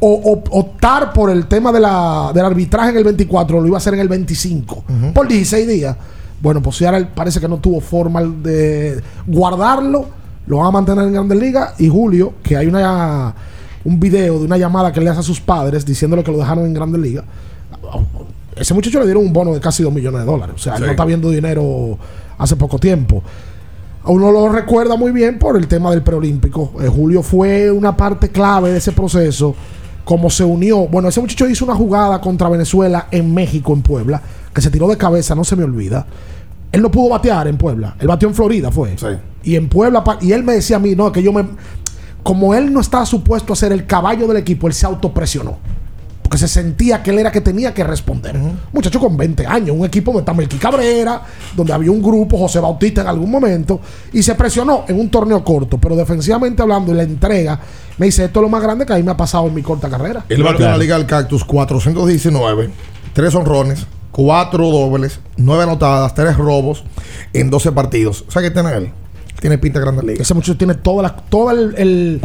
o, 0.00 0.08
o- 0.12 0.58
optar 0.60 1.12
por 1.12 1.30
el 1.30 1.46
tema 1.46 1.72
de 1.72 1.80
la, 1.80 2.30
del 2.34 2.44
arbitraje 2.44 2.90
en 2.90 2.96
el 2.98 3.04
24, 3.04 3.60
lo 3.60 3.66
iba 3.66 3.76
a 3.76 3.78
hacer 3.78 3.94
en 3.94 4.00
el 4.00 4.08
25, 4.08 4.84
por 5.14 5.26
16 5.26 5.66
días. 5.66 5.96
Bueno, 6.42 6.60
pues 6.60 6.76
si 6.76 6.84
ahora 6.84 7.08
parece 7.14 7.40
que 7.40 7.48
no 7.48 7.56
tuvo 7.58 7.80
forma 7.80 8.20
de 8.22 9.00
guardarlo, 9.26 10.06
lo 10.46 10.58
van 10.58 10.66
a 10.66 10.70
mantener 10.72 11.06
en 11.06 11.12
Grandes 11.14 11.38
Ligas. 11.38 11.74
Y 11.80 11.88
Julio, 11.88 12.34
que 12.42 12.56
hay 12.56 12.66
una 12.66 13.34
un 13.84 14.00
video 14.00 14.38
de 14.38 14.44
una 14.46 14.56
llamada 14.58 14.92
que 14.92 15.00
le 15.00 15.08
hace 15.10 15.20
a 15.20 15.22
sus 15.22 15.40
padres 15.40 15.84
diciéndole 15.86 16.22
que 16.24 16.32
lo 16.32 16.38
dejaron 16.38 16.66
en 16.66 16.74
Grandes 16.74 17.00
Ligas. 17.00 17.24
Ese 18.56 18.72
muchacho 18.74 18.98
le 19.00 19.06
dieron 19.06 19.24
un 19.24 19.32
bono 19.32 19.52
de 19.54 19.60
casi 19.60 19.82
2 19.82 19.92
millones 19.92 20.20
de 20.20 20.26
dólares. 20.26 20.54
O 20.56 20.58
sea, 20.58 20.74
él 20.74 20.80
no 20.80 20.90
está 20.92 21.04
viendo 21.06 21.30
dinero 21.30 21.98
hace 22.38 22.56
poco 22.56 22.78
tiempo. 22.78 23.22
Uno 24.06 24.30
lo 24.30 24.50
recuerda 24.50 24.96
muy 24.96 25.12
bien 25.12 25.38
por 25.38 25.56
el 25.56 25.66
tema 25.66 25.90
del 25.90 26.02
preolímpico. 26.02 26.72
Eh, 26.80 26.88
Julio 26.88 27.22
fue 27.22 27.70
una 27.70 27.96
parte 27.96 28.28
clave 28.28 28.70
de 28.70 28.78
ese 28.78 28.92
proceso. 28.92 29.54
Como 30.04 30.28
se 30.28 30.44
unió. 30.44 30.86
Bueno, 30.86 31.08
ese 31.08 31.22
muchacho 31.22 31.48
hizo 31.48 31.64
una 31.64 31.74
jugada 31.74 32.20
contra 32.20 32.50
Venezuela 32.50 33.06
en 33.10 33.32
México, 33.32 33.72
en 33.72 33.80
Puebla, 33.80 34.20
que 34.52 34.60
se 34.60 34.70
tiró 34.70 34.86
de 34.88 34.98
cabeza, 34.98 35.34
no 35.34 35.44
se 35.44 35.56
me 35.56 35.64
olvida. 35.64 36.06
Él 36.70 36.82
no 36.82 36.90
pudo 36.90 37.08
batear 37.08 37.48
en 37.48 37.56
Puebla. 37.56 37.96
Él 37.98 38.08
bateó 38.08 38.28
en 38.28 38.34
Florida, 38.34 38.70
fue. 38.70 38.94
Y 39.42 39.56
en 39.56 39.70
Puebla, 39.70 40.04
y 40.20 40.32
él 40.32 40.44
me 40.44 40.54
decía 40.54 40.76
a 40.76 40.80
mí, 40.80 40.94
no, 40.94 41.10
que 41.10 41.22
yo 41.22 41.32
me. 41.32 41.46
Como 42.22 42.54
él 42.54 42.72
no 42.72 42.80
estaba 42.80 43.06
supuesto 43.06 43.54
a 43.54 43.56
ser 43.56 43.72
el 43.72 43.86
caballo 43.86 44.26
del 44.26 44.36
equipo, 44.36 44.66
él 44.66 44.74
se 44.74 44.84
autopresionó. 44.84 45.56
Porque 46.24 46.38
se 46.38 46.48
sentía 46.48 47.02
que 47.02 47.10
él 47.10 47.18
era 47.18 47.30
que 47.30 47.42
tenía 47.42 47.74
que 47.74 47.84
responder. 47.84 48.34
Muchacho 48.72 48.98
con 48.98 49.14
20 49.14 49.46
años, 49.46 49.76
un 49.78 49.84
equipo 49.84 50.10
donde 50.10 50.22
está 50.22 50.32
Melqui 50.32 50.56
Cabrera, 50.56 51.20
donde 51.54 51.70
había 51.74 51.90
un 51.90 52.02
grupo, 52.02 52.38
José 52.38 52.60
Bautista 52.60 53.02
en 53.02 53.08
algún 53.08 53.30
momento, 53.30 53.78
y 54.10 54.22
se 54.22 54.34
presionó 54.34 54.86
en 54.88 54.98
un 54.98 55.10
torneo 55.10 55.44
corto, 55.44 55.76
pero 55.76 55.94
defensivamente 55.94 56.62
hablando 56.62 56.92
y 56.92 56.94
la 56.96 57.02
entrega, 57.02 57.60
me 57.98 58.06
dice, 58.06 58.24
esto 58.24 58.40
es 58.40 58.42
lo 58.42 58.48
más 58.48 58.62
grande 58.62 58.86
que 58.86 58.94
a 58.94 58.96
mí 58.96 59.02
me 59.02 59.10
ha 59.10 59.16
pasado 59.18 59.48
en 59.48 59.54
mi 59.54 59.60
corta 59.60 59.90
carrera. 59.90 60.24
Él 60.30 60.42
batió 60.42 60.64
en 60.64 60.72
la 60.72 60.78
Liga 60.78 60.96
del 60.96 61.06
Cactus 61.06 61.44
419, 61.44 62.70
3 63.12 63.34
honrones, 63.34 63.86
4 64.10 64.70
dobles, 64.70 65.20
9 65.36 65.62
anotadas, 65.64 66.14
3 66.14 66.38
robos 66.38 66.84
en 67.34 67.50
12 67.50 67.70
partidos. 67.72 68.24
¿Sabes 68.28 68.48
qué 68.48 68.54
tiene 68.54 68.74
él? 68.74 68.90
Tiene 69.40 69.58
pinta 69.58 69.78
de 69.78 69.84
Grandes 69.84 70.04
Ligas. 70.06 70.20
Ese 70.22 70.32
muchacho 70.32 70.56
tiene 70.56 70.74
toda 70.74 71.02
la, 71.02 71.16
todo 71.16 71.50
el, 71.50 71.74
el, 71.76 72.20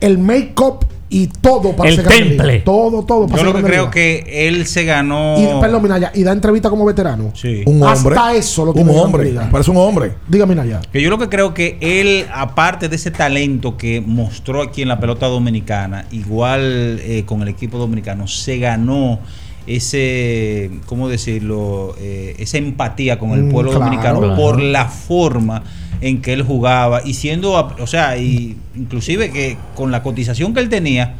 el 0.00 0.18
make-up 0.18 0.86
y 1.12 1.26
todo 1.26 1.76
para 1.76 1.90
El 1.90 2.02
temple. 2.02 2.60
Todo, 2.60 3.04
todo 3.04 3.26
para 3.26 3.42
Yo 3.42 3.52
lo 3.52 3.54
que 3.54 3.62
creo 3.62 3.90
que 3.90 4.24
él 4.48 4.66
se 4.66 4.84
ganó. 4.84 5.36
Y, 5.38 5.60
perdón, 5.60 5.82
Minaya, 5.82 6.10
y 6.14 6.22
da 6.22 6.32
entrevista 6.32 6.70
como 6.70 6.86
veterano. 6.86 7.32
Sí. 7.34 7.62
Un 7.66 7.82
hombre. 7.82 8.16
Hasta 8.16 8.34
eso 8.34 8.64
lo 8.64 8.70
Un 8.70 8.76
tiene 8.76 8.92
Grande 8.92 9.28
hombre. 9.28 9.48
Parece 9.50 9.70
un 9.70 9.76
hombre. 9.76 10.14
Dígame, 10.26 10.54
Minaya. 10.54 10.80
Que 10.90 11.02
yo 11.02 11.10
lo 11.10 11.18
que 11.18 11.28
creo 11.28 11.52
que 11.52 11.76
él, 11.82 12.26
aparte 12.32 12.88
de 12.88 12.96
ese 12.96 13.10
talento 13.10 13.76
que 13.76 14.00
mostró 14.00 14.62
aquí 14.62 14.80
en 14.80 14.88
la 14.88 15.00
pelota 15.00 15.26
dominicana, 15.26 16.06
igual 16.12 16.98
eh, 17.02 17.24
con 17.26 17.42
el 17.42 17.48
equipo 17.48 17.76
dominicano, 17.76 18.26
se 18.26 18.56
ganó 18.56 19.18
ese, 19.66 20.70
¿cómo 20.86 21.08
decirlo? 21.08 21.94
Eh, 21.98 22.34
esa 22.38 22.58
empatía 22.58 23.18
con 23.18 23.30
el 23.32 23.44
Mm, 23.44 23.50
pueblo 23.50 23.70
claro, 23.70 23.84
dominicano 23.84 24.18
claro. 24.20 24.36
por 24.36 24.60
la 24.60 24.86
forma 24.86 25.62
en 26.00 26.20
que 26.20 26.32
él 26.32 26.42
jugaba 26.42 27.00
y 27.04 27.14
siendo, 27.14 27.52
o 27.54 27.86
sea, 27.86 28.16
y 28.16 28.56
inclusive 28.74 29.30
que 29.30 29.56
con 29.76 29.92
la 29.92 30.02
cotización 30.02 30.52
que 30.52 30.60
él 30.60 30.68
tenía, 30.68 31.14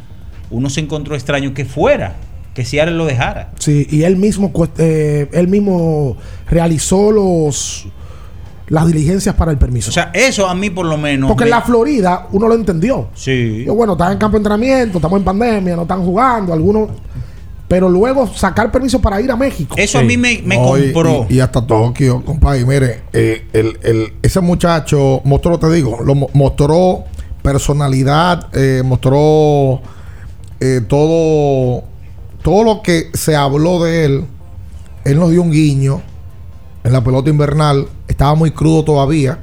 uno 0.51 0.69
se 0.69 0.81
encontró 0.81 1.15
extraño 1.15 1.53
que 1.53 1.63
fuera, 1.65 2.15
que 2.53 2.65
Seattle 2.65 2.95
lo 2.95 3.05
dejara. 3.05 3.51
Sí, 3.59 3.87
y 3.89 4.03
él 4.03 4.17
mismo, 4.17 4.51
eh, 4.77 5.29
él 5.31 5.47
mismo 5.47 6.17
realizó 6.49 7.11
los 7.11 7.87
las 8.67 8.87
diligencias 8.87 9.35
para 9.35 9.51
el 9.51 9.57
permiso. 9.57 9.89
O 9.89 9.93
sea, 9.93 10.09
eso 10.13 10.47
a 10.47 10.55
mí 10.55 10.69
por 10.69 10.85
lo 10.85 10.97
menos. 10.97 11.27
Porque 11.29 11.43
en 11.43 11.49
la 11.49 11.61
Florida 11.61 12.27
uno 12.31 12.47
lo 12.47 12.55
entendió. 12.55 13.09
Sí. 13.13 13.63
Yo, 13.65 13.75
bueno, 13.75 13.93
están 13.93 14.13
en 14.13 14.17
campo 14.17 14.35
de 14.37 14.39
entrenamiento, 14.39 14.97
estamos 14.97 15.19
en 15.19 15.25
pandemia, 15.25 15.75
no 15.75 15.81
están 15.83 16.03
jugando, 16.03 16.53
algunos. 16.53 16.89
Pero 17.67 17.89
luego 17.89 18.27
sacar 18.27 18.71
permiso 18.71 19.01
para 19.01 19.19
ir 19.21 19.31
a 19.31 19.35
México. 19.35 19.75
Eso 19.77 19.97
a 19.97 20.03
mí 20.03 20.15
me, 20.17 20.41
me 20.45 20.55
No, 20.57 20.77
y- 20.77 20.91
compró. 20.91 21.25
Y, 21.29 21.35
y 21.35 21.39
hasta 21.39 21.65
Tokio, 21.65 22.23
compadre. 22.23 22.65
Mire, 22.65 23.01
eh, 23.13 23.47
el, 23.53 23.79
el- 23.83 24.13
ese 24.21 24.41
muchacho 24.41 25.21
mostró, 25.23 25.57
te 25.57 25.71
digo, 25.71 25.99
lo 26.03 26.13
mo- 26.13 26.29
mostró 26.33 27.05
personalidad, 27.41 28.47
eh, 28.53 28.81
mostró 28.85 29.81
eh, 30.59 30.81
todo, 30.87 31.83
todo 32.41 32.63
lo 32.63 32.81
que 32.81 33.09
se 33.13 33.35
habló 33.35 33.83
de 33.83 34.05
él. 34.05 34.25
Él 35.05 35.19
nos 35.19 35.31
dio 35.31 35.41
un 35.41 35.51
guiño 35.51 36.01
en 36.83 36.93
la 36.93 37.03
pelota 37.03 37.29
invernal. 37.29 37.87
Estaba 38.07 38.35
muy 38.35 38.51
crudo 38.51 38.83
todavía, 38.83 39.39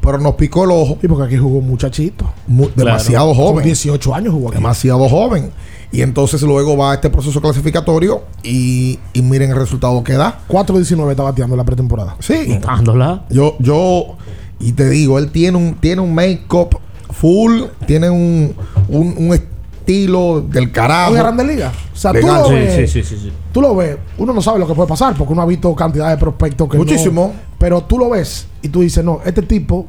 pero 0.00 0.18
nos 0.18 0.34
picó 0.34 0.64
el 0.64 0.70
ojo. 0.70 0.98
Sí, 1.00 1.06
porque 1.08 1.24
aquí 1.24 1.36
jugó 1.36 1.58
un 1.58 1.68
muchachito. 1.68 2.30
Mu- 2.46 2.70
demasiado 2.74 3.34
joven. 3.34 3.54
Con 3.56 3.62
18 3.64 4.14
años 4.14 4.32
jugó 4.34 4.48
aquí. 4.48 4.56
Demasiado 4.56 5.08
joven. 5.08 5.50
Y 5.90 6.02
entonces 6.02 6.42
luego 6.42 6.76
va 6.76 6.92
a 6.92 6.94
este 6.96 7.08
proceso 7.08 7.40
clasificatorio 7.40 8.22
y, 8.42 8.98
y 9.14 9.22
miren 9.22 9.50
el 9.50 9.56
resultado 9.56 10.04
que 10.04 10.12
da. 10.14 10.40
4-19 10.48 11.10
está 11.10 11.22
bateando 11.22 11.56
la 11.56 11.64
pretemporada. 11.64 12.16
Sí. 12.20 12.58
Dándola. 12.60 13.24
Yo, 13.30 13.56
yo, 13.58 14.16
y 14.60 14.72
te 14.72 14.88
digo, 14.90 15.18
él 15.18 15.30
tiene 15.30 15.56
un, 15.56 15.74
tiene 15.76 16.02
un 16.02 16.14
make-up 16.14 16.78
full, 17.10 17.62
tiene 17.86 18.10
un, 18.10 18.54
un, 18.88 19.14
un 19.16 19.32
estilo 19.34 20.42
del 20.42 20.70
carajo. 20.72 21.12
En 21.12 21.18
Grande 21.22 21.44
Liga. 21.44 21.72
O 21.92 21.96
sea, 21.96 22.12
tú 22.12 22.26
lo, 22.26 22.44
Sí, 22.48 22.54
ves, 22.54 22.74
Sí, 22.90 23.02
sí, 23.02 23.08
sí, 23.08 23.16
sí. 23.22 23.32
tú 23.52 23.62
lo 23.62 23.74
ves, 23.74 23.96
uno 24.18 24.32
no 24.34 24.42
sabe 24.42 24.58
lo 24.58 24.66
que 24.66 24.74
puede 24.74 24.88
pasar 24.88 25.14
porque 25.16 25.32
uno 25.32 25.40
ha 25.42 25.46
visto 25.46 25.74
cantidad 25.74 26.10
de 26.10 26.18
prospectos 26.18 26.68
que 26.68 26.76
no- 26.76 26.84
Muchísimo. 26.84 27.32
pero 27.58 27.80
tú 27.80 27.98
lo 27.98 28.10
ves 28.10 28.46
y 28.60 28.68
tú 28.68 28.82
dices, 28.82 29.02
no, 29.02 29.20
este 29.24 29.40
tipo 29.42 29.86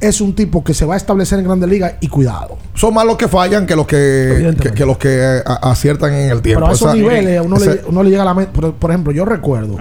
es 0.00 0.20
un 0.20 0.34
tipo 0.34 0.62
que 0.62 0.74
se 0.74 0.84
va 0.84 0.94
a 0.94 0.96
establecer 0.96 1.38
en 1.38 1.44
Grande 1.46 1.66
Liga 1.66 1.96
y 2.00 2.08
cuidado. 2.08 2.56
Son 2.74 2.94
más 2.94 3.04
los 3.04 3.16
que 3.16 3.26
fallan 3.28 3.66
que 3.66 3.74
los 3.76 3.86
que, 3.86 4.54
que, 4.60 4.70
que 4.72 4.86
los 4.86 4.96
que 4.98 5.42
a- 5.44 5.70
aciertan 5.70 6.12
en 6.14 6.30
el 6.30 6.40
tiempo. 6.42 6.60
Pero 6.60 6.70
a 6.70 6.74
esos 6.74 6.88
Esa- 6.88 6.96
niveles 6.96 7.40
uno, 7.44 7.56
ese- 7.56 7.74
le, 7.76 7.82
uno 7.88 8.02
le 8.02 8.10
llega 8.10 8.22
a 8.22 8.26
la 8.26 8.34
mente. 8.34 8.52
Por, 8.52 8.74
por 8.74 8.90
ejemplo, 8.90 9.12
yo 9.12 9.24
recuerdo 9.24 9.76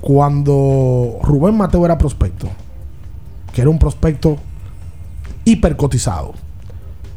cuando 0.00 1.18
Rubén 1.22 1.56
Mateo 1.56 1.84
era 1.84 1.98
prospecto, 1.98 2.48
que 3.52 3.60
era 3.60 3.68
un 3.70 3.78
prospecto 3.78 4.36
hipercotizado 5.44 6.32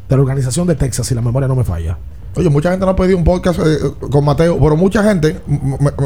de 0.08 0.16
la 0.16 0.22
organización 0.22 0.66
de 0.66 0.74
Texas, 0.74 1.06
si 1.06 1.14
la 1.14 1.20
memoria 1.22 1.48
no 1.48 1.54
me 1.56 1.64
falla. 1.64 1.96
Oye, 2.34 2.48
mucha 2.48 2.70
gente 2.70 2.84
nos 2.86 2.94
ha 2.94 2.96
pedido 2.96 3.18
un 3.18 3.24
podcast 3.24 3.60
eh, 3.60 3.78
con 4.10 4.24
Mateo, 4.24 4.58
pero 4.58 4.74
mucha 4.76 5.02
gente 5.02 5.38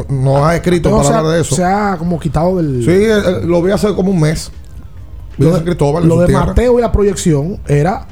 nos 0.09 0.41
ha 0.45 0.55
escrito 0.55 0.89
Mateo 0.89 1.03
para 1.05 1.19
hablar 1.19 1.33
de 1.35 1.41
eso. 1.41 1.55
Se 1.55 1.63
ha 1.63 1.95
como 1.97 2.19
quitado 2.19 2.57
del. 2.57 2.83
Sí, 2.83 2.91
eh, 2.91 3.11
eh, 3.17 3.41
lo 3.45 3.61
vi 3.61 3.71
hace 3.71 3.93
como 3.95 4.11
un 4.11 4.19
mes. 4.19 4.51
Lo 5.37 5.49
en 5.49 5.53
de, 5.53 5.63
Cristóbal, 5.63 6.03
en 6.03 6.09
lo. 6.09 6.27
Mateo 6.27 6.79
y 6.79 6.81
la 6.81 6.91
proyección 6.91 7.59
era 7.67 8.07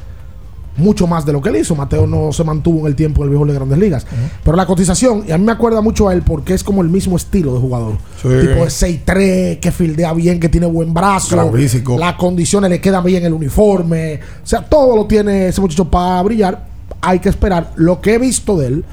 mucho 0.78 1.08
más 1.08 1.26
de 1.26 1.34
lo 1.34 1.42
que 1.42 1.50
él 1.50 1.58
hizo. 1.58 1.76
Mateo 1.76 2.06
no 2.06 2.32
se 2.32 2.44
mantuvo 2.44 2.82
en 2.82 2.88
el 2.88 2.96
tiempo 2.96 3.22
del 3.22 3.30
viejo 3.30 3.46
de 3.46 3.54
Grandes 3.54 3.78
Ligas. 3.78 4.06
Pero 4.44 4.58
la 4.58 4.66
cotización, 4.66 5.24
y 5.28 5.32
a 5.32 5.38
mí 5.38 5.46
me 5.46 5.52
acuerda 5.52 5.82
mucho 5.82 6.10
a 6.10 6.14
él 6.14 6.22
porque 6.22 6.54
es 6.54 6.64
como 6.64 6.82
el 6.82 6.90
mismo 6.90 7.16
estilo 7.16 7.54
de 7.54 7.60
jugador. 7.60 7.94
Sí. 8.22 8.28
Tipo 8.28 8.66
de 8.66 8.70
6'3, 8.70 9.60
que 9.60 9.72
fildea 9.72 10.14
bien, 10.14 10.40
que 10.40 10.50
tiene 10.50 10.68
buen 10.68 10.94
brazo. 10.94 11.52
Físico. 11.54 11.98
Las 11.98 12.16
condiciones 12.16 12.70
le 12.70 12.82
quedan 12.82 13.04
bien 13.04 13.24
el 13.26 13.34
uniforme. 13.34 14.20
O 14.44 14.48
sea, 14.48 14.64
todo 14.64 14.96
lo 14.96 15.06
tiene 15.06 15.48
ese 15.48 15.62
muchacho 15.62 15.86
para 15.86 16.22
brillar. 16.24 16.66
Hay 17.02 17.20
que 17.20 17.30
esperar. 17.30 17.72
Lo 17.76 18.02
que 18.02 18.16
he 18.16 18.18
visto 18.18 18.58
de 18.58 18.68
él 18.68 18.86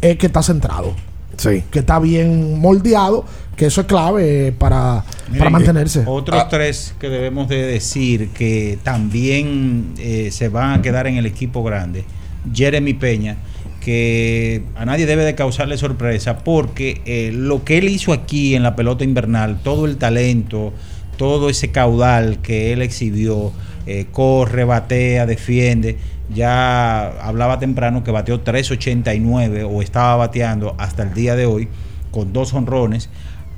es 0.00 0.16
que 0.18 0.26
está 0.26 0.42
centrado. 0.42 0.92
Sí. 1.36 1.62
Que 1.70 1.80
está 1.80 1.98
bien 2.00 2.58
moldeado. 2.58 3.24
Que 3.58 3.66
eso 3.66 3.80
es 3.82 3.86
clave 3.88 4.52
para, 4.56 5.04
para 5.36 5.50
mantenerse. 5.50 6.04
Otros 6.06 6.40
Ah. 6.40 6.48
tres 6.48 6.94
que 7.00 7.08
debemos 7.08 7.48
de 7.48 7.60
decir 7.62 8.28
que 8.28 8.78
también 8.84 9.94
eh, 9.98 10.30
se 10.30 10.48
van 10.48 10.78
a 10.78 10.82
quedar 10.82 11.06
en 11.08 11.16
el 11.16 11.26
equipo 11.26 11.62
grande. 11.64 12.04
Jeremy 12.54 12.94
Peña, 12.94 13.36
que 13.80 14.62
a 14.76 14.84
nadie 14.84 15.06
debe 15.06 15.24
de 15.24 15.34
causarle 15.34 15.76
sorpresa 15.76 16.38
porque 16.38 17.02
eh, 17.04 17.30
lo 17.34 17.64
que 17.64 17.78
él 17.78 17.88
hizo 17.88 18.12
aquí 18.12 18.54
en 18.54 18.62
la 18.62 18.76
pelota 18.76 19.02
invernal, 19.02 19.58
todo 19.62 19.86
el 19.86 19.96
talento, 19.96 20.72
todo 21.16 21.50
ese 21.50 21.72
caudal 21.72 22.38
que 22.40 22.72
él 22.72 22.80
exhibió, 22.80 23.50
eh, 23.86 24.06
corre, 24.12 24.62
batea, 24.64 25.26
defiende. 25.26 25.98
Ya 26.32 27.08
hablaba 27.26 27.58
temprano 27.58 28.04
que 28.04 28.12
bateó 28.12 28.44
3.89 28.44 29.66
o 29.68 29.82
estaba 29.82 30.14
bateando 30.14 30.76
hasta 30.78 31.02
el 31.02 31.12
día 31.14 31.34
de 31.34 31.46
hoy 31.46 31.68
con 32.12 32.32
dos 32.32 32.54
honrones. 32.54 33.10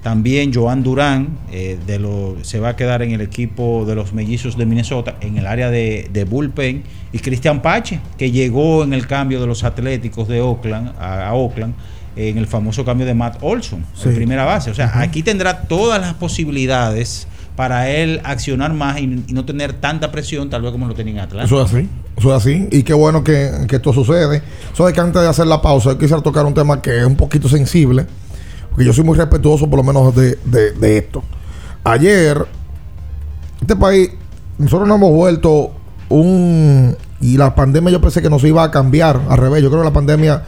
También 0.03 0.53
Joan 0.55 0.83
Durán 0.83 1.39
eh, 1.53 1.79
de 1.87 1.99
lo- 1.99 2.37
se 2.43 2.59
va 2.59 2.71
a 2.71 2.77
quedar 2.77 3.03
en 3.03 3.11
el 3.13 3.21
equipo 3.21 3.85
de 3.87 3.95
los 3.95 4.15
mellizos 4.15 4.57
de 4.57 4.65
Minnesota 4.65 5.17
en 5.21 5.37
el 5.37 5.47
área 5.47 5.71
de, 5.71 6.09
de 6.13 6.25
bullpen. 6.25 6.83
Y 7.13 7.19
Cristian 7.19 7.61
Pache, 7.61 8.01
que 8.17 8.31
llegó 8.31 8.83
en 8.85 8.93
el 8.95 9.07
cambio 9.07 9.41
de 9.41 9.47
los 9.47 9.63
Atléticos 9.65 10.27
de 10.29 10.41
Oakland 10.41 10.93
a, 10.99 11.29
a 11.29 11.35
Oakland 11.35 11.75
en 12.17 12.39
el 12.39 12.47
famoso 12.47 12.85
cambio 12.85 13.07
de 13.07 13.15
Matt 13.15 13.39
Olson, 13.43 13.85
Sí. 13.95 14.09
en 14.09 14.15
primera 14.15 14.45
base. 14.45 14.71
O 14.71 14.75
sea, 14.75 15.01
aquí 15.01 15.23
tendrá 15.23 15.63
todas 15.63 16.01
las 16.01 16.15
posibilidades 16.15 17.27
para 17.57 17.91
él 17.91 18.21
accionar 18.25 18.73
más 18.73 18.99
y, 19.01 19.23
y 19.27 19.33
no 19.33 19.45
tener 19.45 19.75
tanta 19.75 20.11
presión, 20.11 20.49
tal 20.49 20.63
vez 20.63 20.73
como 20.73 20.87
lo 20.89 20.95
tenía 20.95 21.13
en 21.15 21.19
Atlanta. 21.21 21.45
Eso 21.45 21.63
es 21.63 21.73
así. 21.73 21.89
Eso 22.17 22.35
es 22.35 22.43
así. 22.43 22.69
Y 22.73 22.83
qué 22.85 22.95
bueno 22.95 23.23
que, 23.23 23.51
que 23.69 23.77
esto 23.77 23.93
sucede. 23.93 24.43
Sabes 24.73 24.95
que 24.95 25.01
antes 25.01 25.21
de 25.21 25.29
hacer 25.29 25.47
la 25.47 25.61
pausa, 25.61 25.99
quisiera 25.99 26.23
tocar 26.23 26.47
un 26.47 26.55
tema 26.55 26.81
que 26.81 26.99
es 26.99 27.05
un 27.05 27.17
poquito 27.17 27.49
sensible. 27.49 28.07
Porque 28.71 28.85
yo 28.85 28.93
soy 28.93 29.05
muy 29.05 29.17
respetuoso, 29.17 29.69
por 29.69 29.79
lo 29.79 29.83
menos, 29.85 30.15
de, 30.15 30.39
de- 30.45 30.73
de 30.73 30.99
esto. 30.99 31.23
Ayer, 31.85 32.47
este 33.61 33.77
país, 33.77 34.11
nosotros 34.59 34.89
nos 34.89 34.97
hemos 34.99 35.11
vuelto 35.13 35.73
un, 36.09 36.97
Y 37.21 37.37
la 37.37 37.55
pandemia 37.55 37.91
yo 37.93 38.01
pensé 38.01 38.23
que 38.23 38.31
nos 38.31 38.43
iba 38.45 38.63
a 38.65 38.71
cambiar. 38.71 39.21
Al 39.29 39.39
revés, 39.39 39.63
yo 39.63 39.71
creo 39.71 39.83
que 39.83 39.89
la 39.89 39.93
pandemia 39.93 40.43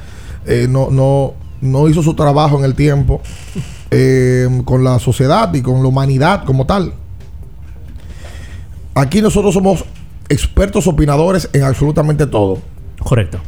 eh, 0.46 0.66
no, 0.68 0.90
no, 0.90 1.34
no 1.60 1.88
hizo 1.88 2.02
su 2.02 2.14
trabajo 2.14 2.58
en 2.58 2.64
el 2.64 2.74
tiempo 2.74 3.20
eh, 3.90 4.48
con 4.64 4.82
la 4.84 4.98
sociedad 4.98 5.52
y 5.54 5.62
con 5.62 5.82
la 5.82 5.88
humanidad 5.88 6.44
como 6.44 6.64
tal. 6.66 6.94
Aquí 8.94 9.22
nosotros 9.22 9.54
somos 9.54 9.84
expertos 10.28 10.86
opinadores 10.86 11.48
en 11.52 11.62
absolutamente 11.64 12.26
todo. 12.26 12.58
Correcto. 13.02 13.38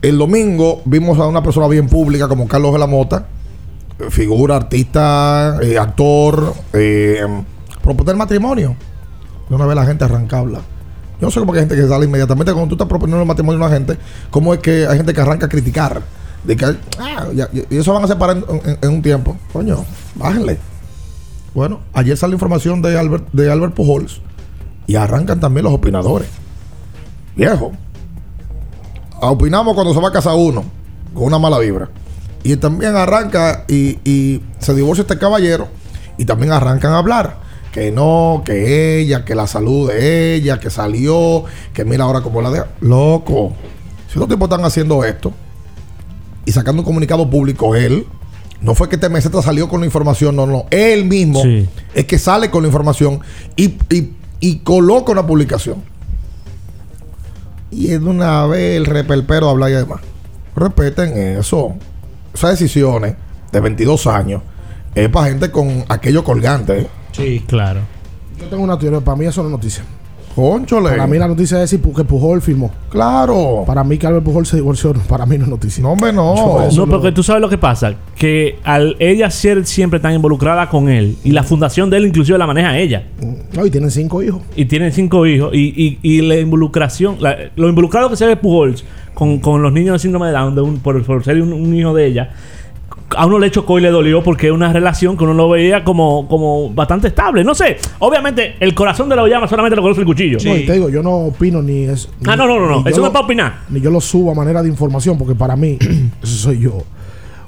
El 0.00 0.16
domingo 0.18 0.80
vimos 0.84 1.18
a 1.18 1.26
una 1.26 1.42
persona 1.42 1.66
bien 1.68 1.88
pública 1.88 2.28
como 2.28 2.46
Carlos 2.48 2.72
de 2.72 2.78
la 2.78 2.86
Mota, 2.86 3.26
figura, 4.10 4.56
artista, 4.56 5.58
eh, 5.62 5.78
actor, 5.78 6.54
eh, 6.72 7.26
proponer 7.82 8.16
matrimonio. 8.16 8.76
De 9.48 9.54
una 9.54 9.66
vez 9.66 9.76
la 9.76 9.86
gente 9.86 10.04
arranca 10.04 10.36
a 10.36 10.40
hablar. 10.40 10.62
Yo 11.20 11.26
no 11.26 11.30
sé 11.30 11.40
cómo 11.40 11.52
hay 11.52 11.60
gente 11.60 11.74
que 11.74 11.86
sale 11.86 12.06
inmediatamente 12.06 12.52
cuando 12.52 12.68
tú 12.68 12.74
estás 12.74 12.88
proponiendo 12.88 13.24
matrimonio 13.24 13.60
a 13.62 13.66
una 13.66 13.74
gente, 13.74 13.98
cómo 14.30 14.54
es 14.54 14.60
que 14.60 14.86
hay 14.86 14.96
gente 14.96 15.12
que 15.12 15.20
arranca 15.20 15.46
a 15.46 15.48
criticar. 15.48 16.02
De 16.44 16.56
que, 16.56 16.64
ah, 16.98 17.26
y 17.70 17.76
eso 17.76 17.92
van 17.92 18.04
a 18.04 18.06
separar 18.06 18.36
en, 18.80 18.88
un 18.90 19.02
tiempo. 19.02 19.36
Coño, 19.52 19.84
bájenle. 20.14 20.58
Bueno, 21.52 21.80
ayer 21.92 22.16
sale 22.16 22.34
información 22.34 22.80
de 22.80 22.96
Albert, 22.96 23.28
de 23.32 23.50
Albert 23.50 23.74
Pujols 23.74 24.20
y 24.86 24.94
arrancan 24.94 25.40
también 25.40 25.64
los 25.64 25.72
opinadores. 25.72 26.28
Viejo, 27.34 27.72
opinamos 29.20 29.74
cuando 29.74 29.92
se 29.92 30.00
va 30.00 30.08
a 30.08 30.12
casar 30.12 30.34
uno 30.36 30.64
con 31.12 31.24
una 31.24 31.38
mala 31.38 31.58
vibra. 31.58 31.88
Y 32.42 32.56
también 32.56 32.96
arranca 32.96 33.64
y, 33.68 33.98
y 34.04 34.42
se 34.58 34.74
divorcia 34.74 35.02
este 35.02 35.18
caballero 35.18 35.68
y 36.16 36.24
también 36.24 36.52
arrancan 36.52 36.92
a 36.92 36.98
hablar. 36.98 37.36
Que 37.72 37.90
no, 37.92 38.42
que 38.44 38.98
ella, 39.00 39.24
que 39.24 39.34
la 39.34 39.46
salud 39.46 39.88
de 39.90 40.34
ella, 40.34 40.58
que 40.58 40.70
salió, 40.70 41.44
que 41.74 41.84
mira 41.84 42.04
ahora 42.04 42.22
cómo 42.22 42.40
la 42.40 42.50
deja. 42.50 42.66
Loco, 42.80 43.52
si 44.12 44.18
los 44.18 44.26
tipos 44.28 44.48
están 44.50 44.64
haciendo 44.64 45.04
esto 45.04 45.32
y 46.46 46.52
sacando 46.52 46.80
un 46.80 46.86
comunicado 46.86 47.28
público, 47.28 47.74
él, 47.76 48.06
no 48.62 48.74
fue 48.74 48.88
que 48.88 48.96
TMZ 48.96 49.28
salió 49.44 49.68
con 49.68 49.80
la 49.80 49.86
información, 49.86 50.34
no, 50.34 50.46
no, 50.46 50.64
él 50.70 51.04
mismo 51.04 51.42
Sí. 51.42 51.68
es 51.94 52.06
que 52.06 52.18
sale 52.18 52.50
con 52.50 52.62
la 52.62 52.68
información 52.68 53.20
y, 53.54 53.76
y, 53.90 54.14
y 54.40 54.56
coloca 54.60 55.12
una 55.12 55.26
publicación. 55.26 55.82
Y 57.70 57.92
es 57.92 58.00
de 58.00 58.06
una 58.08 58.46
vez 58.46 58.76
el 58.78 58.86
repelpero 58.86 59.50
habla 59.50 59.68
y 59.68 59.74
demás. 59.74 60.00
Respeten 60.56 61.38
eso. 61.38 61.74
Esas 62.38 62.50
decisiones 62.58 63.14
de 63.50 63.60
22 63.60 64.06
años 64.06 64.42
es 64.94 65.08
para 65.08 65.26
gente 65.28 65.50
con 65.50 65.84
aquello 65.88 66.22
colgante. 66.22 66.86
Sí, 67.12 67.42
claro. 67.46 67.80
Yo 68.38 68.46
tengo 68.46 68.62
una 68.62 68.78
teoría. 68.78 69.00
Para 69.00 69.16
mí 69.16 69.26
eso 69.26 69.42
no 69.42 69.48
es 69.48 69.52
noticia. 69.52 69.82
Conchole. 70.36 70.90
Para 70.90 71.08
mí 71.08 71.18
la 71.18 71.26
noticia 71.26 71.56
es 71.60 71.68
decir 71.68 71.80
que 71.92 72.04
Pujol 72.04 72.40
firmó. 72.40 72.70
Claro. 72.90 73.64
Para 73.66 73.82
mí 73.82 73.98
que 73.98 74.06
Albert 74.06 74.24
Pujol 74.24 74.46
se 74.46 74.54
divorció. 74.54 74.92
Para 75.08 75.26
mí 75.26 75.36
no 75.36 75.42
es 75.44 75.50
noticia. 75.50 75.82
No, 75.82 75.90
hombre, 75.90 76.12
no. 76.12 76.68
No, 76.70 76.86
porque 76.86 77.10
tú 77.10 77.24
sabes 77.24 77.42
lo 77.42 77.48
que 77.48 77.58
pasa. 77.58 77.92
Que 78.14 78.60
al 78.62 78.94
ella 79.00 79.28
ser 79.32 79.66
siempre 79.66 79.98
tan 79.98 80.14
involucrada 80.14 80.68
con 80.68 80.88
él 80.88 81.16
y 81.24 81.32
la 81.32 81.42
fundación 81.42 81.90
de 81.90 81.96
él 81.96 82.06
inclusive 82.06 82.38
la 82.38 82.46
maneja 82.46 82.78
ella. 82.78 83.04
No, 83.52 83.66
y 83.66 83.70
tienen 83.72 83.90
cinco 83.90 84.22
hijos. 84.22 84.42
Y 84.54 84.66
tienen 84.66 84.92
cinco 84.92 85.26
hijos. 85.26 85.50
Y, 85.54 85.74
y, 85.76 85.98
y 86.02 86.20
la 86.22 86.36
involucración, 86.36 87.16
la- 87.18 87.36
lo 87.56 87.68
involucrado 87.68 88.08
que 88.08 88.14
se 88.14 88.24
ve 88.24 88.36
Pujols 88.36 88.84
con, 89.18 89.40
con 89.40 89.60
los 89.62 89.72
niños 89.72 89.94
de 89.94 89.98
síndrome 89.98 90.26
de 90.28 90.32
Down, 90.32 90.54
de 90.54 90.60
un- 90.60 90.78
por, 90.78 91.02
por 91.04 91.24
ser 91.24 91.42
un, 91.42 91.52
un 91.52 91.74
hijo 91.74 91.92
de 91.92 92.06
ella, 92.06 92.30
a 93.16 93.26
uno 93.26 93.38
le 93.38 93.50
chocó 93.50 93.78
y 93.78 93.82
le 93.82 93.90
dolió 93.90 94.22
porque 94.22 94.46
es 94.48 94.52
una 94.52 94.72
relación 94.72 95.16
que 95.16 95.24
uno 95.24 95.32
lo 95.34 95.48
veía 95.48 95.82
como, 95.82 96.28
como 96.28 96.70
bastante 96.70 97.08
estable. 97.08 97.42
No 97.42 97.54
sé, 97.54 97.78
obviamente 97.98 98.54
el 98.60 98.74
corazón 98.74 99.08
de 99.08 99.16
la 99.16 99.26
llama 99.26 99.48
solamente 99.48 99.74
lo 99.74 99.82
conoce 99.82 100.00
el 100.02 100.06
cuchillo. 100.06 100.38
No, 100.44 100.56
y 100.56 100.66
te 100.66 100.74
digo, 100.74 100.88
yo 100.88 101.02
no 101.02 101.10
opino 101.16 101.60
ni 101.62 101.84
es. 101.84 102.08
Ah, 102.26 102.36
no, 102.36 102.46
no, 102.46 102.60
no, 102.60 102.66
no. 102.68 102.76
ni 102.78 102.84
yo 102.84 102.90
Eso 102.90 102.96
no 102.98 103.02
lo- 103.02 103.06
es 103.08 103.12
para 103.12 103.24
opinar. 103.24 103.54
Ni 103.70 103.80
yo 103.80 103.90
lo 103.90 104.00
subo 104.00 104.30
a 104.30 104.34
manera 104.34 104.62
de 104.62 104.68
información, 104.68 105.18
porque 105.18 105.34
para 105.34 105.56
mí, 105.56 105.78
eso 106.22 106.36
soy 106.36 106.60
yo. 106.60 106.84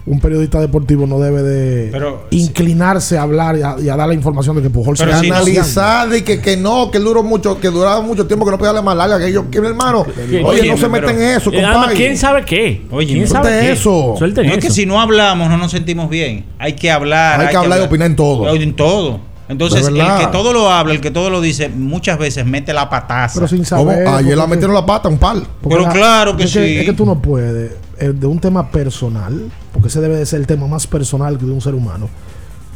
Un 0.07 0.19
periodista 0.19 0.61
deportivo 0.61 1.07
no 1.07 1.19
debe 1.21 1.43
de 1.43 1.91
Pero, 1.93 2.27
inclinarse 2.31 3.19
a 3.19 3.23
hablar 3.23 3.57
y 3.57 3.63
a, 3.63 3.77
y 3.81 3.89
a 3.89 3.97
dar 3.97 4.09
la 4.09 4.15
información 4.15 4.57
de 4.57 4.63
que 4.63 4.71
Pujol 4.71 4.97
se 4.97 5.05
Pero 5.05 5.17
está 5.17 5.37
analizar 5.37 6.15
y 6.17 6.23
que, 6.23 6.41
que 6.41 6.57
no, 6.57 6.91
que 6.91 6.99
duró 6.99 7.23
mucho, 7.23 7.61
que 7.61 7.69
duraba 7.69 8.01
mucho 8.01 8.27
tiempo, 8.27 8.45
que 8.45 8.51
no 8.53 8.59
podía 8.59 8.73
darle 8.73 8.85
más 8.87 8.97
larga 8.97 9.19
que 9.19 9.33
yo. 9.33 9.51
Que 9.51 9.59
hermano, 9.59 10.07
oye, 10.45 10.69
no 10.69 10.77
se 10.77 10.89
meten 10.89 11.17
en 11.21 11.37
eso, 11.37 11.51
Eh, 11.53 11.63
compadre. 11.63 11.95
¿Quién 11.95 12.17
sabe 12.17 12.45
qué? 12.45 12.83
Oye, 12.91 13.13
¿Quién 13.15 13.29
sabe 13.29 13.61
qué? 13.61 13.73
eso. 13.73 14.15
No 14.19 14.27
es 14.27 14.59
que 14.59 14.71
si 14.71 14.87
no 14.87 15.01
hablamos 15.01 15.49
no 15.49 15.57
nos 15.57 15.71
sentimos 15.71 16.09
bien. 16.09 16.45
Hay 16.59 16.75
que 16.75 16.91
hablar. 16.91 17.41
Hay 17.41 17.49
que 17.49 17.57
hablar 17.57 17.81
y 17.81 17.85
opinar 17.85 18.07
en 18.07 18.17
todo. 18.17 18.55
En 18.55 18.75
todo. 18.75 19.30
Entonces, 19.51 19.87
el 19.89 19.95
que 19.95 20.27
todo 20.33 20.53
lo 20.53 20.71
habla, 20.71 20.95
el 20.95 21.01
que 21.01 21.11
todo 21.11 21.29
lo 21.29 21.41
dice, 21.41 21.69
muchas 21.69 22.19
veces 22.19 22.47
mete 22.47 22.73
la 22.73 22.89
pataza. 22.89 23.35
Pero 23.35 23.49
sin 23.49 23.65
¿Cómo? 23.65 23.91
saber. 23.91 24.07
Ayer 24.07 24.37
la 24.37 24.47
metieron 24.47 24.75
la 24.75 24.87
pata, 24.87 25.09
un 25.09 25.19
pal. 25.19 25.47
Pero 25.69 25.89
claro 25.89 26.37
que 26.37 26.45
es 26.45 26.51
sí. 26.51 26.59
es 26.79 26.85
que 26.87 26.93
tú 26.93 27.05
no 27.05 27.21
puedes, 27.21 27.73
eh, 27.99 28.13
de 28.15 28.27
un 28.27 28.39
tema 28.39 28.71
personal, 28.71 29.51
porque 29.73 29.89
ese 29.89 30.01
debe 30.01 30.17
de 30.17 30.25
ser 30.27 30.41
el 30.41 30.47
tema 30.47 30.67
más 30.67 30.87
personal 30.87 31.37
que 31.39 31.45
de 31.47 31.53
un 31.53 31.61
ser 31.61 31.75
humano, 31.75 32.09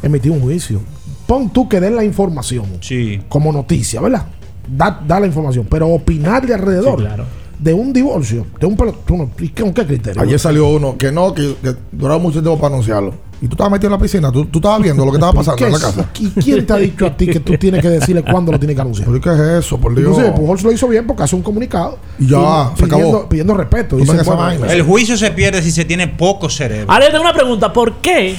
emitir 0.03 0.31
un 0.31 0.41
juicio. 0.41 0.81
Pon 1.25 1.49
tú 1.49 1.67
que 1.67 1.79
den 1.79 1.95
la 1.95 2.03
información 2.03 2.65
Sí. 2.81 3.21
como 3.29 3.51
noticia, 3.51 3.99
¿verdad? 4.01 4.25
Da, 4.67 4.99
da 5.07 5.19
la 5.19 5.27
información, 5.27 5.65
pero 5.69 5.87
opinar 5.87 6.45
de 6.45 6.53
alrededor 6.55 6.99
Sí, 6.99 7.05
claro. 7.05 7.25
de 7.57 7.73
un 7.73 7.93
divorcio, 7.93 8.45
de 8.59 8.65
un 8.67 8.75
pelo- 8.75 8.95
tú 9.05 9.15
no- 9.17 9.29
¿y 9.39 9.49
¿con 9.49 9.73
qué 9.73 9.85
criterio? 9.85 10.21
Ayer 10.21 10.39
salió 10.39 10.67
uno 10.67 10.97
que 10.97 11.11
no, 11.11 11.33
que, 11.33 11.55
que 11.63 11.75
duraba 11.91 12.19
mucho 12.19 12.41
tiempo 12.41 12.59
para 12.59 12.73
anunciarlo. 12.73 13.13
Y 13.41 13.47
tú 13.47 13.53
estabas 13.53 13.71
metido 13.71 13.87
en 13.87 13.91
la 13.91 13.97
piscina, 13.97 14.31
tú, 14.31 14.45
tú 14.45 14.59
estabas 14.59 14.81
viendo 14.81 15.05
lo 15.05 15.11
que 15.11 15.17
estaba 15.17 15.33
pasando 15.33 15.57
¿Qué 15.57 15.65
en 15.65 15.71
la 15.73 15.79
casa. 15.79 16.09
¿Y 16.19 16.29
quién 16.29 16.65
te 16.65 16.73
ha 16.73 16.77
dicho 16.77 17.05
a 17.05 17.17
ti 17.17 17.27
que 17.27 17.39
tú 17.41 17.57
tienes 17.57 17.81
que 17.81 17.89
decirle 17.89 18.23
cuándo 18.23 18.51
lo 18.51 18.59
tienes 18.59 18.75
que 18.75 18.81
anunciar? 18.81 19.07
¿Pero 19.07 19.21
qué 19.21 19.29
es 19.29 19.65
eso, 19.65 19.77
por 19.77 19.93
Dios? 19.93 20.07
Inclusive 20.09 20.31
Pujols 20.31 20.63
lo 20.63 20.71
hizo 20.71 20.87
bien 20.87 21.05
porque 21.05 21.23
hace 21.23 21.35
un 21.35 21.41
comunicado 21.41 21.97
Y 22.17 22.27
ya, 22.27 22.71
se 22.75 22.83
pidiendo, 22.83 23.09
acabó. 23.09 23.29
pidiendo 23.29 23.53
respeto. 23.53 23.97
Dice, 23.97 24.23
bueno. 24.23 24.65
El 24.65 24.81
juicio 24.83 25.17
se 25.17 25.31
pierde 25.31 25.61
si 25.61 25.71
se 25.71 25.83
tiene 25.85 26.07
poco 26.07 26.49
cerebro. 26.49 26.91
Ahora 26.91 27.05
yo 27.05 27.11
tengo 27.11 27.23
una 27.23 27.33
pregunta. 27.33 27.73
¿Por 27.73 27.95
qué? 27.95 28.35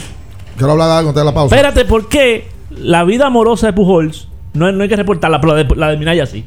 Quiero 0.56 0.72
hablar 0.72 0.88
de 0.88 0.94
algo 0.94 1.08
antes 1.10 1.20
de 1.20 1.24
la 1.26 1.34
pausa. 1.34 1.54
Espérate, 1.54 1.84
¿por 1.84 2.08
qué 2.08 2.48
la 2.70 3.04
vida 3.04 3.26
amorosa 3.26 3.66
de 3.66 3.72
Pujols 3.74 4.28
no, 4.54 4.72
no 4.72 4.82
hay 4.82 4.88
que 4.88 4.96
reportarla, 4.96 5.40
pero 5.40 5.54
la 5.54 5.64
de, 5.64 5.76
la 5.76 5.88
de 5.90 5.96
Minaya 5.98 6.24
sí? 6.24 6.44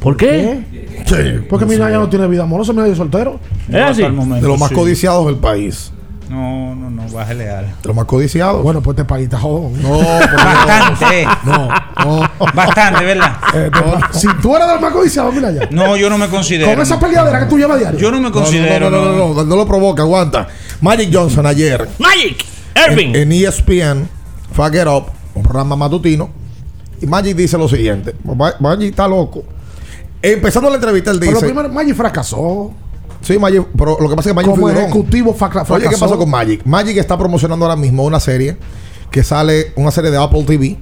¿Por 0.00 0.16
qué? 0.16 0.60
Sí. 1.06 1.46
Porque 1.48 1.64
Minaya 1.64 1.96
no 1.96 2.08
tiene 2.08 2.26
vida 2.26 2.42
amorosa, 2.42 2.72
Minaya 2.72 2.92
es 2.92 2.98
soltero. 2.98 3.38
¿Es 3.68 3.76
así? 3.76 4.02
De 4.02 4.10
los 4.42 4.58
más 4.58 4.68
sí. 4.68 4.74
codiciados 4.74 5.26
del 5.26 5.36
país. 5.36 5.92
No, 6.32 6.74
no, 6.74 6.88
no, 6.90 7.08
bájale 7.12 7.50
al. 7.50 7.66
De 7.66 7.72
los 7.84 7.94
más 7.94 8.06
codiciados. 8.06 8.62
Bueno, 8.62 8.80
pues 8.82 8.96
te 8.96 9.04
paguita 9.04 9.38
jodón. 9.38 9.80
No. 9.82 9.98
Bastante. 9.98 11.26
No, 11.44 11.68
no. 12.04 12.30
Bastante, 12.54 13.04
¿verdad? 13.04 13.32
Eh, 13.54 13.70
si 14.12 14.26
tú 14.40 14.56
eres 14.56 14.66
del 14.68 14.80
más 14.80 14.92
codiciado, 14.92 15.30
Minaya. 15.30 15.68
No, 15.70 15.94
yo 15.96 16.08
no 16.08 16.16
me 16.16 16.28
considero. 16.28 16.70
Con 16.72 16.80
esa 16.80 16.98
peleadera 16.98 17.40
que 17.40 17.46
tú 17.46 17.58
llevas 17.58 17.78
diario. 17.78 17.98
Yo 18.00 18.10
no 18.10 18.16
me 18.18 18.28
No, 18.28 18.32
considero. 18.32 18.88
no, 18.90 18.98
no, 18.98 19.04
no, 19.12 19.16
no, 19.28 19.34
no, 19.34 19.44
no 19.44 19.56
lo 19.56 19.66
provoca, 19.66 20.02
aguanta. 20.02 20.48
Magic 20.80 21.10
Johnson 21.12 21.46
ayer 21.46 21.88
Magic, 21.98 22.44
Irving. 22.88 23.14
en 23.14 23.30
E 23.32 23.44
ESPN 23.44 24.08
fue 24.52 24.66
a 24.66 24.70
Get 24.70 24.86
Up, 24.88 25.04
un 25.34 25.42
programa 25.42 25.76
matutino, 25.76 26.30
y 27.00 27.06
Magic 27.06 27.36
dice 27.36 27.58
lo 27.58 27.68
siguiente: 27.68 28.16
Ma- 28.24 28.54
Magic 28.58 28.90
está 28.90 29.06
loco. 29.06 29.44
Empezando 30.22 30.68
la 30.70 30.76
entrevista, 30.76 31.10
él 31.10 31.18
Pero 31.20 31.32
lo 31.32 31.36
dice: 31.40 31.46
primero, 31.52 31.68
Maggi 31.68 31.92
fracasó. 31.92 32.72
Sí, 33.22 33.38
Magic, 33.38 33.66
pero 33.76 33.96
lo 34.00 34.08
que 34.08 34.16
pasa 34.16 34.28
es 34.28 34.32
que 34.32 34.34
Magic 34.34 34.50
Como 34.50 34.62
fue 34.62 34.72
durón. 34.72 34.84
ejecutivo 34.86 35.32
fraca- 35.34 35.64
fracasó. 35.64 35.74
Oye, 35.74 35.88
¿qué 35.88 35.96
pasó 35.96 36.18
con 36.18 36.28
Magic? 36.30 36.64
Magic 36.64 36.96
está 36.98 37.16
promocionando 37.16 37.64
ahora 37.64 37.76
mismo 37.76 38.04
una 38.04 38.20
serie 38.20 38.56
que 39.10 39.22
sale, 39.22 39.72
una 39.76 39.90
serie 39.90 40.10
de 40.10 40.16
Apple 40.22 40.42
TV. 40.44 40.76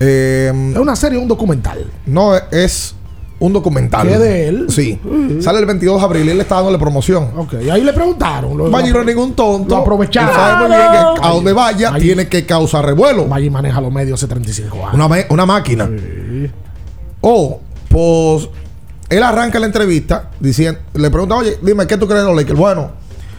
Eh, 0.00 0.52
¿Es 0.72 0.78
una 0.78 0.94
serie 0.96 1.18
o 1.18 1.22
un 1.22 1.28
documental? 1.28 1.86
no, 2.06 2.32
es 2.50 2.94
un 3.38 3.52
documental. 3.52 4.08
¿Que 4.08 4.14
es 4.14 4.20
de 4.20 4.48
él? 4.48 4.66
Sí. 4.70 4.98
Sale 5.40 5.58
el 5.58 5.66
22 5.66 5.98
de 6.00 6.04
abril 6.06 6.26
y 6.26 6.30
él 6.30 6.40
está 6.40 6.54
dándole 6.56 6.78
promoción. 6.78 7.28
Ok, 7.36 7.54
y 7.62 7.68
ahí 7.68 7.82
le 7.82 7.92
preguntaron. 7.92 8.56
Lo, 8.56 8.68
Magic 8.70 8.94
no 8.94 9.00
es 9.00 9.06
ningún 9.06 9.34
tonto. 9.34 9.74
Lo 9.74 9.82
aprovecharon. 9.82 10.34
Sabe 10.34 10.68
muy 10.68 10.76
bien 10.76 10.88
que 10.90 11.26
a 11.26 11.28
donde 11.30 11.52
vaya 11.52 11.92
tiene 11.98 12.28
que 12.28 12.46
causar 12.46 12.86
revuelo. 12.86 13.26
Maggi 13.26 13.50
maneja 13.50 13.80
los 13.82 13.92
medios 13.92 14.18
hace 14.22 14.28
35 14.28 14.86
años. 14.86 15.26
Una, 15.28 15.44
máquina. 15.44 15.90
O, 17.20 17.60
pues, 17.88 18.48
él 19.08 19.22
arranca 19.22 19.58
la 19.60 19.66
entrevista 19.66 20.30
diciendo, 20.40 20.80
le 20.94 21.10
pregunta, 21.10 21.36
oye, 21.36 21.58
dime, 21.62 21.86
¿qué 21.86 21.96
tú 21.96 22.06
crees 22.06 22.22
de 22.22 22.28
los 22.28 22.36
Lakers? 22.36 22.58
Bueno, 22.58 22.90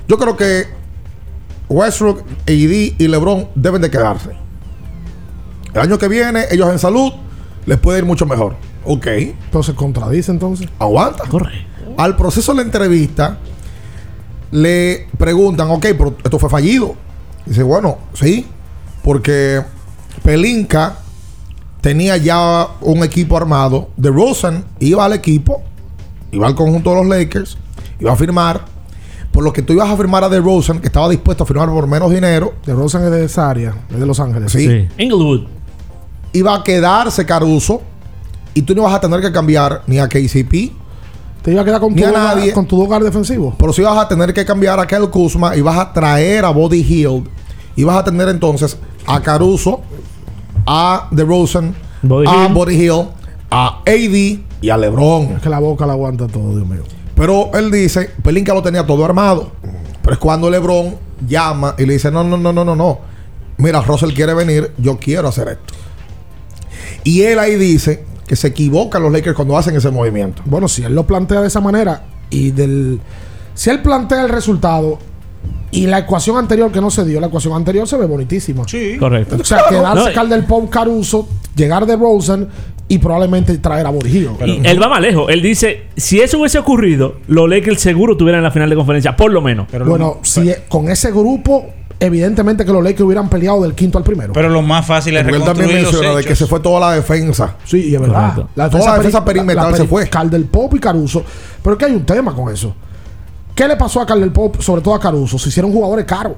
yo 0.07 0.17
creo 0.17 0.37
que 0.37 0.67
Westbrook, 1.69 2.19
AD 2.21 2.49
y 2.97 3.07
LeBron 3.07 3.49
deben 3.55 3.81
de 3.81 3.89
quedarse. 3.91 4.31
El 5.73 5.81
año 5.81 5.97
que 5.97 6.07
viene, 6.07 6.45
ellos 6.51 6.69
en 6.71 6.79
salud, 6.79 7.11
les 7.65 7.77
puede 7.77 7.99
ir 7.99 8.05
mucho 8.05 8.25
mejor. 8.25 8.55
Ok, 8.85 9.07
Entonces 9.07 9.75
contradice 9.75 10.31
entonces. 10.31 10.67
aguanta. 10.79 11.25
Corre. 11.25 11.67
Al 11.97 12.15
proceso 12.15 12.53
de 12.53 12.57
la 12.57 12.61
entrevista, 12.63 13.37
le 14.51 15.07
preguntan, 15.17 15.69
ok, 15.69 15.81
pero 15.97 16.15
esto 16.23 16.39
fue 16.39 16.49
fallido. 16.49 16.95
Dice, 17.45 17.63
bueno, 17.63 17.97
sí, 18.13 18.47
porque 19.03 19.61
Pelinka 20.23 20.99
tenía 21.81 22.17
ya 22.17 22.67
un 22.81 23.03
equipo 23.03 23.37
armado. 23.37 23.89
De 23.97 24.09
Rosen 24.09 24.63
iba 24.79 25.05
al 25.05 25.13
equipo, 25.13 25.61
iba 26.31 26.47
al 26.47 26.55
conjunto 26.55 26.91
de 26.91 26.95
los 26.97 27.07
Lakers, 27.07 27.57
iba 27.99 28.11
a 28.13 28.15
firmar. 28.15 28.61
Por 29.31 29.43
lo 29.43 29.53
que 29.53 29.61
tú 29.61 29.73
ibas 29.73 29.89
a 29.89 29.95
firmar 29.95 30.23
a 30.23 30.29
De 30.29 30.39
Rosen, 30.39 30.79
que 30.79 30.87
estaba 30.87 31.07
dispuesto 31.09 31.43
a 31.43 31.47
firmar 31.47 31.69
por 31.69 31.85
menos 31.87 32.09
dinero, 32.11 32.53
De 32.65 32.73
Rosen 32.73 33.03
es 33.03 33.11
de 33.11 33.25
esa 33.25 33.49
área, 33.49 33.75
es 33.91 33.99
de 33.99 34.05
Los 34.05 34.19
Ángeles. 34.19 34.51
Sí. 34.51 34.65
Sí. 34.67 34.87
Inglewood. 34.97 35.41
iba 36.33 36.55
a 36.55 36.63
quedarse 36.63 37.25
Caruso 37.25 37.81
y 38.55 38.63
tú 38.63 38.73
no 38.73 38.81
ibas 38.81 38.95
a 38.95 38.99
tener 38.99 39.21
que 39.21 39.31
cambiar 39.31 39.83
ni 39.85 39.99
a 39.99 40.07
KCP, 40.07 40.71
Te 41.43 41.51
iba 41.51 41.61
a 41.61 41.65
quedar 41.65 41.79
con 41.79 41.93
ni 41.93 42.01
tu, 42.01 42.07
a 42.07 42.09
hogar, 42.09 42.35
nadie. 42.37 42.51
con 42.53 42.65
tu 42.65 42.81
hogar 42.81 43.03
defensivo. 43.03 43.53
Pero 43.59 43.71
si 43.71 43.83
vas 43.83 43.97
a 43.97 44.07
tener 44.07 44.33
que 44.33 44.43
cambiar 44.43 44.79
a 44.79 44.87
Kyle 44.87 45.09
Kuzma 45.11 45.55
y 45.55 45.61
vas 45.61 45.77
a 45.77 45.93
traer 45.93 46.43
a 46.43 46.49
Body 46.49 46.79
Hill 46.81 47.23
y 47.75 47.83
vas 47.83 47.97
a 47.97 48.03
tener 48.03 48.27
entonces 48.29 48.75
a 49.05 49.21
Caruso, 49.21 49.81
a 50.67 51.07
DeRozan, 51.11 51.73
Buddy 52.03 52.27
a. 52.27 52.47
Body 52.49 52.75
Hill, 52.75 53.07
a 53.49 53.81
AD 53.85 54.39
y 54.61 54.69
a 54.69 54.77
LeBron. 54.77 55.37
Es 55.37 55.41
que 55.41 55.49
la 55.49 55.59
boca 55.59 55.85
la 55.85 55.93
aguanta 55.93 56.27
todo, 56.27 56.55
Dios 56.55 56.67
mío. 56.67 56.83
Pero 57.15 57.51
él 57.55 57.71
dice, 57.71 58.11
Pelinka 58.21 58.53
lo 58.53 58.61
tenía 58.61 58.85
todo 58.85 59.03
armado. 59.03 59.51
Pero 60.01 60.13
es 60.13 60.19
cuando 60.19 60.49
LeBron 60.49 60.95
llama 61.27 61.73
y 61.77 61.85
le 61.85 61.93
dice, 61.93 62.11
no, 62.11 62.23
no, 62.23 62.37
no, 62.37 62.53
no, 62.53 62.63
no, 62.63 62.75
no. 62.75 62.99
Mira, 63.57 63.81
Russell 63.81 64.13
quiere 64.13 64.33
venir, 64.33 64.71
yo 64.77 64.97
quiero 64.99 65.29
hacer 65.29 65.47
esto. 65.47 65.73
Y 67.03 67.21
él 67.21 67.39
ahí 67.39 67.55
dice 67.55 68.05
que 68.27 68.35
se 68.35 68.49
equivocan 68.49 69.01
los 69.01 69.11
Lakers 69.11 69.35
cuando 69.35 69.57
hacen 69.57 69.75
ese 69.75 69.89
movimiento. 69.89 70.43
Bueno, 70.45 70.67
si 70.67 70.83
él 70.83 70.93
lo 70.93 71.07
plantea 71.07 71.41
de 71.41 71.47
esa 71.47 71.61
manera 71.61 72.03
y 72.29 72.51
del. 72.51 72.99
Si 73.55 73.69
él 73.69 73.81
plantea 73.81 74.21
el 74.21 74.29
resultado 74.29 74.99
y 75.71 75.85
la 75.87 75.99
ecuación 75.99 76.37
anterior 76.37 76.71
que 76.71 76.81
no 76.81 76.89
se 76.89 77.03
dio, 77.05 77.19
la 77.19 77.27
ecuación 77.27 77.53
anterior 77.53 77.87
se 77.87 77.97
ve 77.97 78.05
bonitísima. 78.05 78.63
Sí. 78.67 78.97
Correcto. 78.97 79.37
O 79.39 79.43
sea, 79.43 79.63
quedarse 79.69 80.09
No, 80.09 80.13
Cal 80.13 80.29
del 80.29 80.45
Pop 80.45 80.69
Caruso, 80.69 81.27
llegar 81.55 81.85
de 81.85 81.95
Rosen 81.97 82.47
y 82.87 82.99
probablemente 82.99 83.57
traer 83.57 83.85
a 83.85 83.89
Borgillo. 83.89 84.37
y 84.45 84.65
él 84.65 84.81
va 84.81 84.87
más 84.87 85.01
lejos. 85.01 85.25
Él 85.29 85.41
dice, 85.41 85.87
si 85.97 86.21
eso 86.21 86.39
hubiese 86.39 86.57
ocurrido, 86.59 87.15
los 87.27 87.49
Lakers 87.49 87.81
seguro 87.81 88.15
tuvieran 88.15 88.41
la 88.43 88.51
final 88.51 88.69
de 88.69 88.75
conferencia, 88.75 89.15
por 89.15 89.31
lo 89.31 89.41
menos. 89.41 89.67
bueno, 89.85 90.19
si 90.23 90.51
con 90.69 90.89
ese 90.89 91.11
grupo, 91.11 91.65
evidentemente 91.99 92.63
que 92.63 92.71
los 92.71 92.81
Lakers 92.83 93.01
hubieran 93.01 93.27
peleado 93.29 93.61
del 93.63 93.73
quinto 93.73 93.97
al 93.97 94.03
primero. 94.05 94.31
Pero 94.31 94.47
lo 94.49 94.61
más 94.61 94.85
fácil 94.85 95.17
es 95.17 95.23
Porque 95.23 95.37
él 95.37 95.43
también 95.43 95.73
los 95.83 95.91
menciona 95.91 96.15
de 96.15 96.23
que 96.23 96.35
se 96.35 96.45
fue 96.45 96.59
toda 96.61 96.79
la 96.79 96.91
defensa. 96.95 97.55
Sí, 97.65 97.89
y 97.89 97.95
es 97.95 97.99
verdad. 97.99 98.33
Correcto. 98.35 98.49
Toda 98.77 98.85
la 98.91 98.97
defensa 98.97 99.19
peri- 99.21 99.25
perimetral 99.25 99.75
se 99.75 99.83
peri- 99.83 99.87
fue. 99.87 100.07
Cal 100.09 100.29
del 100.29 100.45
Pop 100.45 100.73
y 100.75 100.79
Caruso. 100.79 101.23
Pero 101.61 101.73
es 101.73 101.79
que 101.79 101.85
hay 101.85 101.91
un 101.93 102.05
tema 102.05 102.33
con 102.33 102.53
eso. 102.53 102.73
¿Qué 103.57 103.67
le 103.67 103.75
pasó 103.75 103.99
a 103.99 104.05
del 104.05 104.31
Pop, 104.31 104.61
sobre 104.61 104.83
todo 104.83 104.93
a 104.93 104.99
Caruso? 104.99 105.39
Se 105.39 105.49
hicieron 105.49 105.71
jugadores 105.71 106.05
caros. 106.05 106.33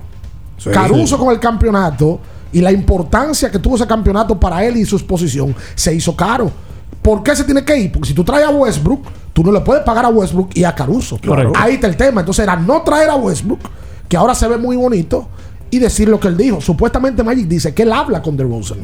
Sí, 0.57 0.70
Caruso 0.70 1.17
sí. 1.17 1.22
con 1.22 1.34
el 1.34 1.39
campeonato 1.41 2.17
y 2.53 2.61
la 2.61 2.72
importancia 2.72 3.51
que 3.51 3.59
tuvo 3.59 3.76
ese 3.76 3.86
campeonato 3.86 4.39
para 4.39 4.63
él 4.63 4.78
y 4.78 4.86
su 4.86 4.95
exposición 4.95 5.53
se 5.76 5.93
hizo 5.93 6.15
caro. 6.15 6.49
¿Por 7.01 7.22
qué 7.22 7.36
se 7.36 7.43
tiene 7.43 7.65
que 7.65 7.78
ir? 7.78 7.91
Porque 7.91 8.07
si 8.07 8.13
tú 8.13 8.24
traes 8.24 8.47
a 8.47 8.51
Westbrook, 8.51 9.05
tú 9.34 9.43
no 9.43 9.51
le 9.51 9.59
puedes 9.59 9.84
pagar 9.84 10.05
a 10.05 10.07
Westbrook 10.07 10.51
y 10.53 10.63
a 10.63 10.74
Caruso. 10.74 11.20
Ahí 11.57 11.74
está 11.74 11.88
el 11.88 11.97
tema. 11.97 12.22
Entonces 12.22 12.41
era 12.41 12.55
no 12.55 12.84
traer 12.84 13.09
a 13.09 13.17
Westbrook, 13.17 13.59
que 14.07 14.15
ahora 14.15 14.34
se 14.34 14.47
ve 14.47 14.57
muy 14.57 14.78
bonito, 14.78 15.28
y 15.72 15.80
decir 15.80 16.07
lo 16.07 16.22
que 16.22 16.30
él 16.30 16.38
dijo. 16.38 16.61
Supuestamente 16.61 17.22
Magic 17.22 17.49
dice 17.49 17.74
que 17.74 17.84
él 17.84 17.91
habla 17.91 18.22
con 18.22 18.38
DeRozan. 18.38 18.78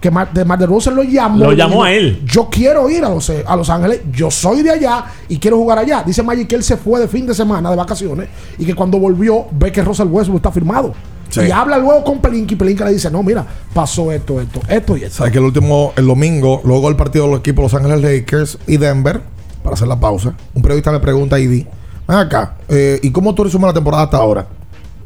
Que 0.00 0.10
Mar, 0.10 0.32
de 0.32 0.44
Mar 0.44 0.58
DeRozan 0.58 0.94
lo 0.96 1.02
llamó. 1.02 1.38
Lo 1.44 1.52
llamó 1.52 1.72
dijo, 1.74 1.84
a 1.84 1.92
él. 1.92 2.22
Yo 2.24 2.48
quiero 2.50 2.88
ir 2.88 3.04
a 3.04 3.10
los, 3.10 3.28
a 3.30 3.54
Los 3.56 3.68
Ángeles. 3.68 4.00
Yo 4.12 4.30
soy 4.30 4.62
de 4.62 4.70
allá 4.70 5.04
y 5.28 5.38
quiero 5.38 5.58
jugar 5.58 5.78
allá. 5.78 6.02
Dice 6.04 6.22
Magic 6.22 6.48
que 6.48 6.56
él 6.56 6.62
se 6.62 6.76
fue 6.78 7.00
de 7.00 7.06
fin 7.08 7.26
de 7.26 7.34
semana 7.34 7.70
de 7.70 7.76
vacaciones 7.76 8.28
y 8.58 8.64
que 8.64 8.74
cuando 8.74 8.98
volvió 8.98 9.46
ve 9.50 9.70
que 9.70 9.82
Russell 9.82 10.06
Westbrook 10.08 10.38
está 10.38 10.50
firmado. 10.50 10.94
Sí. 11.28 11.42
Y 11.42 11.50
habla 11.50 11.78
luego 11.78 12.02
con 12.02 12.18
Pelinka 12.20 12.54
y 12.54 12.56
Pelinka 12.56 12.84
le 12.86 12.92
dice, 12.94 13.08
no, 13.10 13.22
mira, 13.22 13.46
pasó 13.72 14.10
esto, 14.10 14.40
esto, 14.40 14.60
esto 14.68 14.96
y 14.96 15.04
esto. 15.04 15.18
Sabes 15.18 15.32
que 15.32 15.38
el 15.38 15.44
último, 15.44 15.92
el 15.96 16.06
domingo, 16.06 16.60
luego 16.64 16.88
el 16.88 16.96
partido 16.96 17.26
de 17.26 17.30
los 17.32 17.40
equipos 17.40 17.62
Los 17.70 17.74
Ángeles 17.74 18.00
Lakers 18.02 18.58
y 18.66 18.78
Denver, 18.78 19.20
para 19.62 19.74
hacer 19.74 19.86
la 19.86 20.00
pausa, 20.00 20.34
un 20.54 20.62
periodista 20.62 20.90
le 20.90 20.98
pregunta 20.98 21.36
a 21.36 21.38
ID, 21.38 21.66
ven 22.08 22.16
acá, 22.18 22.56
eh, 22.68 22.98
¿y 23.02 23.10
cómo 23.12 23.32
tú 23.34 23.44
resumes 23.44 23.68
la 23.68 23.74
temporada 23.74 24.02
hasta 24.04 24.16
ahora? 24.16 24.46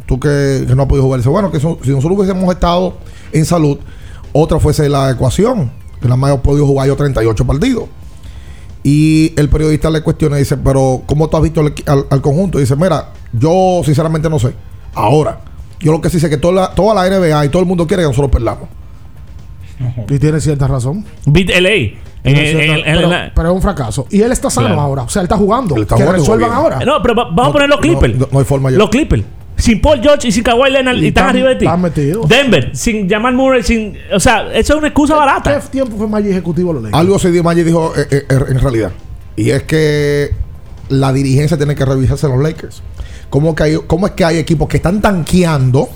Tú 0.07 0.19
que, 0.21 0.65
que 0.67 0.75
no 0.75 0.83
has 0.83 0.89
podido 0.89 1.05
jugar. 1.05 1.21
Dice, 1.21 1.29
bueno, 1.31 1.51
que 1.51 1.61
so- 1.61 1.79
si 1.83 1.91
nosotros 1.91 2.17
hubiésemos 2.19 2.49
estado 2.55 2.95
en 3.33 3.45
salud, 3.45 3.79
otra 4.35 4.59
fuese 4.61 4.89
la 4.91 5.11
ecuación, 5.11 5.71
que 6.01 6.05
nada 6.09 6.17
más 6.17 6.35
he 6.35 6.39
podido 6.39 6.67
jugar 6.67 6.87
yo 6.89 6.97
38 6.97 7.47
partidos. 7.47 7.85
Y 8.83 9.33
el 9.39 9.49
periodista 9.49 9.89
le 9.89 10.03
cuestiona 10.03 10.37
y 10.37 10.41
dice, 10.41 10.59
pero 10.59 11.03
¿cómo 11.07 11.31
tú 11.31 11.39
has 11.39 11.43
visto 11.43 11.61
al, 11.63 11.73
al- 11.87 12.07
al 12.11 12.21
conjunto? 12.21 12.59
Y 12.59 12.63
dice, 12.63 12.77
mira, 12.77 13.13
yo 13.33 13.81
sinceramente 13.83 14.29
no 14.29 14.39
sé. 14.39 14.53
Ahora, 14.95 15.41
yo 15.81 15.91
lo 15.93 16.01
que 16.03 16.11
sí 16.11 16.21
sé 16.21 16.27
es 16.27 16.31
que 16.31 16.37
toda 16.37 16.53
la, 16.55 16.75
toda 16.75 16.95
la 16.95 17.09
NBA 17.09 17.47
y 17.47 17.49
todo 17.49 17.63
el 17.63 17.69
mundo 17.69 17.87
quiere 17.87 18.03
que 18.03 18.09
nosotros 18.09 18.31
perdamos. 18.31 18.69
Y 20.09 20.19
tiene 20.19 20.41
cierta 20.41 20.67
razón. 20.69 21.05
Beat 21.27 21.49
LA. 21.61 21.71
En, 22.27 22.37
en- 22.37 22.87
en- 22.87 23.33
pero, 23.35 23.49
es 23.51 23.55
un 23.55 23.63
fracaso. 23.63 24.07
Y 24.11 24.21
él 24.23 24.33
está 24.33 24.49
sano 24.51 24.67
Claro. 24.69 24.81
ahora. 24.83 25.03
O 25.03 25.09
sea, 25.09 25.21
él 25.21 25.25
está 25.27 25.37
jugando. 25.37 25.77
Él 25.77 25.83
está 25.83 25.97
que 25.97 26.03
jugando 26.03 26.23
resuelvan 26.23 26.53
ahora. 26.53 26.79
No, 26.85 27.03
pero 27.03 27.15
va- 27.15 27.25
vamos 27.31 27.49
a 27.49 27.53
poner 27.53 27.69
los 27.69 27.81
Clippers. 27.81 28.17
no- 28.17 28.29
no 28.31 28.39
hay 28.39 28.45
forma 28.45 28.71
ya. 28.71 28.79
Los 28.79 28.89
Clippers. 28.91 29.25
Sin 29.57 29.81
Paul 29.81 30.01
George 30.03 30.29
y 30.29 30.33
sin 30.33 30.43
Kawhi 30.43 30.71
Leonard 30.71 30.97
y, 30.97 31.05
Y 31.05 31.09
están 31.09 31.29
arriba 31.29 31.49
de 31.51 31.57
ti. 31.57 31.65
están 31.65 31.81
metidos. 31.81 32.29
Denver, 32.29 32.77
sin 32.77 33.09
Jamal 33.09 33.35
Murray, 33.35 33.63
sin. 33.63 33.97
O 34.13 34.19
sea, 34.21 34.53
eso 34.53 34.73
es 34.75 34.79
una 34.79 34.89
excusa 34.89 35.15
barata. 35.15 35.61
¿Qué 35.61 35.69
tiempo 35.69 35.97
fue 35.97 36.09
Magic 36.09 36.33
ejecutivo 36.33 36.73
Lakers? 36.73 36.93
Algo 36.95 37.19
se 37.19 37.31
dio 37.31 37.43
Magic 37.45 37.65
dijo 37.65 37.93
eh, 37.97 38.07
eh, 38.11 38.25
eh, 38.29 38.39
en 38.49 38.61
realidad. 38.61 38.91
Y 39.37 39.51
es 39.51 39.63
que 39.63 40.31
la 40.89 41.13
dirigencia 41.13 41.57
tiene 41.57 41.75
que 41.75 41.85
revisarse 41.85 42.27
en 42.27 42.33
los 42.33 42.43
Lakers. 42.43 42.83
¿Cómo, 43.31 43.55
que 43.55 43.63
hay- 43.63 43.79
¿Cómo 43.87 44.07
es 44.07 44.13
que 44.13 44.25
hay 44.25 44.39
equipos 44.39 44.69
que 44.69 44.77
están 44.79 45.01
tanqueando? 45.01 45.89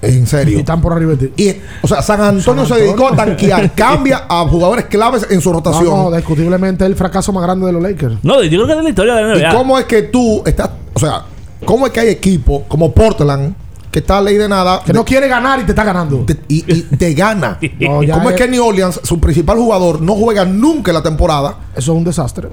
En 0.00 0.22
Y 0.22 0.26
serio. 0.26 0.58
están 0.60 0.80
por 0.80 0.92
arriba 0.92 1.14
de 1.16 1.26
ti. 1.28 1.42
Y, 1.44 1.56
o 1.82 1.88
sea, 1.88 2.00
San 2.02 2.20
Antonio, 2.20 2.64
San 2.64 2.78
se 2.78 2.84
dedicó 2.84 3.08
a 3.08 3.16
tanquear. 3.16 3.72
cambia 3.74 4.26
a 4.28 4.46
jugadores 4.46 4.84
claves 4.84 5.26
en 5.30 5.40
su 5.40 5.50
No, 5.50 5.56
rotación. 5.56 5.86
no, 5.86 6.10
discutiblemente 6.12 6.86
el 6.86 6.94
fracaso 6.94 7.32
más 7.32 7.42
grande 7.42 7.66
de 7.66 7.72
los 7.72 7.82
Lakers. 7.82 8.14
No, 8.22 8.40
yo 8.44 8.48
creo 8.50 8.66
que 8.66 8.72
es 8.72 8.78
de 8.78 8.82
la 8.84 8.88
historia 8.90 9.14
de 9.16 9.22
la 9.22 9.36
¿Y 9.36 9.40
NBA. 9.40 9.54
cómo 9.54 9.76
es 9.78 9.86
que 9.86 10.02
tú 10.02 10.42
estás, 10.46 10.70
o 10.94 11.00
sea, 11.00 11.22
cómo 11.64 11.86
es 11.86 11.92
que 11.92 12.00
hay 12.00 12.08
equipos 12.08 12.62
como 12.68 12.92
Portland 12.92 13.54
que 13.90 14.00
está 14.00 14.18
a 14.18 14.20
ley 14.20 14.36
de 14.36 14.48
nada 14.48 14.82
Que 14.84 14.92
no 14.92 15.02
quiere 15.04 15.28
ganar 15.28 15.60
y 15.60 15.64
te 15.64 15.72
está 15.72 15.82
ganando. 15.82 16.26
y, 16.48 16.56
y 16.72 16.82
te 16.96 17.14
gana? 17.14 17.58
No, 17.80 18.00
¿Cómo 18.12 18.28
es 18.30 18.34
es- 18.36 18.42
que 18.42 18.48
New 18.48 18.64
Orleans, 18.64 19.00
su 19.02 19.18
principal 19.18 19.56
jugador, 19.56 20.00
no 20.02 20.14
juega 20.14 20.44
nunca 20.44 20.90
en 20.90 20.94
la 20.96 21.02
temporada? 21.02 21.56
Eso 21.74 21.92
es 21.92 21.98
un 21.98 22.04
desastre. 22.04 22.48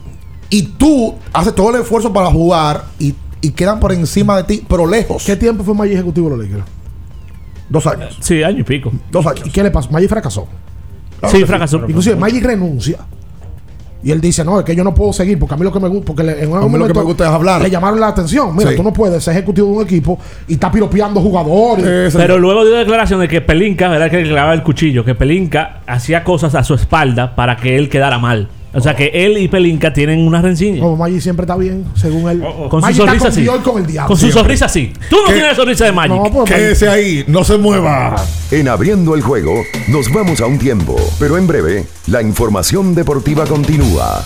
Y 0.49 0.61
tú 0.63 1.15
haces 1.33 1.53
todo 1.55 1.75
el 1.75 1.81
esfuerzo 1.81 2.13
para 2.13 2.27
jugar 2.31 2.85
y, 2.99 3.13
y 3.41 3.51
quedan 3.51 3.79
por 3.79 3.91
encima 3.91 4.37
de 4.37 4.43
ti, 4.43 4.63
pero 4.67 4.85
lejos. 4.87 5.23
¿Qué 5.25 5.35
tiempo 5.35 5.63
fue 5.63 5.73
Magic 5.73 5.95
ejecutivo 5.95 6.29
de 6.29 6.37
los 6.37 6.45
Lakers? 6.45 6.65
Dos 7.67 7.87
años. 7.87 8.17
Sí, 8.21 8.41
año 8.43 8.59
y 8.59 8.63
pico. 8.63 8.91
Dos 9.11 9.25
¿Y 9.25 9.27
años. 9.29 9.49
qué 9.51 9.63
le 9.63 9.71
pasó? 9.71 9.89
Magic 9.91 10.09
fracasó. 10.09 10.47
sí, 11.31 11.43
fracasó. 11.45 11.77
Inclusive 11.87 12.15
Magic 12.15 12.43
renuncia. 12.45 12.99
Y 14.05 14.11
él 14.11 14.21
dice, 14.21 14.45
no, 14.45 14.59
es 14.59 14.65
que 14.65 14.75
yo 14.75 14.83
no 14.83 14.93
puedo 14.93 15.11
seguir 15.11 15.39
porque 15.39 15.55
a 15.55 15.57
mí 15.57 15.63
lo 15.63 15.71
que 15.73 15.79
me 15.79 15.87
gusta, 15.87 16.05
porque 16.05 16.21
le- 16.23 16.43
en 16.43 16.51
un 16.51 16.57
A 16.57 16.59
mí 16.59 16.65
lo 16.65 16.71
que 16.71 16.77
momento 16.77 16.99
me 16.99 17.05
gusta 17.05 17.23
es 17.25 17.29
hablar. 17.31 17.59
Le 17.63 17.71
llamaron 17.71 17.99
la 17.99 18.09
atención. 18.09 18.55
Mira, 18.55 18.69
Sí. 18.69 18.77
tú 18.77 18.83
no 18.83 18.93
puedes 18.93 19.23
ser 19.23 19.33
ejecutivo 19.33 19.67
de 19.67 19.73
un 19.77 19.81
equipo 19.83 20.19
y 20.47 20.53
está 20.53 20.71
piropeando 20.71 21.19
jugadores. 21.21 21.83
Ese- 21.85 22.17
Pero 22.19 22.37
luego 22.37 22.63
dio 22.63 22.75
declaración 22.75 23.19
de 23.19 23.27
que 23.27 23.41
Pelinka, 23.41 23.89
¿verdad? 23.89 24.11
Que 24.11 24.17
le 24.21 24.29
clavaba 24.29 24.53
el 24.53 24.61
cuchillo, 24.61 25.03
que 25.03 25.15
Pelinka 25.15 25.81
hacía 25.87 26.23
cosas 26.23 26.53
a 26.53 26.63
su 26.63 26.75
espalda 26.75 27.35
para 27.35 27.57
que 27.57 27.77
él 27.77 27.89
quedara 27.89 28.19
mal. 28.19 28.47
O 28.75 28.81
sea 28.81 28.93
que 28.95 29.07
él 29.13 29.37
y 29.37 29.47
Pelinka 29.47 29.93
tienen 29.93 30.19
una 30.27 30.41
rencilla. 30.41 30.81
Como 30.81 30.97
Magic 30.97 31.21
siempre 31.21 31.43
está 31.45 31.55
bien, 31.55 31.85
según 31.95 32.29
él. 32.29 32.43
Con 32.69 32.81
su 32.81 32.87
está 32.89 33.03
sonrisa 33.05 33.19
con 33.23 33.27
así. 33.31 33.41
Dios 33.41 33.55
y 33.59 33.63
con 33.63 33.77
el 33.81 33.87
diablo. 33.87 34.07
Con 34.09 34.17
su 34.17 34.21
Siempre. 34.23 34.41
sonrisa 34.41 34.65
así. 34.65 34.93
Tú 35.09 35.15
no 35.15 35.25
¿Qué? 35.27 35.33
tienes 35.33 35.51
la 35.51 35.55
sonrisa 35.55 35.85
de 35.85 35.91
Magic. 35.93 36.11
No, 36.15 36.23
pues, 36.23 36.33
Magic- 36.49 36.55
Quédese 36.55 36.89
ahí, 36.89 37.23
no 37.27 37.43
se 37.45 37.57
mueva. 37.57 38.15
En 38.51 38.67
abriendo 38.67 39.15
el 39.15 39.21
juego, 39.21 39.63
nos 39.87 40.11
vamos 40.11 40.41
a 40.41 40.45
un 40.47 40.59
tiempo, 40.59 40.95
pero 41.19 41.37
en 41.37 41.47
breve, 41.47 41.85
la 42.07 42.21
información 42.21 42.93
deportiva 42.93 43.45
continúa. 43.45 44.25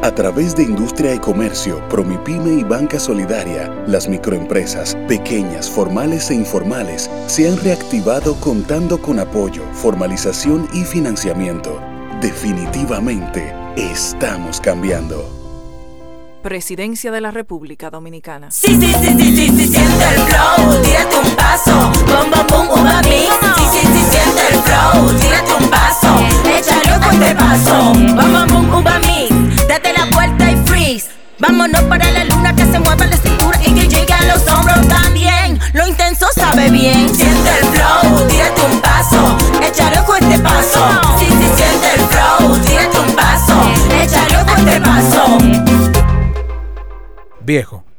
A 0.00 0.12
través 0.12 0.54
de 0.54 0.62
Industria 0.62 1.12
y 1.12 1.18
Comercio, 1.18 1.82
Promipyme 1.88 2.60
y 2.60 2.62
Banca 2.62 3.00
Solidaria, 3.00 3.68
las 3.88 4.08
microempresas, 4.08 4.94
pequeñas, 5.08 5.68
formales 5.68 6.30
e 6.30 6.34
informales, 6.34 7.10
se 7.26 7.48
han 7.48 7.56
reactivado 7.56 8.36
contando 8.36 9.02
con 9.02 9.18
apoyo, 9.18 9.64
formalización 9.72 10.68
y 10.72 10.84
financiamiento. 10.84 11.80
Definitivamente, 12.20 13.52
estamos 13.76 14.60
cambiando. 14.60 15.28
Presidencia 16.44 17.10
de 17.10 17.20
la 17.20 17.32
República 17.32 17.90
Dominicana. 17.90 18.52
Sí, 18.52 18.78
sí, 18.80 18.94
sí, 19.02 19.08
sí, 19.18 19.36
sí, 19.36 19.48
sí, 19.48 19.66
siente 19.66 20.04
el 20.14 20.20
flow, 20.20 20.82
tírate 20.82 21.16
un 21.28 21.34
paso, 21.34 21.74
bom, 22.06 22.30
bom, 22.30 22.46
bom, 22.48 22.80
uva. 22.80 23.02
Sí, 23.02 23.28
sí, 23.72 23.80
sí, 23.80 24.04
siente 24.08 24.42
el 24.52 24.62
flow, 24.62 25.12
tírate 25.18 25.52
un 25.60 25.68
paso, 25.68 26.14
échale 26.56 26.94
un 26.94 27.36
paso, 27.36 27.92
bom, 28.14 28.32
bom, 28.32 28.70
bom, 28.70 28.80
uva 28.80 29.00
mix. 29.00 29.37
Vámonos 31.40 31.82
para 31.82 32.10
la 32.10 32.24
luna 32.24 32.54
que 32.54 32.64
se 32.64 32.80
mueva 32.80 33.06
la 33.06 33.16
cintura 33.16 33.60
y 33.64 33.72
que 33.72 33.86
llegue 33.86 34.12
a 34.12 34.24
los 34.24 34.44
hombros 34.48 34.88
también. 34.88 35.58
Lo 35.72 35.86
intenso 35.86 36.26
sabe 36.34 36.68
bien. 36.68 37.14
Siente 37.14 37.50
el 37.60 37.66
flow, 37.66 38.26
tírate 38.26 38.62
un 38.62 38.80
paso, 38.80 39.36
échale 39.62 40.00
un 40.00 40.06
fuerte 40.06 40.38
paso. 40.40 41.00
Sí, 41.18 41.26
sí, 41.26 41.50
siente 41.54 41.94
el 41.94 42.00
flow, 42.00 42.58
tírate 42.58 42.98
un 42.98 43.14
paso, 43.14 43.54
échale 44.02 44.38
un 44.38 44.48
fuerte 44.48 44.80
paso. 44.80 45.38
Viejo, 47.40 47.84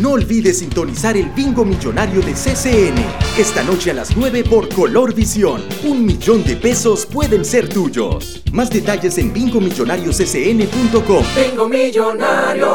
No 0.00 0.10
olvides 0.12 0.58
sintonizar 0.58 1.16
el 1.16 1.30
bingo 1.30 1.64
millonario 1.64 2.20
de 2.20 2.32
CCN. 2.32 2.96
Esta 3.38 3.62
noche 3.62 3.92
a 3.92 3.94
las 3.94 4.16
9 4.16 4.42
por 4.42 4.68
Color 4.68 5.14
Visión. 5.14 5.62
Un 5.84 6.04
millón 6.04 6.42
de 6.42 6.56
pesos 6.56 7.06
pueden 7.06 7.44
ser 7.44 7.68
tuyos. 7.68 8.42
Más 8.50 8.70
detalles 8.70 9.18
en 9.18 9.32
bingomillonarioscn.com. 9.32 11.24
Bingo 11.36 11.68
millonario. 11.68 12.66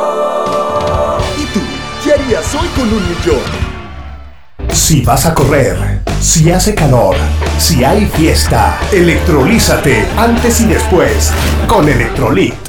¿Y 1.38 1.46
tú? 1.54 1.60
¿Qué 2.04 2.14
harías 2.14 2.56
hoy 2.56 2.70
con 2.70 2.88
un 2.88 3.04
millón? 3.10 3.42
Si 4.72 5.02
vas 5.02 5.26
a 5.26 5.34
correr, 5.36 6.02
si 6.22 6.50
hace 6.52 6.74
calor, 6.74 7.18
si 7.58 7.84
hay 7.84 8.06
fiesta, 8.06 8.80
electrolízate 8.94 10.06
antes 10.16 10.62
y 10.62 10.68
después 10.68 11.32
con 11.68 11.90
Electrolit. 11.90 12.69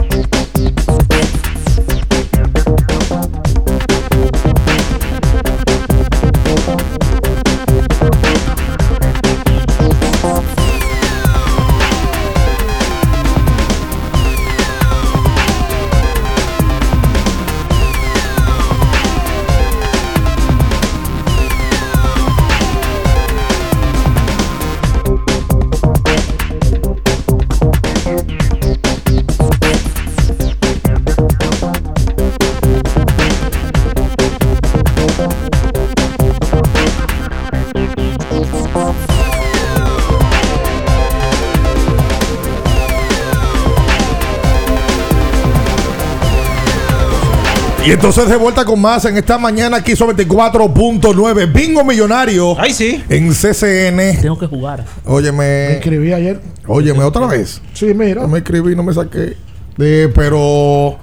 Y 47.85 47.91
entonces 47.91 48.29
de 48.29 48.35
vuelta 48.37 48.63
con 48.63 48.79
más 48.79 49.05
en 49.05 49.17
esta 49.17 49.39
mañana 49.39 49.77
aquí 49.77 49.95
sobre 49.95 50.15
24.9 50.27 51.51
Bingo 51.51 51.83
Millonario. 51.83 52.55
Ay, 52.59 52.73
sí. 52.73 53.03
En 53.09 53.29
CCN. 53.33 54.21
Tengo 54.21 54.37
que 54.37 54.45
jugar. 54.45 54.85
Óyeme. 55.05 55.37
Me 55.37 55.73
escribí 55.77 56.13
ayer. 56.13 56.39
Óyeme, 56.67 57.03
otra 57.03 57.25
vez. 57.25 57.59
Sí, 57.73 57.87
mira. 57.95 58.21
No 58.21 58.27
me 58.27 58.39
escribí, 58.39 58.75
no 58.75 58.83
me 58.83 58.93
saqué. 58.93 59.35
De, 59.77 60.09
pero. 60.13 60.95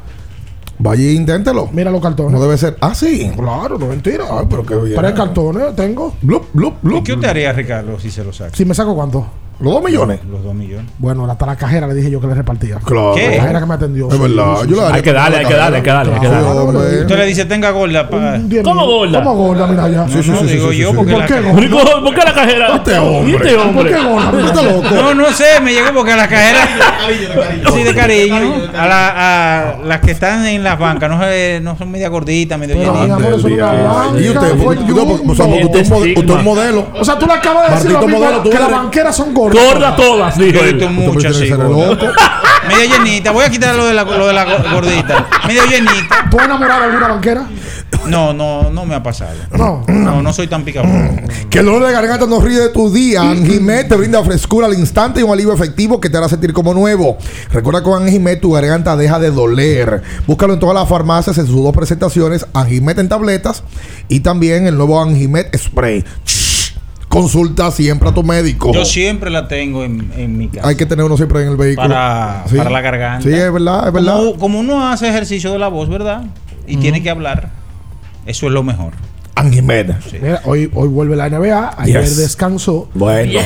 Vaya, 0.78 1.02
e 1.02 1.12
inténtelo. 1.14 1.68
Mira 1.72 1.90
los 1.90 2.00
cartones. 2.00 2.30
No 2.32 2.40
debe 2.40 2.56
ser. 2.56 2.76
Ah, 2.80 2.94
sí. 2.94 3.28
Claro, 3.34 3.76
no 3.76 3.86
mentira. 3.88 4.24
Ay, 4.30 4.46
pero 4.48 4.64
qué 4.64 4.76
bien. 4.76 4.96
Tres 5.00 5.12
cartones 5.14 5.74
tengo. 5.74 6.14
Blup, 6.22 6.46
blup, 6.52 6.74
¿Y 6.84 6.86
blup. 6.86 7.04
qué 7.04 7.12
usted 7.14 7.28
haría, 7.28 7.52
Ricardo, 7.52 7.98
si 7.98 8.12
se 8.12 8.22
lo 8.22 8.32
saca? 8.32 8.54
Si 8.54 8.64
me 8.64 8.74
saco 8.76 8.94
cuánto. 8.94 9.26
¿Los 9.60 9.72
dos 9.74 9.82
millones? 9.82 10.20
Los 10.30 10.44
dos 10.44 10.54
millones. 10.54 10.86
Bueno, 10.98 11.28
hasta 11.28 11.44
la 11.44 11.56
cajera 11.56 11.88
le 11.88 11.94
dije 11.94 12.10
yo 12.12 12.20
que 12.20 12.28
le 12.28 12.34
repartía. 12.34 12.76
Claro. 12.76 13.14
¿Qué? 13.16 13.30
La 13.30 13.36
cajera 13.42 13.58
que 13.60 13.66
me 13.66 13.74
atendió. 13.74 14.08
Es 14.08 14.20
verdad. 14.20 14.54
Yo 14.68 14.76
le 14.76 14.82
daría 14.82 14.94
Hay 14.96 15.02
que 15.02 15.12
darle, 15.12 15.36
hay 15.38 15.46
que 15.46 15.54
darle, 15.54 15.76
hay 15.78 15.82
que 15.82 15.90
darle, 15.90 16.14
hay 16.14 16.20
que 16.20 16.28
darle. 16.28 17.00
Usted 17.00 17.16
le 17.18 17.26
dice, 17.26 17.44
tenga 17.44 17.70
gorda. 17.70 18.08
pa- 18.08 18.38
¿Cómo 18.62 18.86
gorda? 18.86 19.18
¿Cómo 19.24 19.34
gorda? 19.34 19.66
Mira 19.66 19.88
ya. 19.88 20.06
No, 20.06 20.22
no, 20.34 20.42
digo 20.42 20.70
yo, 20.72 20.94
porque 20.94 21.10
¿Por 21.12 21.20
la 21.22 21.26
qué 21.26 21.40
gorda? 21.40 22.00
¿Por 22.04 22.14
qué 22.14 22.20
la 22.24 22.34
cajera? 22.34 22.76
Este 22.76 22.98
hombre. 22.98 23.32
¿Y 23.32 23.34
este 23.34 23.56
¿Por 23.74 23.88
qué 23.88 23.94
gorda? 24.00 24.46
Este 24.46 24.62
loco. 24.62 24.94
No, 24.94 25.14
no 25.14 25.32
sé, 25.32 25.44
me 25.60 25.72
llegó 25.72 25.92
porque 25.92 26.12
a 26.12 26.16
las 26.16 26.28
cajeras. 26.28 26.68
Sí, 27.74 27.82
de 27.82 27.94
cariño. 27.94 28.54
A, 28.76 28.86
la- 28.86 29.08
a 29.72 29.76
las 29.84 30.00
que 30.02 30.12
están 30.12 30.46
en 30.46 30.62
las 30.62 30.78
bancas 30.78 31.10
no, 31.10 31.18
no 31.62 31.76
son 31.76 31.90
media 31.90 32.08
gorditas, 32.08 32.56
medio 32.60 32.76
llenitas. 32.76 33.42
Y 34.20 34.28
usted, 34.30 34.56
porque 34.56 35.64
usted 35.64 35.80
es 35.80 35.90
un 35.90 36.44
modelo. 36.44 36.86
O 36.94 37.04
sea, 37.04 37.18
tú 37.18 37.26
le 37.26 37.32
acabas 37.32 37.82
de 37.82 37.90
decir 37.90 38.08
que 38.52 38.58
las 38.58 38.70
banqueras 38.70 39.16
son 39.16 39.34
gordas. 39.34 39.47
Gordas 39.50 39.96
todas, 39.96 40.38
dijo 40.38 40.52
Yo 40.58 40.64
he 40.64 40.68
él. 40.70 40.90
muchas 40.90 41.38
loco. 41.40 42.06
Media 42.68 42.98
llenita. 42.98 43.30
Voy 43.30 43.44
a 43.44 43.50
quitar 43.50 43.74
lo 43.76 43.86
de 43.86 43.94
la, 43.94 44.04
lo 44.04 44.26
de 44.26 44.32
la 44.34 44.44
go- 44.44 44.70
gordita. 44.74 45.26
Medio 45.46 45.64
llenita. 45.64 46.28
¿Tú 46.30 46.38
has 46.38 46.44
enamorado 46.46 46.80
de 46.82 46.86
alguna 46.88 47.08
banquera? 47.08 47.46
No, 48.06 48.32
no, 48.34 48.70
no 48.70 48.84
me 48.84 48.94
ha 48.94 49.02
pasado. 49.02 49.36
No. 49.56 49.84
No, 49.88 50.20
no 50.22 50.32
soy 50.32 50.48
tan 50.48 50.64
picado. 50.64 50.86
Que 51.48 51.60
el 51.60 51.66
dolor 51.66 51.86
de 51.86 51.92
garganta 51.92 52.26
no 52.26 52.40
ríe 52.40 52.58
de 52.58 52.68
tu 52.68 52.92
día. 52.92 53.22
Anjimet 53.22 53.88
te 53.88 53.96
brinda 53.96 54.22
frescura 54.22 54.66
al 54.66 54.74
instante 54.74 55.20
y 55.20 55.22
un 55.22 55.30
alivio 55.30 55.52
efectivo 55.54 55.98
que 56.00 56.10
te 56.10 56.18
hará 56.18 56.28
sentir 56.28 56.52
como 56.52 56.74
nuevo. 56.74 57.16
Recuerda 57.52 57.80
que 57.80 57.84
con 57.84 58.02
Anjimet 58.02 58.40
tu 58.40 58.52
garganta 58.52 58.96
deja 58.96 59.18
de 59.18 59.30
doler. 59.30 60.02
Búscalo 60.26 60.54
en 60.54 60.60
todas 60.60 60.74
las 60.74 60.88
farmacias 60.88 61.38
en 61.38 61.46
sus 61.46 61.62
dos 61.62 61.74
presentaciones: 61.74 62.46
Anjimet 62.52 62.98
en 62.98 63.08
tabletas 63.08 63.62
y 64.08 64.20
también 64.20 64.66
el 64.66 64.76
nuevo 64.76 65.00
Anjimet 65.00 65.56
Spray. 65.56 66.04
Consulta 67.08 67.70
siempre 67.70 68.08
a 68.08 68.12
tu 68.14 68.22
médico. 68.22 68.72
Yo 68.72 68.84
siempre 68.84 69.30
la 69.30 69.48
tengo 69.48 69.82
en, 69.84 70.12
en 70.16 70.36
mi 70.36 70.48
casa. 70.48 70.68
Hay 70.68 70.76
que 70.76 70.84
tener 70.86 71.04
uno 71.04 71.16
siempre 71.16 71.42
en 71.42 71.48
el 71.48 71.56
vehículo. 71.56 71.88
para, 71.88 72.44
Sí. 72.48 72.56
para 72.56 72.70
la 72.70 72.80
garganta. 72.82 73.22
Sí, 73.28 73.34
es 73.34 73.52
verdad, 73.52 73.86
es 73.88 73.92
verdad. 73.94 74.16
Como, 74.18 74.36
como 74.36 74.60
uno 74.60 74.86
hace 74.88 75.08
ejercicio 75.08 75.50
de 75.52 75.58
la 75.58 75.68
voz, 75.68 75.88
¿verdad? 75.88 76.24
Y 76.66 76.76
tiene 76.76 77.02
que 77.02 77.08
hablar. 77.10 77.50
Eso 78.26 78.46
es 78.46 78.52
lo 78.52 78.62
mejor. 78.62 78.92
Anjimet. 79.36 79.94
Mira, 80.20 80.42
hoy, 80.44 80.70
hoy 80.74 80.88
vuelve 80.88 81.16
la 81.16 81.28
NBA. 81.30 81.74
Ayer 81.78 82.02
Yes. 82.02 82.16
descansó. 82.18 82.88
Bueno. 82.92 83.40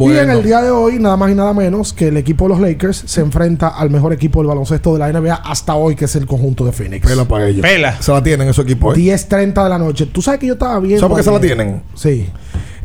Y 0.00 0.16
en 0.16 0.30
el 0.30 0.42
día 0.42 0.62
de 0.62 0.70
hoy, 0.70 0.98
nada 0.98 1.18
más 1.18 1.30
y 1.30 1.34
nada 1.34 1.52
menos 1.52 1.92
que 1.92 2.08
el 2.08 2.16
equipo 2.16 2.44
de 2.46 2.48
los 2.50 2.60
Lakers 2.60 3.02
se 3.04 3.20
enfrenta 3.20 3.68
al 3.68 3.90
mejor 3.90 4.14
equipo 4.14 4.40
del 4.40 4.46
baloncesto 4.48 4.94
de 4.94 4.98
la 5.00 5.08
NBA 5.12 5.34
hasta 5.34 5.74
hoy, 5.74 5.94
que 5.96 6.06
es 6.06 6.16
el 6.16 6.24
conjunto 6.26 6.64
de 6.64 6.72
Phoenix. 6.72 7.06
Pela 7.06 7.26
para 7.26 7.46
ellos. 7.48 7.60
Pela. 7.60 8.00
Se 8.00 8.10
la 8.10 8.22
tienen 8.22 8.48
en 8.48 8.54
su 8.54 8.62
equipo. 8.62 8.94
¿eh? 8.94 8.96
10.30 8.96 9.62
de 9.64 9.68
la 9.68 9.76
noche. 9.78 10.06
Tú 10.06 10.22
sabes 10.22 10.40
que 10.40 10.46
yo 10.46 10.54
estaba 10.54 10.80
viendo. 10.80 11.00
¿Sabes 11.00 11.10
por 11.10 11.18
qué 11.18 11.24
se 11.24 11.30
la 11.30 11.40
tienen? 11.40 11.82
Sí. 11.94 12.26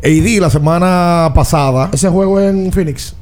AD 0.02 0.40
la 0.40 0.50
semana 0.50 1.32
pasada. 1.34 1.90
Ese 1.92 2.08
juego 2.08 2.40
en 2.40 2.72
Phoenix. 2.72 3.14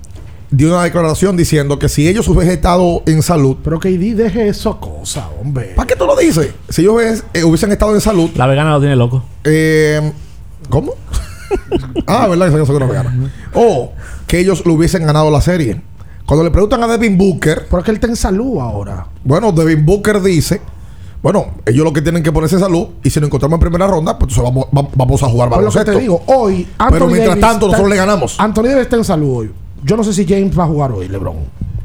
dio 0.51 0.69
una 0.69 0.85
declaración 0.85 1.37
diciendo 1.37 1.79
que 1.79 1.89
si 1.89 2.09
ellos 2.09 2.29
hubiesen 2.29 2.55
estado 2.55 3.03
en 3.07 3.23
salud. 3.23 3.57
Pero 3.65 3.81
que 3.81 3.97
KD 3.97 4.17
deje 4.17 4.49
esa 4.49 4.73
cosa, 4.75 5.29
hombre. 5.41 5.73
¿Para 5.75 5.87
qué 5.87 5.97
tú 5.97 6.07
lo 6.07 6.17
dices? 6.17 6.51
Si 6.69 6.83
ellos 6.83 6.95
hubiesen, 6.95 7.25
eh, 7.33 7.45
hubiesen 7.45 7.73
estado 7.73 7.95
en 7.95 8.01
salud. 8.01 8.31
La 8.37 8.47
vegana 8.47 8.73
lo 8.73 8.81
tiene 8.81 8.97
loco. 8.97 9.25
Eh, 9.45 10.13
¿Cómo? 10.69 10.93
ah, 12.07 12.27
¿verdad? 12.29 12.51
Que 12.53 12.67
son 12.67 12.77
una 12.77 12.87
vegana. 12.87 13.33
O 13.55 13.93
que 14.27 14.39
ellos 14.39 14.65
lo 14.67 14.75
hubiesen 14.75 15.07
ganado 15.07 15.31
la 15.31 15.41
serie. 15.41 15.81
Cuando 16.27 16.45
le 16.45 16.51
preguntan 16.51 16.83
a 16.83 16.89
Devin 16.89 17.17
Booker. 17.17 17.67
Porque 17.71 17.91
él 17.91 17.97
está 17.97 18.09
en 18.09 18.17
salud 18.17 18.59
ahora. 18.59 19.07
Bueno, 19.25 19.53
Devin 19.53 19.87
Booker 19.87 20.21
dice. 20.21 20.61
Bueno, 21.23 21.47
ellos 21.65 21.85
lo 21.85 21.93
que 21.93 22.03
tienen 22.03 22.23
que 22.23 22.31
ponerse 22.31 22.55
en 22.57 22.61
salud 22.61 22.89
y 23.03 23.11
si 23.11 23.19
nos 23.21 23.27
encontramos 23.29 23.57
en 23.57 23.61
primera 23.61 23.87
ronda, 23.87 24.19
pues 24.19 24.31
entonces 24.33 24.45
vamos, 24.55 24.67
va- 24.77 24.89
vamos 24.95 25.23
a 25.23 25.27
jugar 25.29 25.49
Por 25.49 25.59
lo 25.63 25.71
que 25.71 25.75
baloncesto. 25.79 25.93
te 25.93 26.01
digo, 26.01 26.23
hoy. 26.27 26.67
Pero 26.91 27.07
mientras 27.07 27.29
Davis 27.31 27.41
tanto, 27.41 27.67
nosotros 27.67 27.87
está- 27.87 27.89
le 27.89 27.97
ganamos. 27.97 28.39
Anthony 28.39 28.63
Davis 28.65 28.83
está 28.83 28.97
en 28.97 29.05
salud 29.05 29.37
hoy. 29.39 29.51
Yo 29.83 29.97
no 29.97 30.05
sé 30.05 30.13
si 30.13 30.25
James 30.27 30.57
va 30.59 30.65
a 30.65 30.67
jugar 30.69 30.93
hoy, 30.93 31.09
LeBron. 31.09 31.37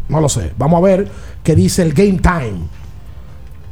No 0.09 0.19
lo 0.21 0.29
sé. 0.29 0.51
Vamos 0.57 0.77
a 0.77 0.81
ver 0.85 1.09
qué 1.43 1.55
dice 1.55 1.81
el 1.81 1.93
game 1.93 2.19
time. 2.21 2.67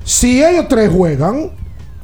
Si 0.04 0.44
ellos 0.44 0.66
tres 0.70 0.90
juegan 0.92 1.52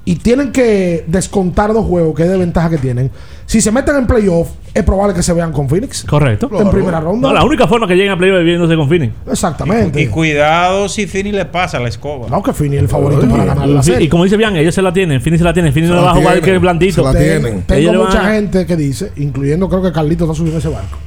y 0.06 0.16
tienen 0.18 0.52
que 0.52 1.04
descontar 1.08 1.74
dos 1.74 1.86
juegos, 1.86 2.16
que 2.16 2.24
es 2.24 2.30
de 2.30 2.38
ventaja 2.38 2.70
que 2.70 2.78
tienen, 2.78 3.10
si 3.48 3.60
se 3.60 3.72
meten 3.72 3.96
en 3.96 4.06
playoff, 4.08 4.50
es 4.74 4.84
probable 4.84 5.14
que 5.16 5.24
se 5.24 5.34
vean 5.34 5.52
con 5.52 5.68
Phoenix. 5.68 6.04
Correcto. 6.04 6.50
En 6.60 6.70
primera 6.70 7.00
ronda. 7.00 7.28
No, 7.30 7.34
la 7.34 7.44
única 7.44 7.68
forma 7.68 7.88
que 7.88 7.96
lleguen 7.96 8.12
a 8.12 8.18
playoff 8.18 8.40
es 8.40 8.46
viéndose 8.46 8.76
con 8.76 8.88
Phoenix. 8.88 9.14
Exactamente. 9.30 10.02
Y 10.02 10.08
cuidado 10.08 10.90
si 10.90 11.08
Fini 11.08 11.32
le 11.32 11.46
pasa 11.46 11.80
la 11.80 11.90
escoba. 11.90 12.28
No, 12.30 12.42
que 12.44 12.54
Fini 12.54 12.76
es 12.76 12.84
el 12.84 12.88
favorito 12.90 13.28
para 13.30 13.46
ganar 13.46 13.68
la 13.68 13.82
Sí, 13.84 13.92
serie. 13.92 14.06
y 14.08 14.10
como 14.10 14.24
dice 14.26 14.38
Bian, 14.38 14.56
ellos 14.56 14.76
se 14.76 14.82
la 14.82 14.94
tienen. 14.94 15.22
Fini 15.22 15.38
se 15.38 15.44
la 15.44 15.54
tienen. 15.54 15.74
Fini 15.74 15.88
no 15.88 15.94
Se 15.94 15.96
le 15.96 16.02
la 16.02 16.12
va 16.12 16.18
a 16.18 16.22
jugar 16.22 16.42
que 16.42 16.56
es 16.56 16.62
blandito. 16.62 16.96
se 16.96 17.02
la 17.02 17.20
tienen. 17.20 17.62
Tengo 17.64 17.80
Ellos 17.82 17.98
van 17.98 18.06
mucha 18.08 18.28
a- 18.28 18.32
gente 18.34 18.66
que 18.66 18.76
dice, 18.76 19.12
incluyendo 19.18 19.70
creo 19.70 19.82
que 19.82 19.92
Carlito 19.92 20.26
está 20.26 20.36
subiendo 20.36 20.60
ese 20.60 20.70
barco, 20.70 20.98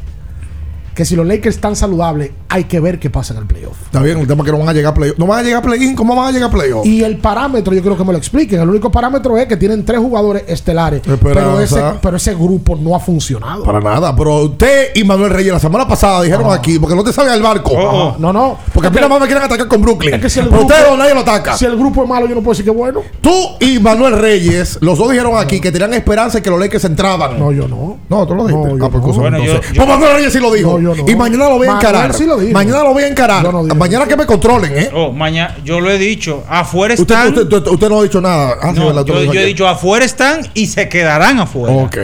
que 0.99 1.05
si 1.05 1.15
los 1.15 1.25
Lakers 1.25 1.55
están 1.55 1.77
saludables, 1.77 2.33
hay 2.49 2.65
que 2.65 2.81
ver 2.81 2.99
qué 2.99 3.09
pasa 3.09 3.33
en 3.33 3.39
el 3.39 3.47
playoff. 3.47 3.77
Está 3.85 4.03
bien, 4.03 4.19
el 4.19 4.27
tema 4.27 4.43
es 4.43 4.47
que 4.47 4.51
no 4.51 4.59
van 4.59 4.69
a 4.69 4.73
llegar 4.73 4.91
a 4.91 4.95
playoff. 4.95 5.17
No 5.17 5.29
van 5.29 5.39
a 5.39 5.43
llegar 5.45 5.61
a 5.61 5.63
play-in. 5.65 5.95
¿Cómo 5.95 6.17
van 6.17 6.27
a 6.27 6.33
llegar 6.33 6.49
a 6.49 6.53
playoff? 6.53 6.85
Y 6.85 7.05
el 7.05 7.19
parámetro, 7.19 7.73
yo 7.73 7.81
creo 7.83 7.97
que 7.97 8.03
me 8.05 8.11
lo 8.11 8.19
expliquen. 8.19 8.61
El 8.61 8.69
único 8.69 8.91
parámetro 8.91 9.39
es 9.39 9.47
que 9.47 9.57
tienen 9.57 9.85
tres 9.85 10.01
jugadores 10.01 10.43
estelares. 10.49 11.03
Pero 11.23 11.61
ese, 11.61 11.81
pero 12.03 12.17
ese 12.17 12.35
grupo 12.35 12.75
no 12.75 12.97
ha 12.97 12.99
funcionado. 12.99 13.63
Para 13.63 13.79
nada, 13.81 14.17
pero 14.17 14.39
usted 14.43 14.89
y 14.97 15.05
Manuel 15.05 15.31
Reyes 15.31 15.53
la 15.53 15.61
semana 15.61 15.87
pasada 15.87 16.21
dijeron 16.23 16.51
aquí, 16.53 16.81
porque 16.81 16.97
no 16.97 17.05
te 17.05 17.13
sale 17.13 17.31
al 17.31 17.43
barco. 17.43 17.71
Ah, 17.79 18.17
no, 18.19 18.33
no. 18.33 18.59
Porque 18.75 18.89
a 18.89 18.91
mí 18.91 18.97
nada 18.97 19.09
más 19.09 19.21
me 19.21 19.27
quieren 19.27 19.45
atacar 19.45 19.69
con 19.69 19.81
Brooklyn. 19.81 20.15
Es 20.15 20.21
que 20.21 20.29
si 20.29 20.41
el 20.41 20.49
grupo- 20.49 20.65
ustedes 20.67 20.99
nadie 20.99 21.15
lo 21.15 21.21
ataca. 21.21 21.57
Si 21.57 21.65
el 21.65 21.77
grupo 21.77 22.03
es 22.03 22.09
malo, 22.09 22.27
yo 22.27 22.35
no 22.35 22.41
puedo 22.41 22.55
decir 22.55 22.65
que 22.65 22.73
es 22.73 22.77
bueno. 22.77 23.03
Tú 23.21 23.33
y 23.61 23.79
Manuel 23.79 24.19
Reyes, 24.19 24.79
los 24.81 24.99
dos 24.99 25.11
dijeron 25.13 25.35
aquí 25.39 25.61
que 25.61 25.71
tenían 25.71 25.95
esperanza 25.95 26.39
y 26.39 26.43
que 26.43 26.51
los 26.51 26.59
Lakers 26.59 26.85
entraban. 26.87 27.39
No, 27.39 27.53
yo 27.53 27.69
no. 27.69 27.99
No, 28.09 28.27
tú 28.27 28.35
lo 28.35 28.49
dijiste. 28.49 28.75
No, 28.75 28.85
ah, 28.85 28.91
pues, 28.91 29.05
no. 29.05 29.13
Bueno, 29.13 29.39
yo- 29.39 29.61
Pues 29.61 29.87
Manuel 29.87 30.15
Reyes 30.17 30.33
sí 30.33 30.41
lo 30.41 30.51
dijo. 30.53 30.79
No, 30.89 30.95
yo 30.97 31.05
no. 31.05 31.11
Y 31.11 31.17
mañana 31.17 31.49
lo 31.49 31.59
voy 31.59 31.67
a 31.67 31.73
Manuel 31.75 31.87
encarar. 31.95 32.15
sí 32.15 32.25
lo 32.27 32.39
dijo. 32.39 32.53
Mañana 32.53 32.83
lo 32.85 32.93
voy 32.93 33.03
a 33.05 33.09
encarar. 33.09 33.43
No 33.53 33.63
mañana 33.75 34.07
que 34.07 34.17
me 34.17 34.27
controlen, 34.27 34.73
¿eh? 34.77 34.91
Oh, 34.95 35.13
mañana, 35.13 35.57
yo 35.65 35.81
lo 35.81 35.91
he 35.91 35.99
dicho, 35.99 36.45
afuera 36.49 36.95
Usted, 36.95 37.03
están. 37.15 37.29
usted, 37.29 37.53
usted- 37.57 37.71
usted 37.73 37.89
no 37.89 38.01
ha 38.01 38.03
dicho 38.03 38.21
nada. 38.21 38.57
Ah, 38.63 38.73
No, 38.73 39.05
yo, 39.05 39.25
yo 39.33 39.41
he 39.41 39.45
dicho 39.47 39.67
afuera 39.69 40.05
están 40.05 40.41
y 40.55 40.67
se 40.67 40.89
quedarán 40.89 41.39
afuera. 41.41 41.75
Ok. 41.77 41.97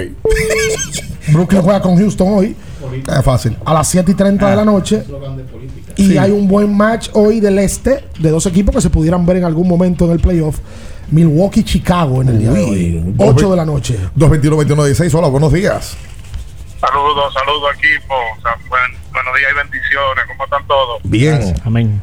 Brooklyn 1.29 1.63
juega 1.63 1.81
con 1.81 1.97
Houston 1.97 2.29
hoy. 2.31 2.57
Es 3.09 3.25
fácil. 3.25 3.57
A 3.65 3.75
las 3.75 3.89
7 3.89 4.13
y 4.13 4.15
30 4.15 4.51
de 4.51 4.57
la 4.57 4.65
noche. 4.65 5.03
Y 5.97 6.09
Sí. 6.11 6.19
hay 6.19 6.31
un 6.33 6.47
buen 6.47 6.77
match 6.77 7.09
hoy 7.13 7.41
del 7.41 7.59
este 7.59 8.05
de 8.19 8.31
dos 8.31 8.45
equipos 8.47 8.75
que 8.75 8.81
se 8.81 8.91
pudieran 8.91 9.25
ver 9.25 9.39
en 9.39 9.45
algún 9.45 9.67
momento 9.67 10.05
en 10.05 10.11
el 10.13 10.21
playoff. 10.21 10.59
Milwaukee-Chicago 11.11 12.23
en 12.23 12.29
el 12.29 12.39
día 12.39 12.51
de 12.51 12.63
hoy. 12.65 13.15
8 13.19 13.51
de 13.51 13.57
la 13.57 13.65
noche. 13.65 13.97
221-21-16. 14.17 15.15
Hola, 15.15 15.29
buenos 15.29 15.53
días. 15.53 15.97
Saludos, 16.87 17.33
saludos 17.35 17.75
equipo. 17.77 18.15
O 18.37 18.41
sea, 18.43 18.57
buen- 18.69 18.97
buenos 19.13 19.35
días 19.37 19.51
y 19.53 19.55
bendiciones. 19.57 20.25
¿Cómo 20.27 20.45
están 20.45 20.67
todos? 20.67 21.01
Bien. 21.05 21.55
Amén. 21.65 22.03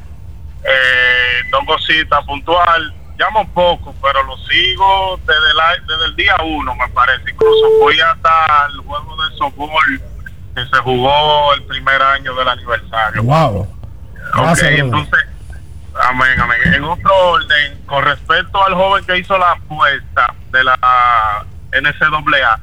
Eh, 0.64 1.42
dos 1.52 1.62
cositas 1.66 2.24
puntual. 2.26 2.94
Llamo 3.18 3.48
poco, 3.54 3.94
pero 4.02 4.24
lo 4.24 4.36
sigo 4.38 5.20
desde, 5.28 5.54
la- 5.54 5.78
desde 5.88 6.06
el 6.06 6.16
día 6.16 6.36
uno, 6.44 6.74
me 6.76 6.88
parece. 6.90 7.30
Incluso 7.30 7.66
fui 7.84 8.00
hasta 8.00 8.68
el 8.74 8.80
juego 8.80 9.16
de 9.24 9.38
softball 9.38 10.02
que 10.56 10.66
se 10.66 10.78
jugó 10.82 11.54
el 11.54 11.64
primer 11.66 12.02
año 12.02 12.34
del 12.34 12.48
aniversario. 12.48 13.22
Wow. 13.24 13.62
Ok, 13.62 13.68
Gracias, 14.34 14.58
brother. 14.66 14.80
entonces, 14.80 15.20
amén, 16.10 16.40
amén. 16.40 16.58
En 16.74 16.84
otro 16.84 17.16
orden, 17.16 17.80
con 17.86 18.04
respecto 18.04 18.66
al 18.66 18.74
joven 18.74 19.06
que 19.06 19.18
hizo 19.20 19.38
la 19.38 19.52
apuesta 19.52 20.34
de 20.52 20.64
la 20.64 21.46
NCAA, 21.72 22.60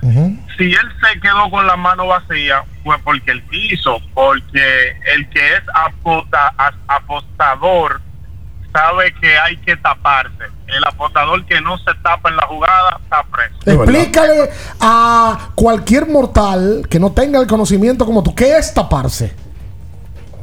si 0.56 0.72
él 0.72 0.88
se 1.00 1.20
quedó 1.20 1.50
con 1.50 1.66
la 1.66 1.76
mano 1.76 2.06
vacía, 2.06 2.62
fue 2.84 2.98
porque 3.00 3.30
él 3.32 3.42
quiso, 3.50 4.00
porque 4.14 4.96
el 5.14 5.28
que 5.30 5.54
es 5.54 5.62
apota- 5.74 6.52
a- 6.58 6.72
apostador 6.88 8.00
sabe 8.72 9.12
que 9.20 9.38
hay 9.38 9.56
que 9.58 9.76
taparse. 9.76 10.44
El 10.66 10.84
apostador 10.84 11.44
que 11.46 11.60
no 11.62 11.78
se 11.78 11.94
tapa 12.02 12.28
en 12.28 12.36
la 12.36 12.46
jugada 12.46 13.00
está 13.02 13.22
preso. 13.24 13.56
Explícale 13.82 14.50
a 14.80 15.48
cualquier 15.54 16.06
mortal 16.06 16.86
que 16.90 16.98
no 17.00 17.10
tenga 17.12 17.40
el 17.40 17.46
conocimiento 17.46 18.04
como 18.04 18.22
tú, 18.22 18.34
¿qué 18.34 18.58
es 18.58 18.74
taparse? 18.74 19.34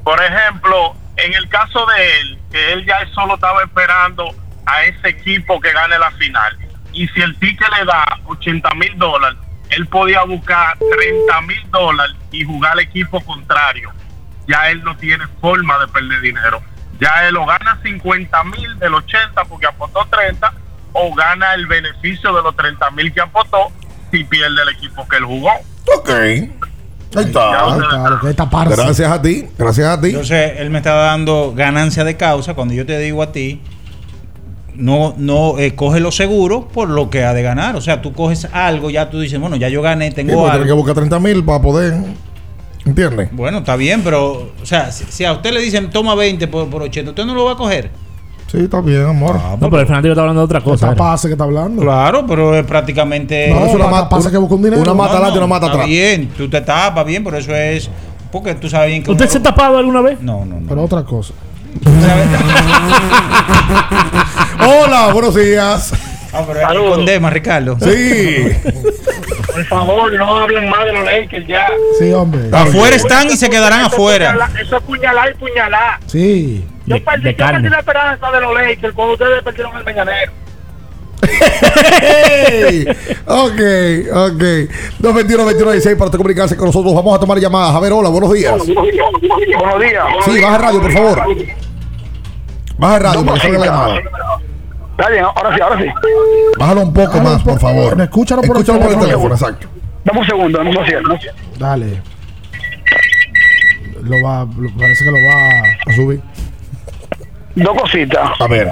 Por 0.04 0.20
ejemplo, 0.24 0.96
en 1.18 1.34
el 1.34 1.48
caso 1.50 1.86
de 1.86 2.20
él, 2.20 2.40
que 2.52 2.74
él 2.74 2.86
ya 2.86 2.98
solo 3.14 3.36
estaba 3.36 3.64
esperando 3.64 4.34
a 4.66 4.84
ese 4.86 5.10
equipo 5.10 5.60
que 5.60 5.72
gane 5.72 5.98
la 6.00 6.10
final. 6.12 6.58
Y 6.96 7.08
si 7.10 7.22
el 7.22 7.38
ticket 7.38 7.68
le 7.78 7.86
da 7.86 8.20
80 8.26 8.74
mil 8.76 8.98
dólares, 8.98 9.38
él 9.70 9.86
podía 9.88 10.24
buscar 10.24 10.78
30 10.78 11.42
mil 11.42 11.72
dólares 11.72 12.16
y 12.32 12.44
jugar 12.44 12.72
al 12.72 12.80
equipo 12.80 13.20
contrario. 13.22 13.92
Ya 14.48 14.70
él 14.70 14.84
no 14.84 14.96
tiene 14.96 15.26
forma 15.42 15.78
de 15.80 15.88
perder 15.90 16.22
dinero. 16.22 16.62
Ya 17.00 17.28
él 17.28 17.36
o 17.36 17.46
gana 17.46 17.78
50 17.84 18.44
mil 18.46 18.80
del 18.80 18.94
80 18.94 19.44
porque 19.46 19.68
apostó 19.68 20.08
30 20.10 20.54
o 20.94 21.14
gana 21.14 21.54
el 21.54 21.68
beneficio 21.68 22.34
de 22.34 22.42
los 22.42 22.56
30 22.56 22.92
mil 22.92 23.14
que 23.14 23.22
apostó 23.22 23.72
si 24.12 24.24
pierde 24.24 24.62
el 24.62 24.70
equipo 24.70 25.06
que 25.08 25.18
él 25.18 25.26
jugó. 25.26 25.52
Ok. 25.98 26.10
Ahí 26.10 27.24
está. 27.24 27.78
Claro, 27.78 28.20
que 28.22 28.30
es 28.30 28.36
taparse. 28.36 28.82
Gracias 28.82 29.12
a 29.12 29.22
ti. 29.22 29.48
Gracias 29.58 29.88
a 29.88 30.00
ti. 30.00 30.10
Entonces, 30.10 30.54
él 30.58 30.70
me 30.70 30.78
está 30.78 30.94
dando 30.94 31.54
ganancia 31.54 32.04
de 32.04 32.16
causa 32.16 32.54
cuando 32.54 32.74
yo 32.74 32.86
te 32.86 32.98
digo 33.00 33.22
a 33.22 33.32
ti, 33.32 33.62
no, 34.78 35.14
no, 35.18 35.58
eh, 35.60 35.76
coge 35.76 36.00
lo 36.00 36.12
seguro 36.12 36.68
por 36.68 36.90
lo 36.90 37.10
que 37.10 37.24
ha 37.24 37.34
de 37.34 37.42
ganar. 37.42 37.76
O 37.76 37.82
sea, 37.82 38.02
tú 38.02 38.14
coges 38.14 38.48
algo, 38.52 38.90
ya 38.90 39.10
tú 39.10 39.20
dices, 39.20 39.40
bueno, 39.40 39.56
ya 39.56 39.70
yo 39.70 39.82
gané, 39.82 40.10
Sí, 40.10 40.16
tengo 40.16 40.34
porque 40.34 40.52
tiene 40.52 40.66
que 40.66 40.72
algo. 40.72 40.76
buscar 40.78 40.96
30 40.96 41.20
mil 41.20 41.44
para 41.44 41.62
poder. 41.62 41.94
¿Entiendes? 42.86 43.30
Bueno, 43.32 43.60
está 43.60 43.76
bien, 43.76 44.02
pero, 44.04 44.52
o 44.62 44.66
sea, 44.66 44.92
si, 44.92 45.06
si 45.10 45.26
a 45.26 45.34
usted 45.34 45.52
le 45.52 45.60
dicen 45.60 45.90
toma 45.90 46.14
20 46.14 46.48
por, 46.48 46.70
por 46.70 46.84
80, 46.84 47.12
¿usted 47.12 47.26
no 47.26 47.34
lo 47.34 47.46
va 47.46 47.54
a 47.54 47.56
coger? 47.56 47.90
Sí, 48.48 48.60
está 48.60 48.80
bien, 48.80 49.04
amor. 49.06 49.40
No, 49.60 49.70
pero 49.72 49.80
el 49.82 49.88
fanático 49.88 50.12
está 50.12 50.22
hablando 50.22 50.42
de 50.42 50.46
otra 50.46 50.62
cosa. 50.62 50.86
era. 50.88 50.96
Taparse 50.96 51.28
que 51.28 51.32
está 51.34 51.46
hablando. 51.46 51.82
Claro, 51.82 52.26
pero 52.28 52.56
es 52.56 52.64
prácticamente. 52.64 53.50
No, 53.50 53.66
es 53.66 53.74
una 53.74 53.90
taparse 53.90 54.30
que 54.30 54.38
busca 54.38 54.54
un 54.54 54.62
dinero. 54.62 54.84
una 54.84 54.94
mata 54.94 55.14
No, 55.14 55.18
adelante 55.18 55.36
y 55.36 55.38
una 55.40 55.48
mata 55.48 55.66
está 55.66 55.78
atrás. 55.78 55.90
bien, 55.90 56.30
tú 56.38 56.48
te 56.48 56.62
tapas 56.62 57.06
bien, 57.06 57.24
pero 57.24 57.38
eso 57.38 57.54
es. 57.56 57.90
Porque 58.32 58.54
tú 58.54 58.70
sabes 58.70 58.90
bien 58.90 59.04
que. 59.04 59.10
¿Usted 59.12 59.26
uno 59.26 59.32
se 59.32 59.38
ha 59.40 59.44
tapado 59.44 59.80
alguna 59.80 60.02
vez? 60.02 60.22
No, 60.22 60.46
no, 60.46 60.60
no. 60.60 60.68
Pero 60.70 60.84
otra 60.84 61.04
cosa. 61.04 61.34
Hola, 64.60 65.12
buenos 65.14 65.36
días. 65.36 65.94
Ah, 66.34 66.46
es 66.74 66.78
con 66.80 67.06
Dema, 67.06 67.30
Ricardo. 67.30 67.78
Sí. 67.82 68.48
Por 69.48 69.66
favor, 69.66 70.12
no 70.14 70.38
hablen 70.38 70.70
más 70.70 70.86
de 70.86 70.94
los 70.94 71.06
Lakers 71.06 71.48
ya. 71.48 71.68
Sí, 72.00 72.12
hombre. 72.12 72.42
Afuera 72.52 72.96
están 72.96 73.28
y 73.28 73.38
se 73.38 73.50
quedarán 73.50 73.82
afuera. 73.86 74.50
Eso 74.62 74.78
es 74.78 74.84
puñalar 74.84 75.32
y 75.32 75.34
puñalar. 75.38 76.00
Sí. 76.08 76.66
Yo 76.86 76.96
De- 76.96 77.02
perdí, 77.02 77.24
de 77.24 77.32
yo 77.32 77.38
carne. 77.38 77.60
perdí 77.60 77.70
la 77.70 77.80
esperanza 77.80 78.32
de 78.32 78.42
los 78.42 78.54
Lakers 78.54 78.94
cuando 78.94 79.14
ustedes 79.14 79.44
perdieron 79.44 79.78
el 79.78 79.84
Mañanero. 79.84 80.32
Hey, 82.02 82.86
ok, 83.26 83.62
ok. 84.14 84.44
221-21-16 85.02 85.94
para 85.96 86.06
usted 86.06 86.18
comunicarse 86.18 86.56
con 86.58 86.68
nosotros. 86.68 86.94
Vamos 86.94 87.16
a 87.16 87.20
tomar 87.20 87.40
llamadas. 87.40 87.74
A 87.76 87.80
ver, 87.80 87.94
hola, 87.94 88.10
buenos 88.10 88.32
días. 88.34 88.52
Buenos 88.58 88.76
días. 89.82 90.04
Sí, 90.26 90.42
baja 90.42 90.58
radio, 90.58 90.82
por 90.82 90.92
favor. 90.92 91.24
Baja 92.78 92.98
el 92.98 93.04
radio 93.04 93.26
para 93.26 93.34
que 93.36 93.40
salga 93.42 93.60
la 93.60 93.66
llamada. 93.66 94.00
Está 94.98 95.10
bien, 95.10 95.24
ahora 95.26 95.56
sí, 95.56 95.62
ahora 95.62 95.78
sí. 95.82 95.88
Bájalo 96.58 96.82
un 96.82 96.94
poco 96.94 97.20
más, 97.22 97.42
por 97.44 97.60
favor. 97.60 98.02
Escúchalo 98.02 98.42
por 98.42 98.56
el 98.58 98.62
Escúchalo 98.64 98.84
por 98.86 98.94
el 98.94 99.00
teléfono. 99.08 99.34
exacto. 99.36 99.68
Dame 100.04 100.20
un 100.20 100.26
segundo, 100.26 100.58
dame 100.58 100.70
un 100.78 100.86
segundo. 100.86 101.18
Dale. 101.58 102.02
Lo 104.02 104.22
va, 104.24 104.46
lo- 104.58 104.70
parece 104.78 105.04
que 105.04 105.12
lo 105.12 105.18
va 105.18 105.92
a 105.92 105.96
subir. 105.96 106.22
Dos 107.56 107.82
cositas. 107.82 108.30
A 108.40 108.48
ver. 108.48 108.70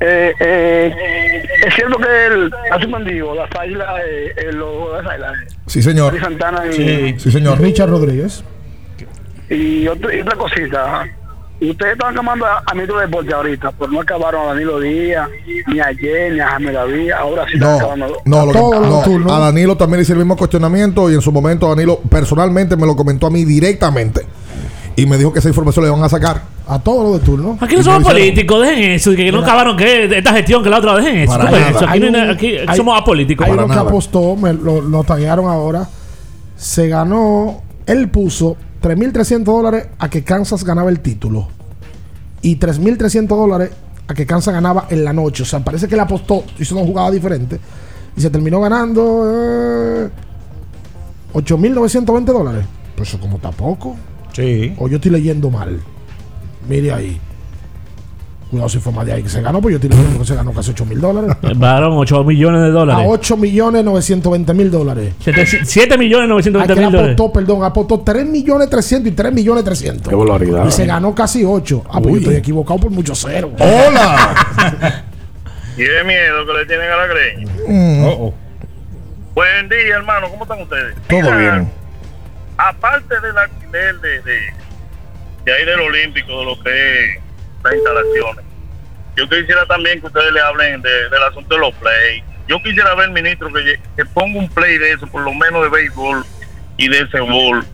Eh, 0.00 0.34
eh, 0.40 1.48
es 1.66 1.74
cierto 1.74 1.96
que 1.98 2.26
el, 2.26 2.52
hace 2.70 2.84
un 2.86 2.92
mendigo, 2.92 3.34
las 3.34 3.48
águilas, 3.58 3.88
eh, 4.06 4.34
eh, 4.36 4.52
los 4.52 4.92
las 5.02 5.06
águilas, 5.12 5.32
Sí, 5.66 5.80
señor. 5.82 6.12
Ari 6.12 6.20
Santana 6.22 6.66
y, 6.66 6.72
Sí, 6.72 7.14
sí, 7.18 7.30
señor. 7.30 7.58
Richard 7.60 7.88
Rodríguez. 7.88 8.44
y, 9.48 9.86
otra, 9.88 10.14
y 10.14 10.20
otra 10.20 10.36
cosita. 10.36 11.06
Ajá. 11.60 11.70
Ustedes 11.70 11.92
estaban 11.92 12.14
llamando 12.14 12.44
a, 12.46 12.62
a 12.66 12.74
Mito 12.74 12.98
Deporte 12.98 13.32
ahorita, 13.34 13.72
pero 13.78 13.90
no 13.92 14.00
acabaron 14.00 14.42
a 14.42 14.46
Danilo 14.52 14.78
Díaz, 14.80 15.28
ni 15.66 15.80
a 15.80 15.86
Jen, 15.94 16.34
ni 16.34 16.40
a 16.40 16.48
Jaime 16.48 16.72
David. 16.72 17.10
Ahora 17.12 17.44
sí 17.48 17.54
están 17.54 17.76
acabando. 17.76 18.16
no, 18.24 18.46
lo 18.46 18.52
que- 18.52 18.58
todos 18.58 18.86
los 19.08 19.24
no, 19.24 19.34
a 19.34 19.38
Danilo 19.40 19.76
también 19.76 20.02
hice 20.02 20.12
el 20.12 20.18
mismo 20.18 20.36
cuestionamiento 20.36 21.10
y 21.10 21.14
en 21.14 21.22
su 21.22 21.32
momento 21.32 21.68
Danilo 21.68 22.00
personalmente 22.08 22.76
me 22.76 22.86
lo 22.86 22.94
comentó 22.96 23.26
a 23.26 23.30
mí 23.30 23.44
directamente. 23.44 24.26
y 24.98 25.04
me 25.04 25.18
dijo 25.18 25.30
que 25.32 25.40
esa 25.40 25.48
información 25.48 25.84
le 25.84 25.90
van 25.90 26.02
a 26.02 26.08
sacar. 26.08 26.42
A 26.68 26.78
todos 26.80 27.04
los 27.10 27.20
de 27.20 27.26
turno. 27.26 27.58
Aquí 27.60 27.74
no 27.76 27.80
Y 27.82 27.84
somos 27.84 28.02
políticos, 28.02 28.60
dejen 28.66 28.92
eso. 28.92 29.14
Que 29.14 29.30
no 29.30 29.40
acabaron 29.40 29.76
que 29.76 30.04
esta 30.18 30.32
gestión, 30.32 30.64
que 30.64 30.70
la 30.70 30.78
otra, 30.78 30.96
dejen 30.96 31.18
eso. 31.18 31.32
Para 31.32 31.44
¿Cómo 31.44 31.56
es 31.56 31.62
nada. 31.62 31.76
eso? 31.78 31.88
Aquí, 31.88 32.00
no 32.00 32.06
hay 32.06 32.24
un- 32.24 32.30
aquí 32.30 32.56
hay- 32.66 32.76
somos 32.76 32.98
apolíticos. 33.00 33.44
Hay 33.46 33.50
Para 33.52 33.64
uno 33.66 33.72
que 33.74 33.76
nada. 33.78 33.88
apostó, 33.90 34.34
me 34.36 34.52
lo, 34.54 34.80
lo 34.80 35.04
taguearon 35.04 35.46
ahora. 35.46 35.86
Se 36.56 36.88
ganó, 36.88 37.62
él 37.86 38.08
puso 38.08 38.56
3.300 38.86 39.42
dólares 39.42 39.88
a 39.98 40.08
que 40.08 40.22
Kansas 40.22 40.62
ganaba 40.62 40.90
el 40.90 41.00
título. 41.00 41.48
Y 42.40 42.56
3.300 42.56 43.26
dólares 43.26 43.70
a 44.06 44.14
que 44.14 44.26
Kansas 44.26 44.54
ganaba 44.54 44.86
en 44.90 45.04
la 45.04 45.12
noche. 45.12 45.42
O 45.42 45.46
sea, 45.46 45.64
parece 45.64 45.88
que 45.88 45.94
él 45.94 46.00
apostó, 46.00 46.44
hizo 46.56 46.76
una 46.76 46.86
jugada 46.86 47.10
diferente. 47.10 47.58
Y 48.16 48.20
se 48.20 48.30
terminó 48.30 48.60
ganando 48.60 49.24
eh, 49.28 50.08
8.920 51.34 52.24
dólares. 52.26 52.64
Pues 52.96 53.08
eso 53.08 53.18
como 53.18 53.36
está 53.36 53.50
poco. 53.50 53.96
Sí. 54.32 54.72
O 54.78 54.86
yo 54.86 54.96
estoy 54.96 55.10
leyendo 55.10 55.50
mal. 55.50 55.80
Mire 56.68 56.92
ahí. 56.92 57.20
Cuidado 58.50 58.68
si 58.68 58.78
fue 58.78 58.92
más 58.92 59.04
de 59.04 59.12
ahí 59.12 59.22
que 59.24 59.28
se 59.28 59.42
ganó, 59.42 59.60
pues 59.60 59.72
yo 59.80 59.88
leyendo 59.88 60.20
que 60.20 60.24
se 60.24 60.34
ganó 60.36 60.52
casi 60.52 60.70
8 60.70 60.84
mil 60.86 61.00
dólares. 61.00 61.36
Varón, 61.56 61.94
8 61.96 62.22
millones 62.22 62.60
de 62.62 62.68
A 62.68 62.70
dólares. 62.70 63.06
8 63.08 63.36
millones 63.36 63.84
920 63.84 64.54
mil 64.54 64.70
dólares. 64.70 65.14
7 65.20 65.98
millones 65.98 66.28
920 66.28 66.72
Aquel 66.72 66.84
mil 66.84 66.92
dólares. 66.92 67.14
apostó, 67.14 67.32
perdón, 67.32 67.64
apostó 67.64 68.00
3 68.00 68.24
millones 68.26 68.70
300 68.70 69.12
y 69.12 69.14
3 69.16 69.32
millones 69.32 69.64
300. 69.64 70.08
Qué 70.08 70.14
barbaridad. 70.14 70.64
Y 70.66 70.70
se 70.70 70.86
ganó 70.86 71.12
casi 71.14 71.44
8. 71.44 71.84
Ah, 71.88 72.00
pues 72.00 72.14
yo 72.14 72.18
estoy 72.20 72.36
equivocado 72.36 72.78
por 72.78 72.90
muchos 72.92 73.20
ceros. 73.20 73.50
¡Hola! 73.58 75.02
Y 75.78 75.82
de 75.82 76.04
miedo 76.04 76.46
que 76.46 76.52
le 76.54 76.64
tienen 76.64 76.90
a 76.90 76.96
la 76.96 77.06
greña. 77.06 77.52
Mm, 77.68 78.30
Buen 79.34 79.68
día, 79.68 79.96
hermano. 79.96 80.30
¿Cómo 80.30 80.44
están 80.44 80.62
ustedes? 80.62 80.94
todo 81.06 81.20
Mira, 81.20 81.36
bien. 81.36 81.70
Aparte 82.56 83.20
del 83.20 83.36
alquiler 83.36 84.00
de, 84.00 84.08
de, 84.22 84.38
de 85.44 85.52
ahí 85.52 85.64
del 85.66 85.80
Olímpico, 85.80 86.38
de 86.38 86.44
lo 86.46 86.58
que 86.62 86.70
es 87.04 87.20
las 87.66 87.74
instalaciones, 87.74 88.44
yo 89.16 89.28
quisiera 89.28 89.66
también 89.66 90.00
que 90.00 90.06
ustedes 90.06 90.32
le 90.32 90.40
hablen 90.40 90.82
de- 90.82 91.08
del 91.10 91.22
asunto 91.28 91.54
de 91.54 91.60
los 91.60 91.74
play. 91.74 92.22
Yo 92.48 92.62
quisiera 92.62 92.94
ver, 92.94 93.10
ministro, 93.10 93.48
que, 93.52 94.04
ponga 94.14 94.38
un 94.38 94.48
play 94.48 94.78
de 94.78 94.92
eso, 94.92 95.06
por 95.06 95.22
lo 95.22 95.32
menos 95.34 95.62
de 95.64 95.68
béisbol 95.68 96.24
y 96.76 96.88
de 96.88 96.98
ese 97.00 97.20
bol, 97.20 97.64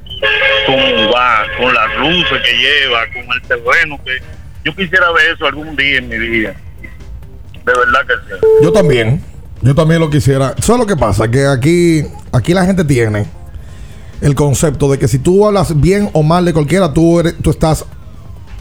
cómo 0.67 1.13
va, 1.13 1.45
con 1.59 1.75
las 1.75 1.97
luces 1.99 2.41
que 2.43 2.53
lleva, 2.57 3.01
con 3.13 3.25
el 3.35 3.43
terreno 3.43 4.01
que... 4.05 4.19
Yo 4.65 4.75
quisiera 4.77 5.11
ver 5.11 5.35
eso 5.35 5.45
algún 5.47 5.75
día 5.77 5.99
en 5.99 6.09
mi 6.09 6.17
vida. 6.17 6.55
De 7.65 7.73
verdad 7.73 8.07
que 8.07 8.15
sí. 8.29 8.41
Yo 8.63 8.73
también. 8.73 9.23
Yo 9.61 9.75
también 9.75 10.01
lo 10.01 10.09
quisiera. 10.09 10.55
¿Sabes 10.61 10.81
lo 10.81 10.87
que 10.87 10.97
pasa? 10.97 11.29
Que 11.29 11.47
aquí, 11.47 12.03
aquí 12.33 12.55
la 12.55 12.65
gente 12.65 12.85
tiene 12.85 13.27
el 14.21 14.35
concepto 14.37 14.91
de 14.91 14.99
que 14.99 15.09
si 15.09 15.19
tú 15.19 15.45
hablas 15.47 15.81
bien 15.81 16.09
o 16.13 16.23
mal 16.23 16.45
de 16.45 16.53
cualquiera, 16.53 16.93
tú, 16.93 17.19
eres, 17.21 17.35
tú 17.43 17.51
estás 17.51 17.85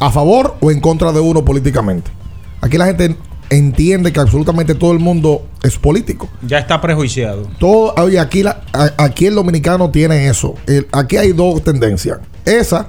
a 0.02 0.12
favor 0.12 0.58
o 0.60 0.72
en 0.72 0.82
contra 0.82 1.12
de 1.14 1.20
uno 1.22 1.46
políticamente. 1.46 2.12
Aquí 2.60 2.78
la 2.78 2.86
gente 2.88 3.16
entiende 3.50 4.12
que 4.14 4.20
absolutamente 4.20 4.76
todo 4.76 4.92
el 4.94 5.00
mundo 5.00 5.46
es 5.64 5.78
político. 5.78 6.28
Ya 6.46 6.58
está 6.60 6.80
prejuiciado. 6.82 7.48
Todo, 7.60 7.94
oye, 7.98 8.20
aquí, 8.20 8.44
la, 8.44 8.62
aquí 8.98 9.26
el 9.28 9.36
dominicano 9.36 9.90
tiene 9.92 10.28
eso. 10.28 10.56
El- 10.68 10.88
aquí 10.92 11.18
hay 11.18 11.32
dos 11.34 11.64
tendencias. 11.64 12.20
Esa 12.46 12.88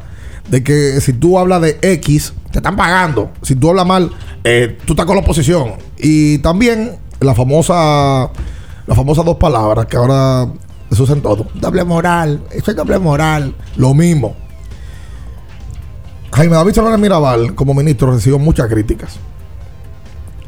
de 0.49 0.63
que 0.65 1.01
si 1.01 1.13
tú 1.13 1.39
hablas 1.39 1.63
de 1.63 1.79
X, 1.83 2.33
te 2.51 2.59
están 2.59 2.77
pagando. 2.77 3.31
Si 3.43 3.55
tú 3.55 3.71
hablas 3.71 3.87
mal, 3.87 4.11
eh, 4.45 4.79
tú 4.85 4.93
estás 4.95 5.07
con 5.07 5.17
la 5.17 5.23
oposición. 5.23 5.73
Y 5.99 6.39
también 6.39 6.97
la 7.21 7.35
famosa, 7.35 8.31
las 8.87 8.97
famosas 8.97 9.25
dos 9.25 9.37
palabras 9.37 9.87
que 9.87 9.97
ahora 9.97 10.49
se 10.91 11.03
usan 11.03 11.21
todo. 11.23 11.47
Doble 11.55 11.85
moral. 11.85 12.43
Eso 12.53 12.71
es 12.71 12.77
doble 12.77 12.99
moral. 12.99 13.55
Lo 13.77 13.95
mismo. 13.95 14.35
Jaime 16.33 16.55
David 16.55 16.73
Solana 16.75 16.97
Mirabal, 16.97 17.55
como 17.55 17.75
ministro, 17.75 18.11
recibió 18.13 18.39
muchas 18.39 18.69
críticas. 18.69 19.17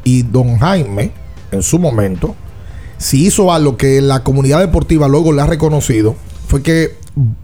Y 0.03 0.23
don 0.23 0.57
Jaime, 0.57 1.11
en 1.51 1.61
su 1.63 1.79
momento, 1.79 2.35
si 2.97 3.25
hizo 3.25 3.51
algo 3.51 3.77
que 3.77 4.01
la 4.01 4.23
comunidad 4.23 4.59
deportiva 4.59 5.07
luego 5.07 5.31
le 5.31 5.41
ha 5.41 5.45
reconocido, 5.47 6.15
fue 6.47 6.61
que 6.63 6.95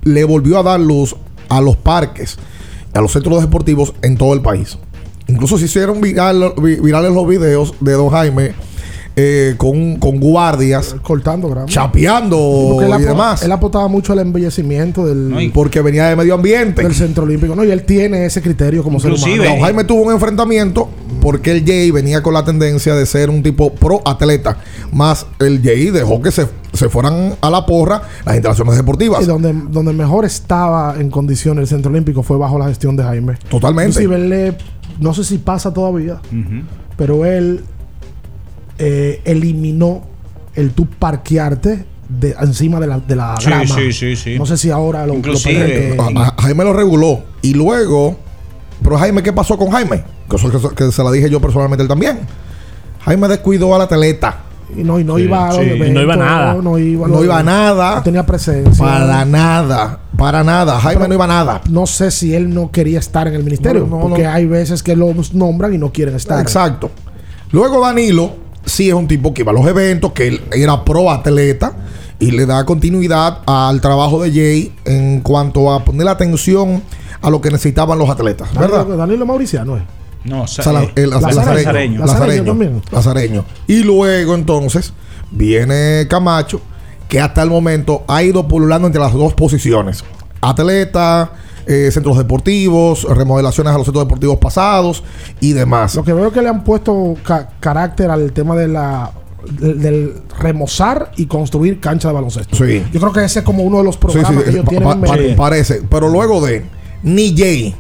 le 0.04 0.24
volvió 0.24 0.60
a 0.60 0.64
dar 0.64 0.80
luz 0.80 1.16
a 1.50 1.62
los 1.62 1.78
parques, 1.78 2.38
a 2.94 3.02
los 3.02 3.12
centros 3.12 3.42
deportivos 3.42 3.94
en 4.02 4.18
todo 4.18 4.34
el 4.34 4.42
país. 4.42 4.78
Incluso 5.28 5.58
se 5.58 5.66
hicieron 5.66 6.02
viral- 6.02 6.54
vi- 6.62 6.80
virales 6.80 7.14
los 7.14 7.28
videos 7.28 7.74
de 7.80 7.94
don 7.94 8.10
Jaime 8.10 8.54
eh, 9.16 9.56
con, 9.58 9.98
con 9.98 10.20
guardias, 10.20 10.96
cortando 11.02 11.50
grama, 11.50 11.68
chapeando 11.68 12.38
Porque 12.74 12.86
él, 12.86 12.92
y 12.92 12.94
apo- 13.04 13.06
demás. 13.12 13.44
él 13.44 13.52
apostaba 13.52 13.88
mucho 13.88 14.14
al 14.14 14.20
embellecimiento 14.20 15.06
del, 15.06 15.52
porque 15.54 15.82
venía 15.82 16.08
de 16.08 16.16
medio 16.16 16.34
ambiente. 16.36 16.82
del 16.84 16.96
centro 16.96 17.24
olímpico. 17.24 17.56
No, 17.56 17.64
y 17.66 17.72
él 17.72 17.84
tiene 17.84 18.26
ese 18.26 18.42
criterio 18.42 18.84
como 18.84 19.00
ser 19.00 19.12
humano. 19.14 19.44
Don 19.44 19.60
Jaime 19.62 19.84
tuvo 19.84 20.04
un 20.04 20.14
enfrentamiento 20.14 20.90
porque 21.22 21.52
el 21.52 21.66
Jay 21.66 21.92
venía 21.92 22.24
con 22.24 22.34
la 22.34 22.44
tendencia 22.46 22.96
de 22.96 23.06
ser 23.06 23.30
un 23.30 23.44
tipo 23.44 23.74
pro 23.74 24.02
atleta. 24.06 24.58
Más 24.92 25.26
el 25.40 25.62
Jay 25.62 25.90
dejó 25.92 26.22
que 26.22 26.32
se, 26.32 26.48
se 26.74 26.90
fueran 26.90 27.36
a 27.42 27.50
la 27.50 27.66
porra 27.66 28.02
las 28.26 28.36
instalaciones 28.36 28.76
deportivas. 28.78 29.22
Y 29.24 29.26
donde, 29.26 29.54
donde 29.70 29.94
mejor 29.94 30.26
estaba 30.26 30.96
en 31.00 31.10
condiciones 31.12 31.64
el 31.64 31.68
centro 31.68 31.92
olímpico 31.92 32.24
fue 32.24 32.38
bajo 32.38 32.58
la 32.58 32.68
gestión 32.70 32.96
de 32.96 33.04
Jaime. 33.04 33.34
Totalmente. 33.50 34.02
Inclusive 34.02 34.16
él 34.16 34.30
le- 34.30 34.58
no 35.00 35.14
sé 35.14 35.24
si 35.24 35.38
pasa 35.38 35.74
todavía, 35.74 36.20
pero 36.98 37.26
él 37.26 37.64
eh, 38.78 39.22
eliminó 39.26 40.04
el 40.56 40.72
tú 40.72 40.86
parquearte 40.88 41.86
de, 42.10 42.36
encima 42.42 42.80
de 42.80 42.88
la, 42.88 43.00
de 43.00 43.16
la 43.16 43.36
Sí, 43.40 43.46
grama. 43.48 43.66
sí, 43.66 43.94
sí, 43.94 44.16
sí. 44.16 44.38
No 44.38 44.46
sé 44.46 44.58
si 44.58 44.70
ahora 44.70 45.02
lo, 45.06 45.14
lo 45.14 45.20
Inclusive, 45.20 45.96
permite. 45.98 46.20
A- 46.20 46.28
a- 46.38 46.42
Jaime 46.42 46.64
lo 46.64 46.74
reguló. 46.74 47.24
Y 47.42 47.54
luego, 47.54 48.18
pero 48.84 48.98
Jaime, 48.98 49.24
¿qué 49.24 49.32
pasó 49.32 49.58
con 49.58 49.70
Jaime? 49.72 50.04
Que, 50.30 50.36
eso- 50.36 50.50
que 50.50 50.58
eso- 50.58 50.70
que 50.76 50.92
se 50.92 51.04
la 51.04 51.12
dije 51.12 51.30
yo 51.30 51.40
personalmente 51.40 51.82
a 51.82 51.86
él 51.86 51.88
también. 51.90 52.20
Jaime 53.06 53.28
descuidó 53.28 53.74
al 53.76 53.82
atleta. 53.82 54.40
Y 54.78 54.84
no, 54.84 55.00
y 55.00 55.04
no 55.04 55.18
Sí, 55.18 55.24
iba 55.24 55.46
a 55.46 55.48
los 55.48 55.58
sí. 55.58 55.62
eventos, 55.64 55.88
Y 55.88 55.92
no 55.92 56.02
iba 56.02 56.14
a 56.14 56.18
nada. 56.18 56.54
No 56.56 56.78
iba, 56.78 57.08
No 57.08 57.24
iba 57.24 57.40
a 57.40 57.44
nada. 57.44 57.96
No 57.96 58.04
tenía 58.04 58.26
presencia. 58.26 58.86
Para 58.86 59.26
nada. 59.26 60.00
Para 60.18 60.44
nada. 60.46 60.80
Jaime 60.80 61.08
no 61.10 61.14
iba 61.16 61.26
a 61.26 61.28
nada. 61.28 61.62
No 61.70 61.86
sé 61.88 62.10
si 62.12 62.34
él 62.36 62.54
no 62.54 62.72
quería 62.72 63.00
estar 63.00 63.28
en 63.28 63.34
el 63.34 63.44
ministerio. 63.44 63.82
No, 63.90 63.98
no, 63.98 64.02
porque 64.02 64.24
no. 64.24 64.30
hay 64.32 64.46
veces 64.46 64.82
que 64.84 64.96
los 64.96 65.34
nombran 65.34 65.74
y 65.74 65.78
no 65.78 65.92
quieren 65.92 66.16
estar. 66.16 66.40
Exacto. 66.42 66.90
Luego 67.52 67.82
Danilo 67.82 68.32
sí 68.66 68.88
es 68.90 68.94
un 68.94 69.08
tipo 69.08 69.34
que 69.34 69.42
iba 69.42 69.52
a 69.52 69.56
los 69.56 69.66
eventos, 69.68 70.12
que 70.14 70.28
él 70.28 70.42
era 70.52 70.84
pro 70.86 71.10
atleta 71.12 71.74
y 72.20 72.32
le 72.32 72.46
da 72.46 72.66
continuidad 72.66 73.40
al 73.46 73.82
trabajo 73.82 74.22
de 74.24 74.32
Jay 74.32 74.74
en 74.86 75.22
cuanto 75.22 75.72
a 75.72 75.84
poner 75.84 76.08
atención 76.08 76.84
a 77.22 77.30
lo 77.30 77.42
que 77.42 77.50
necesitaban 77.52 77.98
los 78.00 78.10
atletas, 78.10 78.54
¿verdad? 78.54 78.80
Danilo, 78.80 78.98
Danilo 78.98 79.26
Mauriciano 79.26 79.78
es. 79.78 79.84
No, 80.24 80.46
Sala- 80.48 80.86
el- 80.96 81.10
Lazareño. 81.10 81.36
Lazareño. 81.36 81.56
Lazareño 81.56 82.06
Lazareño. 82.06 82.44
también. 82.46 82.82
Lazareño. 82.92 83.46
Y 83.68 83.84
luego 83.84 84.36
entonces 84.36 84.94
viene 85.32 86.06
Camacho, 86.08 86.62
que 87.10 87.20
hasta 87.20 87.42
el 87.42 87.50
momento 87.50 88.04
ha 88.08 88.22
ido 88.22 88.48
pululando 88.48 88.86
entre 88.88 89.02
las 89.02 89.14
dos 89.14 89.34
posiciones. 89.34 90.04
Atleta, 90.42 91.32
eh, 91.66 91.90
centros 91.92 92.18
deportivos, 92.18 93.04
remodelaciones 93.04 93.74
a 93.74 93.78
los 93.78 93.86
centros 93.86 94.06
deportivos 94.06 94.38
pasados 94.38 95.04
y 95.40 95.54
demás. 95.54 95.96
Lo 95.96 96.04
que 96.04 96.14
veo 96.14 96.32
que 96.32 96.42
le 96.42 96.50
han 96.50 96.64
puesto 96.64 97.16
ca- 97.24 97.50
carácter 97.60 98.10
al 98.12 98.32
tema 98.34 98.56
de 98.56 98.68
la 98.68 99.12
del, 99.60 99.80
del 99.82 100.14
remozar 100.40 101.12
y 101.18 101.26
construir 101.26 101.80
cancha 101.80 102.10
de 102.10 102.14
baloncesto. 102.14 102.56
Sí. 102.56 102.84
Yo 102.94 103.00
creo 103.00 103.12
que 103.12 103.24
ese 103.26 103.40
es 103.40 103.46
como 103.46 103.64
uno 103.64 103.80
de 103.80 103.84
los 103.86 103.96
Sí, 103.96 104.00
programas 104.02 104.34
sí, 104.36 104.44
que 104.44 104.50
ellos 104.52 104.64
pa- 104.66 104.70
tienen 104.70 105.02
pa- 105.02 105.16
en 105.18 105.36
parece. 105.36 105.82
Pero 105.90 106.10
luego 106.10 106.46
de 106.46 106.66
ni 107.04 107.36
Jay, 107.36 107.74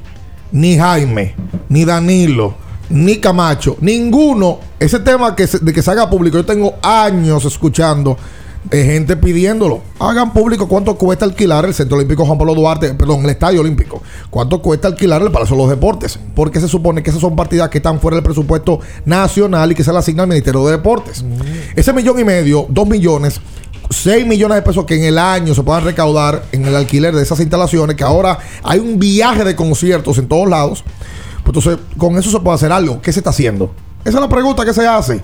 ni 0.51 0.75
Jaime, 0.77 1.35
ni 1.69 1.85
Danilo, 1.85 2.55
ni 2.89 3.17
Camacho, 3.17 3.77
ninguno, 3.79 4.59
ese 4.79 4.99
tema 4.99 5.35
que 5.35 5.45
se- 5.47 5.59
de 5.59 5.71
que 5.71 5.81
se 5.83 5.91
haga 5.91 6.09
público, 6.09 6.37
yo 6.37 6.45
tengo 6.45 6.73
años 6.81 7.45
escuchando 7.45 8.17
de 8.63 8.85
gente 8.85 9.17
pidiéndolo. 9.17 9.81
Hagan 9.99 10.33
público 10.33 10.67
cuánto 10.67 10.95
cuesta 10.95 11.25
alquilar 11.25 11.65
el 11.65 11.73
Centro 11.73 11.97
Olímpico 11.97 12.25
Juan 12.25 12.37
Pablo 12.37 12.53
Duarte, 12.53 12.93
perdón, 12.93 13.23
el 13.23 13.31
Estadio 13.31 13.61
Olímpico. 13.61 14.01
Cuánto 14.29 14.61
cuesta 14.61 14.87
alquilar 14.87 15.21
el 15.21 15.31
Palacio 15.31 15.55
de 15.55 15.61
los 15.63 15.69
Deportes. 15.69 16.19
Porque 16.35 16.59
se 16.59 16.67
supone 16.67 17.03
que 17.03 17.09
esas 17.09 17.21
son 17.21 17.35
partidas 17.35 17.69
que 17.69 17.79
están 17.79 17.99
fuera 17.99 18.15
del 18.15 18.23
presupuesto 18.23 18.79
nacional 19.05 19.71
y 19.71 19.75
que 19.75 19.83
se 19.83 19.91
le 19.91 19.99
asigna 19.99 20.23
al 20.23 20.29
Ministerio 20.29 20.65
de 20.65 20.73
Deportes. 20.73 21.25
Ese 21.75 21.93
millón 21.93 22.19
y 22.19 22.23
medio, 22.23 22.65
dos 22.69 22.87
millones, 22.87 23.41
6 23.89 24.25
millones 24.25 24.55
de 24.55 24.61
pesos 24.61 24.85
que 24.85 24.95
en 24.95 25.03
el 25.03 25.17
año 25.17 25.53
se 25.53 25.63
puedan 25.63 25.83
recaudar 25.83 26.43
en 26.53 26.65
el 26.65 26.75
alquiler 26.75 27.13
de 27.13 27.23
esas 27.23 27.39
instalaciones, 27.41 27.97
que 27.97 28.03
ahora 28.03 28.39
hay 28.63 28.79
un 28.79 28.97
viaje 28.99 29.43
de 29.43 29.55
conciertos 29.55 30.17
en 30.17 30.27
todos 30.27 30.49
lados. 30.49 30.85
Pues 31.43 31.57
entonces, 31.57 31.77
con 31.97 32.17
eso 32.17 32.31
se 32.31 32.39
puede 32.39 32.55
hacer 32.55 32.71
algo. 32.71 33.01
¿Qué 33.01 33.11
se 33.11 33.19
está 33.19 33.31
haciendo? 33.31 33.73
Esa 34.05 34.17
es 34.17 34.21
la 34.21 34.29
pregunta 34.29 34.63
que 34.63 34.73
se 34.73 34.87
hace 34.87 35.21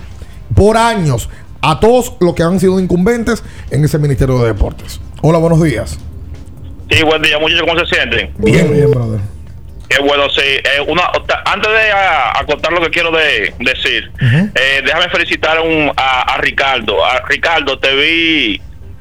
por 0.54 0.76
años 0.76 1.28
a 1.62 1.80
todos 1.80 2.14
los 2.20 2.34
que 2.34 2.42
han 2.42 2.60
sido 2.60 2.78
incumbentes 2.80 3.42
en 3.70 3.84
ese 3.84 3.98
Ministerio 3.98 4.38
de 4.38 4.48
Deportes. 4.48 5.00
Hola, 5.22 5.38
buenos 5.38 5.62
días. 5.62 5.98
Sí, 6.90 7.02
buen 7.02 7.20
día, 7.22 7.38
muchachos, 7.38 7.64
¿cómo 7.68 7.78
se 7.80 7.86
sienten? 7.86 8.32
Bien, 8.38 8.72
bien, 8.72 8.90
brother. 8.90 9.20
Qué 9.88 10.02
bueno, 10.02 10.28
sí. 10.30 10.42
Eh, 10.42 10.80
una, 10.86 11.02
antes 11.46 11.72
de 11.72 11.90
a, 11.90 12.38
a 12.38 12.44
contar 12.44 12.72
lo 12.72 12.80
que 12.82 12.90
quiero 12.90 13.10
de, 13.10 13.54
decir, 13.58 14.10
eh, 14.20 14.82
déjame 14.84 15.08
felicitar 15.08 15.60
un, 15.60 15.90
a, 15.96 16.34
a 16.34 16.38
Ricardo. 16.38 17.04
A 17.04 17.20
Ricardo, 17.26 17.78
te 17.78 17.94
vi 17.94 18.60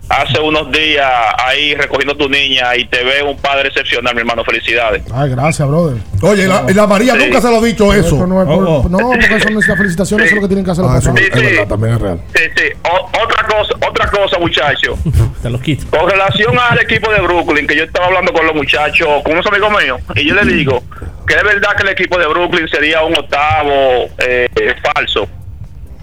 hace 0.09 0.39
unos 0.39 0.71
días 0.71 1.05
ahí 1.43 1.75
recogiendo 1.75 2.15
tu 2.15 2.29
niña 2.29 2.75
y 2.75 2.85
te 2.85 3.03
ve 3.03 3.21
un 3.23 3.37
padre 3.37 3.67
excepcional, 3.69 4.13
mi 4.15 4.21
hermano. 4.21 4.43
Felicidades. 4.45 5.03
Ay, 5.13 5.29
gracias, 5.31 5.67
brother. 5.67 5.97
Oye, 6.21 6.43
y 6.43 6.47
la, 6.47 6.63
y 6.69 6.73
la 6.73 6.87
María 6.87 7.13
Sí. 7.13 7.25
nunca 7.25 7.41
se 7.41 7.49
lo 7.49 7.57
ha 7.57 7.61
dicho 7.65 7.93
eso. 7.93 8.15
Eso 8.15 8.27
no, 8.27 8.41
es 8.41 8.47
por- 8.47 8.63
Oh, 8.67 8.81
oh. 8.85 8.89
no, 8.89 8.97
porque 9.09 9.35
eso 9.35 9.49
no 9.49 9.59
es 9.59 9.67
la 9.67 9.75
felicitación, 9.75 10.19
eso 10.21 10.29
es 10.29 10.35
lo 10.35 10.41
que 10.41 10.47
tienen 10.47 10.65
que 10.65 10.71
hacer 10.71 10.83
los 10.85 10.93
Ah, 10.93 10.97
es 10.97 11.31
verdad, 11.31 11.67
también 11.67 11.93
es 11.95 12.01
real. 12.01 12.21
Sí, 12.35 12.43
sí. 12.55 12.63
O- 12.89 13.23
otra 13.23 13.43
cosa, 13.47 13.73
otra 13.87 14.09
cosa, 14.09 14.39
muchachos. 14.39 14.97
Te 15.41 15.49
lo 15.49 15.59
quito. 15.59 15.85
Con 15.95 16.09
relación 16.09 16.57
al 16.57 16.79
equipo 16.79 17.11
de 17.11 17.19
Brooklyn, 17.21 17.67
que 17.67 17.75
yo 17.75 17.83
estaba 17.83 18.07
hablando 18.07 18.31
con 18.33 18.45
los 18.45 18.55
muchachos, 18.55 19.07
con 19.23 19.33
unos 19.33 19.45
amigos 19.47 19.69
míos, 19.81 20.01
y 20.15 20.25
yo 20.27 20.35
les 20.35 20.47
digo 20.47 20.83
que 21.27 21.35
es 21.35 21.43
verdad 21.43 21.75
que 21.75 21.83
el 21.83 21.89
equipo 21.89 22.17
de 22.17 22.25
Brooklyn 22.27 22.67
sería 22.69 23.03
un 23.03 23.13
octavo 23.17 24.07
eh, 24.19 24.47
falso, 24.95 25.27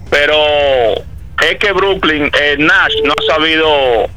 pero 0.09 0.35
es 1.41 1.57
que 1.57 1.71
Brooklyn, 1.71 2.29
eh, 2.39 2.55
Nash 2.59 2.93
no 3.03 3.13
ha 3.13 3.33
sabido 3.33 4.07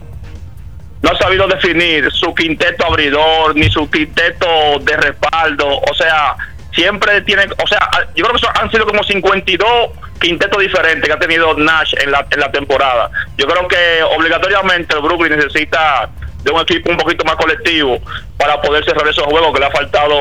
no 1.00 1.10
ha 1.12 1.16
sabido 1.16 1.46
definir 1.46 2.10
su 2.12 2.34
quinteto 2.34 2.84
abridor 2.86 3.54
ni 3.54 3.70
su 3.70 3.88
quinteto 3.88 4.46
de 4.80 4.96
respaldo, 4.96 5.78
o 5.78 5.94
sea, 5.94 6.34
siempre 6.72 7.20
tienen, 7.22 7.50
o 7.62 7.66
sea, 7.68 7.88
yo 8.16 8.24
creo 8.24 8.32
que 8.34 8.40
son- 8.40 8.52
han 8.60 8.68
sido 8.70 8.84
como 8.84 9.04
52 9.04 9.90
quintetos 10.20 10.60
diferentes 10.60 11.06
que 11.06 11.12
ha 11.12 11.18
tenido 11.18 11.54
Nash 11.54 11.94
en 12.02 12.10
la, 12.10 12.26
en 12.28 12.40
la 12.40 12.50
temporada. 12.50 13.10
Yo 13.36 13.46
creo 13.46 13.68
que 13.68 14.02
obligatoriamente 14.16 14.96
el 14.96 15.02
Brooklyn 15.02 15.36
necesita 15.36 16.10
de 16.42 16.50
un 16.50 16.60
equipo 16.62 16.90
un 16.90 16.96
poquito 16.96 17.24
más 17.24 17.36
colectivo 17.36 17.98
para 18.36 18.60
poder 18.60 18.84
cerrar 18.84 19.06
esos 19.06 19.24
juegos 19.24 19.52
que 19.54 19.60
le 19.60 19.66
ha 19.66 19.70
faltado 19.70 20.14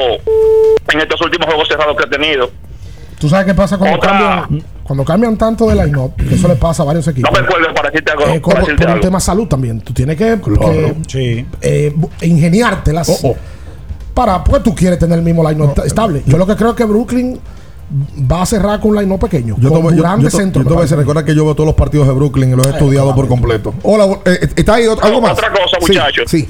en 0.91 0.99
estos 1.01 1.19
últimos 1.21 1.47
juegos 1.47 1.67
cerrados 1.67 1.97
que 1.97 2.03
ha 2.03 2.09
tenido. 2.09 2.51
¿Tú 3.19 3.27
sabes 3.29 3.47
qué 3.47 3.55
pasa 3.55 3.79
cuando 3.79 3.97
Otra- 3.97 4.11
cambian, 4.11 4.63
cuando 4.87 5.03
cambian 5.05 5.37
tanto 5.37 5.67
de 5.69 5.75
line-up? 5.75 6.15
Que 6.15 6.33
eso 6.35 6.47
le 6.47 6.55
pasa 6.55 6.81
a 6.83 6.85
varios 6.85 7.07
equipos. 7.07 7.29
No 7.31 7.39
me 7.39 7.45
acuerdo 7.45 7.73
para 7.73 7.89
decirte 7.91 8.11
algo. 8.11 8.23
Eh, 8.23 8.27
para 8.27 8.41
por, 8.41 8.59
decirte 8.61 8.85
por 8.85 8.95
un 8.95 9.01
tema 9.01 9.19
salud 9.19 9.47
también. 9.47 9.81
Tú 9.81 9.93
tienes 9.93 10.15
que, 10.17 10.39
que, 10.41 10.95
Sí. 11.07 11.45
eh, 11.61 11.93
ingeniártelas 12.21 13.09
Oh, 13.09 13.29
oh. 13.31 13.35
para, 14.13 14.43
porque 14.43 14.63
tú 14.63 14.73
quieres 14.73 14.97
tener 14.97 15.17
el 15.19 15.23
mismo 15.25 15.47
line 15.47 15.69
estable. 15.85 16.23
Yo 16.25 16.37
lo 16.37 16.47
que 16.47 16.55
creo 16.55 16.69
es 16.71 16.75
que 16.75 16.85
Brooklyn 16.85 17.39
va 18.31 18.41
a 18.41 18.45
cerrar 18.45 18.79
con 18.79 18.91
un 18.91 18.97
line 19.03 19.17
pequeño. 19.17 19.55
Yo 19.59 19.69
te, 19.71 19.81
con 19.81 19.95
yo, 19.95 20.03
yo 20.19 20.29
te- 20.29 20.35
centro. 20.35 20.61
yo 20.63 20.67
te 20.67 20.73
voy 20.73 20.79
a 20.79 20.83
decir, 20.83 20.97
recuerda 20.97 21.23
que 21.23 21.35
yo 21.35 21.45
veo 21.45 21.53
todos 21.53 21.67
los 21.67 21.75
partidos 21.75 22.07
de 22.07 22.13
Brooklyn 22.13 22.51
y 22.51 22.55
los 22.55 22.67
he 22.67 22.71
estudiado 22.71 23.13
por 23.15 23.27
completo. 23.27 23.73
Hola, 23.83 24.19
eh, 24.25 24.49
¿está 24.55 24.75
ahí 24.75 24.85
algo 25.01 25.21
más? 25.21 25.33
Otra 25.33 25.51
cosa, 25.51 25.77
Sí, 25.81 25.87
muchachos. 25.87 26.31
Sí. 26.31 26.49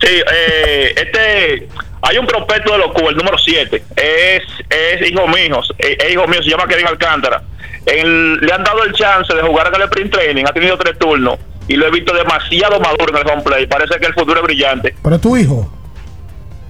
Sí, 0.00 0.06
eh, 0.08 0.94
este, 0.96 1.68
hay 2.02 2.18
un 2.18 2.26
prospecto 2.26 2.72
de 2.72 2.78
locura, 2.78 3.08
el 3.10 3.16
número 3.16 3.36
7. 3.38 3.82
Es, 3.96 4.42
es 4.70 5.10
hijo 5.10 5.26
mío, 5.28 5.60
es, 5.78 5.96
es 5.98 6.12
hijo 6.12 6.26
mío, 6.26 6.42
se 6.42 6.50
llama 6.50 6.66
Kevin 6.66 6.86
Alcántara. 6.86 7.42
El- 7.86 8.36
le 8.38 8.52
han 8.52 8.62
dado 8.64 8.84
el 8.84 8.92
chance 8.92 9.34
de 9.34 9.42
jugar 9.42 9.68
en 9.68 9.74
el 9.76 9.82
sprint 9.82 10.12
training, 10.12 10.44
ha 10.46 10.52
tenido 10.52 10.76
tres 10.78 10.98
turnos 10.98 11.38
y 11.68 11.76
lo 11.76 11.86
he 11.86 11.90
visto 11.90 12.12
demasiado 12.14 12.80
maduro 12.80 13.16
en 13.16 13.26
el 13.26 13.32
home 13.32 13.42
play. 13.42 13.66
Parece 13.66 13.98
que 14.00 14.06
el 14.06 14.14
futuro 14.14 14.36
es 14.40 14.42
brillante. 14.42 14.94
Pero 15.02 15.16
es 15.16 15.20
tu 15.22 15.36
hijo. 15.36 15.70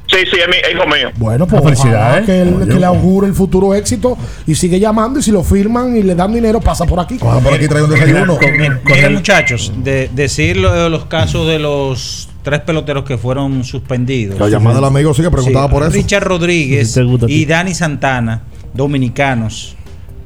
Sí, 0.08 0.16
sí, 0.28 0.40
es, 0.40 0.48
mi, 0.48 0.56
es 0.56 0.72
hijo 0.74 0.86
mío. 0.88 1.10
Bueno, 1.16 1.46
pues 1.46 1.62
felicidades. 1.62 2.24
ojalá 2.24 2.26
que, 2.26 2.42
él- 2.42 2.68
que 2.68 2.80
le 2.80 2.84
augure 2.86 3.28
el 3.28 3.34
futuro 3.34 3.74
éxito 3.74 4.18
y 4.44 4.56
sigue 4.56 4.80
llamando 4.80 5.20
y 5.20 5.22
si 5.22 5.30
lo 5.30 5.44
firman 5.44 5.96
y 5.96 6.02
le 6.02 6.16
dan 6.16 6.32
dinero 6.32 6.60
pasa 6.60 6.84
por 6.84 6.98
aquí. 6.98 7.16
Coja 7.16 7.38
por 7.38 7.54
aquí, 7.54 7.68
trae 7.68 7.82
un 7.84 7.90
desayuno. 7.90 8.36
Miren, 8.84 9.14
muchachos, 9.14 9.72
de, 9.76 10.10
decir 10.12 10.56
lo 10.56 10.72
de 10.72 10.90
los 10.90 11.04
casos 11.04 11.46
de 11.46 11.60
los 11.60 12.28
tres 12.42 12.60
peloteros 12.60 13.04
que 13.04 13.18
fueron 13.18 13.64
suspendidos. 13.64 14.38
La 14.38 14.48
llamada 14.48 14.76
del 14.76 14.84
amigo 14.84 15.14
sí 15.14 15.22
que 15.22 15.30
preguntaba 15.30 15.66
Sí, 15.66 15.72
por 15.72 15.82
eso. 15.82 15.92
Richard 15.92 16.24
Rodríguez 16.24 16.98
y 17.28 17.44
Dani 17.46 17.74
Santana, 17.74 18.42
dominicanos 18.74 19.76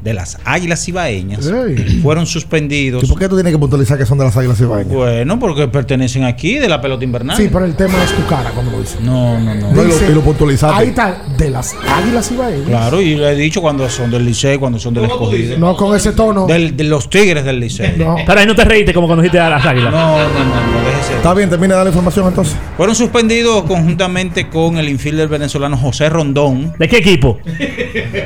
de 0.04 0.12
las 0.14 0.36
Águilas 0.44 0.86
Ibaeñas, 0.86 1.46
Ey. 1.46 2.00
fueron 2.02 2.26
suspendidos. 2.26 3.02
¿Y 3.02 3.06
por 3.06 3.18
qué 3.18 3.26
tú 3.28 3.36
tienes 3.36 3.52
que 3.54 3.58
puntualizar 3.58 3.96
que 3.96 4.04
son 4.04 4.18
de 4.18 4.24
las 4.24 4.36
águilas 4.36 4.60
ibaeñas? 4.60 4.92
Bueno, 4.94 5.38
porque 5.38 5.66
pertenecen 5.66 6.24
aquí 6.24 6.58
de 6.58 6.68
la 6.68 6.80
pelota 6.80 7.02
invernal. 7.04 7.36
Sí, 7.36 7.48
pero 7.50 7.64
el 7.64 7.74
tema 7.74 7.94
es 8.04 8.12
tu 8.12 8.24
cara 8.26 8.50
cuando 8.50 8.70
lo 8.72 8.80
dice. 8.80 8.98
No, 9.00 9.40
no, 9.40 9.54
no. 9.54 9.72
No, 9.72 9.82
y 9.82 9.88
lo- 9.88 9.94
Dice, 9.94 10.10
y 10.10 10.14
lo 10.14 10.20
puntualizaste. 10.20 10.76
Ahí 10.82 10.88
está, 10.88 11.22
de 11.38 11.48
las 11.50 11.74
águilas 11.88 12.30
ibaeñas. 12.30 12.68
Claro, 12.68 13.00
y 13.00 13.14
le 13.16 13.30
he 13.30 13.34
dicho 13.34 13.62
cuando 13.62 13.88
son 13.88 14.10
del 14.10 14.26
Liceo, 14.26 14.60
cuando 14.60 14.78
son 14.78 14.92
del 14.92 15.04
escogido. 15.06 15.58
No 15.58 15.74
con 15.74 15.96
ese 15.96 16.12
tono. 16.12 16.46
Del- 16.46 16.76
de 16.76 16.84
los 16.84 17.08
Tigres 17.08 17.44
del 17.44 17.58
Liceo. 17.60 17.92
No. 17.96 18.16
Pero 18.26 18.40
ahí 18.40 18.46
no 18.46 18.54
te 18.54 18.64
reíste 18.64 18.92
como 18.92 19.06
cuando 19.06 19.22
dijiste 19.22 19.40
a 19.40 19.48
las 19.48 19.64
águilas. 19.64 19.90
No, 19.90 20.18
no, 20.18 20.22
no, 20.22 20.44
no, 20.82 20.86
déjese. 20.86 21.16
Está 21.16 21.32
bien, 21.32 21.48
termina 21.48 21.74
de 21.74 21.76
dar 21.78 21.84
la 21.86 21.90
información 21.90 22.26
entonces. 22.28 22.54
Fueron 22.76 22.94
suspendidos 22.94 23.62
conjuntamente 23.62 24.48
con 24.50 24.76
el 24.76 24.88
infielder 24.90 25.28
venezolano 25.28 25.76
José 25.78 26.10
Rondón. 26.10 26.74
¿De 26.78 26.88
qué 26.88 26.98
equipo? 26.98 27.38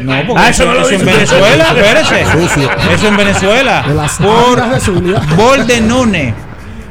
No, 0.02 0.12
porque 0.26 0.42
Ah, 0.42 0.48
eso, 0.50 0.64
no 0.64 0.74
lo 0.74 0.80
eso 0.80 0.90
en 0.90 0.98
dice. 1.00 1.12
Venezuela, 1.12 1.67
espérese. 1.74 2.22
Eso 2.92 3.08
en 3.08 3.16
Venezuela. 3.16 3.84
De 3.86 3.94
las 3.94 4.16
Por. 4.18 4.62
Boldenone. 5.36 6.34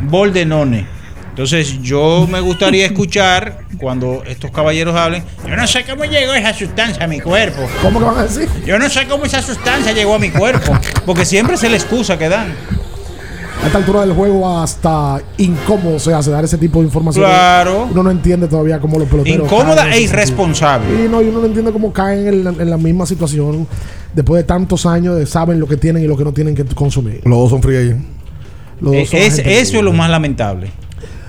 Boldenone. 0.02 0.98
Entonces, 1.30 1.82
yo 1.84 2.28
me 2.28 2.40
gustaría 2.40 2.88
escuchar 2.88 3.60
cuando 3.78 4.24
estos 4.26 4.50
caballeros 4.50 4.96
hablen. 4.96 5.24
Yo 5.48 5.56
no 5.56 5.68
sé 5.68 5.86
cómo 5.86 6.04
llegó 6.06 6.34
esa 6.34 6.52
sustancia 6.52 7.04
a 7.04 7.08
mi 7.08 7.20
cuerpo. 7.20 7.70
¿Cómo 7.82 8.00
que 8.00 8.06
van 8.06 8.18
a 8.18 8.24
decir? 8.24 8.50
Yo 8.66 8.80
no 8.80 8.90
sé 8.90 9.06
cómo 9.06 9.26
esa 9.26 9.44
sustancia 9.44 9.92
llegó 9.92 10.16
a 10.16 10.20
mi 10.20 10.32
cuerpo. 10.32 10.76
Porque 11.06 11.26
siempre 11.26 11.56
es 11.56 11.62
la 11.62 11.76
excusa 11.76 12.18
que 12.18 12.28
dan. 12.28 12.56
A 13.64 13.68
esta 13.68 13.80
altura 13.80 14.02
del 14.02 14.14
juego 14.14 14.60
hasta 14.60 15.20
incómodo 15.38 16.00
se 16.00 16.14
hace 16.14 16.30
dar 16.32 16.44
ese 16.44 16.58
tipo 16.58 16.80
de 16.80 16.86
información. 16.86 17.26
Claro. 17.26 17.88
Uno 17.92 18.04
no 18.04 18.12
entiende 18.12 18.48
todavía 18.48 18.80
cómo 18.80 19.00
los 19.00 19.08
peloteros. 19.10 19.46
Incómoda 19.46 19.94
e 19.94 20.02
irresponsable. 20.02 21.06
Y 21.06 21.10
no, 21.10 21.22
y 21.22 21.28
uno 21.28 21.40
no 21.40 21.46
entiende 21.48 21.72
cómo 21.72 21.92
caen 21.92 22.28
en 22.28 22.44
la, 22.44 22.50
en 22.52 22.70
la 22.70 22.78
misma 22.78 23.06
situación 23.06 23.68
después 24.14 24.42
de 24.42 24.48
tantos 24.48 24.86
años 24.86 25.18
de 25.18 25.26
saben 25.26 25.60
lo 25.60 25.68
que 25.68 25.78
tienen 25.78 26.04
y 26.04 26.08
lo 26.08 26.16
que 26.16 26.24
no 26.24 26.34
tienen 26.34 26.56
que 26.56 26.64
consumir. 26.66 27.22
Los 27.26 27.38
dos 27.40 27.50
son 27.50 27.62
free. 27.62 27.96
Los 28.80 28.94
dos 28.94 29.10
son 29.10 29.20
Es, 29.20 29.40
eso 29.40 29.78
es 29.78 29.84
lo 29.84 29.94
más 29.94 30.10
lamentable. 30.10 30.72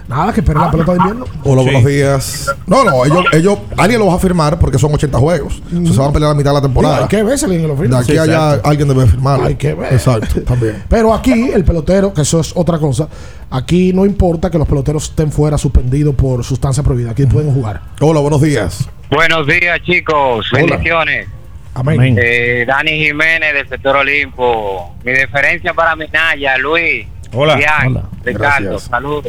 Nada, 0.09 0.33
que 0.33 0.41
esperen 0.41 0.63
la 0.63 0.71
pelota 0.71 0.93
de 0.93 0.99
invierno. 0.99 1.25
Hola, 1.45 1.63
Sí. 1.63 1.69
buenos 1.71 1.85
días. 1.85 2.57
No, 2.67 2.83
no, 2.83 3.05
ellos, 3.05 3.25
ellos, 3.33 3.59
alguien 3.77 4.01
lo 4.01 4.07
va 4.07 4.15
a 4.15 4.19
firmar 4.19 4.59
porque 4.59 4.79
son 4.79 4.95
80 4.95 5.19
juegos. 5.19 5.61
O 5.67 5.85
sea, 5.85 5.93
se 5.93 5.99
van 6.01 6.09
a 6.09 6.13
pelear 6.13 6.31
la 6.31 6.35
mitad 6.35 6.51
de 6.51 6.55
la 6.55 6.61
Digo, 6.61 6.69
temporada. 6.73 6.99
hay 7.03 7.09
que 7.09 7.23
ver 7.23 7.39
si 7.39 7.45
alguien 7.45 7.69
lo 7.69 7.75
De 7.75 7.81
firma. 7.83 7.99
aquí 7.99 8.13
Sí, 8.13 8.19
a 8.19 8.23
allá 8.23 8.33
exacto. 8.49 8.69
alguien 8.71 8.89
debe 8.89 9.07
firmarlo. 9.07 9.47
Hay 9.47 9.55
que 9.57 9.75
ver. 9.75 9.93
Exacto, 9.93 10.41
también. 10.47 10.83
Pero 10.89 11.13
aquí, 11.13 11.51
el 11.53 11.63
pelotero, 11.63 12.15
que 12.15 12.23
eso 12.23 12.41
es 12.41 12.53
otra 12.57 12.79
cosa, 12.79 13.07
aquí 13.51 13.93
no 13.93 14.07
importa 14.07 14.51
que 14.51 14.57
los 14.57 14.67
peloteros 14.67 15.05
estén 15.11 15.31
fuera 15.31 15.59
suspendidos 15.59 16.15
por 16.15 16.43
sustancia 16.43 16.83
prohibida. 16.83 17.11
Aquí 17.11 17.27
pueden 17.27 17.53
jugar. 17.53 17.83
Hola, 18.01 18.21
buenos 18.21 18.41
días. 18.41 18.89
Buenos 19.11 19.47
días, 19.47 19.79
chicos. 19.85 20.47
Hola. 20.55 20.63
Bendiciones. 20.63 21.29
Amén. 21.75 22.17
Eh, 22.19 22.65
Dani 22.67 22.93
Jiménez 23.05 23.53
del 23.53 23.69
sector 23.69 23.97
Olimpo. 23.97 24.95
Mi 25.05 25.13
deferencia 25.13 25.75
para 25.75 25.95
Minaya, 25.95 26.57
Luis. 26.57 27.07
Hola. 27.35 27.57
Bian, 27.57 27.89
Hola. 27.89 28.03
Ricardo, 28.25 28.71
Gracias. 28.71 28.83
saludos. 28.91 29.27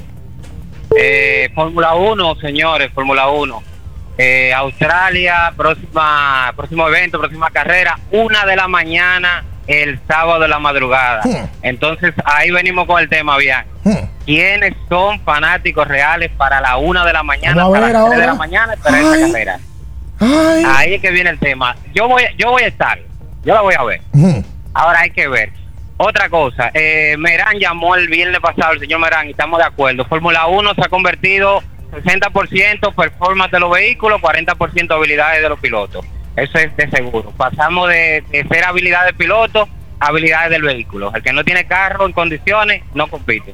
Eh, 1.02 1.50
Fórmula 1.56 1.94
1, 1.96 2.36
señores, 2.42 2.92
Fórmula 2.94 3.30
1. 3.30 3.64
Eh, 4.18 4.52
Australia, 4.54 5.54
próxima, 5.56 6.52
próximo 6.58 6.86
evento, 6.90 7.18
próxima 7.18 7.50
carrera, 7.52 7.98
una 8.12 8.46
de 8.46 8.58
la 8.58 8.68
mañana, 8.68 9.46
el 9.66 9.98
sábado 10.10 10.42
de 10.42 10.50
la 10.50 10.60
madrugada. 10.60 11.22
Hmm. 11.24 11.48
Entonces, 11.62 12.14
ahí 12.26 12.52
venimos 12.52 12.86
con 12.86 13.00
el 13.00 13.08
tema, 13.08 13.38
bien. 13.38 13.60
Hmm. 13.86 14.10
¿Quiénes 14.26 14.74
son 14.90 15.22
fanáticos 15.22 15.88
reales 15.88 16.32
para 16.36 16.60
la 16.60 16.76
una 16.76 17.06
de 17.06 17.14
la 17.14 17.24
mañana, 17.24 17.70
para 17.70 17.90
las 17.94 18.06
tres 18.10 18.20
de 18.20 18.26
la 18.26 18.34
mañana, 18.34 18.76
para 18.84 19.00
esta 19.00 19.20
carrera? 19.26 19.60
Ay. 20.20 20.64
Ahí 20.68 20.94
es 20.96 21.02
que 21.02 21.12
viene 21.12 21.30
el 21.30 21.40
tema. 21.40 21.78
Yo 21.96 22.10
voy, 22.10 22.24
yo 22.38 22.52
voy 22.52 22.64
a 22.64 22.68
estar, 22.68 23.00
yo 23.46 23.54
la 23.54 23.62
voy 23.62 23.76
a 23.76 23.84
ver. 23.84 24.02
Ujú. 24.12 24.44
Ahora 24.74 25.00
hay 25.00 25.12
que 25.12 25.30
ver. 25.30 25.54
Otra 26.02 26.30
cosa, 26.30 26.72
eh, 26.74 27.18
Merán 27.18 27.60
llamó 27.60 27.94
el 27.94 28.08
viernes 28.08 28.40
pasado, 28.40 28.72
el 28.72 28.80
señor 28.80 29.02
Merán, 29.02 29.28
y 29.28 29.32
estamos 29.32 29.60
de 29.60 29.66
acuerdo. 29.66 30.06
Fórmula 30.06 30.48
1 30.48 30.74
se 30.76 30.86
ha 30.86 30.88
convertido 30.88 31.62
60% 31.92 32.96
performance 32.96 33.52
de 33.52 33.60
los 33.60 33.70
vehículos, 33.70 34.22
40% 34.22 34.96
habilidades 34.96 35.42
de 35.42 35.50
los 35.50 35.60
pilotos. 35.60 36.06
Eso 36.38 36.58
es 36.58 36.74
de 36.78 36.90
seguro. 36.90 37.34
Pasamos 37.36 37.90
de, 37.90 38.24
ser 38.50 38.64
habilidades 38.64 39.12
de 39.12 39.18
piloto 39.18 39.68
a 40.00 40.08
habilidades 40.08 40.52
del 40.52 40.62
vehículo. 40.62 41.12
El 41.14 41.22
que 41.22 41.34
no 41.34 41.44
tiene 41.44 41.68
carro 41.68 42.06
en 42.06 42.14
condiciones 42.14 42.82
no 42.94 43.08
compite. 43.08 43.54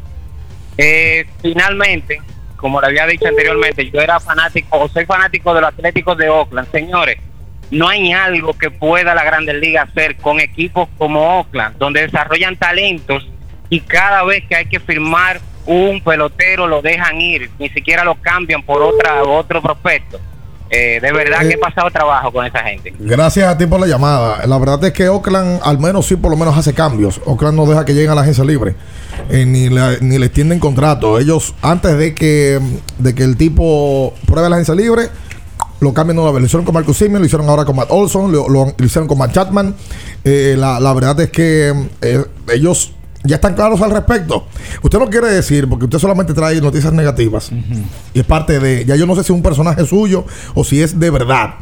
Eh, 0.78 1.26
finalmente, 1.42 2.22
como 2.58 2.80
le 2.80 2.86
había 2.86 3.08
dicho 3.08 3.28
anteriormente, 3.28 3.90
yo 3.90 4.02
era 4.02 4.20
fanático 4.20 4.78
o 4.78 4.88
soy 4.88 5.08
fanático 5.08 5.52
de 5.56 5.62
los 5.62 5.70
Atléticos 5.72 6.16
de 6.16 6.30
Oakland. 6.30 6.72
Señores, 6.72 7.18
no 7.72 7.88
hay 7.90 8.12
algo 8.14 8.54
que 8.58 8.70
pueda 8.72 9.14
la 9.16 9.24
Grandes 9.24 9.56
Ligas 9.56 9.90
hacer 9.90 10.16
con 10.18 10.40
equipos 10.40 10.88
como 10.98 11.40
Oakland, 11.40 11.78
donde 11.78 12.02
desarrollan 12.02 12.56
talentos 12.56 13.28
y 13.70 13.80
cada 13.82 14.24
vez 14.24 14.44
que 14.48 14.56
hay 14.56 14.66
que 14.68 14.80
firmar 14.80 15.40
un 15.66 16.00
pelotero 16.02 16.68
lo 16.68 16.82
dejan 16.82 17.20
ir, 17.20 17.50
ni 17.58 17.70
siquiera 17.70 18.04
lo 18.04 18.16
cambian 18.16 18.62
por 18.62 18.82
otra 18.84 19.24
otro 19.24 19.62
prospecto. 19.62 20.20
Eh, 20.70 21.00
de 21.00 21.12
verdad 21.12 21.42
que 21.42 21.54
he 21.54 21.58
pasado 21.60 21.90
trabajo 21.92 22.32
con 22.32 22.44
esa 22.46 22.60
gente. 22.64 22.92
Gracias 23.00 23.48
a 23.48 23.56
ti 23.58 23.68
por 23.68 23.80
la 23.80 23.86
llamada. 23.86 24.46
La 24.48 24.58
verdad 24.58 24.84
es 24.84 24.94
que 24.94 25.08
Oakland 25.08 25.62
al 25.64 25.78
menos 25.78 26.08
sí 26.08 26.16
por 26.16 26.32
lo 26.32 26.38
menos 26.38 26.58
hace 26.58 26.74
cambios. 26.74 27.22
Oakland 27.26 27.56
no 27.56 27.66
deja 27.68 27.86
que 27.86 27.94
lleguen 27.94 28.10
a 28.12 28.16
la 28.16 28.22
agencia 28.22 28.44
libre. 28.44 28.76
Eh, 29.30 29.46
ni, 29.46 29.70
la- 29.70 29.98
ni 30.02 30.18
le 30.18 30.26
extienden 30.26 30.60
contrato. 30.60 31.20
Ellos 31.20 31.54
antes 31.62 31.96
de 31.98 32.16
que, 32.16 32.60
de 32.98 33.14
que 33.16 33.24
el 33.24 33.38
tipo 33.38 34.14
pruebe 34.26 34.50
la 34.50 34.56
agencia 34.56 34.74
libre, 34.74 35.04
lo 35.80 35.94
cambian 35.94 36.18
una 36.20 36.32
vez. 36.32 36.42
Lo 36.42 36.46
hicieron 36.48 36.66
con 36.66 36.74
Marcus 36.74 36.98
Simeon, 36.98 37.20
lo 37.22 37.26
hicieron 37.26 37.48
ahora 37.50 37.66
con 37.66 37.76
Matt 37.76 37.90
Olson, 37.92 38.32
lo, 38.32 38.48
lo- 38.50 38.74
lo 38.78 38.86
hicieron 38.86 39.08
con 39.08 39.18
Matt 39.18 39.34
Chapman. 39.34 39.76
Eh, 40.24 40.56
la, 40.58 40.80
la 40.80 40.94
verdad 40.94 41.20
es 41.22 41.30
que 41.32 41.74
eh, 42.02 42.24
ellos 42.54 42.92
Ya 43.28 43.36
están 43.38 43.56
claros 43.56 43.82
al 43.82 43.90
respecto. 43.90 44.46
Usted 44.84 45.00
no 45.00 45.08
quiere 45.10 45.28
decir, 45.30 45.68
porque 45.68 45.86
usted 45.86 45.98
solamente 45.98 46.34
trae 46.36 46.62
noticias 46.62 46.94
negativas. 46.94 47.52
Y 48.14 48.20
es 48.20 48.26
parte 48.26 48.60
de. 48.60 48.86
Ya 48.86 48.96
yo 48.96 49.08
no 49.08 49.16
sé 49.16 49.22
si 49.24 49.32
es 49.34 49.36
un 49.36 49.42
personaje 49.42 49.84
suyo 49.88 50.26
o 50.54 50.64
si 50.64 50.80
es 50.84 51.00
de 51.00 51.10
verdad. 51.10 51.56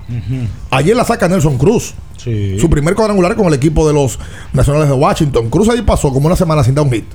Ayer 0.72 0.94
la 0.96 1.06
saca 1.06 1.30
Nelson 1.30 1.58
Cruz. 1.58 1.94
Su 2.60 2.70
primer 2.70 2.96
cuadrangular 2.96 3.36
con 3.38 3.48
el 3.48 3.54
equipo 3.54 3.88
de 3.88 3.94
los 3.94 4.20
Nacionales 4.52 4.90
de 4.90 4.94
Washington. 4.96 5.50
Cruz 5.50 5.70
ahí 5.70 5.82
pasó 5.84 6.12
como 6.12 6.28
una 6.28 6.36
semana 6.36 6.64
sin 6.66 6.76
dar 6.76 6.84
un 6.86 6.92
hit. 6.92 7.06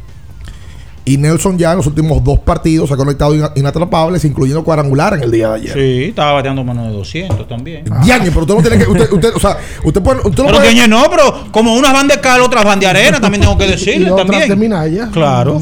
Y 1.08 1.16
Nelson 1.16 1.56
ya 1.58 1.70
en 1.72 1.78
los 1.78 1.86
últimos 1.86 2.22
dos 2.22 2.38
partidos 2.40 2.88
se 2.88 2.94
ha 2.94 2.96
conectado 2.96 3.34
ina- 3.34 3.52
inatrapables, 3.54 4.24
incluyendo 4.24 4.62
cuadrangular 4.62 5.14
en 5.14 5.22
el 5.22 5.30
día 5.30 5.48
de 5.50 5.54
ayer. 5.56 5.72
Sí, 5.74 6.04
estaba 6.10 6.32
bateando 6.32 6.62
menos 6.64 6.86
de 6.88 6.92
200 6.92 7.48
también. 7.48 7.84
Diagne, 8.04 8.30
pero 8.30 8.40
usted 8.42 8.54
no 8.54 8.60
tiene 8.62 8.78
que. 8.78 8.90
Usted, 8.90 9.12
usted, 9.12 9.30
o 9.34 9.38
sea, 9.40 9.56
usted 9.84 10.02
puede. 10.02 10.18
Usted 10.20 10.42
no 10.42 10.46
Pero 10.48 10.58
puede- 10.58 10.74
que 10.74 10.88
no, 10.88 11.04
pero 11.10 11.50
como 11.50 11.74
unas 11.74 11.92
van 11.92 12.08
de 12.08 12.20
cal, 12.20 12.40
otras 12.42 12.64
van 12.64 12.78
de 12.80 12.86
arena, 12.86 13.20
también 13.20 13.40
tengo 13.42 13.56
que 13.56 13.66
decirle 13.68 14.10
Y 14.12 14.16
también. 14.16 14.48
de 14.48 14.56
Minaya. 14.56 15.08
Claro. 15.12 15.60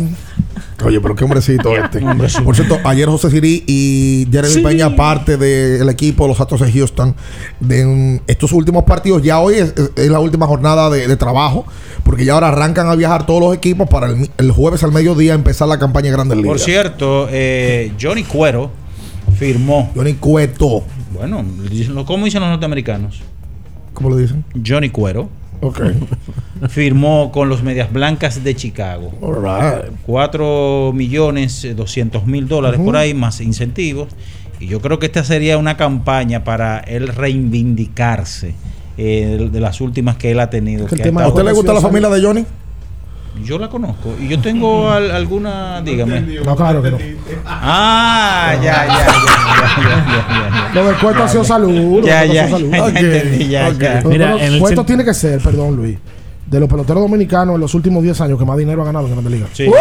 Oye, 0.84 1.00
pero 1.00 1.14
qué 1.14 1.24
hombrecito 1.24 1.74
este. 1.76 2.00
Por 2.44 2.54
cierto, 2.54 2.78
ayer 2.84 3.08
José 3.08 3.30
Siri 3.30 3.64
y 3.66 4.28
Jeremy 4.30 4.52
Sí. 4.54 4.60
Peña, 4.60 4.94
parte 4.94 5.36
del 5.38 5.88
equipo 5.88 6.24
de 6.24 6.28
los 6.28 6.40
Astros 6.40 6.60
de 6.60 6.70
Houston, 6.72 7.14
de 7.60 8.20
estos 8.26 8.52
últimos 8.52 8.84
partidos. 8.84 9.22
Ya 9.22 9.40
hoy 9.40 9.54
es, 9.54 9.72
es 9.96 10.10
la 10.10 10.20
última 10.20 10.46
jornada 10.46 10.90
de, 10.90 11.08
de 11.08 11.16
trabajo, 11.16 11.64
porque 12.04 12.24
ya 12.26 12.34
ahora 12.34 12.48
arrancan 12.48 12.88
a 12.88 12.94
viajar 12.94 13.24
todos 13.24 13.40
los 13.40 13.54
equipos 13.54 13.88
para 13.88 14.08
el, 14.36 14.50
jueves 14.52 14.82
al 14.84 14.92
mediodía 14.92 15.32
empezar 15.34 15.66
la 15.66 15.78
campaña 15.78 16.06
de 16.10 16.12
Grandes 16.16 16.36
Por 16.36 16.44
Ligas. 16.44 16.62
cierto, 16.62 17.28
eh, 17.30 17.92
Johnny 18.00 18.24
Cuero 18.24 18.70
firmó. 19.38 19.90
Johnny 19.94 20.14
Cueto. 20.14 20.84
Bueno, 21.14 21.42
dicen- 21.70 22.04
¿cómo 22.04 22.26
dicen 22.26 22.40
los 22.42 22.50
norteamericanos? 22.50 23.22
¿Cómo 23.94 24.10
lo 24.10 24.16
dicen? 24.18 24.44
Johnny 24.66 24.90
Cuero. 24.90 25.30
Ok. 25.62 25.80
Firmó 26.68 27.30
con 27.32 27.48
los 27.48 27.62
Medias 27.62 27.92
Blancas 27.92 28.42
de 28.42 28.54
Chicago. 28.56 29.12
All 29.20 29.36
right. 29.42 29.92
4 30.06 30.92
millones 30.94 31.64
eh, 31.64 31.74
200 31.74 32.26
mil 32.26 32.48
dólares 32.48 32.80
por 32.82 32.96
ahí, 32.96 33.14
más 33.14 33.40
incentivos. 33.40 34.08
Y 34.58 34.66
yo 34.68 34.80
creo 34.80 34.98
que 34.98 35.06
esta 35.06 35.22
sería 35.22 35.58
una 35.58 35.76
campaña 35.76 36.42
para 36.44 36.78
él 36.78 37.08
reivindicarse 37.08 38.54
eh, 38.98 39.48
de- 39.52 39.60
las 39.60 39.80
últimas 39.82 40.16
que 40.16 40.30
él 40.30 40.40
ha 40.40 40.48
tenido. 40.48 40.86
Que 40.86 40.96
tema 40.96 41.24
¿A 41.24 41.28
usted 41.28 41.44
le 41.44 41.52
gusta 41.52 41.72
la 41.74 41.80
familia 41.80 42.08
de 42.08 42.22
Johnny? 42.22 42.44
Yo 43.44 43.58
la 43.58 43.68
conozco. 43.68 44.14
Y 44.18 44.28
yo 44.28 44.40
tengo 44.40 44.88
al- 44.90 45.10
alguna, 45.10 45.82
dígame. 45.82 46.22
No, 46.42 46.56
claro 46.56 46.82
que 46.82 46.90
no. 46.90 46.98
Ah, 47.44 48.54
ya, 48.62 48.86
ya, 48.86 49.06
ya, 49.06 50.70
ya. 50.70 50.70
Lo 50.74 50.86
del 50.86 50.96
cuento 50.96 51.22
ha 51.22 51.28
sido 51.28 51.44
salud. 51.44 52.02
Ya, 52.02 52.24
ya, 52.24 52.48
ya, 52.48 52.56
entendí, 52.88 53.48
ya, 53.48 53.70
Mira, 54.06 54.36
el 54.42 54.58
cuento 54.58 54.84
tiene 54.86 55.04
que 55.04 55.12
ser, 55.12 55.38
perdón, 55.42 55.76
Luis, 55.76 55.98
de 56.46 56.60
los 56.60 56.68
peloteros 56.68 57.02
dominicanos 57.02 57.54
en 57.56 57.60
los 57.60 57.74
últimos 57.74 58.02
10 58.02 58.20
años 58.20 58.38
que 58.38 58.44
más 58.44 58.56
dinero 58.56 58.82
ha 58.82 58.84
ganado 58.84 59.06
en 59.06 59.12
Grandes 59.12 59.32
Ligas. 59.32 59.50
Sí. 59.52 59.66
¡Uh! 59.68 59.72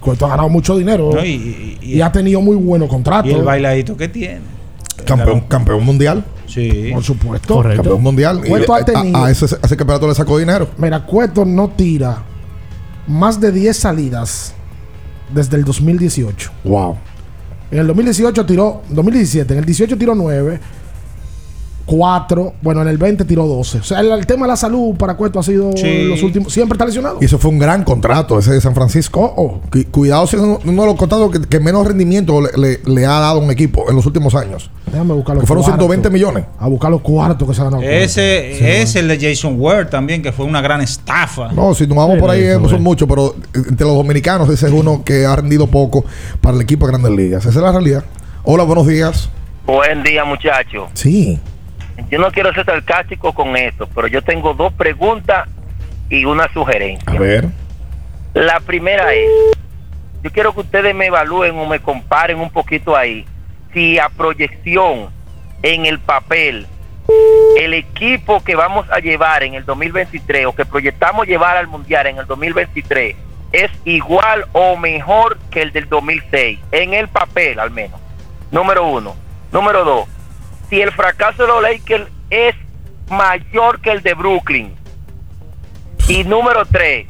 Cuento 0.00 0.26
ha 0.26 0.28
ganado 0.28 0.48
mucho 0.48 0.76
dinero 0.76 1.10
No, 1.14 1.24
y, 1.24 1.78
y, 1.82 2.00
ha 2.00 2.12
tenido 2.12 2.40
muy 2.40 2.54
buenos 2.56 2.88
contratos. 2.88 3.30
Y 3.30 3.34
el 3.34 3.42
bailadito 3.42 3.96
que 3.96 4.08
tiene. 4.08 4.40
Campeón, 5.04 5.40
campeón 5.42 5.84
mundial. 5.84 6.24
Sí. 6.46 6.90
Por 6.92 7.02
supuesto. 7.02 7.54
Correcto. 7.54 7.82
Campeón 7.82 8.02
mundial. 8.02 8.40
Y 8.44 8.48
Cueto 8.48 8.74
ha 8.74 8.78
a- 8.78 8.84
tenido- 8.84 9.24
a, 9.24 9.30
ese, 9.30 9.46
a 9.46 9.58
ese 9.66 9.76
campeonato 9.76 10.06
le 10.06 10.14
sacó 10.14 10.38
dinero. 10.38 10.68
Mira, 10.78 11.04
Cueto 11.04 11.44
no 11.44 11.68
tira 11.70 12.22
más 13.08 13.40
de 13.40 13.50
10 13.50 13.76
salidas 13.76 14.54
desde 15.34 15.56
el 15.56 15.64
2018. 15.64 16.50
Wow. 16.64 16.96
En 17.72 17.78
el 17.80 17.86
2018 17.88 18.46
tiró, 18.46 18.82
2017, 18.90 19.52
en 19.54 19.58
el 19.58 19.64
18 19.64 19.98
tiró 19.98 20.14
9, 20.14 20.60
4, 21.86 22.54
bueno, 22.62 22.82
en 22.82 22.88
el 22.88 22.98
20 22.98 23.24
tiró 23.24 23.46
12. 23.46 23.78
O 23.78 23.82
sea, 23.84 24.00
el, 24.00 24.10
el 24.10 24.26
tema 24.26 24.46
de 24.46 24.50
la 24.52 24.56
salud 24.56 24.96
para 24.96 25.14
Cueto 25.14 25.38
ha 25.38 25.42
sido 25.42 25.70
Sí. 25.76 26.04
los 26.08 26.22
últimos, 26.22 26.52
siempre 26.52 26.74
está 26.74 26.84
lesionado. 26.84 27.18
Y 27.20 27.24
eso 27.26 27.38
fue 27.38 27.50
un 27.50 27.58
gran 27.60 27.84
contrato, 27.84 28.38
ese 28.38 28.52
de 28.52 28.60
San 28.60 28.74
Francisco. 28.74 29.32
Oh, 29.36 29.60
Cu- 29.70 29.90
Cuidado 29.92 30.26
si 30.26 30.36
es 30.36 30.42
uno 30.42 30.58
uno 30.64 30.82
de 30.82 30.88
los 30.88 30.96
contratos 30.96 31.30
que, 31.30 31.40
que 31.42 31.60
menos 31.60 31.86
rendimiento 31.86 32.40
le, 32.40 32.50
le- 32.56 32.80
le 32.84 33.06
ha 33.06 33.20
dado 33.20 33.40
a 33.40 33.42
un 33.44 33.50
equipo 33.50 33.88
en 33.88 33.94
los 33.96 34.04
últimos 34.04 34.34
años. 34.34 34.70
Déjame 34.86 35.14
buscar 35.14 35.36
los 35.36 35.42
Que 35.42 35.46
fueron 35.46 35.62
cuartos. 35.64 35.86
120 35.86 36.10
millones. 36.10 36.44
A 36.58 36.66
buscar 36.68 36.90
los 36.90 37.00
cuartos 37.02 37.48
que 37.48 37.54
se 37.54 37.62
ganado. 37.62 37.82
Ese. 37.82 38.56
Sí, 38.58 38.64
es 38.66 38.96
el 38.96 39.08
de 39.08 39.18
Jason 39.20 39.54
Ward 39.58 39.88
también, 39.88 40.22
que 40.22 40.32
fue 40.32 40.44
una 40.44 40.60
gran 40.60 40.80
estafa. 40.80 41.52
No, 41.52 41.72
si 41.74 41.86
nos 41.86 41.96
vamos 41.96 42.14
Sí, 42.16 42.20
por 42.20 42.30
ahí 42.30 42.42
eso, 42.42 42.66
eh, 42.66 42.68
son 42.70 42.82
muchos, 42.82 43.08
pero 43.08 43.34
entre 43.54 43.86
los 43.86 43.94
dominicanos 43.96 44.48
ese 44.48 44.66
es 44.66 44.72
uno 44.72 45.02
que 45.04 45.24
ha 45.24 45.36
rendido 45.36 45.66
poco 45.68 46.04
para 46.40 46.56
el 46.56 46.62
equipo 46.62 46.86
de 46.86 46.92
Grandes 46.92 47.12
Ligas. 47.12 47.46
Esa 47.46 47.58
es 47.58 47.62
la 47.64 47.70
realidad. 47.72 48.04
Hola, 48.42 48.64
buenos 48.64 48.86
días. 48.86 49.28
Buen 49.66 50.02
día, 50.02 50.24
muchachos. 50.24 50.88
Sí. 50.94 51.40
Yo 52.10 52.18
no 52.18 52.30
quiero 52.30 52.52
ser 52.52 52.64
sarcástico 52.64 53.32
con 53.32 53.56
esto, 53.56 53.88
pero 53.94 54.06
yo 54.06 54.22
tengo 54.22 54.54
dos 54.54 54.72
preguntas 54.72 55.48
y 56.08 56.24
una 56.24 56.52
sugerencia. 56.52 57.10
A 57.10 57.18
ver. 57.18 57.48
La 58.34 58.60
primera 58.60 59.12
es, 59.14 59.28
yo 60.22 60.30
quiero 60.30 60.54
que 60.54 60.60
ustedes 60.60 60.94
me 60.94 61.06
evalúen 61.06 61.58
o 61.58 61.66
me 61.66 61.80
comparen 61.80 62.38
un 62.38 62.50
poquito 62.50 62.96
ahí, 62.96 63.24
si 63.72 63.98
a 63.98 64.08
proyección 64.08 65.08
en 65.62 65.86
el 65.86 65.98
papel, 65.98 66.66
el 67.56 67.74
equipo 67.74 68.42
que 68.44 68.56
vamos 68.56 68.86
a 68.90 68.98
llevar 68.98 69.42
en 69.42 69.54
el 69.54 69.64
2023 69.64 70.46
o 70.46 70.54
que 70.54 70.66
proyectamos 70.66 71.26
llevar 71.26 71.56
al 71.56 71.66
Mundial 71.66 72.06
en 72.06 72.18
el 72.18 72.26
2023 72.26 73.16
es 73.52 73.70
igual 73.84 74.44
o 74.52 74.76
mejor 74.76 75.38
que 75.50 75.62
el 75.62 75.72
del 75.72 75.88
2006, 75.88 76.58
en 76.72 76.94
el 76.94 77.08
papel 77.08 77.58
al 77.58 77.70
menos. 77.70 78.00
Número 78.50 78.86
uno. 78.86 79.14
Número 79.52 79.84
dos, 79.84 80.08
si 80.70 80.80
el 80.80 80.90
fracaso 80.92 81.42
de 81.42 81.48
los 81.48 81.62
Lakers 81.62 82.06
es 82.30 82.54
mayor 83.10 83.80
que 83.80 83.90
el 83.92 84.02
de 84.02 84.14
Brooklyn. 84.14 84.72
Y 86.08 86.24
número 86.24 86.64
tres, 86.66 87.06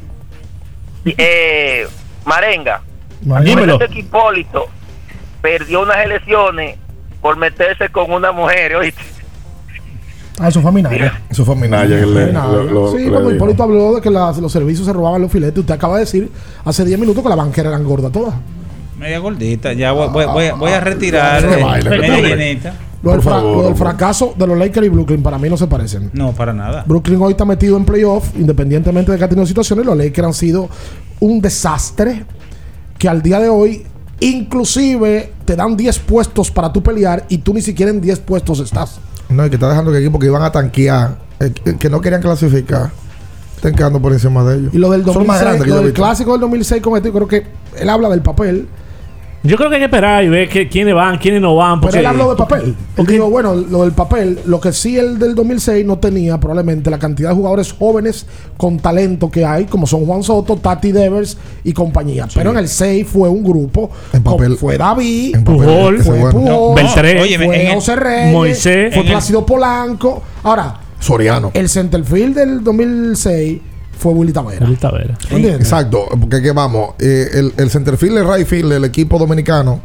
eh, 1.05 1.87
Marenga. 2.25 2.83
Dímelo. 3.21 3.79
Que 3.79 3.99
Hipólito 3.99 4.67
perdió 5.41 5.83
unas 5.83 5.99
elecciones 6.05 6.77
por 7.21 7.37
meterse 7.37 7.89
con 7.89 8.11
una 8.13 8.33
mujer, 8.33 8.77
¿oíste? 8.77 9.03
Ah, 10.39 10.49
eso 10.49 10.61
fue 10.61 10.71
Minaya. 10.71 11.21
Eso 11.31 11.45
fue 11.47 11.57
Minaya. 11.57 11.99
que 11.99 12.07
le- 12.07 12.27
Minaya. 12.27 12.47
lo- 12.47 12.65
lo- 12.65 12.93
sí, 12.93 13.09
cuando. 13.09 13.31
Hipólito 13.35 13.63
habló 13.63 13.95
de 13.95 14.01
que 14.03 14.11
las- 14.11 14.37
los 14.39 14.53
servicios 14.53 14.87
se 14.87 14.93
robaban 14.93 15.23
los 15.23 15.33
filetes, 15.33 15.59
usted 15.59 15.75
acaba 15.75 15.95
de 15.95 16.01
decir 16.01 16.31
hace 16.65 16.85
10 16.85 16.99
minutos 16.99 17.23
que 17.23 17.29
la 17.29 17.37
banquera 17.37 17.71
eran 17.71 17.85
gordas 17.85 18.13
todas. 18.13 18.35
Media 18.99 19.19
gordita. 19.19 19.73
Ya 19.73 19.93
voy, 19.93 20.09
voy- 20.09 20.27
voy 20.27 20.47
a- 20.47 20.55
voy 20.55 20.71
a 20.73 20.81
retirar. 20.81 21.43
no 21.43 21.53
eh, 21.55 21.63
baile, 21.63 21.91
media 21.99 22.37
llenita. 22.37 22.75
Lo 23.07 23.13
del, 23.13 23.21
Por 23.21 23.31
fra- 23.31 23.41
favor, 23.41 23.53
lo 23.57 23.63
del 23.63 23.73
hombre. 23.73 23.85
fracaso 23.85 24.35
de 24.37 24.47
los 24.49 24.59
Lakers 24.59 24.87
y 24.87 24.91
Brooklyn 24.91 25.23
para 25.23 25.39
mí 25.39 25.49
no 25.49 25.57
se 25.57 25.67
parecen. 25.69 26.11
No, 26.13 26.33
para 26.33 26.53
nada. 26.53 26.85
Brooklyn 26.87 27.23
hoy 27.23 27.31
está 27.33 27.45
metido 27.45 27.77
en 27.77 27.85
playoff, 27.85 28.31
independientemente 28.37 29.13
de 29.13 29.19
que 29.19 29.25
ha 29.25 29.29
tenido 29.29 29.47
situaciones. 29.47 29.87
Los 29.87 29.97
Lakers 29.97 30.27
han 30.27 30.35
sido 30.35 30.69
un 31.21 31.41
desastre 31.41 32.25
que 32.99 33.09
al 33.09 33.23
día 33.23 33.39
de 33.39 33.49
hoy, 33.49 33.85
inclusive, 34.19 35.33
te 35.45 35.57
dan 35.57 35.77
10 35.77 35.99
puestos 36.01 36.51
para 36.51 36.73
tú 36.73 36.83
pelear 36.83 37.25
y 37.29 37.39
tú 37.39 37.55
ni 37.55 37.63
siquiera 37.63 37.91
en 37.91 38.01
10 38.01 38.19
puestos 38.21 38.61
estás. 38.61 38.99
No, 39.29 39.45
y 39.47 39.49
que 39.51 39.57
está 39.57 39.69
dejando 39.69 39.91
que 39.93 39.99
equipos 39.99 40.21
que 40.21 40.27
iban 40.27 40.43
a 40.43 40.53
tanquear, 40.53 41.19
eh, 41.41 41.53
que- 41.79 41.91
no 41.91 42.01
querían 42.01 42.23
clasificar, 42.23 42.91
estén 43.57 43.75
quedando 43.75 44.01
por 44.01 44.13
encima 44.13 44.45
de 44.45 44.57
ellos. 44.59 44.75
Y 44.75 44.79
lo 44.79 44.91
del, 44.91 45.05
Son 45.05 45.27
más 45.27 45.41
2006, 45.41 45.41
grandes 45.43 45.63
que 45.65 45.71
lo 45.71 45.83
del 45.83 45.93
clásico 45.93 46.33
del 46.33 46.41
2006 46.41 46.83
con 46.83 46.97
este, 46.97 47.11
creo 47.11 47.27
que 47.29 47.47
él 47.79 47.89
habla 47.89 48.09
del 48.09 48.23
papel. 48.23 48.69
Yo 49.47 49.57
creo 49.57 49.69
que 49.69 49.77
hay 49.77 49.81
que 49.81 49.85
esperar 49.87 50.25
y 50.25 50.29
ver 50.29 50.49
que, 50.49 50.69
quiénes 50.69 50.95
van, 50.95 51.19
quiénes 51.19 51.41
no 51.41 51.55
van. 51.57 51.81
Pero 51.81 51.89
Porque, 51.89 51.99
él 52.01 52.07
habló 52.07 52.31
de 52.31 52.37
papel. 52.37 52.75
Él 52.97 53.07
dijo, 53.07 53.31
bueno, 53.31 53.55
lo 53.55 53.83
del 53.83 53.93
papel, 53.93 54.41
lo 54.47 54.61
que 54.61 54.73
sí 54.73 54.99
el 54.99 55.19
del 55.19 55.35
2006 55.35 55.85
no 55.87 55.99
tenía 55.99 56.39
probablemente 56.41 56.91
la 56.91 56.99
cantidad 56.99 57.31
de 57.31 57.35
jugadores 57.37 57.73
jóvenes 57.73 58.27
con 58.57 58.79
talento 58.79 59.31
que 59.31 59.45
hay, 59.45 59.65
como 59.67 59.87
son 59.87 60.05
Juan 60.07 60.23
Soto, 60.23 60.57
Tati 60.57 60.93
Devers 60.93 61.37
y 61.65 61.73
compañía. 61.73 62.27
Pero 62.35 62.51
en 62.51 62.59
el 62.59 62.69
6 62.69 63.07
fue 63.07 63.29
un 63.29 63.43
grupo. 63.45 63.91
En 64.13 64.23
papel- 64.23 64.49
con- 64.51 64.59
fue 64.59 64.79
David, 64.79 65.37
en 65.37 65.45
papel, 65.45 65.61
Pujol, 65.61 66.03
fue 66.03 66.19
bueno. 66.19 66.31
Pujol, 66.41 66.75
Beltré, 66.75 67.21
óyeme, 67.21 67.47
fue 67.47 67.67
el- 67.69 67.75
José 67.75 67.97
Reyes, 67.97 68.33
Moisés. 68.33 68.95
fue 68.95 69.03
el- 69.03 69.09
Plácido 69.11 69.45
Polanco. 69.47 70.23
Ahora, 70.43 70.81
Soriano. 70.99 71.51
el 71.55 71.69
centerfield 71.69 72.35
del 72.37 72.65
2006 72.65 73.61
fue 73.99 74.13
Willy 74.13 74.33
Tavera. 74.33 74.67
Ahorita 74.67 74.89
a 74.89 74.93
ver. 74.93 75.15
¿Entiendes? 75.31 75.61
Exacto, 75.61 76.07
porque 76.21 76.43
que 76.43 76.53
vamos, 76.53 76.91
eh, 76.99 77.29
el, 77.35 77.53
el 77.57 77.71
centerfield, 77.71 78.19
el 78.19 78.29
right 78.37 78.47
field 78.47 78.71
del 78.73 78.85
equipo 78.85 79.19
dominicano 79.19 79.81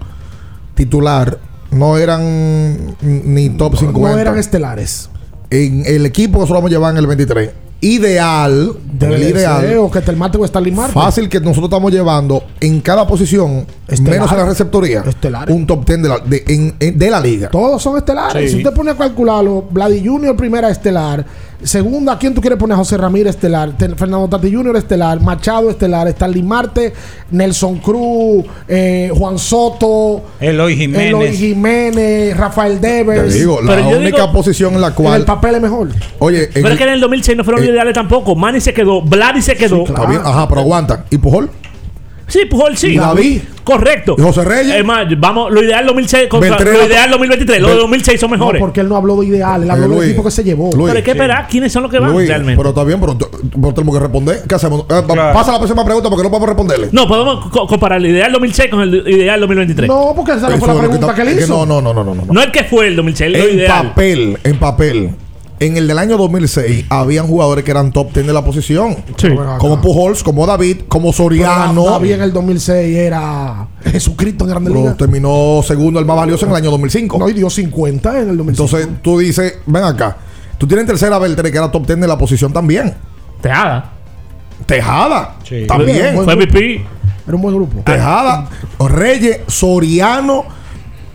titular 0.75 1.37
no 1.71 1.97
eran 1.97 2.95
ni 3.01 3.49
top 3.51 3.77
50. 3.77 3.99
No 4.13 4.17
eran 4.19 4.37
estelares. 4.37 5.09
en 5.49 5.83
el 5.85 6.05
equipo 6.05 6.33
que 6.33 6.39
nosotros 6.41 6.57
vamos 6.57 6.69
a 6.71 6.73
llevar 6.73 6.91
en 6.91 6.97
el 6.97 7.07
23. 7.07 7.49
Ideal, 7.83 8.73
Debe 8.93 9.15
el 9.15 9.21
de 9.21 9.29
ideal, 9.31 9.61
ser, 9.61 9.77
o 9.79 9.89
que 9.89 10.01
te 10.01 10.11
el 10.11 10.17
mate 10.17 10.37
o 10.37 10.45
Stanley 10.45 10.71
Marte. 10.71 10.93
fácil 10.93 11.27
que 11.27 11.39
nosotros 11.39 11.65
estamos 11.65 11.91
llevando 11.91 12.43
en 12.59 12.79
cada 12.79 13.07
posición, 13.07 13.65
Estelar. 13.87 14.13
menos 14.13 14.31
en 14.31 14.37
la 14.37 14.45
receptoría, 14.45 15.01
Estelares. 15.01 15.55
un 15.55 15.65
top 15.65 15.83
10 15.87 16.01
de 16.03 16.09
la, 16.09 16.19
de, 16.19 16.43
en- 16.47 16.75
en- 16.79 16.99
de 16.99 17.09
la 17.09 17.19
liga. 17.19 17.49
Todos 17.49 17.81
son 17.81 17.97
estelares. 17.97 18.51
Sí. 18.51 18.57
Si 18.57 18.63
usted 18.63 18.75
pone 18.75 18.91
a 18.91 18.95
calcularlo, 18.95 19.65
Vladi 19.71 20.05
Junior 20.05 20.35
primera 20.37 20.69
estelar, 20.69 21.25
Segunda, 21.63 22.13
¿a 22.13 22.17
quién 22.17 22.33
tú 22.33 22.41
quieres 22.41 22.57
poner? 22.57 22.75
José 22.77 22.97
Ramírez 22.97 23.35
estelar, 23.35 23.77
Te- 23.77 23.89
Fernando 23.95 24.27
Tati 24.27 24.51
Jr. 24.53 24.75
estelar, 24.77 25.19
Machado 25.21 25.69
estelar, 25.69 26.07
Stanley 26.07 26.43
Marte, 26.43 26.93
Nelson 27.31 27.77
Cruz, 27.79 28.45
eh, 28.67 29.11
Juan 29.15 29.37
Soto, 29.37 30.23
Eloy 30.39 30.75
Jiménez. 30.75 31.07
Eloy 31.09 31.35
Jiménez, 31.35 32.35
Rafael 32.37 32.81
Devers. 32.81 33.31
Te 33.33 33.39
digo, 33.39 33.61
la 33.61 33.75
Pero 33.75 33.89
única 33.89 34.21
digo- 34.21 34.31
posición 34.33 34.73
en 34.73 34.81
la 34.81 34.87
En 34.87 34.93
el 34.93 34.97
cual. 34.97 35.25
papel 35.25 35.55
es 35.55 35.61
mejor. 35.61 35.89
Oye, 36.19 36.43
en 36.45 36.53
Pero 36.53 36.67
el- 36.67 36.73
es 36.73 36.77
que 36.79 36.83
en 36.85 36.89
el 36.93 36.99
2006 37.01 37.37
no 37.37 37.43
fueron 37.43 37.63
eh, 37.63 37.67
ideales 37.67 37.93
tampoco. 37.93 38.35
Manny 38.35 38.59
se 38.59 38.73
quedó, 38.73 39.01
Vladi 39.01 39.41
se 39.41 39.55
quedó. 39.55 39.83
Está 39.85 40.05
bien, 40.05 40.21
ajá, 40.23 40.47
pero 40.47 40.61
aguanta. 40.61 41.05
¿Y 41.09 41.17
Pujol? 41.17 41.49
Sí, 42.31 42.45
Pujol 42.45 42.77
sí. 42.77 42.87
¿Y 42.93 42.97
David? 42.97 43.41
Correcto. 43.63 44.15
¿Y 44.17 44.21
José 44.21 44.43
Reyes? 44.43 44.75
Es 44.75 44.85
más, 44.85 45.05
vamos, 45.19 45.51
lo 45.51 45.61
ideal 45.61 45.85
2006 45.85 46.27
contra 46.29 46.57
lo 46.59 46.85
ideal 46.87 47.11
2023. 47.11 47.61
Lo 47.61 47.67
de 47.69 47.75
2006 47.75 48.19
son 48.19 48.31
No, 48.31 48.37
mejores. 48.37 48.59
porque 48.59 48.79
él 48.79 48.89
no 48.89 48.95
habló 48.95 49.17
de 49.21 49.27
ideal, 49.27 49.63
él 49.63 49.69
habló 49.69 49.85
Eh, 49.85 49.87
del 49.89 49.97
Luis, 49.97 50.09
equipo 50.09 50.23
que 50.23 50.31
se 50.31 50.43
llevó. 50.43 50.71
Luis, 50.73 50.87
pero 50.87 50.97
hay 50.97 51.03
que 51.03 51.11
esperar 51.11 51.47
quiénes 51.49 51.71
son 51.71 51.83
los 51.83 51.91
que 51.91 51.99
van 51.99 52.11
Luis, 52.13 52.27
realmente. 52.27 52.57
pero 52.57 52.69
está 52.69 52.83
bien, 52.85 52.99
pero, 52.99 53.17
pero 53.17 53.73
tenemos 53.73 53.95
que 53.95 53.99
responder. 54.01 54.41
¿Qué 54.47 54.55
hacemos? 54.55 54.81
Eh, 54.89 55.01
pa- 55.07 55.33
Pasa 55.33 55.51
la 55.51 55.57
próxima 55.59 55.83
pregunta 55.85 56.09
porque 56.09 56.23
no 56.23 56.29
podemos 56.29 56.49
responderle. 56.49 56.87
No, 56.91 57.07
podemos 57.07 57.47
co- 57.49 57.67
comparar 57.67 57.99
el 57.99 58.07
ideal 58.07 58.31
2006 58.31 58.69
con 58.71 58.81
el 58.81 59.07
ideal 59.07 59.39
2023. 59.41 59.87
No, 59.89 60.13
porque 60.15 60.31
esa 60.31 60.49
no 60.49 60.57
fue 60.57 60.67
la 60.69 60.79
pregunta 60.79 61.13
que 61.13 61.21
está- 61.21 61.31
él 61.31 61.39
hizo. 61.39 61.65
No, 61.65 61.81
no, 61.81 61.93
no, 61.93 62.03
no, 62.03 62.15
no. 62.15 62.25
no. 62.25 62.33
No 62.33 62.41
el 62.41 62.51
que 62.51 62.63
fue 62.63 62.87
el 62.87 62.95
2006, 62.95 63.35
el 63.35 63.41
En 63.49 63.55
ideal. 63.57 63.87
papel, 63.89 64.37
en 64.43 64.57
papel. 64.57 65.09
En 65.61 65.77
el 65.77 65.87
del 65.87 65.99
año 65.99 66.17
2006 66.17 66.85
habían 66.89 67.27
jugadores 67.27 67.63
que 67.63 67.69
eran 67.69 67.91
top 67.91 68.11
10 68.13 68.25
de 68.25 68.33
la 68.33 68.43
posición. 68.43 68.97
Sí. 69.15 69.29
Como 69.59 69.79
Pujols, 69.79 70.23
como 70.23 70.47
David, 70.47 70.81
como 70.87 71.13
Soriano. 71.13 71.83
Pero 71.83 71.91
David 71.91 72.11
en 72.13 72.21
el 72.23 72.33
2006 72.33 72.97
era 72.97 73.67
Jesucristo 73.85 74.45
en 74.45 74.49
Grande 74.49 74.71
Pero 74.71 74.81
Liga. 74.81 74.97
terminó 74.97 75.61
segundo, 75.63 75.99
el 75.99 76.05
más 76.07 76.17
valioso 76.17 76.47
en 76.47 76.51
el 76.51 76.57
año 76.57 76.71
2005. 76.71 77.19
No, 77.19 77.29
y 77.29 77.33
dio 77.33 77.47
50 77.47 78.21
en 78.21 78.29
el 78.29 78.37
2005. 78.37 78.49
Entonces 78.49 79.03
tú 79.03 79.19
dices, 79.19 79.59
ven 79.67 79.83
acá. 79.83 80.17
Tú 80.57 80.65
tienes 80.65 80.81
en 80.81 80.87
tercera 80.87 81.19
Beltré 81.19 81.51
que 81.51 81.57
era 81.59 81.71
top 81.71 81.85
10 81.85 82.01
de 82.01 82.07
la 82.07 82.17
posición 82.17 82.51
también. 82.51 82.95
Tejada. 83.39 83.91
Tejada. 84.65 85.35
Sí. 85.47 85.67
También. 85.67 86.15
Fue 86.15 86.35
MVP. 86.35 86.83
Era 87.27 87.35
un 87.35 87.41
buen 87.43 87.53
grupo. 87.55 87.83
Tejada. 87.85 88.49
Reyes, 88.79 89.41
Soriano. 89.45 90.43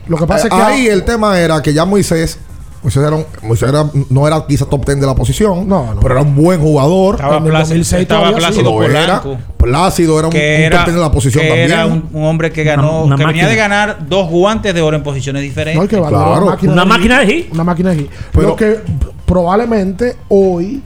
Lo 0.06 0.16
que 0.16 0.26
pasa 0.26 0.46
es 0.46 0.54
que 0.54 0.60
Ahí 0.60 0.86
el 0.86 1.02
tema 1.02 1.40
era 1.40 1.60
que 1.60 1.74
ya 1.74 1.84
Moisés. 1.84 2.38
Moisés, 2.86 3.02
era 3.02 3.16
un- 3.16 3.26
Moisés 3.42 3.68
era- 3.68 3.84
no 4.10 4.28
era 4.28 4.46
quizá 4.46 4.64
top 4.64 4.86
10 4.86 5.00
de 5.00 5.06
la 5.06 5.14
posición, 5.16 5.68
No, 5.68 5.92
no. 5.94 6.00
pero 6.00 6.14
era 6.14 6.22
un 6.22 6.36
buen 6.36 6.60
jugador. 6.60 7.16
Estaba 7.16 7.38
En 7.38 7.42
el 7.42 7.50
Plácido, 7.50 7.68
2006 7.78 8.02
estaba. 8.02 8.32
Plácido 8.32 8.82
era. 8.84 9.22
Plácido 9.56 10.18
era 10.20 10.28
un, 10.28 10.32
que 10.32 10.38
un 10.38 10.62
era, 10.62 10.76
top 10.78 10.84
10 10.86 10.94
de 10.94 11.00
la 11.02 11.10
posición 11.10 11.42
que 11.42 11.48
también. 11.48 11.70
era 11.72 11.86
un, 11.86 12.08
un 12.12 12.24
hombre 12.24 12.52
que 12.52 12.62
ganó, 12.62 12.98
Una- 13.02 13.06
una 13.06 13.16
que 13.16 13.26
venía 13.26 13.42
máquina. 13.42 13.48
de 13.48 13.56
ganar 13.56 14.08
dos 14.08 14.30
guantes 14.30 14.72
de 14.72 14.80
oro 14.82 14.96
en 14.96 15.02
posiciones 15.02 15.42
diferentes. 15.42 15.74
No 15.76 15.82
hay 15.82 15.88
que 15.88 15.96
valorar 15.98 16.26
Claro. 16.28 16.42
una 16.44 16.50
máquina 16.52 16.72
Una 16.72 16.82
de 16.82 16.88
máquina 16.88 17.18
de 17.18 17.26
hit. 17.26 17.52
Una 17.52 17.64
máquina 17.64 17.90
de 17.90 17.96
hit. 17.96 18.10
Pero- 18.30 18.48
Lo 18.48 18.54
que 18.56 18.78
probablemente 19.26 20.16
hoy 20.28 20.80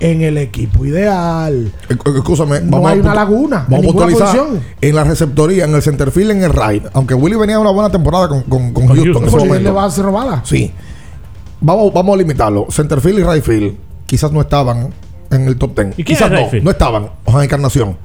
en 0.00 0.20
el 0.22 0.36
equipo 0.38 0.84
ideal 0.84 1.72
Eh, 1.88 1.92
eh, 1.94 1.96
Escúchame, 2.16 2.60
No 2.60 2.86
hay 2.88 2.98
a 2.98 3.02
una 3.02 3.14
laguna 3.14 3.64
en 3.66 3.70
Vamos 3.70 3.84
a 3.84 3.88
puntualizar 3.88 4.26
posición. 4.36 4.60
en 4.80 4.96
la 4.96 5.04
receptoría, 5.04 5.64
en 5.64 5.74
el 5.74 5.82
centerfield, 5.82 6.32
en 6.32 6.42
el 6.42 6.52
right. 6.52 6.84
Aunque 6.92 7.14
Willy 7.14 7.36
venía 7.36 7.54
de 7.56 7.62
una 7.62 7.70
buena 7.70 7.88
temporada 7.90 8.28
con, 8.28 8.42
con, 8.42 8.72
con 8.72 8.86
Con 8.88 8.96
Houston, 8.96 9.04
Houston. 9.04 9.22
en 9.22 9.28
ese 9.28 9.36
él 9.36 9.48
momento. 9.48 9.68
le 9.68 9.74
va 9.74 9.82
a 9.84 9.86
hacer 9.86 10.04
robada. 10.04 10.42
Sí. 10.44 10.72
Vamos, 11.62 11.92
vamos 11.94 12.14
a 12.14 12.18
limitarlo. 12.18 12.66
Centerfield 12.70 13.20
y 13.20 13.22
right 13.22 13.42
field 13.42 13.76
quizás 14.06 14.30
no 14.32 14.40
estaban 14.40 14.92
en 15.30 15.46
el 15.48 15.56
top 15.56 15.74
10. 15.80 15.98
¿Y 15.98 16.04
Quizás 16.04 16.30
no, 16.30 16.36
right 16.50 16.62
no 16.62 16.70
estaban. 16.70 17.08
Ojalá 17.24 17.44
Encarnación. 17.44 17.96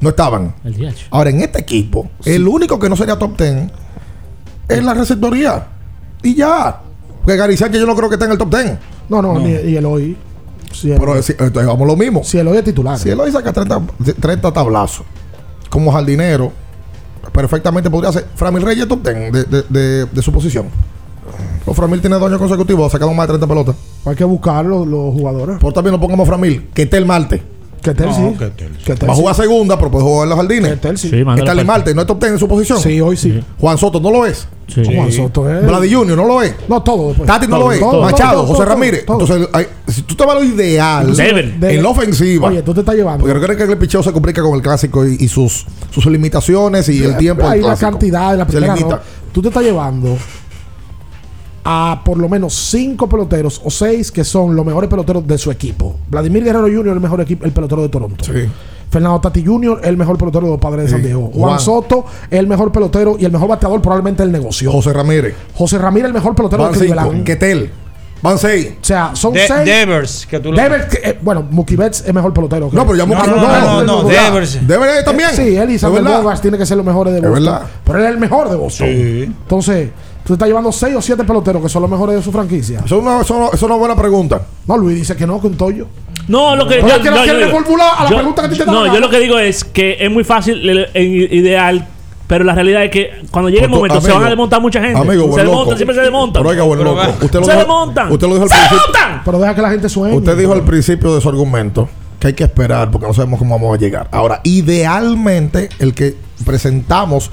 No 0.00 0.08
estaban. 0.10 0.54
El 0.64 0.74
DH. 0.76 1.06
Ahora, 1.10 1.30
en 1.30 1.40
este 1.40 1.60
equipo, 1.60 2.08
el 2.24 2.46
único 2.48 2.78
que 2.78 2.88
no 2.88 2.96
sería 2.96 3.16
top 3.18 3.38
10 3.38 3.70
es 4.68 4.82
la 4.84 4.92
receptoría. 4.94 5.66
Y 6.22 6.34
ya. 6.34 6.80
Porque 7.22 7.36
Gary 7.36 7.56
Sánchez 7.56 7.80
yo 7.80 7.86
no 7.86 7.94
creo 7.94 8.08
que 8.08 8.16
esté 8.16 8.24
en 8.26 8.32
el 8.32 8.38
top 8.38 8.54
10. 8.54 8.78
No, 9.08 9.22
no, 9.22 9.38
ni- 9.38 9.50
y 9.52 9.76
el 9.76 9.86
hoy. 9.86 10.16
Si 10.72 10.90
el, 10.90 10.98
Pero 10.98 11.22
si, 11.22 11.32
entonces 11.32 11.66
vamos 11.66 11.86
lo 11.86 11.94
mismo. 11.96 12.24
si 12.24 12.38
el 12.38 12.48
hoy 12.48 12.56
es 12.58 12.64
titular. 12.64 12.98
Si 12.98 13.08
él 13.08 13.20
hoy 13.20 13.30
saca 13.30 13.52
30, 13.52 13.80
30 14.20 14.52
tablazos 14.52 15.06
como 15.70 15.92
jardinero, 15.92 16.52
perfectamente 17.32 17.88
podría 17.90 18.12
ser. 18.12 18.26
Framil 18.34 18.62
Reyes 18.62 18.88
top 18.88 19.02
10 19.08 19.32
de, 19.32 19.44
de, 19.44 19.62
de, 19.68 20.04
de 20.06 20.22
su 20.22 20.32
posición. 20.32 20.66
Los 21.66 21.76
Framil 21.76 22.00
tiene 22.00 22.16
dos 22.16 22.26
años 22.28 22.38
consecutivos, 22.38 22.86
ha 22.86 22.90
sacado 22.90 23.12
más 23.14 23.26
de 23.26 23.32
30 23.38 23.46
pelotas. 23.46 23.76
Hay 24.04 24.14
que 24.16 24.24
buscar 24.24 24.64
los, 24.64 24.86
los 24.86 25.14
jugadores. 25.14 25.58
Por 25.58 25.72
también 25.72 25.92
no 25.94 26.00
pongamos 26.00 26.26
Framil, 26.28 26.68
que 26.74 26.82
esté 26.82 26.98
el 26.98 27.06
Marte. 27.06 27.42
Que 27.82 27.92
Tel 27.92 28.06
No, 28.06 28.14
sí. 28.14 28.22
Va 28.40 29.12
a 29.12 29.14
sí. 29.14 29.20
jugar 29.20 29.34
segunda, 29.36 29.76
pero 29.76 29.90
puede 29.90 30.04
jugar 30.04 30.24
en 30.24 30.28
los 30.30 30.38
jardines. 30.38 30.70
Que 30.70 30.76
Tel 30.78 30.96
sí. 30.96 31.10
Sí, 31.10 31.22
Está 31.36 31.52
el 31.52 31.66
Marte, 31.66 31.94
no 31.94 32.00
es 32.00 32.06
top 32.06 32.18
10 32.18 32.32
en 32.32 32.38
su 32.38 32.48
posición. 32.48 32.80
Sí, 32.80 32.98
hoy 32.98 33.14
sí. 33.14 33.42
Juan 33.60 33.76
Soto 33.76 34.00
no 34.00 34.10
lo 34.10 34.24
es. 34.24 34.48
Sí. 34.68 34.82
Juan 34.86 35.12
Soto 35.12 35.50
es. 35.52 35.66
Vladi 35.66 35.92
Junior 35.92 36.16
no 36.16 36.24
lo 36.26 36.40
es. 36.42 36.54
No, 36.66 36.82
todo 36.82 37.08
después. 37.08 37.26
Tati 37.26 37.46
no 37.46 37.56
Todo, 37.58 37.66
lo 37.66 37.72
es. 37.72 37.80
todo, 37.80 38.00
Machado, 38.02 38.40
todo, 38.40 38.46
José 38.54 38.64
Ramírez. 38.64 39.04
todo. 39.04 39.20
Entonces, 39.20 39.48
hay- 39.52 39.66
si 39.86 40.00
tú 40.00 40.14
te 40.14 40.24
vas 40.24 40.34
a 40.34 40.38
lo 40.38 40.44
ideal 40.46 41.20
en 41.20 41.82
la 41.82 41.88
ofensiva. 41.90 42.48
Oye, 42.48 42.62
tú 42.62 42.72
te 42.72 42.80
estás 42.80 42.94
llevando. 42.94 43.20
Porque 43.20 43.34
recuerda 43.38 43.66
que 43.66 43.72
el 43.72 43.78
picheo 43.78 44.02
se 44.02 44.12
complica 44.12 44.40
con 44.42 44.54
el 44.54 44.62
clásico 44.62 45.06
y, 45.06 45.16
y 45.20 45.28
sus, 45.28 45.66
sus 45.90 46.06
limitaciones 46.06 46.88
y 46.88 47.02
el 47.04 47.18
tiempo. 47.18 47.46
Hay 47.46 47.60
la 47.60 47.76
cantidad 47.76 48.30
de 48.32 48.38
la 48.38 48.46
primera. 48.46 49.02
Tú 49.30 49.42
te 49.42 49.48
estás 49.48 49.62
llevando 49.62 50.16
a 51.64 52.02
por 52.04 52.18
lo 52.18 52.28
menos 52.28 52.54
cinco 52.54 53.08
peloteros 53.08 53.60
o 53.64 53.70
seis 53.70 54.12
que 54.12 54.22
son 54.24 54.54
los 54.54 54.64
mejores 54.66 54.90
peloteros 54.90 55.26
de 55.26 55.38
su 55.38 55.50
equipo. 55.50 55.96
Vladimir 56.10 56.44
Guerrero 56.44 56.66
Jr., 56.66 56.88
el 56.94 57.00
mejor 57.00 57.20
equipo, 57.22 57.44
el 57.46 57.52
pelotero 57.52 57.82
de 57.82 57.88
Toronto. 57.88 58.24
Sí. 58.24 58.32
Fernando 58.90 59.20
Tati 59.20 59.44
Jr., 59.44 59.80
el 59.82 59.96
mejor 59.96 60.16
pelotero 60.18 60.44
de 60.46 60.52
los 60.52 60.60
padres 60.60 60.84
de. 60.84 60.90
San 60.92 61.02
Diego. 61.02 61.30
Juan, 61.32 61.48
Juan. 61.48 61.60
Soto, 61.60 62.04
el 62.30 62.46
mejor 62.46 62.70
pelotero 62.70 63.16
y 63.18 63.24
el 63.24 63.32
mejor 63.32 63.48
bateador 63.48 63.80
probablemente 63.82 64.22
del 64.22 64.30
negocio. 64.30 64.70
José 64.70 64.92
Ramírez. 64.92 65.34
José 65.54 65.78
Ramírez, 65.78 66.08
el 66.08 66.14
mejor 66.14 66.34
pelotero 66.36 66.62
Van 66.64 66.72
de. 66.72 66.78
Cleveland. 66.78 67.24
Ketel. 67.24 67.70
Van 68.22 68.38
seis. 68.38 68.68
O 68.80 68.84
sea, 68.84 69.10
son 69.14 69.32
De- 69.34 69.46
seis. 69.46 69.64
Devers, 69.64 70.26
que 70.26 70.38
tú 70.40 70.50
lo 70.52 70.56
Devers, 70.56 70.86
que, 70.86 71.10
eh, 71.10 71.18
bueno, 71.20 71.46
Mookie 71.50 71.76
Betts 71.76 72.04
es 72.06 72.14
mejor 72.14 72.32
pelotero. 72.32 72.70
No, 72.72 72.86
pero 72.86 72.94
ya 72.96 73.04
No, 73.04 73.14
Mookie- 73.14 73.26
no, 73.26 73.36
no, 73.36 73.84
no, 73.84 74.02
no. 74.02 74.08
Devers. 74.08 74.66
Devers 74.66 75.04
también. 75.04 75.30
Sí, 75.34 75.56
él 75.56 75.70
y 75.70 75.74
Es 75.74 75.80
Sander. 75.80 76.02
Bogarts 76.04 76.40
tienen 76.40 76.58
que 76.60 76.64
ser 76.66 76.76
los 76.76 76.86
mejores 76.86 77.12
de 77.14 77.18
Es 77.20 77.26
Boston. 77.28 77.44
verdad. 77.44 77.66
Pero 77.84 77.98
él 77.98 78.04
es 78.04 78.10
el 78.12 78.18
mejor 78.18 78.48
de 78.48 78.56
Boston. 78.56 78.86
Sí. 78.86 79.22
Entonces, 79.24 79.88
tú 80.24 80.32
estás 80.34 80.48
llevando 80.48 80.72
seis 80.72 80.94
o 80.96 81.02
siete 81.02 81.24
peloteros 81.24 81.62
que 81.62 81.68
son 81.68 81.82
los 81.82 81.90
mejores 81.90 82.16
de 82.16 82.22
su 82.22 82.32
franquicia. 82.32 82.80
Eso 82.84 82.96
es 82.96 83.02
una, 83.02 83.20
eso 83.20 83.38
no- 83.38 83.46
eso 83.46 83.56
es 83.56 83.62
una 83.62 83.74
buena 83.76 83.94
pregunta. 83.96 84.42
No, 84.66 84.76
Luis 84.76 84.96
dice 84.96 85.16
que 85.16 85.26
no, 85.26 85.40
que 85.40 85.46
un 85.48 85.56
Toyo. 85.56 85.86
No, 86.28 86.56
lo 86.56 86.66
que 86.66 86.80
yo, 86.80 86.86
es 86.86 86.94
que 87.00 87.10
no 87.10 87.16
yo 87.24 87.36
digo- 87.36 87.58
a 87.98 88.04
la 88.04 88.10
yo- 88.10 88.16
pregunta 88.16 88.42
que 88.42 88.46
a 88.46 88.50
ti 88.50 88.58
te 88.58 88.64
No, 88.66 88.86
yo 88.86 88.98
lo 89.00 89.10
que 89.10 89.18
digo 89.20 89.38
es 89.38 89.64
que 89.64 89.98
es 90.00 90.10
muy 90.10 90.24
fácil 90.24 90.66
el- 90.68 90.88
ideal, 91.34 91.86
pero 92.26 92.42
la 92.44 92.54
realidad 92.54 92.84
es 92.84 92.90
que 92.90 93.10
cuando 93.30 93.50
llegue 93.50 93.64
el 93.64 93.68
Pues 93.70 93.78
momento 93.80 94.00
se 94.00 94.10
van 94.10 94.24
a 94.24 94.28
desmontar 94.30 94.60
mucha 94.62 94.80
gente. 94.80 94.98
Amigo, 94.98 95.34
se 95.34 95.42
desmontan, 95.42 95.76
siempre 95.76 95.94
se 95.94 96.00
desmontan. 96.02 96.42
Pero 96.42 96.50
oiga, 96.50 96.62
buen 96.64 96.82
loco. 96.82 97.02
Usted 97.20 97.40
lo 97.40 97.44
se 97.44 97.52
desmontan. 97.56 98.10
Usted 98.12 98.26
lo 98.26 98.32
dijo 98.34 98.44
al 98.44 98.48
¡Se 98.48 98.54
principio. 98.56 98.78
desmontan! 98.86 99.22
Pero 99.26 99.38
deja 99.38 99.54
que 99.54 99.62
la 99.62 99.70
gente 99.70 99.88
sueñe. 99.90 100.16
Usted 100.16 100.38
dijo 100.38 100.52
al 100.54 100.62
principio 100.62 101.14
de 101.14 101.20
su 101.20 101.28
argumento 101.28 101.88
que 102.18 102.28
hay 102.28 102.32
que 102.32 102.44
esperar 102.44 102.90
porque 102.90 103.06
no 103.06 103.12
sabemos 103.12 103.38
cómo 103.38 103.54
vamos 103.58 103.76
a 103.76 103.78
llegar. 103.78 104.08
Ahora, 104.10 104.40
idealmente, 104.44 105.68
el 105.78 105.92
que 105.92 106.16
presentamos, 106.46 107.30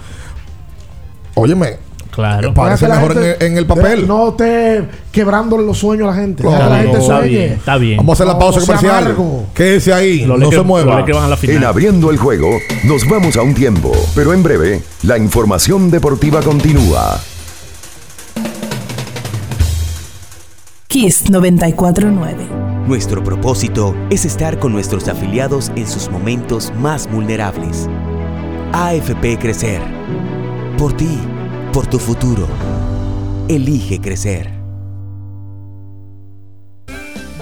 óyeme, 1.35 1.77
Claro. 2.11 2.53
parece 2.53 2.87
mejor 2.87 3.11
en, 3.13 3.17
gente- 3.17 3.45
el- 3.45 3.51
en 3.53 3.57
el 3.57 3.65
papel. 3.65 4.07
No 4.07 4.29
esté 4.29 4.83
quebrándole 5.11 5.65
los 5.65 5.77
sueños 5.77 6.07
a 6.09 6.11
la 6.11 6.17
gente. 6.21 6.43
Que 6.43 6.49
la 6.49 6.57
Claro. 6.57 6.75
gente 6.75 6.97
Está 6.99 7.19
bien, 7.21 7.51
está 7.53 7.77
bien. 7.77 7.97
Vamos 7.97 8.09
a 8.11 8.13
hacer 8.23 8.27
la 8.27 8.33
No, 8.33 8.39
pausa 8.39 8.59
sea 8.59 8.75
comercial. 8.75 9.15
Quédese 9.53 9.93
ahí, 9.93 10.25
Los 10.25 10.39
no 10.39 10.51
se 10.51 10.61
mueva. 10.61 10.91
los 10.91 10.99
Lakers 10.99 11.17
van 11.17 11.25
a 11.25 11.29
la 11.29 11.37
final. 11.37 11.55
En 11.57 11.63
abriendo 11.63 12.11
el 12.11 12.17
juego, 12.17 12.49
nos 12.83 13.07
vamos 13.07 13.37
a 13.37 13.41
un 13.43 13.53
tiempo, 13.53 13.91
pero 14.13 14.33
en 14.33 14.43
breve, 14.43 14.81
la 15.03 15.17
información 15.17 15.89
deportiva 15.89 16.41
continúa. 16.41 17.19
Kiss 20.87 21.29
949. 21.29 22.45
Nuestro 22.87 23.23
propósito 23.23 23.95
es 24.09 24.25
estar 24.25 24.59
con 24.59 24.73
nuestros 24.73 25.07
afiliados 25.07 25.71
en 25.77 25.87
sus 25.87 26.09
momentos 26.09 26.73
más 26.77 27.09
vulnerables. 27.09 27.87
AFP 28.73 29.37
Crecer. 29.39 29.81
Por 30.77 30.93
ti, 30.97 31.17
por 31.71 31.87
tu 31.87 31.99
futuro. 31.99 32.47
Elige 33.47 33.99
crecer. 33.99 34.51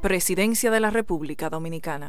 Presidencia 0.00 0.70
de 0.70 0.80
la 0.80 0.88
República 0.88 1.50
Dominicana. 1.50 2.08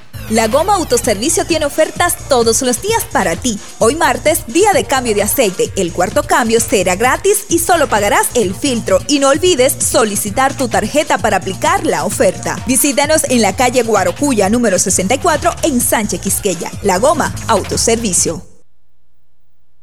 La 0.31 0.47
Goma 0.47 0.75
Autoservicio 0.75 1.45
tiene 1.45 1.65
ofertas 1.65 2.15
todos 2.29 2.61
los 2.61 2.81
días 2.81 3.03
para 3.11 3.35
ti. 3.35 3.59
Hoy 3.79 3.95
martes, 3.95 4.45
día 4.47 4.71
de 4.71 4.85
cambio 4.85 5.13
de 5.13 5.23
aceite. 5.23 5.73
El 5.75 5.91
cuarto 5.91 6.23
cambio 6.23 6.61
será 6.61 6.95
gratis 6.95 7.43
y 7.49 7.59
solo 7.59 7.89
pagarás 7.89 8.27
el 8.35 8.55
filtro. 8.55 8.99
Y 9.09 9.19
no 9.19 9.27
olvides 9.27 9.75
solicitar 9.77 10.55
tu 10.55 10.69
tarjeta 10.69 11.17
para 11.17 11.35
aplicar 11.35 11.85
la 11.85 12.05
oferta. 12.05 12.57
Visítanos 12.65 13.25
en 13.25 13.41
la 13.41 13.57
calle 13.57 13.83
Guarocuya 13.83 14.49
número 14.49 14.79
64 14.79 15.51
en 15.63 15.81
Sánchez 15.81 16.21
Quisqueya. 16.21 16.71
La 16.81 16.97
Goma 16.97 17.35
Autoservicio. 17.49 18.41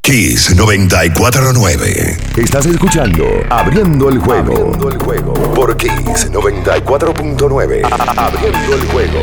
Kiss 0.01 0.57
949. 0.57 2.17
Estás 2.39 2.65
escuchando 2.65 3.27
Abriendo 3.51 4.09
el 4.09 4.19
juego. 4.19 4.55
Abriendo 4.55 4.89
el 4.89 4.97
juego. 4.97 5.35
Por 5.53 5.77
Kiss 5.77 6.31
94.9. 6.33 7.83
Abriendo 8.17 8.75
el 8.75 8.87
juego. 8.87 9.23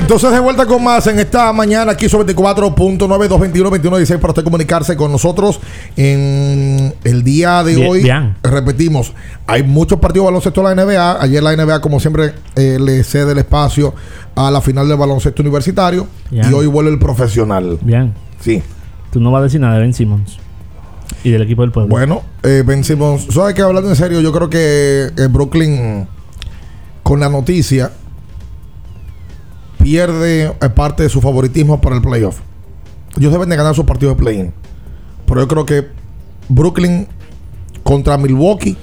Entonces 0.00 0.32
de 0.32 0.40
vuelta 0.40 0.64
con 0.66 0.82
más 0.82 1.06
en 1.06 1.18
esta 1.18 1.52
mañana 1.52 1.92
aquí 1.92 2.08
sobre 2.08 2.34
24.9 2.34 4.18
para 4.18 4.30
usted 4.30 4.44
comunicarse 4.44 4.96
con 4.96 5.12
nosotros 5.12 5.60
en 5.96 6.94
el 7.04 7.22
día 7.22 7.62
de 7.62 7.76
Bien, 7.76 7.90
hoy. 7.90 8.02
bien. 8.02 8.34
Repetimos, 8.42 9.12
hay 9.46 9.62
muchos 9.62 9.98
partidos 10.00 10.24
de 10.24 10.30
baloncesto 10.30 10.62
de 10.62 10.74
la 10.74 10.84
NBA. 10.84 11.22
Ayer 11.22 11.42
la 11.42 11.54
NBA, 11.54 11.80
como 11.80 12.00
siempre, 12.00 12.32
eh, 12.56 12.78
le 12.80 13.04
cede 13.04 13.32
el 13.32 13.38
espacio 13.38 13.94
a 14.34 14.50
la 14.50 14.60
final 14.60 14.88
del 14.88 14.96
baloncesto 14.96 15.42
universitario. 15.42 16.06
Bien. 16.30 16.50
Y 16.50 16.54
hoy 16.54 16.66
vuelve 16.66 16.90
el 16.90 16.98
profesional. 16.98 17.78
Bien. 17.82 18.14
Sí. 18.40 18.62
Tú 19.12 19.20
no 19.20 19.30
vas 19.30 19.40
a 19.40 19.44
decir 19.44 19.60
nada 19.60 19.74
de 19.74 19.80
Ben 19.80 19.92
Simmons 19.92 20.38
y 21.22 21.30
del 21.30 21.42
equipo 21.42 21.62
del 21.62 21.72
pueblo. 21.72 21.90
Bueno, 21.90 22.22
eh, 22.42 22.62
Ben 22.66 22.84
Simmons, 22.84 23.26
¿sabes 23.30 23.54
que 23.54 23.60
hablando 23.60 23.90
en 23.90 23.96
serio? 23.96 24.20
Yo 24.20 24.32
creo 24.32 24.48
que 24.48 25.10
eh, 25.16 25.26
Brooklyn, 25.28 26.06
con 27.02 27.20
la 27.20 27.28
noticia, 27.28 27.90
pierde 29.82 30.44
eh, 30.46 30.68
parte 30.74 31.02
de 31.02 31.08
su 31.08 31.20
favoritismo 31.20 31.80
para 31.80 31.96
el 31.96 32.02
playoff. 32.02 32.38
Ellos 33.16 33.32
deben 33.32 33.48
de 33.48 33.56
ganar 33.56 33.74
sus 33.74 33.84
partidos 33.84 34.16
de 34.16 34.22
play-in. 34.22 34.52
Pero 35.26 35.40
yo 35.40 35.48
creo 35.48 35.66
que 35.66 35.88
Brooklyn 36.48 37.06
contra 37.82 38.16
Milwaukee, 38.18 38.76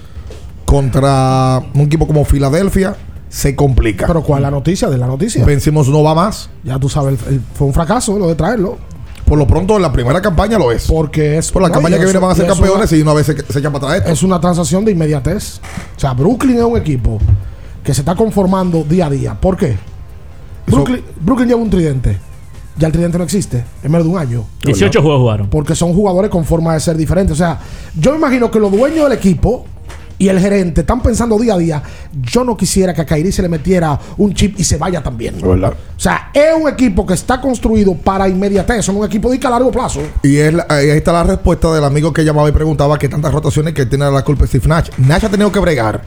contra 0.65 1.61
un 1.73 1.81
equipo 1.81 2.07
como 2.07 2.25
Filadelfia, 2.25 2.95
se 3.29 3.55
complica. 3.55 4.07
Pero 4.07 4.21
¿cuál 4.23 4.39
es 4.39 4.43
la 4.43 4.51
noticia 4.51 4.89
de 4.89 4.97
la 4.97 5.07
noticia? 5.07 5.43
Ben 5.45 5.61
Simmons 5.61 5.87
no 5.89 6.03
va 6.03 6.13
más. 6.15 6.49
Ya 6.63 6.79
tú 6.79 6.89
sabes, 6.89 7.19
el- 7.27 7.35
el- 7.35 7.41
fue 7.53 7.67
un 7.67 7.73
fracaso 7.73 8.17
lo 8.17 8.27
de 8.27 8.35
traerlo. 8.35 8.77
Por 9.25 9.37
lo 9.37 9.45
pronto, 9.45 9.75
en 9.75 9.81
la 9.81 9.91
primera 9.91 10.21
campaña 10.21 10.57
lo 10.57 10.71
es. 10.71 10.87
Porque 10.87 11.37
es 11.37 11.51
Por 11.51 11.61
la 11.61 11.67
no, 11.67 11.73
campaña 11.73 11.97
que 11.97 12.03
eso- 12.03 12.11
viene 12.13 12.19
van 12.25 12.31
a 12.31 12.35
ser 12.35 12.47
campeones 12.47 12.91
y 12.93 13.01
una 13.01 13.13
vez 13.13 13.25
se, 13.25 13.35
se 13.35 13.59
echan 13.59 13.73
para 13.73 13.85
atrás. 13.87 13.97
esto. 13.99 14.11
Es 14.13 14.23
una 14.23 14.39
transacción 14.39 14.85
de 14.85 14.93
inmediatez. 14.93 15.59
O 15.97 15.99
sea, 15.99 16.13
Brooklyn 16.13 16.57
es 16.57 16.63
un 16.63 16.77
equipo 16.77 17.19
que 17.83 17.93
se 17.93 18.01
está 18.01 18.15
conformando 18.15 18.83
día 18.85 19.07
a 19.07 19.09
día. 19.09 19.33
¿Por 19.39 19.57
qué? 19.57 19.77
Brooklyn, 20.67 21.01
Brooklyn 21.21 21.47
lleva 21.49 21.61
un 21.61 21.69
tridente. 21.69 22.17
Ya 22.77 22.87
el 22.87 22.93
tridente 22.93 23.17
no 23.17 23.23
existe. 23.23 23.63
En 23.83 23.91
menos 23.91 24.05
de 24.05 24.13
un 24.13 24.19
año. 24.19 24.43
18 24.63 25.01
juegos 25.01 25.19
jugaron. 25.21 25.49
Porque 25.49 25.73
son 25.75 25.93
jugadores 25.93 26.29
con 26.29 26.45
forma 26.45 26.73
de 26.73 26.79
ser 26.79 26.95
diferentes. 26.95 27.33
O 27.33 27.35
sea, 27.35 27.59
yo 27.99 28.11
me 28.11 28.17
imagino 28.17 28.51
que 28.51 28.59
los 28.59 28.71
dueños 28.71 29.09
del 29.09 29.17
equipo 29.17 29.65
y 30.19 30.27
el 30.29 30.39
gerente 30.39 30.81
están 30.81 31.01
pensando 31.01 31.39
día 31.39 31.55
a 31.55 31.57
día. 31.57 31.81
Yo 32.21 32.43
no 32.43 32.55
quisiera 32.55 32.93
que 32.93 33.01
a 33.01 33.05
Kairi 33.05 33.31
se 33.31 33.41
le 33.41 33.49
metiera 33.49 33.99
un 34.17 34.33
chip 34.33 34.59
y 34.59 34.63
se 34.63 34.77
vaya 34.77 35.01
también. 35.01 35.35
¿Verdad? 35.41 35.73
O 35.73 35.99
sea, 35.99 36.29
es 36.33 36.53
un 36.59 36.67
equipo 36.69 37.03
que 37.05 37.15
está 37.15 37.41
construido 37.41 37.95
para 37.95 38.27
inmediatez. 38.27 38.85
Son 38.85 38.95
un 38.97 39.05
equipo 39.05 39.31
de 39.31 39.39
a 39.43 39.49
largo 39.49 39.71
plazo. 39.71 40.01
Y 40.21 40.37
es 40.37 40.53
la- 40.53 40.65
ahí 40.69 40.89
está 40.89 41.11
la 41.13 41.23
respuesta 41.23 41.73
del 41.73 41.83
amigo 41.83 42.13
que 42.13 42.23
llamaba 42.23 42.47
y 42.49 42.51
preguntaba 42.51 42.99
que 42.99 43.09
tantas 43.09 43.33
rotaciones 43.33 43.73
que 43.73 43.85
tiene 43.87 44.09
la 44.11 44.23
culpa 44.23 44.45
Steve 44.45 44.67
Nash. 44.67 44.89
Nash 44.97 45.25
ha 45.25 45.29
tenido 45.29 45.51
que 45.51 45.59
bregar 45.59 46.03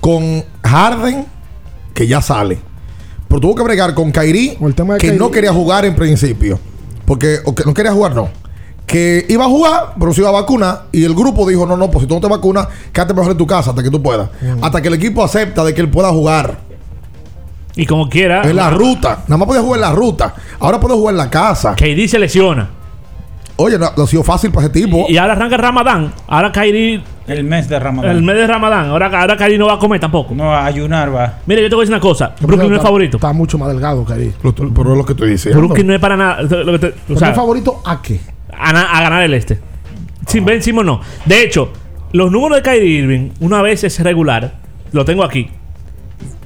con 0.00 0.44
Harden, 0.62 1.26
que 1.94 2.06
ya 2.06 2.20
sale. 2.22 2.58
Pero 3.28 3.40
tuvo 3.40 3.54
que 3.54 3.62
bregar 3.62 3.94
con 3.94 4.12
Kyrie, 4.12 4.56
que 4.56 4.98
Kyrie. 4.98 5.18
no 5.18 5.30
quería 5.30 5.52
jugar 5.52 5.84
en 5.84 5.96
principio. 5.96 6.58
Porque 7.04 7.38
o 7.44 7.54
que 7.54 7.64
no 7.64 7.74
quería 7.74 7.92
jugar, 7.92 8.14
no. 8.14 8.28
Que 8.86 9.26
iba 9.28 9.44
a 9.44 9.48
jugar, 9.48 9.94
pero 9.98 10.12
se 10.12 10.20
iba 10.20 10.28
a 10.28 10.32
vacunar. 10.32 10.86
Y 10.92 11.04
el 11.04 11.14
grupo 11.14 11.48
dijo: 11.48 11.66
No, 11.66 11.76
no, 11.76 11.90
pues 11.90 12.02
si 12.02 12.08
tú 12.08 12.14
no 12.14 12.20
te 12.20 12.28
vacunas, 12.28 12.68
quédate 12.92 13.14
mejor 13.14 13.32
en 13.32 13.38
tu 13.38 13.46
casa 13.46 13.70
hasta 13.70 13.82
que 13.82 13.90
tú 13.90 14.00
puedas. 14.02 14.30
Hasta 14.62 14.80
que 14.80 14.88
el 14.88 14.94
equipo 14.94 15.24
acepta 15.24 15.64
de 15.64 15.74
que 15.74 15.80
él 15.80 15.88
pueda 15.90 16.10
jugar. 16.10 16.58
Y 17.74 17.84
como 17.84 18.08
quiera. 18.08 18.48
En 18.48 18.56
la 18.56 18.70
ruta. 18.70 19.24
Nada 19.26 19.36
más 19.38 19.46
podía 19.46 19.60
jugar 19.60 19.78
en 19.78 19.82
la 19.82 19.92
ruta. 19.92 20.34
Ahora 20.60 20.80
puede 20.80 20.94
jugar 20.94 21.14
en 21.14 21.18
la 21.18 21.30
casa. 21.30 21.74
KD 21.74 22.08
se 22.08 22.18
lesiona. 22.18 22.70
Oye, 23.56 23.78
no, 23.78 23.90
no 23.96 24.04
ha 24.04 24.06
sido 24.06 24.22
fácil 24.22 24.50
para 24.50 24.66
ese 24.66 24.74
tipo. 24.74 25.06
Y 25.08 25.16
ahora 25.16 25.32
arranca 25.32 25.56
el 25.56 25.62
Ramadán. 25.62 26.12
Ahora 26.26 26.52
Kairi. 26.52 27.02
El 27.28 27.44
mes 27.44 27.68
de 27.68 27.78
Ramadán. 27.78 28.16
El 28.16 28.22
mes 28.22 28.36
de 28.36 28.46
Ramadán. 28.46 28.86
Ahora, 28.90 29.06
ahora 29.20 29.36
Kairi 29.36 29.58
no 29.58 29.66
va 29.66 29.74
a 29.74 29.78
comer 29.78 29.98
tampoco. 30.00 30.34
No 30.34 30.44
va 30.46 30.60
a 30.62 30.66
ayunar, 30.66 31.14
va. 31.14 31.38
Mira, 31.46 31.60
yo 31.60 31.68
te 31.68 31.74
voy 31.74 31.82
a 31.82 31.84
decir 31.84 31.94
una 31.94 32.00
cosa. 32.00 32.34
Brooklyn 32.40 32.68
no 32.68 32.74
es 32.74 32.78
Está- 32.78 32.82
favorito. 32.86 33.16
Está 33.16 33.32
mucho 33.32 33.58
más 33.58 33.68
delgado, 33.68 34.04
Kairi. 34.04 34.32
Pero 34.42 34.92
es 34.92 34.98
lo 34.98 35.04
que 35.04 35.12
estoy 35.12 35.30
diciendo. 35.30 35.58
Brooklyn 35.60 35.86
no 35.86 35.94
es 35.94 36.00
para 36.00 36.16
nada. 36.16 36.42
lo 36.42 36.72
que 36.72 36.78
te- 36.78 36.86
o 36.88 36.92
¿Pero 37.08 37.18
sea, 37.18 37.30
es 37.30 37.36
favorito 37.36 37.80
a 37.84 38.00
qué? 38.00 38.20
a, 38.56 38.72
na- 38.72 38.90
a 38.96 39.00
ganar 39.02 39.22
el 39.24 39.34
este. 39.34 39.58
Sin 40.26 40.44
Ben 40.44 40.62
Simmons 40.62 40.86
no. 40.86 41.00
De 41.24 41.42
hecho, 41.42 41.70
los 42.12 42.30
números 42.30 42.58
de 42.58 42.62
Kyrie 42.62 42.98
Irving, 43.00 43.30
una 43.40 43.60
vez 43.62 43.84
es 43.84 43.98
regular, 44.00 44.54
lo 44.92 45.04
tengo 45.04 45.24
aquí. 45.24 45.48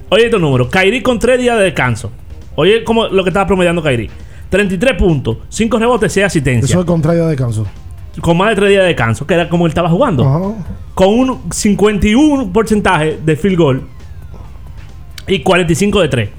Oye 0.09 0.25
estos 0.27 0.41
números. 0.41 0.69
Kyrie 0.69 1.03
con 1.03 1.19
3 1.19 1.39
días 1.39 1.57
de 1.57 1.65
descanso. 1.65 2.11
Oye 2.57 2.83
como 2.85 3.07
lo 3.07 3.23
que 3.23 3.31
estaba 3.31 3.47
promediando 3.47 3.83
Kyrie. 3.83 4.11
33 4.49 4.95
puntos, 4.97 5.37
5 5.49 5.79
rebotes, 5.79 6.13
6 6.13 6.27
asistencias. 6.27 6.71
Eso 6.71 6.81
es 6.81 6.87
contrario 6.87 7.23
de 7.25 7.29
descanso. 7.31 7.67
Con 8.21 8.37
más 8.37 8.51
de 8.51 8.57
3 8.57 8.69
días 8.71 8.83
de 8.83 8.89
descanso, 8.89 9.27
que 9.27 9.35
era 9.35 9.49
como 9.49 9.67
él 9.67 9.71
estaba 9.71 9.89
jugando. 9.89 10.57
Con 10.95 11.09
un 11.09 11.41
51 11.51 12.53
porcentaje 12.53 13.19
de 13.25 13.37
field 13.37 13.57
goal 13.59 13.83
y 15.27 15.41
45 15.43 16.01
de 16.01 16.09
3. 16.09 16.31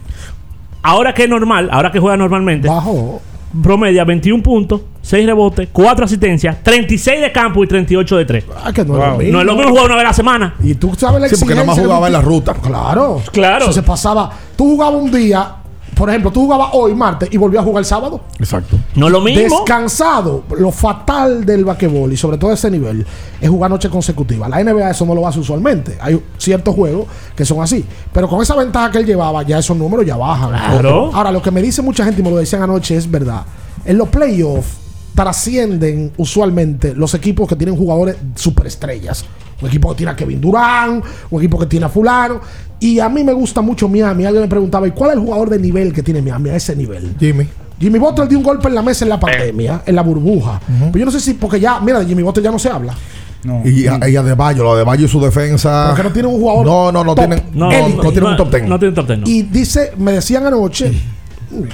Ahora 0.83 1.13
que 1.13 1.23
es 1.23 1.29
normal, 1.29 1.69
ahora 1.71 1.91
que 1.91 1.99
juega 1.99 2.17
normalmente, 2.17 2.67
Bajo. 2.67 3.21
promedia 3.61 4.03
21 4.03 4.41
puntos, 4.41 4.81
6 5.01 5.25
rebotes, 5.25 5.69
4 5.71 6.05
asistencias, 6.05 6.57
36 6.63 7.21
de 7.21 7.31
campo 7.31 7.63
y 7.63 7.67
38 7.67 8.17
de 8.17 8.25
3. 8.25 8.45
Ah, 8.63 8.73
que 8.73 8.83
no 8.83 8.97
es 8.97 9.09
lo 9.11 9.17
mismo. 9.17 9.33
No 9.33 9.39
es 9.41 9.45
lo 9.45 9.55
mismo 9.55 9.69
jugar 9.71 9.85
una 9.85 9.95
vez 9.95 10.05
a 10.05 10.07
la 10.07 10.13
semana. 10.13 10.55
Y 10.63 10.73
tú 10.75 10.93
sabes 10.97 11.21
la 11.21 11.29
Sí, 11.29 11.35
porque 11.39 11.53
nada 11.53 11.67
más 11.67 11.79
jugaba 11.79 12.07
en 12.07 12.13
la 12.13 12.21
ruta. 12.21 12.53
Claro. 12.55 13.21
Claro. 13.31 13.65
Eso 13.65 13.73
se 13.73 13.83
pasaba. 13.83 14.31
Tú 14.55 14.71
jugabas 14.71 15.01
un 15.01 15.11
día, 15.11 15.55
por 15.95 16.09
ejemplo, 16.09 16.31
tú 16.31 16.41
jugabas 16.41 16.69
hoy, 16.73 16.95
martes, 16.95 17.29
y 17.31 17.37
volvías 17.37 17.61
a 17.61 17.65
jugar 17.65 17.81
el 17.81 17.85
sábado. 17.85 18.21
Exacto. 18.39 18.77
No 18.95 19.07
es 19.07 19.11
lo 19.11 19.21
mismo. 19.21 19.41
Descansado. 19.41 20.43
Lo 20.57 20.71
fatal 20.71 21.45
del 21.45 21.65
basquetbol 21.65 22.11
y 22.11 22.17
sobre 22.17 22.37
todo 22.37 22.51
ese 22.51 22.71
nivel 22.71 23.05
es 23.39 23.49
jugar 23.49 23.69
noche 23.69 23.89
consecutiva. 23.89 24.49
La 24.49 24.63
NBA 24.63 24.89
eso 24.89 25.05
no 25.05 25.13
lo 25.13 25.27
hace 25.27 25.39
usualmente. 25.39 25.97
Hay 26.01 26.21
ciertos 26.37 26.73
juegos 26.73 27.07
que 27.35 27.45
son 27.45 27.61
así. 27.61 27.85
Pero 28.11 28.27
con 28.27 28.41
esa 28.41 28.55
ventaja 28.55 28.89
que 28.91 28.99
él 28.99 29.05
llevaba, 29.05 29.43
ya 29.43 29.59
esos 29.59 29.77
números 29.77 30.05
ya 30.05 30.17
bajan. 30.17 30.49
Claro. 30.49 31.11
Ahora, 31.13 31.31
lo 31.31 31.41
que 31.41 31.51
me 31.51 31.61
dice 31.61 31.81
mucha 31.81 32.03
gente 32.03 32.21
y 32.21 32.23
me 32.23 32.31
lo 32.31 32.37
decían 32.37 32.61
anoche 32.61 32.95
es 32.95 33.09
verdad. 33.09 33.43
En 33.85 33.97
los 33.97 34.09
playoffs 34.09 34.77
trascienden 35.15 36.13
usualmente 36.17 36.95
los 36.95 37.13
equipos 37.13 37.47
que 37.47 37.55
tienen 37.55 37.75
jugadores 37.75 38.15
superestrellas. 38.35 39.25
Un 39.61 39.67
equipo 39.67 39.89
que 39.89 39.95
tiene 39.95 40.11
a 40.11 40.15
Kevin 40.15 40.41
Durant, 40.41 41.03
un 41.29 41.39
equipo 41.39 41.59
que 41.59 41.67
tiene 41.67 41.85
a 41.85 41.89
Fulano. 41.89 42.41
Y 42.81 42.99
a 42.99 43.07
mí 43.07 43.23
me 43.23 43.31
gusta 43.31 43.61
mucho 43.61 43.87
Miami. 43.87 44.25
Alguien 44.25 44.41
me 44.43 44.49
preguntaba, 44.49 44.85
¿y 44.87 44.91
cuál 44.91 45.11
es 45.11 45.17
el 45.17 45.21
jugador 45.23 45.49
de 45.49 45.59
nivel 45.59 45.93
que 45.93 46.03
tiene 46.03 46.21
Miami 46.21 46.49
a 46.49 46.55
ese 46.57 46.75
nivel? 46.75 47.15
Jimmy. 47.19 47.47
Jimmy 47.79 47.97
Butler 47.99 48.27
dio 48.27 48.37
un 48.37 48.43
golpe 48.43 48.67
en 48.67 48.75
la 48.75 48.81
mesa 48.81 49.05
en 49.05 49.09
la 49.09 49.19
pandemia, 49.19 49.83
en 49.85 49.95
la 49.95 50.01
burbuja. 50.03 50.59
Pero 50.67 50.97
yo 50.99 51.05
no 51.05 51.11
sé 51.11 51.19
si, 51.19 51.35
porque 51.35 51.59
ya, 51.59 51.79
mira, 51.79 51.99
de 51.99 52.05
Jimmy 52.05 52.21
Butler 52.23 52.43
ya 52.43 52.51
no 52.51 52.59
se 52.59 52.69
habla. 52.69 52.93
Y, 53.65 53.87
a, 53.87 54.07
y 54.07 54.15
Adebayo, 54.15 54.63
lo 54.63 54.69
de 54.75 54.81
Adebayo 54.81 55.05
y 55.05 55.09
su 55.09 55.19
defensa. 55.19 55.85
Porque 55.89 56.03
no 56.03 56.11
tiene 56.11 56.27
un 56.27 56.39
jugador. 56.39 56.65
No, 56.65 56.91
no, 56.91 57.03
no 57.03 57.15
tienen. 57.15 57.41
No, 57.53 57.67
No, 57.71 58.11
tienen 58.11 58.25
un 58.31 58.37
top 58.37 58.51
10. 58.51 58.67
No 58.67 58.77
tiene 58.79 58.93
top 58.93 59.07
10. 59.07 59.19
no. 59.19 59.27
Y 59.27 59.41
dice, 59.43 59.93
me 59.97 60.11
decían 60.11 60.45
anoche 60.45 60.91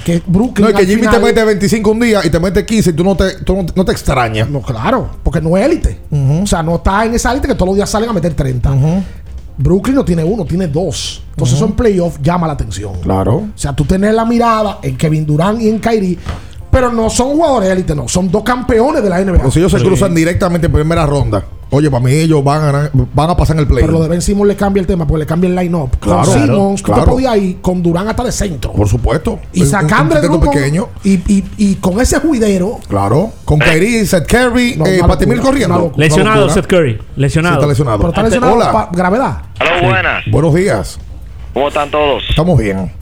que 0.04 0.22
Brooklyn. 0.26 0.64
No, 0.66 0.70
y 0.70 0.74
que 0.74 0.86
Jimmy 0.86 1.00
final- 1.02 1.20
te 1.20 1.26
mete 1.26 1.44
25 1.44 1.90
un 1.90 2.00
día 2.00 2.20
y 2.24 2.30
te 2.30 2.40
mete 2.40 2.64
15 2.64 2.90
y 2.90 2.92
tú 2.94 3.04
no 3.04 3.14
te, 3.16 3.44
tú 3.44 3.54
no, 3.56 3.66
no 3.74 3.84
te 3.84 3.92
extrañas. 3.92 4.48
No, 4.48 4.62
claro, 4.62 5.10
porque 5.22 5.40
no 5.42 5.56
es 5.56 5.64
élite. 5.66 5.98
O 6.10 6.46
sea, 6.46 6.62
no 6.62 6.76
está 6.76 7.04
en 7.04 7.14
esa 7.14 7.32
élite 7.32 7.48
que 7.48 7.54
todos 7.54 7.68
los 7.68 7.76
días 7.76 7.88
salen 7.90 8.08
a 8.08 8.12
meter 8.14 8.32
30. 8.34 8.70
Brooklyn 9.58 9.96
no 9.96 10.04
tiene 10.04 10.24
uno, 10.24 10.44
tiene 10.44 10.68
dos. 10.68 11.22
Entonces, 11.30 11.56
eso 11.56 11.66
en 11.66 11.72
playoff 11.72 12.18
llama 12.22 12.46
la 12.46 12.52
atención. 12.54 12.94
Claro. 13.00 13.36
O 13.36 13.50
sea, 13.54 13.74
tú 13.74 13.84
tienes 13.84 14.14
la 14.14 14.24
mirada 14.24 14.78
en 14.82 14.96
Kevin 14.96 15.26
Durant 15.26 15.60
y 15.60 15.68
en 15.68 15.78
Kyrie, 15.78 16.18
pero 16.70 16.92
no 16.92 17.08
son 17.10 17.28
jugadores 17.30 17.70
élite, 17.70 17.94
no. 17.94 18.08
Son 18.08 18.30
dos 18.30 18.42
campeones 18.42 19.02
de 19.02 19.08
la 19.08 19.20
NBA. 19.20 19.38
Pero 19.38 19.50
si 19.50 19.58
ellos 19.60 19.72
se 19.72 19.78
cruzan 19.78 20.14
directamente 20.14 20.66
en 20.66 20.72
primera 20.72 21.06
ronda, 21.06 21.44
oye, 21.70 21.90
para 21.90 22.02
mí 22.04 22.12
ellos 22.12 22.42
van 22.44 22.74
a, 22.74 22.90
van 23.14 23.30
a 23.30 23.36
pasar 23.36 23.56
en 23.56 23.60
el 23.60 23.66
play. 23.66 23.80
Pero 23.82 23.92
lo 23.94 24.02
de 24.02 24.08
Ben 24.08 24.20
Simmons 24.22 24.48
le 24.48 24.56
cambia 24.56 24.80
el 24.80 24.86
tema 24.86 25.06
porque 25.06 25.20
le 25.20 25.26
cambia 25.26 25.48
el 25.48 25.56
line-up. 25.56 25.98
Claro, 26.00 26.22
con 26.24 26.32
Simmons, 26.42 26.82
claro. 26.82 27.00
tú 27.02 27.04
te 27.06 27.10
podías 27.12 27.36
ir 27.38 27.60
con 27.60 27.82
Durant 27.82 28.08
hasta 28.10 28.24
de 28.24 28.32
centro. 28.32 28.72
Por 28.72 28.88
supuesto. 28.88 29.38
Y 29.52 29.64
sacando 29.66 30.16
el 30.16 30.22
grupo 30.22 30.50
pequeño. 30.50 30.88
y, 31.04 31.14
y, 31.32 31.44
y 31.56 31.74
con 31.76 32.00
ese 32.00 32.18
juidero. 32.20 32.78
Claro. 32.88 33.30
Con 33.44 33.58
Kyrie, 33.58 34.04
Seth 34.06 34.26
Curry, 34.26 34.76
No, 34.76 34.86
eh, 34.86 35.00
Patimil 35.06 35.40
corriendo. 35.40 35.74
una 35.74 35.84
locura. 35.84 36.06
Lesionado. 36.06 36.50
Seth 36.50 36.66
Curry. 36.66 36.98
Lesionado. 37.16 37.54
Sí, 37.56 37.58
está 37.60 37.68
lesionado. 37.68 37.98
Pero 37.98 38.08
está 38.10 38.22
lesionado 38.22 38.52
Hola. 38.54 38.88
gravedad. 38.92 39.42
Hola, 39.60 39.88
buenas. 39.88 40.24
Buenos 40.30 40.54
días. 40.54 40.98
¿Cómo 41.54 41.68
están 41.68 41.90
todos? 41.90 42.22
Estamos 42.28 42.58
bien. 42.58 42.92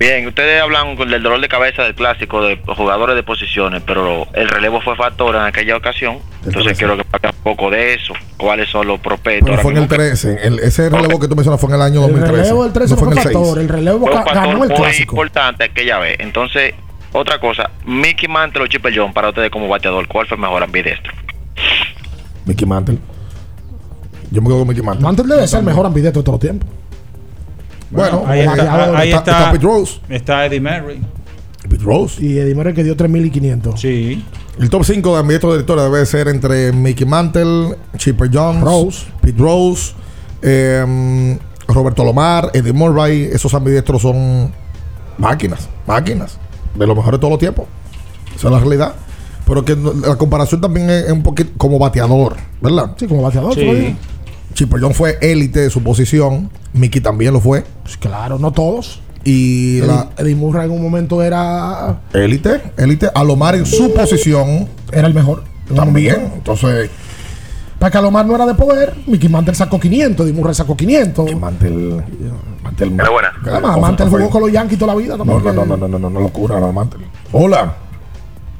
Bien, 0.00 0.26
ustedes 0.26 0.62
hablan 0.62 0.96
con- 0.96 1.10
del 1.10 1.22
dolor 1.22 1.42
de 1.42 1.48
cabeza 1.48 1.82
del 1.82 1.94
clásico 1.94 2.42
de 2.42 2.58
jugadores 2.74 3.14
de 3.16 3.22
posiciones, 3.22 3.82
pero 3.86 4.26
el 4.32 4.48
relevo 4.48 4.80
fue 4.80 4.96
factor 4.96 5.36
en 5.36 5.42
aquella 5.42 5.76
ocasión. 5.76 6.18
Entonces 6.42 6.78
quiero 6.78 6.96
que 6.96 7.04
hagan 7.12 7.34
un 7.36 7.42
poco 7.42 7.70
de 7.70 7.92
eso. 7.92 8.14
¿Cuáles 8.38 8.70
son 8.70 8.86
los 8.86 8.98
prospectos? 8.98 9.50
Pero 9.50 9.60
fue 9.60 9.72
en 9.72 9.76
el 9.76 9.82
mismo? 9.82 9.96
13. 9.96 10.38
El- 10.42 10.58
ese 10.60 10.88
relevo 10.88 11.20
que 11.20 11.28
tú 11.28 11.36
mencionas 11.36 11.60
fue 11.60 11.68
en 11.68 11.74
el 11.76 11.82
año 11.82 12.00
El 12.06 12.12
2013. 12.12 12.42
relevo 12.42 12.64
del 12.64 12.72
13 12.72 12.94
no 12.94 12.98
fue 12.98 13.08
en 13.08 13.12
fue 13.12 13.20
el 13.22 13.28
6. 13.28 13.36
factor. 13.38 13.58
El 13.58 13.68
relevo 13.68 13.98
Fue 14.00 14.10
un 14.10 14.16
factor 14.16 14.34
ganó 14.34 14.50
el 14.52 14.56
muy 14.56 14.68
clásico. 14.68 15.12
importante 15.16 15.64
aquella 15.64 15.98
vez. 15.98 16.16
Entonces, 16.18 16.74
otra 17.12 17.38
cosa, 17.38 17.70
Mickey 17.84 18.26
Mantle 18.26 18.62
o 18.62 18.66
Chipper 18.68 18.94
John 18.96 19.12
para 19.12 19.28
ustedes 19.28 19.50
como 19.50 19.68
bateador, 19.68 20.08
¿cuál 20.08 20.26
fue 20.26 20.38
mejor 20.38 20.62
ambidestro? 20.62 21.12
Mickey 22.46 22.66
Mantle. 22.66 22.96
Yo 24.30 24.40
me 24.40 24.48
quedo 24.48 24.60
con 24.60 24.68
Mickey 24.68 24.82
Mantle. 24.82 25.04
Mantle 25.04 25.26
debe 25.34 25.46
ser 25.46 25.58
el 25.60 25.66
mejor 25.66 25.84
ambidestro 25.84 26.22
de 26.22 26.24
todos 26.24 26.36
los 26.36 26.40
tiempos. 26.40 26.70
Bueno, 27.90 28.24
ahí 28.26 28.40
está, 28.40 28.56
bateador. 28.56 28.96
ahí 28.96 29.08
está, 29.08 29.18
está, 29.18 29.32
está 29.32 29.52
Pete 29.52 29.64
Rose. 29.64 30.00
está 30.08 30.46
Eddie 30.46 30.60
Murray. 30.60 31.00
Pete 31.68 31.84
Rose. 31.84 32.24
Y 32.24 32.38
Eddie 32.38 32.54
Murray 32.54 32.74
que 32.74 32.84
dio 32.84 32.96
3.500. 32.96 33.76
Sí. 33.76 34.24
El 34.58 34.70
top 34.70 34.84
5 34.84 35.12
de 35.14 35.18
ambientros 35.20 35.54
de 35.54 35.60
historia 35.60 35.84
debe 35.84 36.04
ser 36.06 36.28
entre 36.28 36.72
Mickey 36.72 37.06
Mantle, 37.06 37.76
Chipper 37.96 38.30
Jones, 38.32 38.62
Rose. 38.62 39.06
Pete 39.20 39.38
Rose, 39.38 39.92
eh, 40.42 41.38
Roberto 41.66 42.04
Lomar, 42.04 42.50
Eddie 42.54 42.72
Murray. 42.72 43.28
Esos 43.32 43.52
ambidiestros 43.54 44.02
son 44.02 44.52
máquinas, 45.18 45.68
máquinas. 45.86 46.38
De 46.74 46.86
lo 46.86 46.94
mejor 46.94 47.14
de 47.14 47.18
todos 47.18 47.32
los 47.32 47.40
tiempos. 47.40 47.66
Esa 48.36 48.48
es 48.48 48.52
la 48.52 48.58
realidad. 48.60 48.94
Pero 49.46 49.64
que 49.64 49.76
la 49.76 50.16
comparación 50.16 50.60
también 50.60 50.88
es, 50.88 51.06
es 51.06 51.12
un 51.12 51.22
poquito 51.22 51.50
como 51.56 51.78
bateador, 51.78 52.36
¿verdad? 52.60 52.92
Sí, 52.96 53.06
como 53.06 53.22
bateador. 53.22 53.54
Sí. 53.54 53.96
Chipper 54.54 54.80
fue 54.94 55.18
élite 55.20 55.60
de 55.60 55.70
su 55.70 55.82
posición. 55.82 56.50
Mickey 56.72 57.00
también 57.00 57.32
lo 57.32 57.40
fue. 57.40 57.64
Pues 57.82 57.96
claro, 57.96 58.38
no 58.38 58.52
todos. 58.52 59.00
Y 59.24 59.78
Eddie, 59.78 59.86
la 59.86 60.08
Eddie 60.16 60.34
Murray 60.34 60.64
en 60.66 60.70
un 60.72 60.82
momento 60.82 61.22
era, 61.22 62.00
élite, 62.14 62.72
élite, 62.78 63.10
Alomar 63.14 63.54
en 63.54 63.66
su 63.66 63.92
posición 63.92 64.66
era 64.92 65.06
el 65.06 65.14
mejor. 65.14 65.44
En 65.68 65.76
también. 65.76 66.32
Entonces, 66.34 66.90
Para 67.78 67.90
que 67.90 67.98
Alomar 67.98 68.24
no 68.26 68.34
era 68.34 68.46
de 68.46 68.54
poder, 68.54 68.94
Mickey 69.06 69.28
Mantle 69.28 69.54
sacó 69.54 69.78
500, 69.78 70.26
Eddie 70.26 70.34
Murray 70.34 70.54
sacó 70.54 70.76
500. 70.76 71.34
Mantel. 71.36 72.02
Mantel. 72.62 72.92
Pero 72.96 73.12
buena. 73.12 73.32
Además, 73.46 73.78
Mantle 73.78 74.06
jugó 74.06 74.30
con 74.30 74.42
los 74.42 74.52
Yankees 74.52 74.78
toda 74.78 74.94
la 74.94 75.00
vida. 75.00 75.16
No, 75.16 75.24
no, 75.24 75.38
no, 75.38 75.52
no, 75.52 75.76
no, 75.76 75.88
no, 75.88 75.98
no, 75.98 76.10
no, 76.10 76.20
locura, 76.20 76.58
no, 76.58 76.72
Mantel. 76.72 77.00
Hola. 77.32 77.74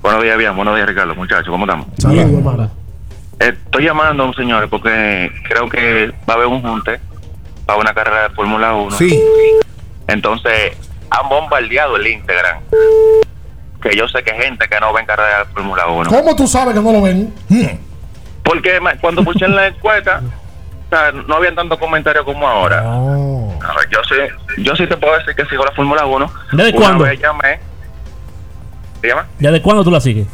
Buenos 0.03 0.23
días, 0.23 0.39
bien. 0.39 0.55
Buenos 0.57 0.75
días, 0.77 0.89
Ricardo. 0.89 1.15
Muchachos, 1.15 1.49
¿cómo 1.49 1.65
estamos? 1.65 1.87
Saludos, 1.99 2.33
hermano. 2.33 2.80
Estoy 3.41 3.85
llamando, 3.87 4.33
señores, 4.35 4.69
porque 4.71 5.33
creo 5.49 5.69
que 5.69 6.12
va 6.29 6.35
a 6.35 6.37
haber 6.37 6.47
un 6.47 6.62
junte 6.62 7.01
para 7.67 7.79
una 7.81 7.93
carrera 7.95 8.29
de 8.29 8.35
Fórmula 8.35 8.75
1. 8.75 8.97
Sí. 8.99 9.21
Entonces, 10.07 10.77
han 11.11 11.29
bombardeado 11.29 11.97
el 11.97 12.07
Instagram. 12.07 12.59
Que 13.83 13.97
yo 13.97 14.07
sé 14.09 14.23
que 14.23 14.33
hay 14.33 14.43
gente 14.43 14.69
que 14.69 14.79
no 14.79 14.93
ve 14.93 15.01
en 15.01 15.07
carrera 15.07 15.39
de 15.39 15.45
Fórmula 15.47 15.87
1. 15.87 16.11
¿Cómo 16.11 16.37
tú 16.37 16.47
sabes 16.47 16.75
que 16.75 16.81
no 16.81 16.93
lo 16.93 17.01
ven? 17.01 17.33
Porque 18.45 18.79
ma- 18.79 18.95
cuando 19.01 19.25
puse 19.25 19.45
en 19.47 19.57
la 19.57 19.69
encuesta, 19.69 20.21
o 20.87 20.89
sea, 20.95 21.12
no 21.12 21.37
habían 21.37 21.55
tantos 21.55 21.79
comentarios 21.79 22.25
como 22.27 22.47
ahora. 22.47 22.81
A 22.81 23.75
ver, 23.77 23.89
yo 23.91 24.01
sí, 24.05 24.62
yo 24.62 24.77
sí 24.77 24.87
te 24.87 24.97
puedo 24.99 25.17
decir 25.19 25.35
que 25.35 25.47
sigo 25.47 25.65
la 25.65 25.73
Fórmula 25.73 26.05
1. 26.05 26.31
¿Desde 26.53 26.75
cuándo? 26.75 27.05
llamé. 27.11 27.59
¿Ya 29.39 29.51
de 29.51 29.62
cuándo 29.62 29.83
tú 29.83 29.91
la 29.91 30.01
sigues? 30.01 30.27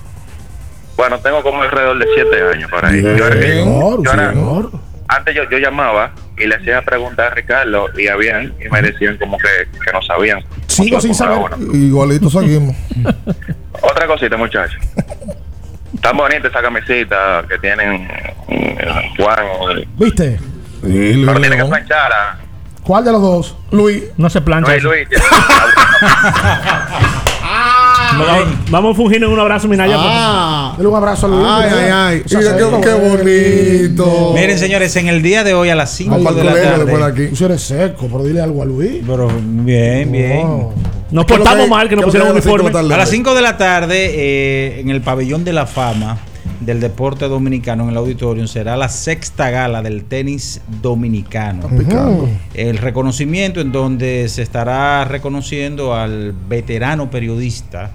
Bueno, 0.97 1.19
tengo 1.21 1.43
como 1.43 1.63
alrededor 1.63 1.99
de 1.99 2.07
7 2.15 2.43
años 2.55 2.71
por 2.71 2.85
ahí. 2.85 3.01
Bien. 3.01 3.17
Yo 3.17 3.27
era 3.27 3.41
que- 3.41 3.53
Señor, 3.53 4.03
yo 4.05 4.13
era- 4.13 4.31
señor. 4.31 4.71
antes 5.09 5.35
yo, 5.35 5.43
yo 5.51 5.59
llamaba 5.59 6.13
y 6.39 6.47
le 6.47 6.55
hacía 6.57 6.83
preguntar 6.83 7.33
a 7.33 7.35
Ricardo 7.35 7.87
y 7.99 8.09
habían 8.09 8.55
y 8.65 8.69
me 8.71 8.83
decían 8.83 9.17
como 9.19 9.37
que, 9.39 9.49
que 9.85 9.93
no 9.93 10.01
sabían. 10.03 10.43
Sigo 10.69 11.01
sin 11.01 11.15
saber. 11.15 11.51
Igualito 11.73 12.31
seguimos. 12.31 12.77
Otra 13.83 14.07
cosita, 14.07 14.37
muchachos. 14.37 14.81
Tan 16.01 16.17
bonita 16.17 16.49
esa 16.49 16.63
camisita 16.63 17.45
que 17.49 17.59
tienen 17.59 18.09
eh, 18.49 19.11
Juan. 19.19 19.85
¿Viste? 19.97 20.39
Sí, 20.39 20.43
Pero 20.83 21.33
Luis 21.35 21.41
tiene 21.41 21.57
que 21.57 21.65
plancharla. 21.65 22.39
¿Cuál 22.83 23.05
de 23.05 23.13
los 23.13 23.21
dos? 23.23 23.57
Luis. 23.71 24.05
No 24.17 24.31
se 24.31 24.41
plancha. 24.41 24.73
Luis. 24.77 24.83
Luis. 24.85 25.09
Vamos, 28.71 28.93
a 28.93 28.97
fungir 28.97 29.23
en 29.23 29.31
un 29.31 29.39
abrazo, 29.39 29.69
Minaya. 29.69 29.97
Ah. 29.99 30.75
Dale 30.77 30.89
un 30.89 30.97
abrazo 30.97 31.27
a 31.27 31.29
Luis. 31.31 31.47
Ay, 31.49 31.71
ay, 31.73 31.91
ay. 31.93 32.23
Mira, 32.37 32.57
qué, 32.57 32.81
qué 32.83 32.95
bonito. 32.95 34.33
Miren, 34.35 34.59
señores, 34.59 34.95
en 34.97 35.09
el 35.09 35.23
día 35.23 35.45
de 35.45 35.55
hoy 35.55 35.69
a 35.71 35.75
las 35.75 35.91
5 35.91 36.11
Vamos 36.11 36.37
de 36.37 36.45
la 36.45 36.55
tarde. 36.55 37.05
aquí. 37.05 37.35
Tú 37.37 37.45
eres 37.45 37.63
seco, 37.63 38.09
pero 38.11 38.25
dile 38.25 38.41
algo 38.41 38.63
a 38.63 38.67
Luis. 38.67 39.03
Pero 39.07 39.29
bien, 39.41 40.11
bien. 40.13 40.43
No. 40.43 40.73
Nos 41.11 41.25
¿Qué 41.25 41.35
es 41.35 41.39
lo 41.39 41.45
portamos 41.45 41.65
que- 41.65 41.71
mal 41.71 41.89
que 41.89 41.97
nos 41.97 42.05
pusieron 42.07 42.29
que 42.29 42.33
hay 42.33 42.33
a 42.33 42.35
las 42.37 42.45
cinco 42.45 42.57
de 42.57 42.63
uniforme. 42.63 42.71
la 42.73 42.83
tarde? 42.89 42.95
A 42.95 42.99
las 42.99 43.11
5 43.11 43.35
de 43.35 43.43
la 43.43 43.57
tarde, 43.57 44.11
eh, 44.15 44.81
en 44.81 44.91
el 44.91 45.01
pabellón 45.03 45.45
de 45.45 45.53
la 45.53 45.67
fama 45.67 46.19
del 46.61 46.81
deporte 46.81 47.29
dominicano, 47.29 47.85
en 47.85 47.91
el 47.91 47.97
auditorium, 47.97 48.49
será 48.49 48.77
la 48.77 48.89
sexta 48.89 49.51
gala 49.51 49.83
del 49.83 50.05
tenis 50.05 50.61
dominicano. 50.83 51.69
Picando. 51.69 52.29
El 52.55 52.79
reconocimiento 52.79 53.61
en 53.61 53.71
donde 53.71 54.29
se 54.29 54.43
estará 54.43 55.05
reconociendo 55.05 55.95
al 55.95 56.33
veterano 56.49 57.09
periodista 57.11 57.93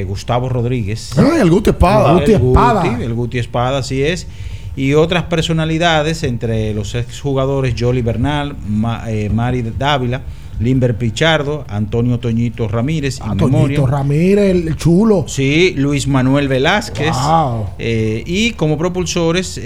eh, 0.00 0.04
Gustavo 0.04 0.48
Rodríguez. 0.48 1.10
Ay, 1.18 1.40
el 1.40 1.50
Guti 1.50 1.70
Espada. 1.70 2.12
El 2.12 2.18
Guti 2.20 2.32
Espada. 2.32 2.82
Guti, 2.90 3.02
el 3.04 3.14
Guti 3.14 3.38
Espada, 3.38 3.78
así 3.78 4.02
es. 4.02 4.26
Y 4.74 4.94
otras 4.94 5.24
personalidades, 5.24 6.22
entre 6.22 6.72
los 6.74 6.94
exjugadores 6.94 7.74
Jolly 7.78 8.00
Bernal, 8.02 8.56
Ma- 8.68 9.04
eh, 9.10 9.28
Mari 9.28 9.62
Dávila, 9.78 10.22
Limber 10.60 10.96
Pichardo, 10.96 11.64
Antonio 11.68 12.18
Toñito 12.18 12.68
Ramírez, 12.68 13.20
memoriam. 13.36 13.84
Ramírez, 13.86 14.50
el 14.50 14.76
chulo. 14.76 15.24
Sí, 15.28 15.74
Luis 15.76 16.06
Manuel 16.06 16.48
Velázquez. 16.48 17.12
Wow. 17.14 17.66
Eh, 17.78 18.22
y 18.26 18.52
como 18.52 18.78
propulsores 18.78 19.60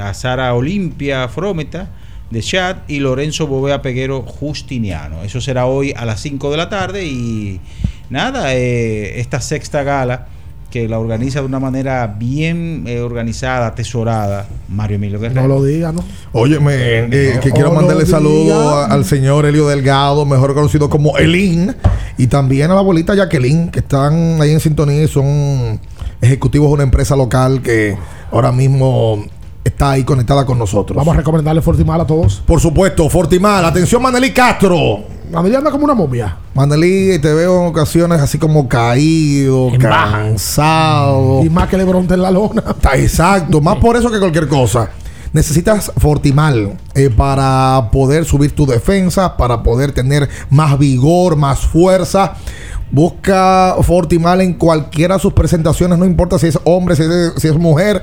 a 0.00 0.14
Sara 0.14 0.54
Olimpia 0.54 1.28
Frometa 1.28 1.90
de 2.30 2.40
Chad 2.42 2.76
y 2.86 3.00
Lorenzo 3.00 3.46
Bovea 3.48 3.82
Peguero 3.82 4.22
Justiniano. 4.22 5.22
Eso 5.24 5.40
será 5.40 5.66
hoy 5.66 5.92
a 5.96 6.04
las 6.04 6.20
5 6.20 6.50
de 6.50 6.56
la 6.56 6.68
tarde 6.68 7.04
y 7.06 7.60
nada, 8.10 8.54
eh, 8.54 9.20
esta 9.20 9.40
sexta 9.40 9.82
gala 9.82 10.26
que 10.70 10.86
la 10.88 11.00
organiza 11.00 11.40
de 11.40 11.46
una 11.46 11.58
manera 11.58 12.06
bien 12.06 12.84
eh, 12.86 13.00
organizada, 13.00 13.66
atesorada, 13.66 14.46
Mario 14.68 14.96
Emilio 14.96 15.18
Guerrero. 15.18 15.42
No 15.42 15.48
lo 15.48 15.64
diga, 15.64 15.90
¿no? 15.90 16.04
Óyeme, 16.30 16.74
eh, 16.76 17.40
que 17.42 17.50
quiero 17.50 17.70
Oh, 17.70 17.74
mandarle 17.74 18.04
lo 18.04 18.08
saludo 18.08 18.44
diga. 18.44 18.84
a- 18.84 18.86
al 18.86 19.04
señor 19.04 19.46
Elio 19.46 19.66
Delgado, 19.66 20.24
mejor 20.26 20.54
conocido 20.54 20.88
como 20.88 21.18
Elín, 21.18 21.74
y 22.18 22.28
también 22.28 22.70
a 22.70 22.74
la 22.74 22.80
abuelita 22.80 23.16
Jacqueline, 23.16 23.68
que 23.70 23.80
están 23.80 24.40
ahí 24.40 24.52
en 24.52 24.60
sintonía 24.60 25.02
y 25.02 25.08
son 25.08 25.80
ejecutivos 26.20 26.68
de 26.68 26.74
una 26.74 26.82
empresa 26.84 27.16
local 27.16 27.62
que 27.62 27.96
ahora 28.30 28.52
mismo 28.52 29.24
está 29.64 29.90
ahí 29.90 30.04
conectada 30.04 30.46
con 30.46 30.56
nosotros. 30.56 30.96
Vamos 30.96 31.14
a 31.14 31.18
recomendarle 31.18 31.62
Fortimal 31.62 32.00
a 32.02 32.06
todos. 32.06 32.44
Por 32.46 32.60
supuesto, 32.60 33.08
Fortimal. 33.10 33.64
Atención, 33.64 34.00
Manelí 34.00 34.30
Castro. 34.30 35.00
Manelí 35.30 35.54
anda 35.54 35.70
como 35.70 35.84
una 35.84 35.94
momia. 35.94 36.36
Manelí, 36.54 37.18
te 37.20 37.32
veo 37.32 37.62
en 37.62 37.68
ocasiones 37.68 38.20
así 38.20 38.36
como 38.38 38.68
caído, 38.68 39.70
cansado. 39.78 41.44
Y 41.44 41.50
más 41.50 41.68
que 41.68 41.76
le 41.76 41.84
bronte 41.84 42.14
en 42.14 42.22
la 42.22 42.30
lona. 42.30 42.64
Está 42.70 42.96
exacto, 42.96 43.60
más 43.60 43.76
por 43.76 43.96
eso 43.96 44.10
que 44.10 44.18
cualquier 44.18 44.48
cosa. 44.48 44.90
Necesitas 45.32 45.92
Fortimal 45.96 46.76
eh, 46.94 47.08
para 47.08 47.90
poder 47.92 48.24
subir 48.24 48.52
tu 48.52 48.66
defensa, 48.66 49.36
para 49.36 49.62
poder 49.62 49.92
tener 49.92 50.28
más 50.50 50.76
vigor, 50.76 51.36
más 51.36 51.60
fuerza. 51.60 52.34
Busca 52.90 53.76
Fortimal 53.82 54.40
en 54.40 54.54
cualquiera 54.54 55.14
de 55.14 55.20
sus 55.20 55.32
presentaciones, 55.32 55.96
no 55.96 56.04
importa 56.04 56.40
si 56.40 56.48
es 56.48 56.58
hombre, 56.64 56.96
si 56.96 57.04
es, 57.04 57.34
si 57.36 57.46
es 57.46 57.56
mujer. 57.56 58.02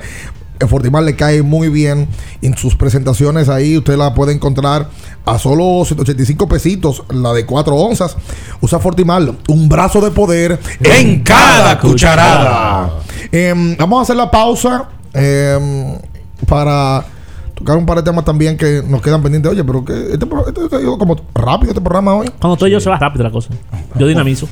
El 0.60 0.68
Fortimal 0.68 1.04
le 1.06 1.14
cae 1.14 1.42
muy 1.42 1.68
bien 1.68 2.08
en 2.42 2.56
sus 2.56 2.74
presentaciones 2.74 3.48
ahí. 3.48 3.76
Usted 3.78 3.96
la 3.96 4.12
puede 4.14 4.32
encontrar 4.32 4.88
a 5.24 5.38
solo 5.38 5.84
185 5.84 6.48
pesitos, 6.48 7.04
la 7.10 7.32
de 7.32 7.46
4 7.46 7.74
onzas. 7.76 8.16
Usa 8.60 8.78
Fortimal, 8.80 9.36
un 9.48 9.68
brazo 9.68 10.00
de 10.00 10.10
poder 10.10 10.58
en 10.80 11.22
cada 11.22 11.78
cucharada. 11.78 12.90
Em, 13.30 13.76
vamos 13.76 14.00
a 14.00 14.02
hacer 14.02 14.16
la 14.16 14.30
pausa 14.30 14.88
em, 15.14 15.96
para 16.48 17.04
tocar 17.54 17.76
un 17.76 17.86
par 17.86 17.96
de 17.98 18.02
temas 18.04 18.24
también 18.24 18.56
que 18.56 18.82
nos 18.86 19.00
quedan 19.02 19.22
pendientes. 19.22 19.50
Oye, 19.52 19.62
pero 19.64 19.84
que 19.84 19.92
este, 20.12 20.26
este- 20.48 20.64
este 20.76 20.84
como 20.98 21.16
rápido 21.34 21.70
este 21.70 21.80
programa 21.80 22.14
hoy. 22.14 22.28
Cuando 22.40 22.54
estoy 22.54 22.70
yo 22.70 22.80
se 22.80 22.88
va 22.90 22.98
rápido 22.98 23.24
la 23.24 23.30
cosa. 23.30 23.50
Yo 23.96 24.06
dinamizo. 24.06 24.48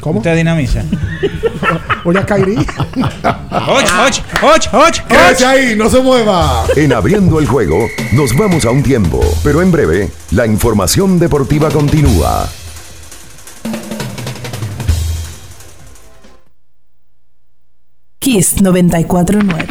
¿Cómo? 0.00 0.18
¿Usted 0.18 0.36
dinamiza? 0.36 0.82
Oye, 2.04 2.24
Kairi. 2.24 2.56
¡Och, 2.56 2.66
och, 3.52 4.42
och, 4.42 4.74
och, 4.74 5.08
Quédese 5.08 5.46
ahí, 5.46 5.76
no 5.76 5.88
se 5.90 6.00
mueva. 6.00 6.64
En 6.76 6.92
abriendo 6.92 7.38
el 7.38 7.46
juego, 7.46 7.88
nos 8.12 8.36
vamos 8.36 8.64
a 8.64 8.70
un 8.70 8.82
tiempo, 8.82 9.20
pero 9.42 9.62
en 9.62 9.70
breve, 9.70 10.10
la 10.30 10.46
información 10.46 11.18
deportiva 11.18 11.70
continúa. 11.70 12.48
Kiss 18.18 18.60
949. 18.60 19.66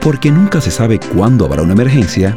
Porque 0.00 0.30
nunca 0.30 0.60
se 0.60 0.70
sabe 0.70 0.98
cuándo 0.98 1.44
habrá 1.44 1.62
una 1.62 1.72
emergencia, 1.72 2.36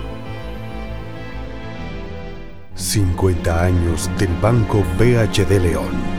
50 2.75 3.61
años 3.61 4.09
del 4.17 4.29
Banco 4.41 4.85
BHD 4.97 5.59
León. 5.61 6.18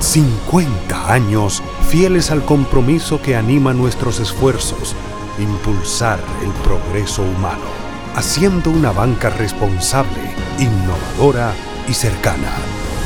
50 0.00 1.12
años 1.12 1.62
fieles 1.88 2.30
al 2.30 2.44
compromiso 2.44 3.20
que 3.20 3.36
anima 3.36 3.74
nuestros 3.74 4.18
esfuerzos, 4.18 4.96
impulsar 5.38 6.18
el 6.42 6.50
progreso 6.62 7.22
humano, 7.22 7.66
haciendo 8.16 8.70
una 8.70 8.92
banca 8.92 9.28
responsable, 9.28 10.34
innovadora 10.58 11.52
y 11.86 11.92
cercana. 11.92 12.50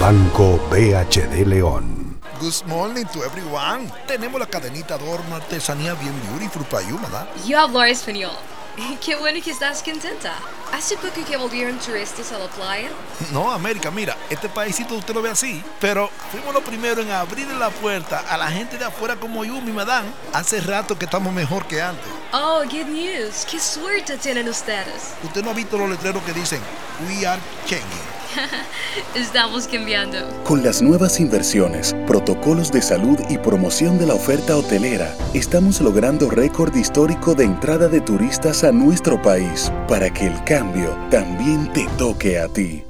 Banco 0.00 0.60
BHD 0.70 1.46
León. 1.46 2.16
Good 2.40 2.64
morning 2.66 3.04
to 3.12 3.24
everyone. 3.24 3.90
Tenemos 4.06 4.40
la 4.40 4.46
cadenita 4.46 4.96
de 4.96 5.08
horno 5.08 5.36
artesanía 5.36 5.94
bien 5.94 6.14
beautiful 6.30 6.64
para 6.64 6.88
you, 6.88 6.98
¿verdad? 7.00 7.26
Yo 7.46 7.60
hablo 7.60 7.82
español. 7.82 8.32
Qué 9.04 9.16
bueno 9.16 9.40
que 9.42 9.50
estás 9.50 9.82
contenta. 9.82 10.34
¿Hace 10.72 10.96
poco 10.96 11.24
que 11.24 11.36
volvieron 11.36 11.78
turistas 11.78 12.32
a 12.32 12.38
la 12.38 12.46
playa? 12.48 12.90
No, 13.32 13.50
América, 13.50 13.90
mira, 13.90 14.16
este 14.28 14.48
paísito 14.48 14.94
usted 14.94 15.14
lo 15.14 15.22
ve 15.22 15.30
así, 15.30 15.62
pero 15.80 16.10
fuimos 16.32 16.52
los 16.52 16.64
primeros 16.64 17.04
en 17.04 17.12
abrir 17.12 17.46
la 17.46 17.70
puerta 17.70 18.24
a 18.28 18.36
la 18.36 18.48
gente 18.48 18.76
de 18.76 18.84
afuera 18.84 19.14
como 19.16 19.44
yo, 19.44 19.60
mi 19.60 19.70
madame. 19.70 20.08
Hace 20.32 20.60
rato 20.60 20.98
que 20.98 21.04
estamos 21.04 21.32
mejor 21.32 21.66
que 21.66 21.80
antes. 21.80 22.06
Oh, 22.32 22.62
good 22.64 22.88
news. 22.88 23.46
Qué 23.48 23.60
suerte 23.60 24.18
tienen 24.18 24.48
ustedes. 24.48 25.14
Usted 25.22 25.44
no 25.44 25.50
ha 25.50 25.54
visto 25.54 25.78
los 25.78 25.88
letreros 25.88 26.22
que 26.24 26.32
dicen 26.32 26.60
We 27.08 27.24
are 27.24 27.40
changing. 27.66 28.23
Estamos 29.14 29.66
cambiando. 29.66 30.18
Con 30.44 30.62
las 30.62 30.82
nuevas 30.82 31.20
inversiones, 31.20 31.94
protocolos 32.06 32.70
de 32.72 32.82
salud 32.82 33.18
y 33.28 33.38
promoción 33.38 33.98
de 33.98 34.06
la 34.06 34.14
oferta 34.14 34.56
hotelera, 34.56 35.14
estamos 35.34 35.80
logrando 35.80 36.30
récord 36.30 36.74
histórico 36.74 37.34
de 37.34 37.44
entrada 37.44 37.88
de 37.88 38.00
turistas 38.00 38.64
a 38.64 38.72
nuestro 38.72 39.20
país 39.20 39.72
para 39.88 40.12
que 40.12 40.26
el 40.26 40.44
cambio 40.44 40.96
también 41.10 41.72
te 41.72 41.86
toque 41.98 42.38
a 42.38 42.48
ti. 42.48 42.82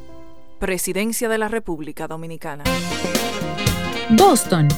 Presidencia 0.59 1.29
de 1.29 1.39
la 1.39 1.49
República 1.49 2.07
Dominicana. 2.07 2.65
Boston, 4.11 4.69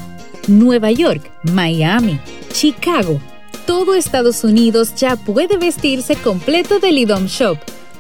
Nueva 0.49 0.91
York, 0.91 1.31
Miami, 1.45 2.21
Chicago. 2.53 3.21
Todo 3.67 3.95
Estados 3.95 4.45
Unidos 4.45 4.95
ya 4.95 5.17
puede 5.17 5.57
vestirse 5.57 6.15
completo 6.17 6.79
del 6.79 6.99
IDOM 6.99 7.27
Shop. 7.27 7.59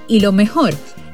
Y 0.08 0.20
lo 0.20 0.30
mejor, 0.30 0.72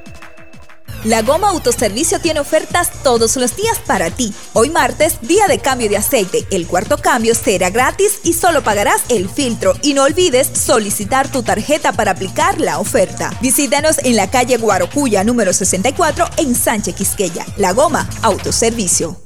La 1.05 1.23
Goma 1.23 1.51
Autoservicio 1.51 2.21
tiene 2.21 2.41
ofertas 2.41 2.91
todos 3.03 3.37
los 3.37 3.57
días 3.57 3.79
para 3.87 4.11
ti. 4.11 4.35
Hoy 4.53 4.71
martes, 4.71 5.19
día 5.23 5.47
de 5.47 5.59
cambio 5.59 5.89
de 5.89 5.97
aceite. 5.97 6.47
El 6.51 6.67
cuarto 6.67 6.99
cambio 6.99 7.35
será 7.35 7.71
gratis 7.71 8.21
y 8.25 8.33
solo 8.33 8.63
pagarás 8.63 9.03
el 9.09 9.29
filtro. 9.29 9.75
Y 9.83 9.95
no 9.95 10.03
olvides 10.03 10.51
solicitar 10.53 11.31
tu 11.31 11.43
tarjeta 11.43 11.93
para 11.93 12.13
aplicar 12.13 12.61
la 12.61 12.79
oferta. 12.79 13.33
Visítanos 13.41 13.99
en 13.99 14.17
la 14.17 14.31
calle 14.31 14.57
Guarocuya 14.57 15.25
número 15.25 15.53
64 15.53 16.27
en 16.39 16.55
Sánchez 16.55 16.95
Quisqueya. 16.95 17.45
La 17.57 17.73
Goma 17.73 18.09
Autoservicio. 18.23 19.21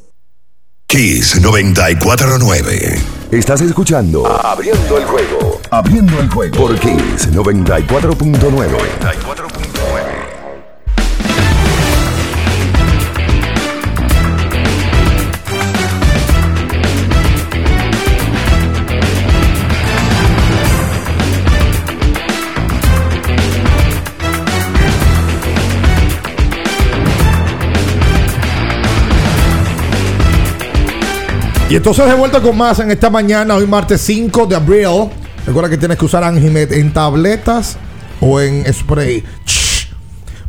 Kiss 0.86 1.40
949. 1.40 3.00
Estás 3.30 3.60
escuchando 3.60 4.26
Abriendo 4.26 4.98
el 4.98 5.04
juego. 5.04 5.60
Abriendo 5.70 6.18
el 6.18 6.28
juego 6.28 6.56
por 6.56 6.76
Kiss 6.80 7.30
94.9. 7.30 9.59
Y 31.70 31.76
entonces 31.76 32.04
de 32.04 32.14
vuelta 32.14 32.42
con 32.42 32.56
más 32.58 32.80
en 32.80 32.90
esta 32.90 33.10
mañana, 33.10 33.54
hoy 33.54 33.64
martes 33.64 34.00
5 34.00 34.46
de 34.46 34.56
abril. 34.56 35.08
Recuerda 35.46 35.70
que 35.70 35.78
tienes 35.78 35.96
que 35.98 36.04
usar 36.04 36.24
Anjimet 36.24 36.72
en 36.72 36.92
tabletas 36.92 37.76
o 38.20 38.40
en 38.40 38.64
spray. 38.72 39.22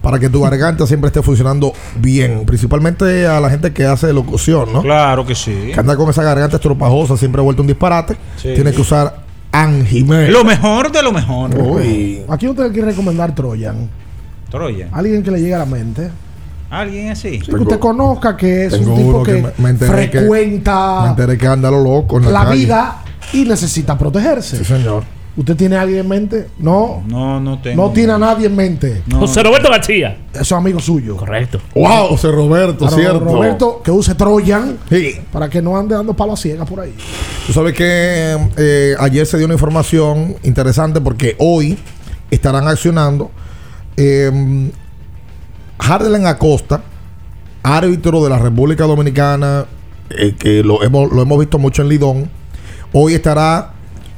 Para 0.02 0.18
que 0.18 0.30
tu 0.30 0.42
garganta 0.42 0.88
siempre 0.88 1.10
esté 1.10 1.22
funcionando 1.22 1.74
bien. 1.98 2.44
Principalmente 2.48 3.28
a 3.28 3.40
la 3.40 3.52
gente 3.52 3.72
que 3.72 3.86
hace 3.86 4.12
locución, 4.14 4.74
¿no? 4.74 4.82
Claro 4.82 5.24
que 5.24 5.36
sí. 5.36 5.70
Que 5.72 5.80
anda 5.80 5.96
con 5.96 6.10
esa 6.10 6.24
garganta 6.24 6.56
estropajosa, 6.56 7.16
siempre 7.16 7.40
ha 7.40 7.44
vuelto 7.44 7.62
un 7.62 7.68
disparate. 7.68 8.18
Sí. 8.38 8.56
Tienes 8.56 8.74
que 8.74 8.82
usar 8.82 9.22
Anjimet. 9.52 10.32
Lo 10.32 10.44
mejor 10.44 10.92
de 10.92 11.04
lo 11.04 11.12
mejor. 11.12 11.56
Uy. 11.56 12.24
Aquí 12.30 12.48
usted 12.48 12.72
quiere 12.72 12.88
recomendar 12.88 13.36
Troyan. 13.36 13.88
Troya. 14.50 14.90
Alguien 14.92 15.22
que 15.22 15.30
le 15.30 15.40
llegue 15.40 15.54
a 15.54 15.60
la 15.60 15.66
mente. 15.68 16.10
Alguien 16.72 17.10
así. 17.12 17.40
Sí, 17.42 17.52
que 17.52 17.56
usted 17.56 17.80
conozca 17.80 18.36
que 18.38 18.66
es 18.66 18.74
un 18.74 18.96
tipo 18.96 19.22
que 19.24 19.34
que, 19.36 19.42
me- 19.42 19.52
me 19.58 19.70
enteré 19.72 20.10
que- 20.10 20.20
frecuenta 20.20 21.02
Me 21.04 21.10
enteré 21.10 21.38
que 21.38 21.46
anda 21.48 21.70
lo 21.70 21.84
loco 21.84 22.18
en 22.18 22.26
la, 22.26 22.32
la 22.32 22.46
calle. 22.46 22.64
vida 22.66 23.04
y 23.34 23.44
necesita 23.44 23.98
protegerse. 23.98 24.58
Sí, 24.58 24.64
señor. 24.66 25.04
¿Usted 25.36 25.56
tiene 25.56 25.78
a 25.78 25.82
alguien 25.82 26.00
en 26.00 26.08
mente? 26.10 26.48
No. 26.60 27.04
No, 27.08 27.40
no 27.40 27.62
tengo. 27.62 27.82
No 27.88 27.92
tiene 27.92 28.12
a 28.14 28.18
nadie 28.18 28.48
en 28.48 28.56
mente. 28.56 29.02
José 29.14 29.42
Roberto 29.44 29.70
García. 29.70 30.18
Eso 30.34 30.42
es 30.42 30.52
amigo 30.52 30.80
suyo. 30.82 31.16
Correcto. 31.16 31.60
Wow, 31.74 32.08
José 32.10 32.32
Roberto, 32.32 32.80
Claro, 32.86 32.96
cierto. 32.98 33.20
Roberto, 33.20 33.82
que 33.82 33.92
use 33.92 34.14
Troyan 34.16 34.78
Sí. 34.90 35.16
para 35.32 35.50
que 35.50 35.62
no 35.62 35.78
ande 35.78 35.96
dando 35.96 36.14
palos 36.14 36.38
a 36.40 36.42
ciegas 36.42 36.68
por 36.70 36.82
ahí. 36.82 36.94
Tú 37.48 37.54
sabes 37.54 37.74
que 37.74 38.38
eh, 38.58 38.96
ayer 39.00 39.26
se 39.26 39.38
dio 39.38 39.46
una 39.46 39.56
información 39.56 40.36
interesante 40.44 41.00
porque 41.00 41.36
hoy 41.40 41.78
estarán 42.30 42.68
accionando 42.68 43.32
eh, 43.96 44.70
Hardlen 45.82 46.28
Acosta, 46.28 46.82
árbitro 47.64 48.24
de 48.24 48.30
la 48.30 48.38
República 48.38 48.86
Dominicana, 48.86 49.66
eh, 50.12 50.36
que 50.38 50.64
lo 50.64 50.84
hemos, 50.84 51.12
lo 51.12 51.22
hemos 51.22 51.40
visto 51.40 51.58
mucho 51.58 51.82
en 51.82 51.90
Lidón. 51.90 52.30
Hoy 52.94 53.16
estará 53.16 53.74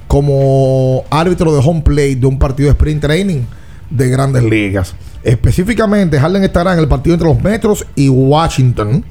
como 0.07 1.03
árbitro 1.09 1.53
de 1.53 1.61
home 1.65 1.81
play 1.81 2.15
de 2.15 2.27
un 2.27 2.37
partido 2.37 2.67
de 2.67 2.73
sprint 2.73 3.01
training 3.01 3.41
de 3.89 4.09
grandes 4.09 4.43
ligas. 4.43 4.93
Específicamente, 5.23 6.19
Harden 6.19 6.43
estará 6.43 6.73
en 6.73 6.79
el 6.79 6.87
partido 6.87 7.13
entre 7.13 7.29
los 7.29 7.41
Metros 7.41 7.85
y 7.95 8.09
Washington 8.09 9.05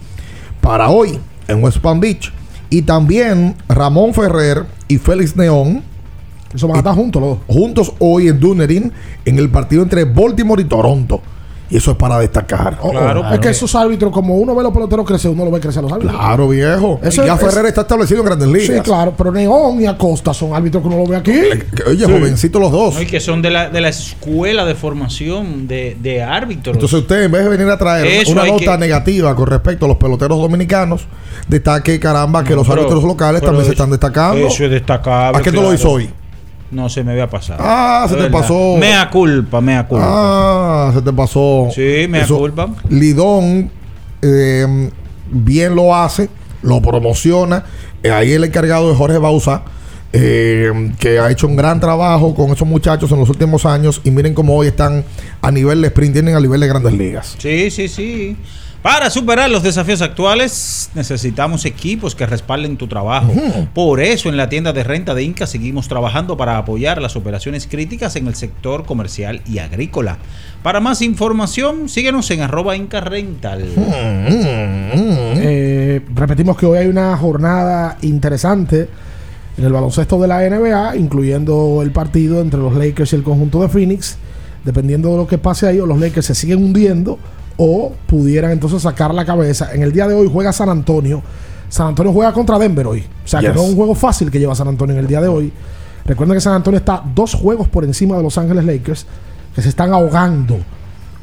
para 0.60 0.90
hoy 0.90 1.18
en 1.48 1.62
West 1.62 1.78
Palm 1.78 2.00
Beach. 2.00 2.32
Y 2.68 2.82
también 2.82 3.56
Ramón 3.68 4.12
Ferrer 4.12 4.66
y 4.88 4.98
Félix 4.98 5.36
Neón. 5.36 5.82
Eso 6.54 6.68
van 6.68 6.76
a 6.76 6.78
estar 6.80 6.94
juntos 6.94 7.22
los 7.22 7.30
dos. 7.30 7.38
Juntos 7.46 7.94
hoy 7.98 8.28
en 8.28 8.38
Dunedin 8.38 8.92
en 9.24 9.38
el 9.38 9.48
partido 9.48 9.82
entre 9.82 10.04
Baltimore 10.04 10.60
y 10.60 10.66
Toronto. 10.66 11.22
Y 11.72 11.78
eso 11.78 11.92
es 11.92 11.96
para 11.96 12.18
destacar. 12.18 12.76
Oh, 12.82 12.90
oh. 12.90 13.32
Es 13.32 13.40
que 13.40 13.48
esos 13.48 13.74
árbitros, 13.74 14.12
como 14.12 14.34
uno 14.34 14.54
ve 14.54 14.62
los 14.62 14.74
peloteros 14.74 15.06
crecer, 15.06 15.30
uno 15.30 15.46
lo 15.46 15.50
ve 15.50 15.58
crecer 15.58 15.78
a 15.78 15.82
los 15.82 15.92
árbitros. 15.92 16.14
Claro, 16.14 16.48
viejo. 16.50 17.00
Eso 17.02 17.24
ya 17.24 17.32
es- 17.34 17.40
Ferrer 17.40 17.64
está 17.64 17.80
establecido 17.80 18.20
en 18.20 18.26
grandes 18.26 18.48
ligas. 18.48 18.76
Sí, 18.76 18.82
claro, 18.82 19.14
pero 19.16 19.32
Neón 19.32 19.80
y 19.80 19.86
Acosta 19.86 20.34
son 20.34 20.52
árbitros 20.54 20.82
que 20.82 20.88
uno 20.88 20.98
lo 20.98 21.06
ve 21.06 21.16
aquí. 21.16 21.32
Que, 21.32 21.82
Oye, 21.88 22.04
Sí. 22.04 22.12
jovencitos 22.12 22.60
los 22.60 22.70
dos. 22.70 22.94
No, 22.96 23.00
y 23.00 23.06
que 23.06 23.20
son 23.20 23.40
de 23.40 23.50
la, 23.50 23.70
de 23.70 23.80
la 23.80 23.88
escuela 23.88 24.66
de 24.66 24.74
formación 24.74 25.66
de, 25.66 25.96
de 25.98 26.22
árbitros. 26.22 26.74
Entonces 26.76 26.98
usted 27.00 27.22
en 27.22 27.32
vez 27.32 27.42
de 27.44 27.48
venir 27.48 27.68
a 27.70 27.78
traer 27.78 28.06
Eso 28.06 28.32
una 28.32 28.44
nota 28.44 28.72
que- 28.74 28.78
negativa 28.78 29.34
con 29.34 29.46
respecto 29.46 29.86
a 29.86 29.88
los 29.88 29.96
peloteros 29.96 30.38
dominicanos, 30.38 31.06
destaque 31.48 31.98
caramba 31.98 32.44
que 32.44 32.50
No, 32.50 32.56
los 32.56 32.68
pero- 32.68 32.82
árbitros 32.82 33.02
locales 33.04 33.40
también 33.40 33.64
se 33.64 33.70
están 33.72 33.90
destacando. 33.90 34.46
Eso 34.46 34.64
es 34.64 34.70
destacable. 34.70 35.38
¿A 35.38 35.42
qué 35.42 35.50
tú 35.50 35.56
lo 35.56 35.62
claro. 35.62 35.74
hizo 35.74 35.90
hoy? 35.90 36.10
No, 36.72 36.88
se 36.88 37.04
me 37.04 37.12
había 37.12 37.28
pasado. 37.28 37.60
Ah, 37.62 38.06
se 38.08 38.16
te 38.16 38.30
pasó. 38.30 38.76
Mea 38.78 39.10
culpa, 39.10 39.60
mea 39.60 39.86
culpa. 39.86 40.06
Ah, 40.08 40.90
se 40.94 41.02
te 41.02 41.12
pasó. 41.12 41.68
Sí, 41.72 42.06
mea 42.08 42.22
Eso, 42.22 42.38
culpa. 42.38 42.70
Lidón 42.88 43.70
eh, 44.22 44.90
bien 45.30 45.74
lo 45.76 45.94
hace, 45.94 46.30
lo 46.62 46.80
promociona. 46.80 47.64
Eh, 48.02 48.10
ahí 48.10 48.32
el 48.32 48.44
encargado 48.44 48.88
de 48.88 48.96
Jorge 48.96 49.18
Bausa, 49.18 49.64
eh, 50.14 50.92
que 50.98 51.18
ha 51.18 51.30
hecho 51.30 51.46
un 51.46 51.56
gran 51.56 51.78
trabajo 51.78 52.34
con 52.34 52.50
esos 52.50 52.66
muchachos 52.66 53.12
en 53.12 53.20
los 53.20 53.28
últimos 53.28 53.66
años. 53.66 54.00
Y 54.02 54.10
miren 54.10 54.32
cómo 54.32 54.56
hoy 54.56 54.68
están 54.68 55.04
a 55.42 55.50
nivel 55.50 55.82
de 55.82 55.88
sprint, 55.88 56.14
tienen 56.14 56.36
a 56.36 56.40
nivel 56.40 56.60
de 56.60 56.68
grandes 56.68 56.94
ligas. 56.94 57.36
Sí, 57.38 57.70
sí, 57.70 57.86
sí. 57.86 58.36
Para 58.82 59.10
superar 59.10 59.48
los 59.48 59.62
desafíos 59.62 60.02
actuales 60.02 60.90
necesitamos 60.96 61.64
equipos 61.66 62.16
que 62.16 62.26
respalden 62.26 62.76
tu 62.76 62.88
trabajo. 62.88 63.32
Por 63.74 64.00
eso 64.00 64.28
en 64.28 64.36
la 64.36 64.48
tienda 64.48 64.72
de 64.72 64.82
renta 64.82 65.14
de 65.14 65.22
Inca 65.22 65.46
seguimos 65.46 65.86
trabajando 65.86 66.36
para 66.36 66.58
apoyar 66.58 67.00
las 67.00 67.14
operaciones 67.14 67.68
críticas 67.68 68.16
en 68.16 68.26
el 68.26 68.34
sector 68.34 68.84
comercial 68.84 69.40
y 69.46 69.58
agrícola. 69.58 70.18
Para 70.64 70.80
más 70.80 71.00
información, 71.00 71.88
síguenos 71.88 72.28
en 72.32 72.40
arroba 72.40 72.74
Inca 72.74 73.00
Rental. 73.00 73.68
Eh, 75.44 76.00
repetimos 76.12 76.56
que 76.56 76.66
hoy 76.66 76.78
hay 76.78 76.88
una 76.88 77.16
jornada 77.16 77.98
interesante 78.02 78.88
en 79.56 79.64
el 79.64 79.72
baloncesto 79.72 80.20
de 80.20 80.26
la 80.26 80.40
NBA, 80.40 80.96
incluyendo 80.96 81.82
el 81.82 81.92
partido 81.92 82.40
entre 82.40 82.58
los 82.58 82.74
Lakers 82.74 83.12
y 83.12 83.16
el 83.16 83.22
conjunto 83.22 83.62
de 83.62 83.68
Phoenix. 83.68 84.16
Dependiendo 84.64 85.10
de 85.10 85.16
lo 85.18 85.26
que 85.28 85.38
pase 85.38 85.68
ahí, 85.68 85.78
o 85.78 85.86
los 85.86 86.00
Lakers 86.00 86.26
se 86.26 86.34
siguen 86.34 86.58
hundiendo 86.64 87.18
o 87.56 87.92
pudieran 88.06 88.50
entonces 88.50 88.82
sacar 88.82 89.14
la 89.14 89.24
cabeza. 89.24 89.72
En 89.72 89.82
el 89.82 89.92
día 89.92 90.06
de 90.08 90.14
hoy 90.14 90.28
juega 90.32 90.52
San 90.52 90.68
Antonio. 90.68 91.22
San 91.68 91.88
Antonio 91.88 92.12
juega 92.12 92.32
contra 92.32 92.58
Denver 92.58 92.86
hoy. 92.86 93.06
O 93.24 93.28
sea 93.28 93.40
que 93.40 93.48
no 93.48 93.62
es 93.62 93.70
un 93.70 93.76
juego 93.76 93.94
fácil 93.94 94.30
que 94.30 94.38
lleva 94.38 94.54
San 94.54 94.68
Antonio 94.68 94.94
en 94.94 95.00
el 95.00 95.06
día 95.06 95.20
de 95.20 95.28
hoy. 95.28 95.52
Recuerden 96.04 96.36
que 96.36 96.40
San 96.40 96.54
Antonio 96.54 96.78
está 96.78 97.02
dos 97.14 97.34
juegos 97.34 97.68
por 97.68 97.84
encima 97.84 98.16
de 98.16 98.22
Los 98.22 98.36
Ángeles 98.36 98.64
Lakers, 98.64 99.06
que 99.54 99.62
se 99.62 99.68
están 99.68 99.92
ahogando. 99.92 100.58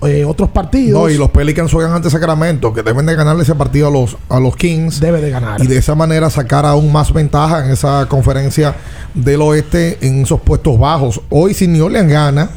Eh, 0.02 0.24
otros 0.24 0.50
partidos. 0.50 1.02
No, 1.02 1.10
y 1.10 1.18
los 1.18 1.30
Pelicans 1.30 1.72
juegan 1.72 1.92
ante 1.92 2.10
Sacramento, 2.10 2.74
que 2.74 2.84
deben 2.84 3.06
de 3.06 3.16
ganarle 3.16 3.44
ese 3.44 3.54
partido 3.56 3.90
a 3.90 3.92
los, 3.92 4.16
a 4.30 4.40
los 4.40 4.56
Kings. 4.56 5.02
Debe 5.02 5.20
de 5.20 5.30
ganar. 5.30 5.62
Y 5.62 5.68
de 5.68 5.78
esa 5.78 5.94
manera 5.94 6.30
sacar 6.30 6.66
aún 6.66 6.90
más 6.92 7.12
ventaja 7.12 7.66
en 7.66 7.72
esa 7.72 8.06
conferencia 8.08 8.76
del 9.14 9.42
oeste 9.42 9.98
en 10.02 10.22
esos 10.22 10.40
puestos 10.40 10.80
bajos. 10.80 11.22
Hoy 11.30 11.54
si 11.54 11.68
New 11.68 11.86
Orleans 11.86 12.10
gana 12.10 12.50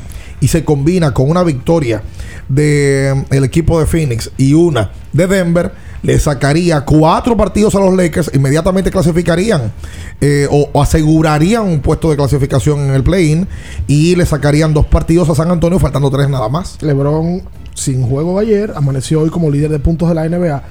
y 0.43 0.49
se 0.49 0.65
combina 0.65 1.15
con 1.15 1.31
una 1.31 1.45
victoria 1.45 2.03
del 2.49 3.45
equipo 3.45 3.79
de 3.79 3.87
Phoenix 3.87 4.31
y 4.37 4.53
una 4.53 4.91
de 5.13 5.27
Denver, 5.29 5.73
le 6.03 6.19
sacaría 6.19 6.85
cuatro 6.85 7.37
partidos 7.37 7.77
a 7.77 7.79
los 7.79 7.95
Lakers, 7.95 8.33
inmediatamente 8.35 8.91
clasificarían 8.91 9.73
eh, 10.21 10.49
o, 10.51 10.69
o 10.73 10.83
asegurarían 10.83 11.63
un 11.63 11.79
puesto 11.79 12.11
de 12.11 12.17
clasificación 12.17 12.81
en 12.81 12.91
el 12.91 13.05
play-in 13.05 13.47
y 13.87 14.17
le 14.17 14.27
sacarían 14.27 14.75
dos 14.75 14.87
partidos 14.87 15.31
a 15.31 15.37
San 15.37 15.51
Antonio, 15.51 15.79
faltando 15.79 16.11
tres 16.11 16.29
nada 16.29 16.49
más. 16.49 16.77
LeBron, 16.83 17.43
sin 17.75 18.03
juego 18.03 18.41
de 18.41 18.47
ayer, 18.47 18.73
amaneció 18.75 19.21
hoy 19.21 19.31
como 19.31 19.49
líder 19.49 19.71
de 19.71 19.79
puntos 19.79 20.09
de 20.09 20.17
la 20.17 20.29
NBA. 20.29 20.63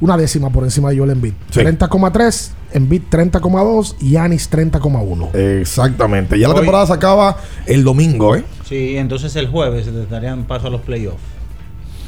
Una 0.00 0.16
décima 0.16 0.48
por 0.50 0.64
encima 0.64 0.90
de 0.90 0.98
Joel 0.98 1.10
Embiid. 1.10 1.34
Sí. 1.50 1.60
30,3, 1.60 2.50
Embiid 2.72 3.02
30,2 3.10 3.96
y 4.00 4.10
Yanis 4.12 4.50
30,1. 4.50 5.34
Exactamente. 5.60 6.38
Ya 6.38 6.48
la 6.48 6.54
temporada 6.54 6.86
se 6.86 6.92
acaba 6.94 7.36
el 7.66 7.84
domingo, 7.84 8.34
¿eh? 8.34 8.44
Sí, 8.66 8.96
entonces 8.96 9.36
el 9.36 9.48
jueves 9.48 9.86
le 9.88 10.06
darían 10.06 10.44
paso 10.44 10.68
a 10.68 10.70
los 10.70 10.80
playoffs. 10.80 11.18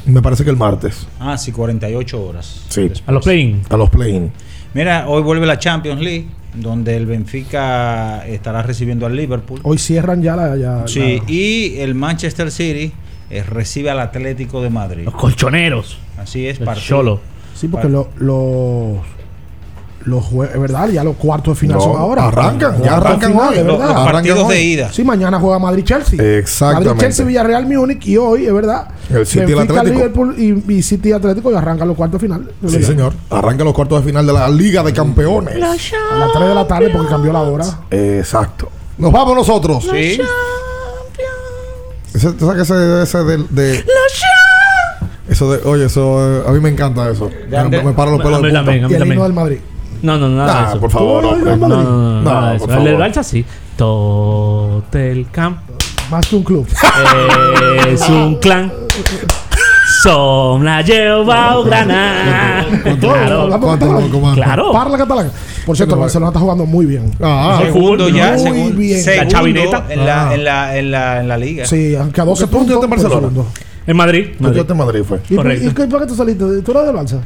Me 0.05 0.21
parece 0.21 0.43
que 0.43 0.49
el 0.49 0.57
martes. 0.57 1.07
Ah, 1.19 1.37
sí, 1.37 1.51
48 1.51 2.21
horas. 2.21 2.61
Sí. 2.69 2.91
A 3.05 3.11
los 3.11 3.23
play-in. 3.23 3.61
A 3.69 3.77
los 3.77 3.89
play-in. 3.89 4.31
Mira, 4.73 5.07
hoy 5.07 5.21
vuelve 5.21 5.45
la 5.45 5.59
Champions 5.59 6.01
League, 6.01 6.27
donde 6.55 6.97
el 6.97 7.05
Benfica 7.05 8.25
estará 8.27 8.63
recibiendo 8.63 9.05
al 9.05 9.15
Liverpool. 9.15 9.59
Hoy 9.63 9.77
cierran 9.77 10.21
ya 10.23 10.35
la. 10.35 10.57
ya- 10.57 10.87
Sí, 10.87 11.21
la- 11.25 11.31
y 11.31 11.79
el 11.79 11.93
Manchester 11.95 12.49
City 12.51 12.91
eh, 13.29 13.43
recibe 13.43 13.91
al 13.91 13.99
Atlético 13.99 14.61
de 14.61 14.69
Madrid. 14.71 15.03
Los 15.05 15.13
colchoneros. 15.15 15.99
Así 16.17 16.47
es, 16.47 16.59
El 16.59 16.65
partido. 16.65 16.85
Cholo. 16.87 17.21
Sí, 17.63 17.69
porque 17.69 17.87
lo- 17.87 18.09
los. 18.17 18.97
Los 20.05 20.25
es 20.53 20.59
verdad, 20.59 20.89
ya 20.89 21.01
los 21.01 21.15
cuartos 21.15 21.55
de 21.55 21.61
final 21.61 21.77
No, 21.77 21.83
son 21.85 21.95
ahora. 21.95 22.27
arrancan, 22.27 22.73
ya 22.79 22.83
de 22.83 22.89
arrancan 22.89 23.31
final, 23.31 23.47
hoy. 23.53 23.57
es 23.59 23.65
Los- 23.65 23.79
verdad. 23.79 23.95
los 23.95 24.11
partidos 24.11 24.47
de 24.49 24.61
ida. 24.61 24.91
Sí, 24.91 25.01
mañana 25.05 25.39
juega 25.39 25.59
Madrid-Chelsea. 25.59 26.21
Exactamente. 26.39 26.89
Madrid-Chelsea, 26.89 27.25
Villarreal, 27.25 27.65
Múnich 27.67 28.05
y 28.07 28.17
hoy, 28.17 28.45
es 28.45 28.53
verdad. 28.53 28.89
El 29.09 29.25
City 29.25 29.39
y 29.39 29.51
el 29.51 29.55
Benfica, 29.59 29.79
Atlético. 29.79 29.99
Liverpool 30.03 30.35
y, 30.37 30.73
y 30.73 30.83
City 30.83 31.07
y 31.07 31.11
Atlético 31.13 31.51
y 31.53 31.55
arrancan 31.55 31.87
los 31.87 31.95
cuartos 31.95 32.19
de 32.21 32.27
final. 32.27 32.51
Sí, 32.67 32.73
verdad. 32.73 32.87
señor. 32.89 33.13
Arranca 33.29 33.63
los 33.63 33.73
cuartos 33.73 34.01
de 34.03 34.09
final 34.11 34.27
de 34.27 34.33
la 34.33 34.49
Liga 34.49 34.83
de 34.83 34.91
Campeones. 34.91 35.55
A 35.55 36.17
las 36.17 36.33
3 36.33 36.49
de 36.49 36.53
la 36.55 36.67
tarde 36.67 36.89
porque 36.89 37.07
cambió 37.07 37.31
la 37.31 37.41
hora. 37.43 37.65
Exacto. 37.89 38.67
Nos 38.97 39.09
vamos 39.09 39.37
nosotros. 39.37 39.87
Sí. 39.89 40.19
Ese, 42.13 42.31
¿tú 42.33 42.45
sabes 42.45 42.55
que 42.67 42.73
ese, 42.73 43.03
ese 43.03 43.23
del- 43.23 43.47
de, 43.49 43.83
Eso 45.33 45.51
de, 45.51 45.67
oye, 45.67 45.85
eso, 45.85 46.19
eh, 46.21 46.43
a 46.47 46.51
mí 46.51 46.59
me 46.59 46.69
encanta 46.69 47.09
eso. 47.09 47.27
Me, 47.49 47.81
me 47.83 47.93
para 47.93 48.11
los 48.11 48.21
pelos 48.21 48.39
punta. 48.39 48.63
Y 48.89 48.93
el 48.93 49.07
himno 49.07 49.23
del 49.23 49.33
Madrid. 49.33 49.57
No, 50.03 50.15
no, 50.17 50.29
nada 50.29 50.59
Ah, 50.59 50.61
de 50.65 50.69
eso. 50.69 50.79
por 50.79 50.91
favor, 50.91 51.23
¿Tú 51.23 51.31
no 51.37 51.55
No, 51.55 51.57
Madrid? 51.57 51.59
no, 51.59 51.83
no, 51.83 52.21
No, 52.21 52.31
nada 52.31 52.51
de 52.53 52.59
por 52.59 52.69
eso. 52.69 52.77
El 52.79 52.83
del 52.85 52.93
favor. 52.97 53.09
Barça 53.09 53.23
sí. 53.23 53.45
Totel 53.75 55.25
Camp 55.31 55.57
Más 56.11 56.27
que 56.27 56.35
un 56.35 56.43
club. 56.43 56.67
es 57.89 58.07
un 58.09 58.35
clan. 58.35 58.71
Som 60.03 60.61
la 60.63 60.81
lleva 60.81 61.55
Grana. 61.65 62.65
Claro. 62.99 63.41
Hablamos 63.41 63.65
¿Cuánto 63.65 63.85
catalán. 63.87 64.03
loco, 64.11 64.19
mano? 64.19 64.35
Claro. 64.35 64.71
Parla 64.71 64.97
catalán. 64.97 65.31
Por 65.65 65.75
cierto, 65.77 65.95
el 65.95 66.01
Barcelona 66.01 66.29
está 66.29 66.39
jugando 66.39 66.65
muy 66.65 66.85
bien. 66.85 67.11
Ah, 67.21 67.59
Segundo 67.63 68.03
Muy 68.03 68.13
ya, 68.13 68.37
segundo, 68.37 68.59
Muy 68.63 68.71
bien. 68.73 69.01
segundo 69.01 69.23
La 69.23 69.29
chavineta. 69.31 69.85
en, 69.89 70.05
la, 70.05 70.29
Ah. 70.29 70.33
en, 70.35 70.43
la, 70.43 70.77
en, 70.77 70.91
la, 70.91 71.19
en 71.21 71.27
la 71.27 71.37
liga. 71.37 71.65
Sí, 71.65 71.95
aunque 71.95 72.21
a 72.21 72.25
12 72.25 72.47
Porque 72.47 72.65
tú 72.73 72.79
puntos. 72.79 72.83
en 72.83 72.89
Barcelona. 72.89 73.29
En 73.87 73.97
Madrid. 73.97 74.27
Madrid. 74.39 74.59
estás 74.61 74.71
en 74.77 74.85
Madrid 74.85 75.01
fue. 75.07 75.19
¿Y, 75.29 75.35
Correcto. 75.35 75.67
¿Y 75.67 75.73
qué- 75.73 75.87
por 75.87 76.01
qué 76.01 76.07
tú 76.07 76.15
saliste? 76.15 76.43
¿Tú 76.61 76.71
eres 76.71 76.85
del 76.85 76.95
Barça? 76.95 77.19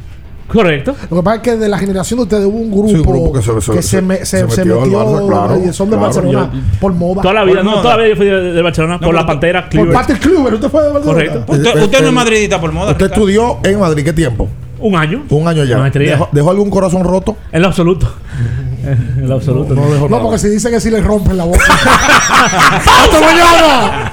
Correcto. 0.48 0.94
Lo 1.10 1.18
que 1.18 1.22
pasa 1.22 1.36
es 1.36 1.42
que 1.42 1.56
de 1.56 1.68
la 1.68 1.78
generación 1.78 2.16
de 2.18 2.22
ustedes 2.22 2.46
hubo 2.46 2.56
un 2.56 2.70
grupo, 2.70 2.88
Sí, 2.88 2.94
un 2.94 3.02
grupo 3.02 3.32
que 3.34 3.42
se- 3.42 3.60
se- 3.60 3.82
se, 3.82 4.00
me- 4.02 4.16
se 4.18 4.24
se, 4.24 4.38
se 4.50 4.64
metió 4.64 4.80
al 4.82 4.88
metió 4.88 4.98
Barça, 5.04 5.28
claro, 5.28 5.56
y 5.58 5.72
son 5.74 5.90
de 5.90 5.96
claro. 5.96 6.00
Barcelona 6.12 6.50
por 6.80 6.92
moda. 6.94 7.20
Toda 7.22 7.34
la 7.34 7.44
vida, 7.44 7.62
no, 7.62 7.82
toda 7.82 7.96
la 7.98 8.02
vida 8.04 8.08
yo 8.08 8.16
fui 8.16 8.26
de, 8.26 8.52
de 8.54 8.62
Barcelona 8.62 8.98
por 8.98 9.14
la 9.14 9.26
Pantera 9.26 9.68
por. 9.68 9.92
Patrick 9.92 10.20
Kluber, 10.20 10.54
usted 10.54 10.68
fue 10.70 10.82
de 10.84 10.92
Barcelona. 10.92 11.24
Correcto. 11.32 11.52
Usted, 11.52 11.82
usted 11.82 12.00
no 12.00 12.06
es 12.08 12.12
madridista 12.14 12.58
por 12.60 12.72
moda. 12.72 12.92
¿Usted 12.92 13.04
Ricardo? 13.06 13.14
estudió 13.28 13.58
en 13.62 13.78
Madrid 13.78 14.04
qué 14.04 14.12
tiempo? 14.14 14.48
Un 14.80 14.94
año. 14.96 15.24
Un 15.28 15.48
año 15.48 15.64
ya. 15.64 15.82
¿Dejó, 15.90 16.28
dejó 16.32 16.50
algún 16.50 16.70
corazón 16.70 17.04
roto? 17.04 17.36
En 17.52 17.60
lo 17.60 17.68
absoluto. 17.68 18.10
en 19.18 19.28
lo 19.28 19.34
absoluto. 19.34 19.74
No 19.74 20.22
porque 20.22 20.38
si 20.38 20.48
dice 20.48 20.70
que 20.70 20.80
sí 20.80 20.90
le 20.90 21.02
rompen 21.02 21.36
la 21.36 21.44
boca. 21.44 21.58
¡Hasta 22.30 23.20
mañana! 23.20 24.12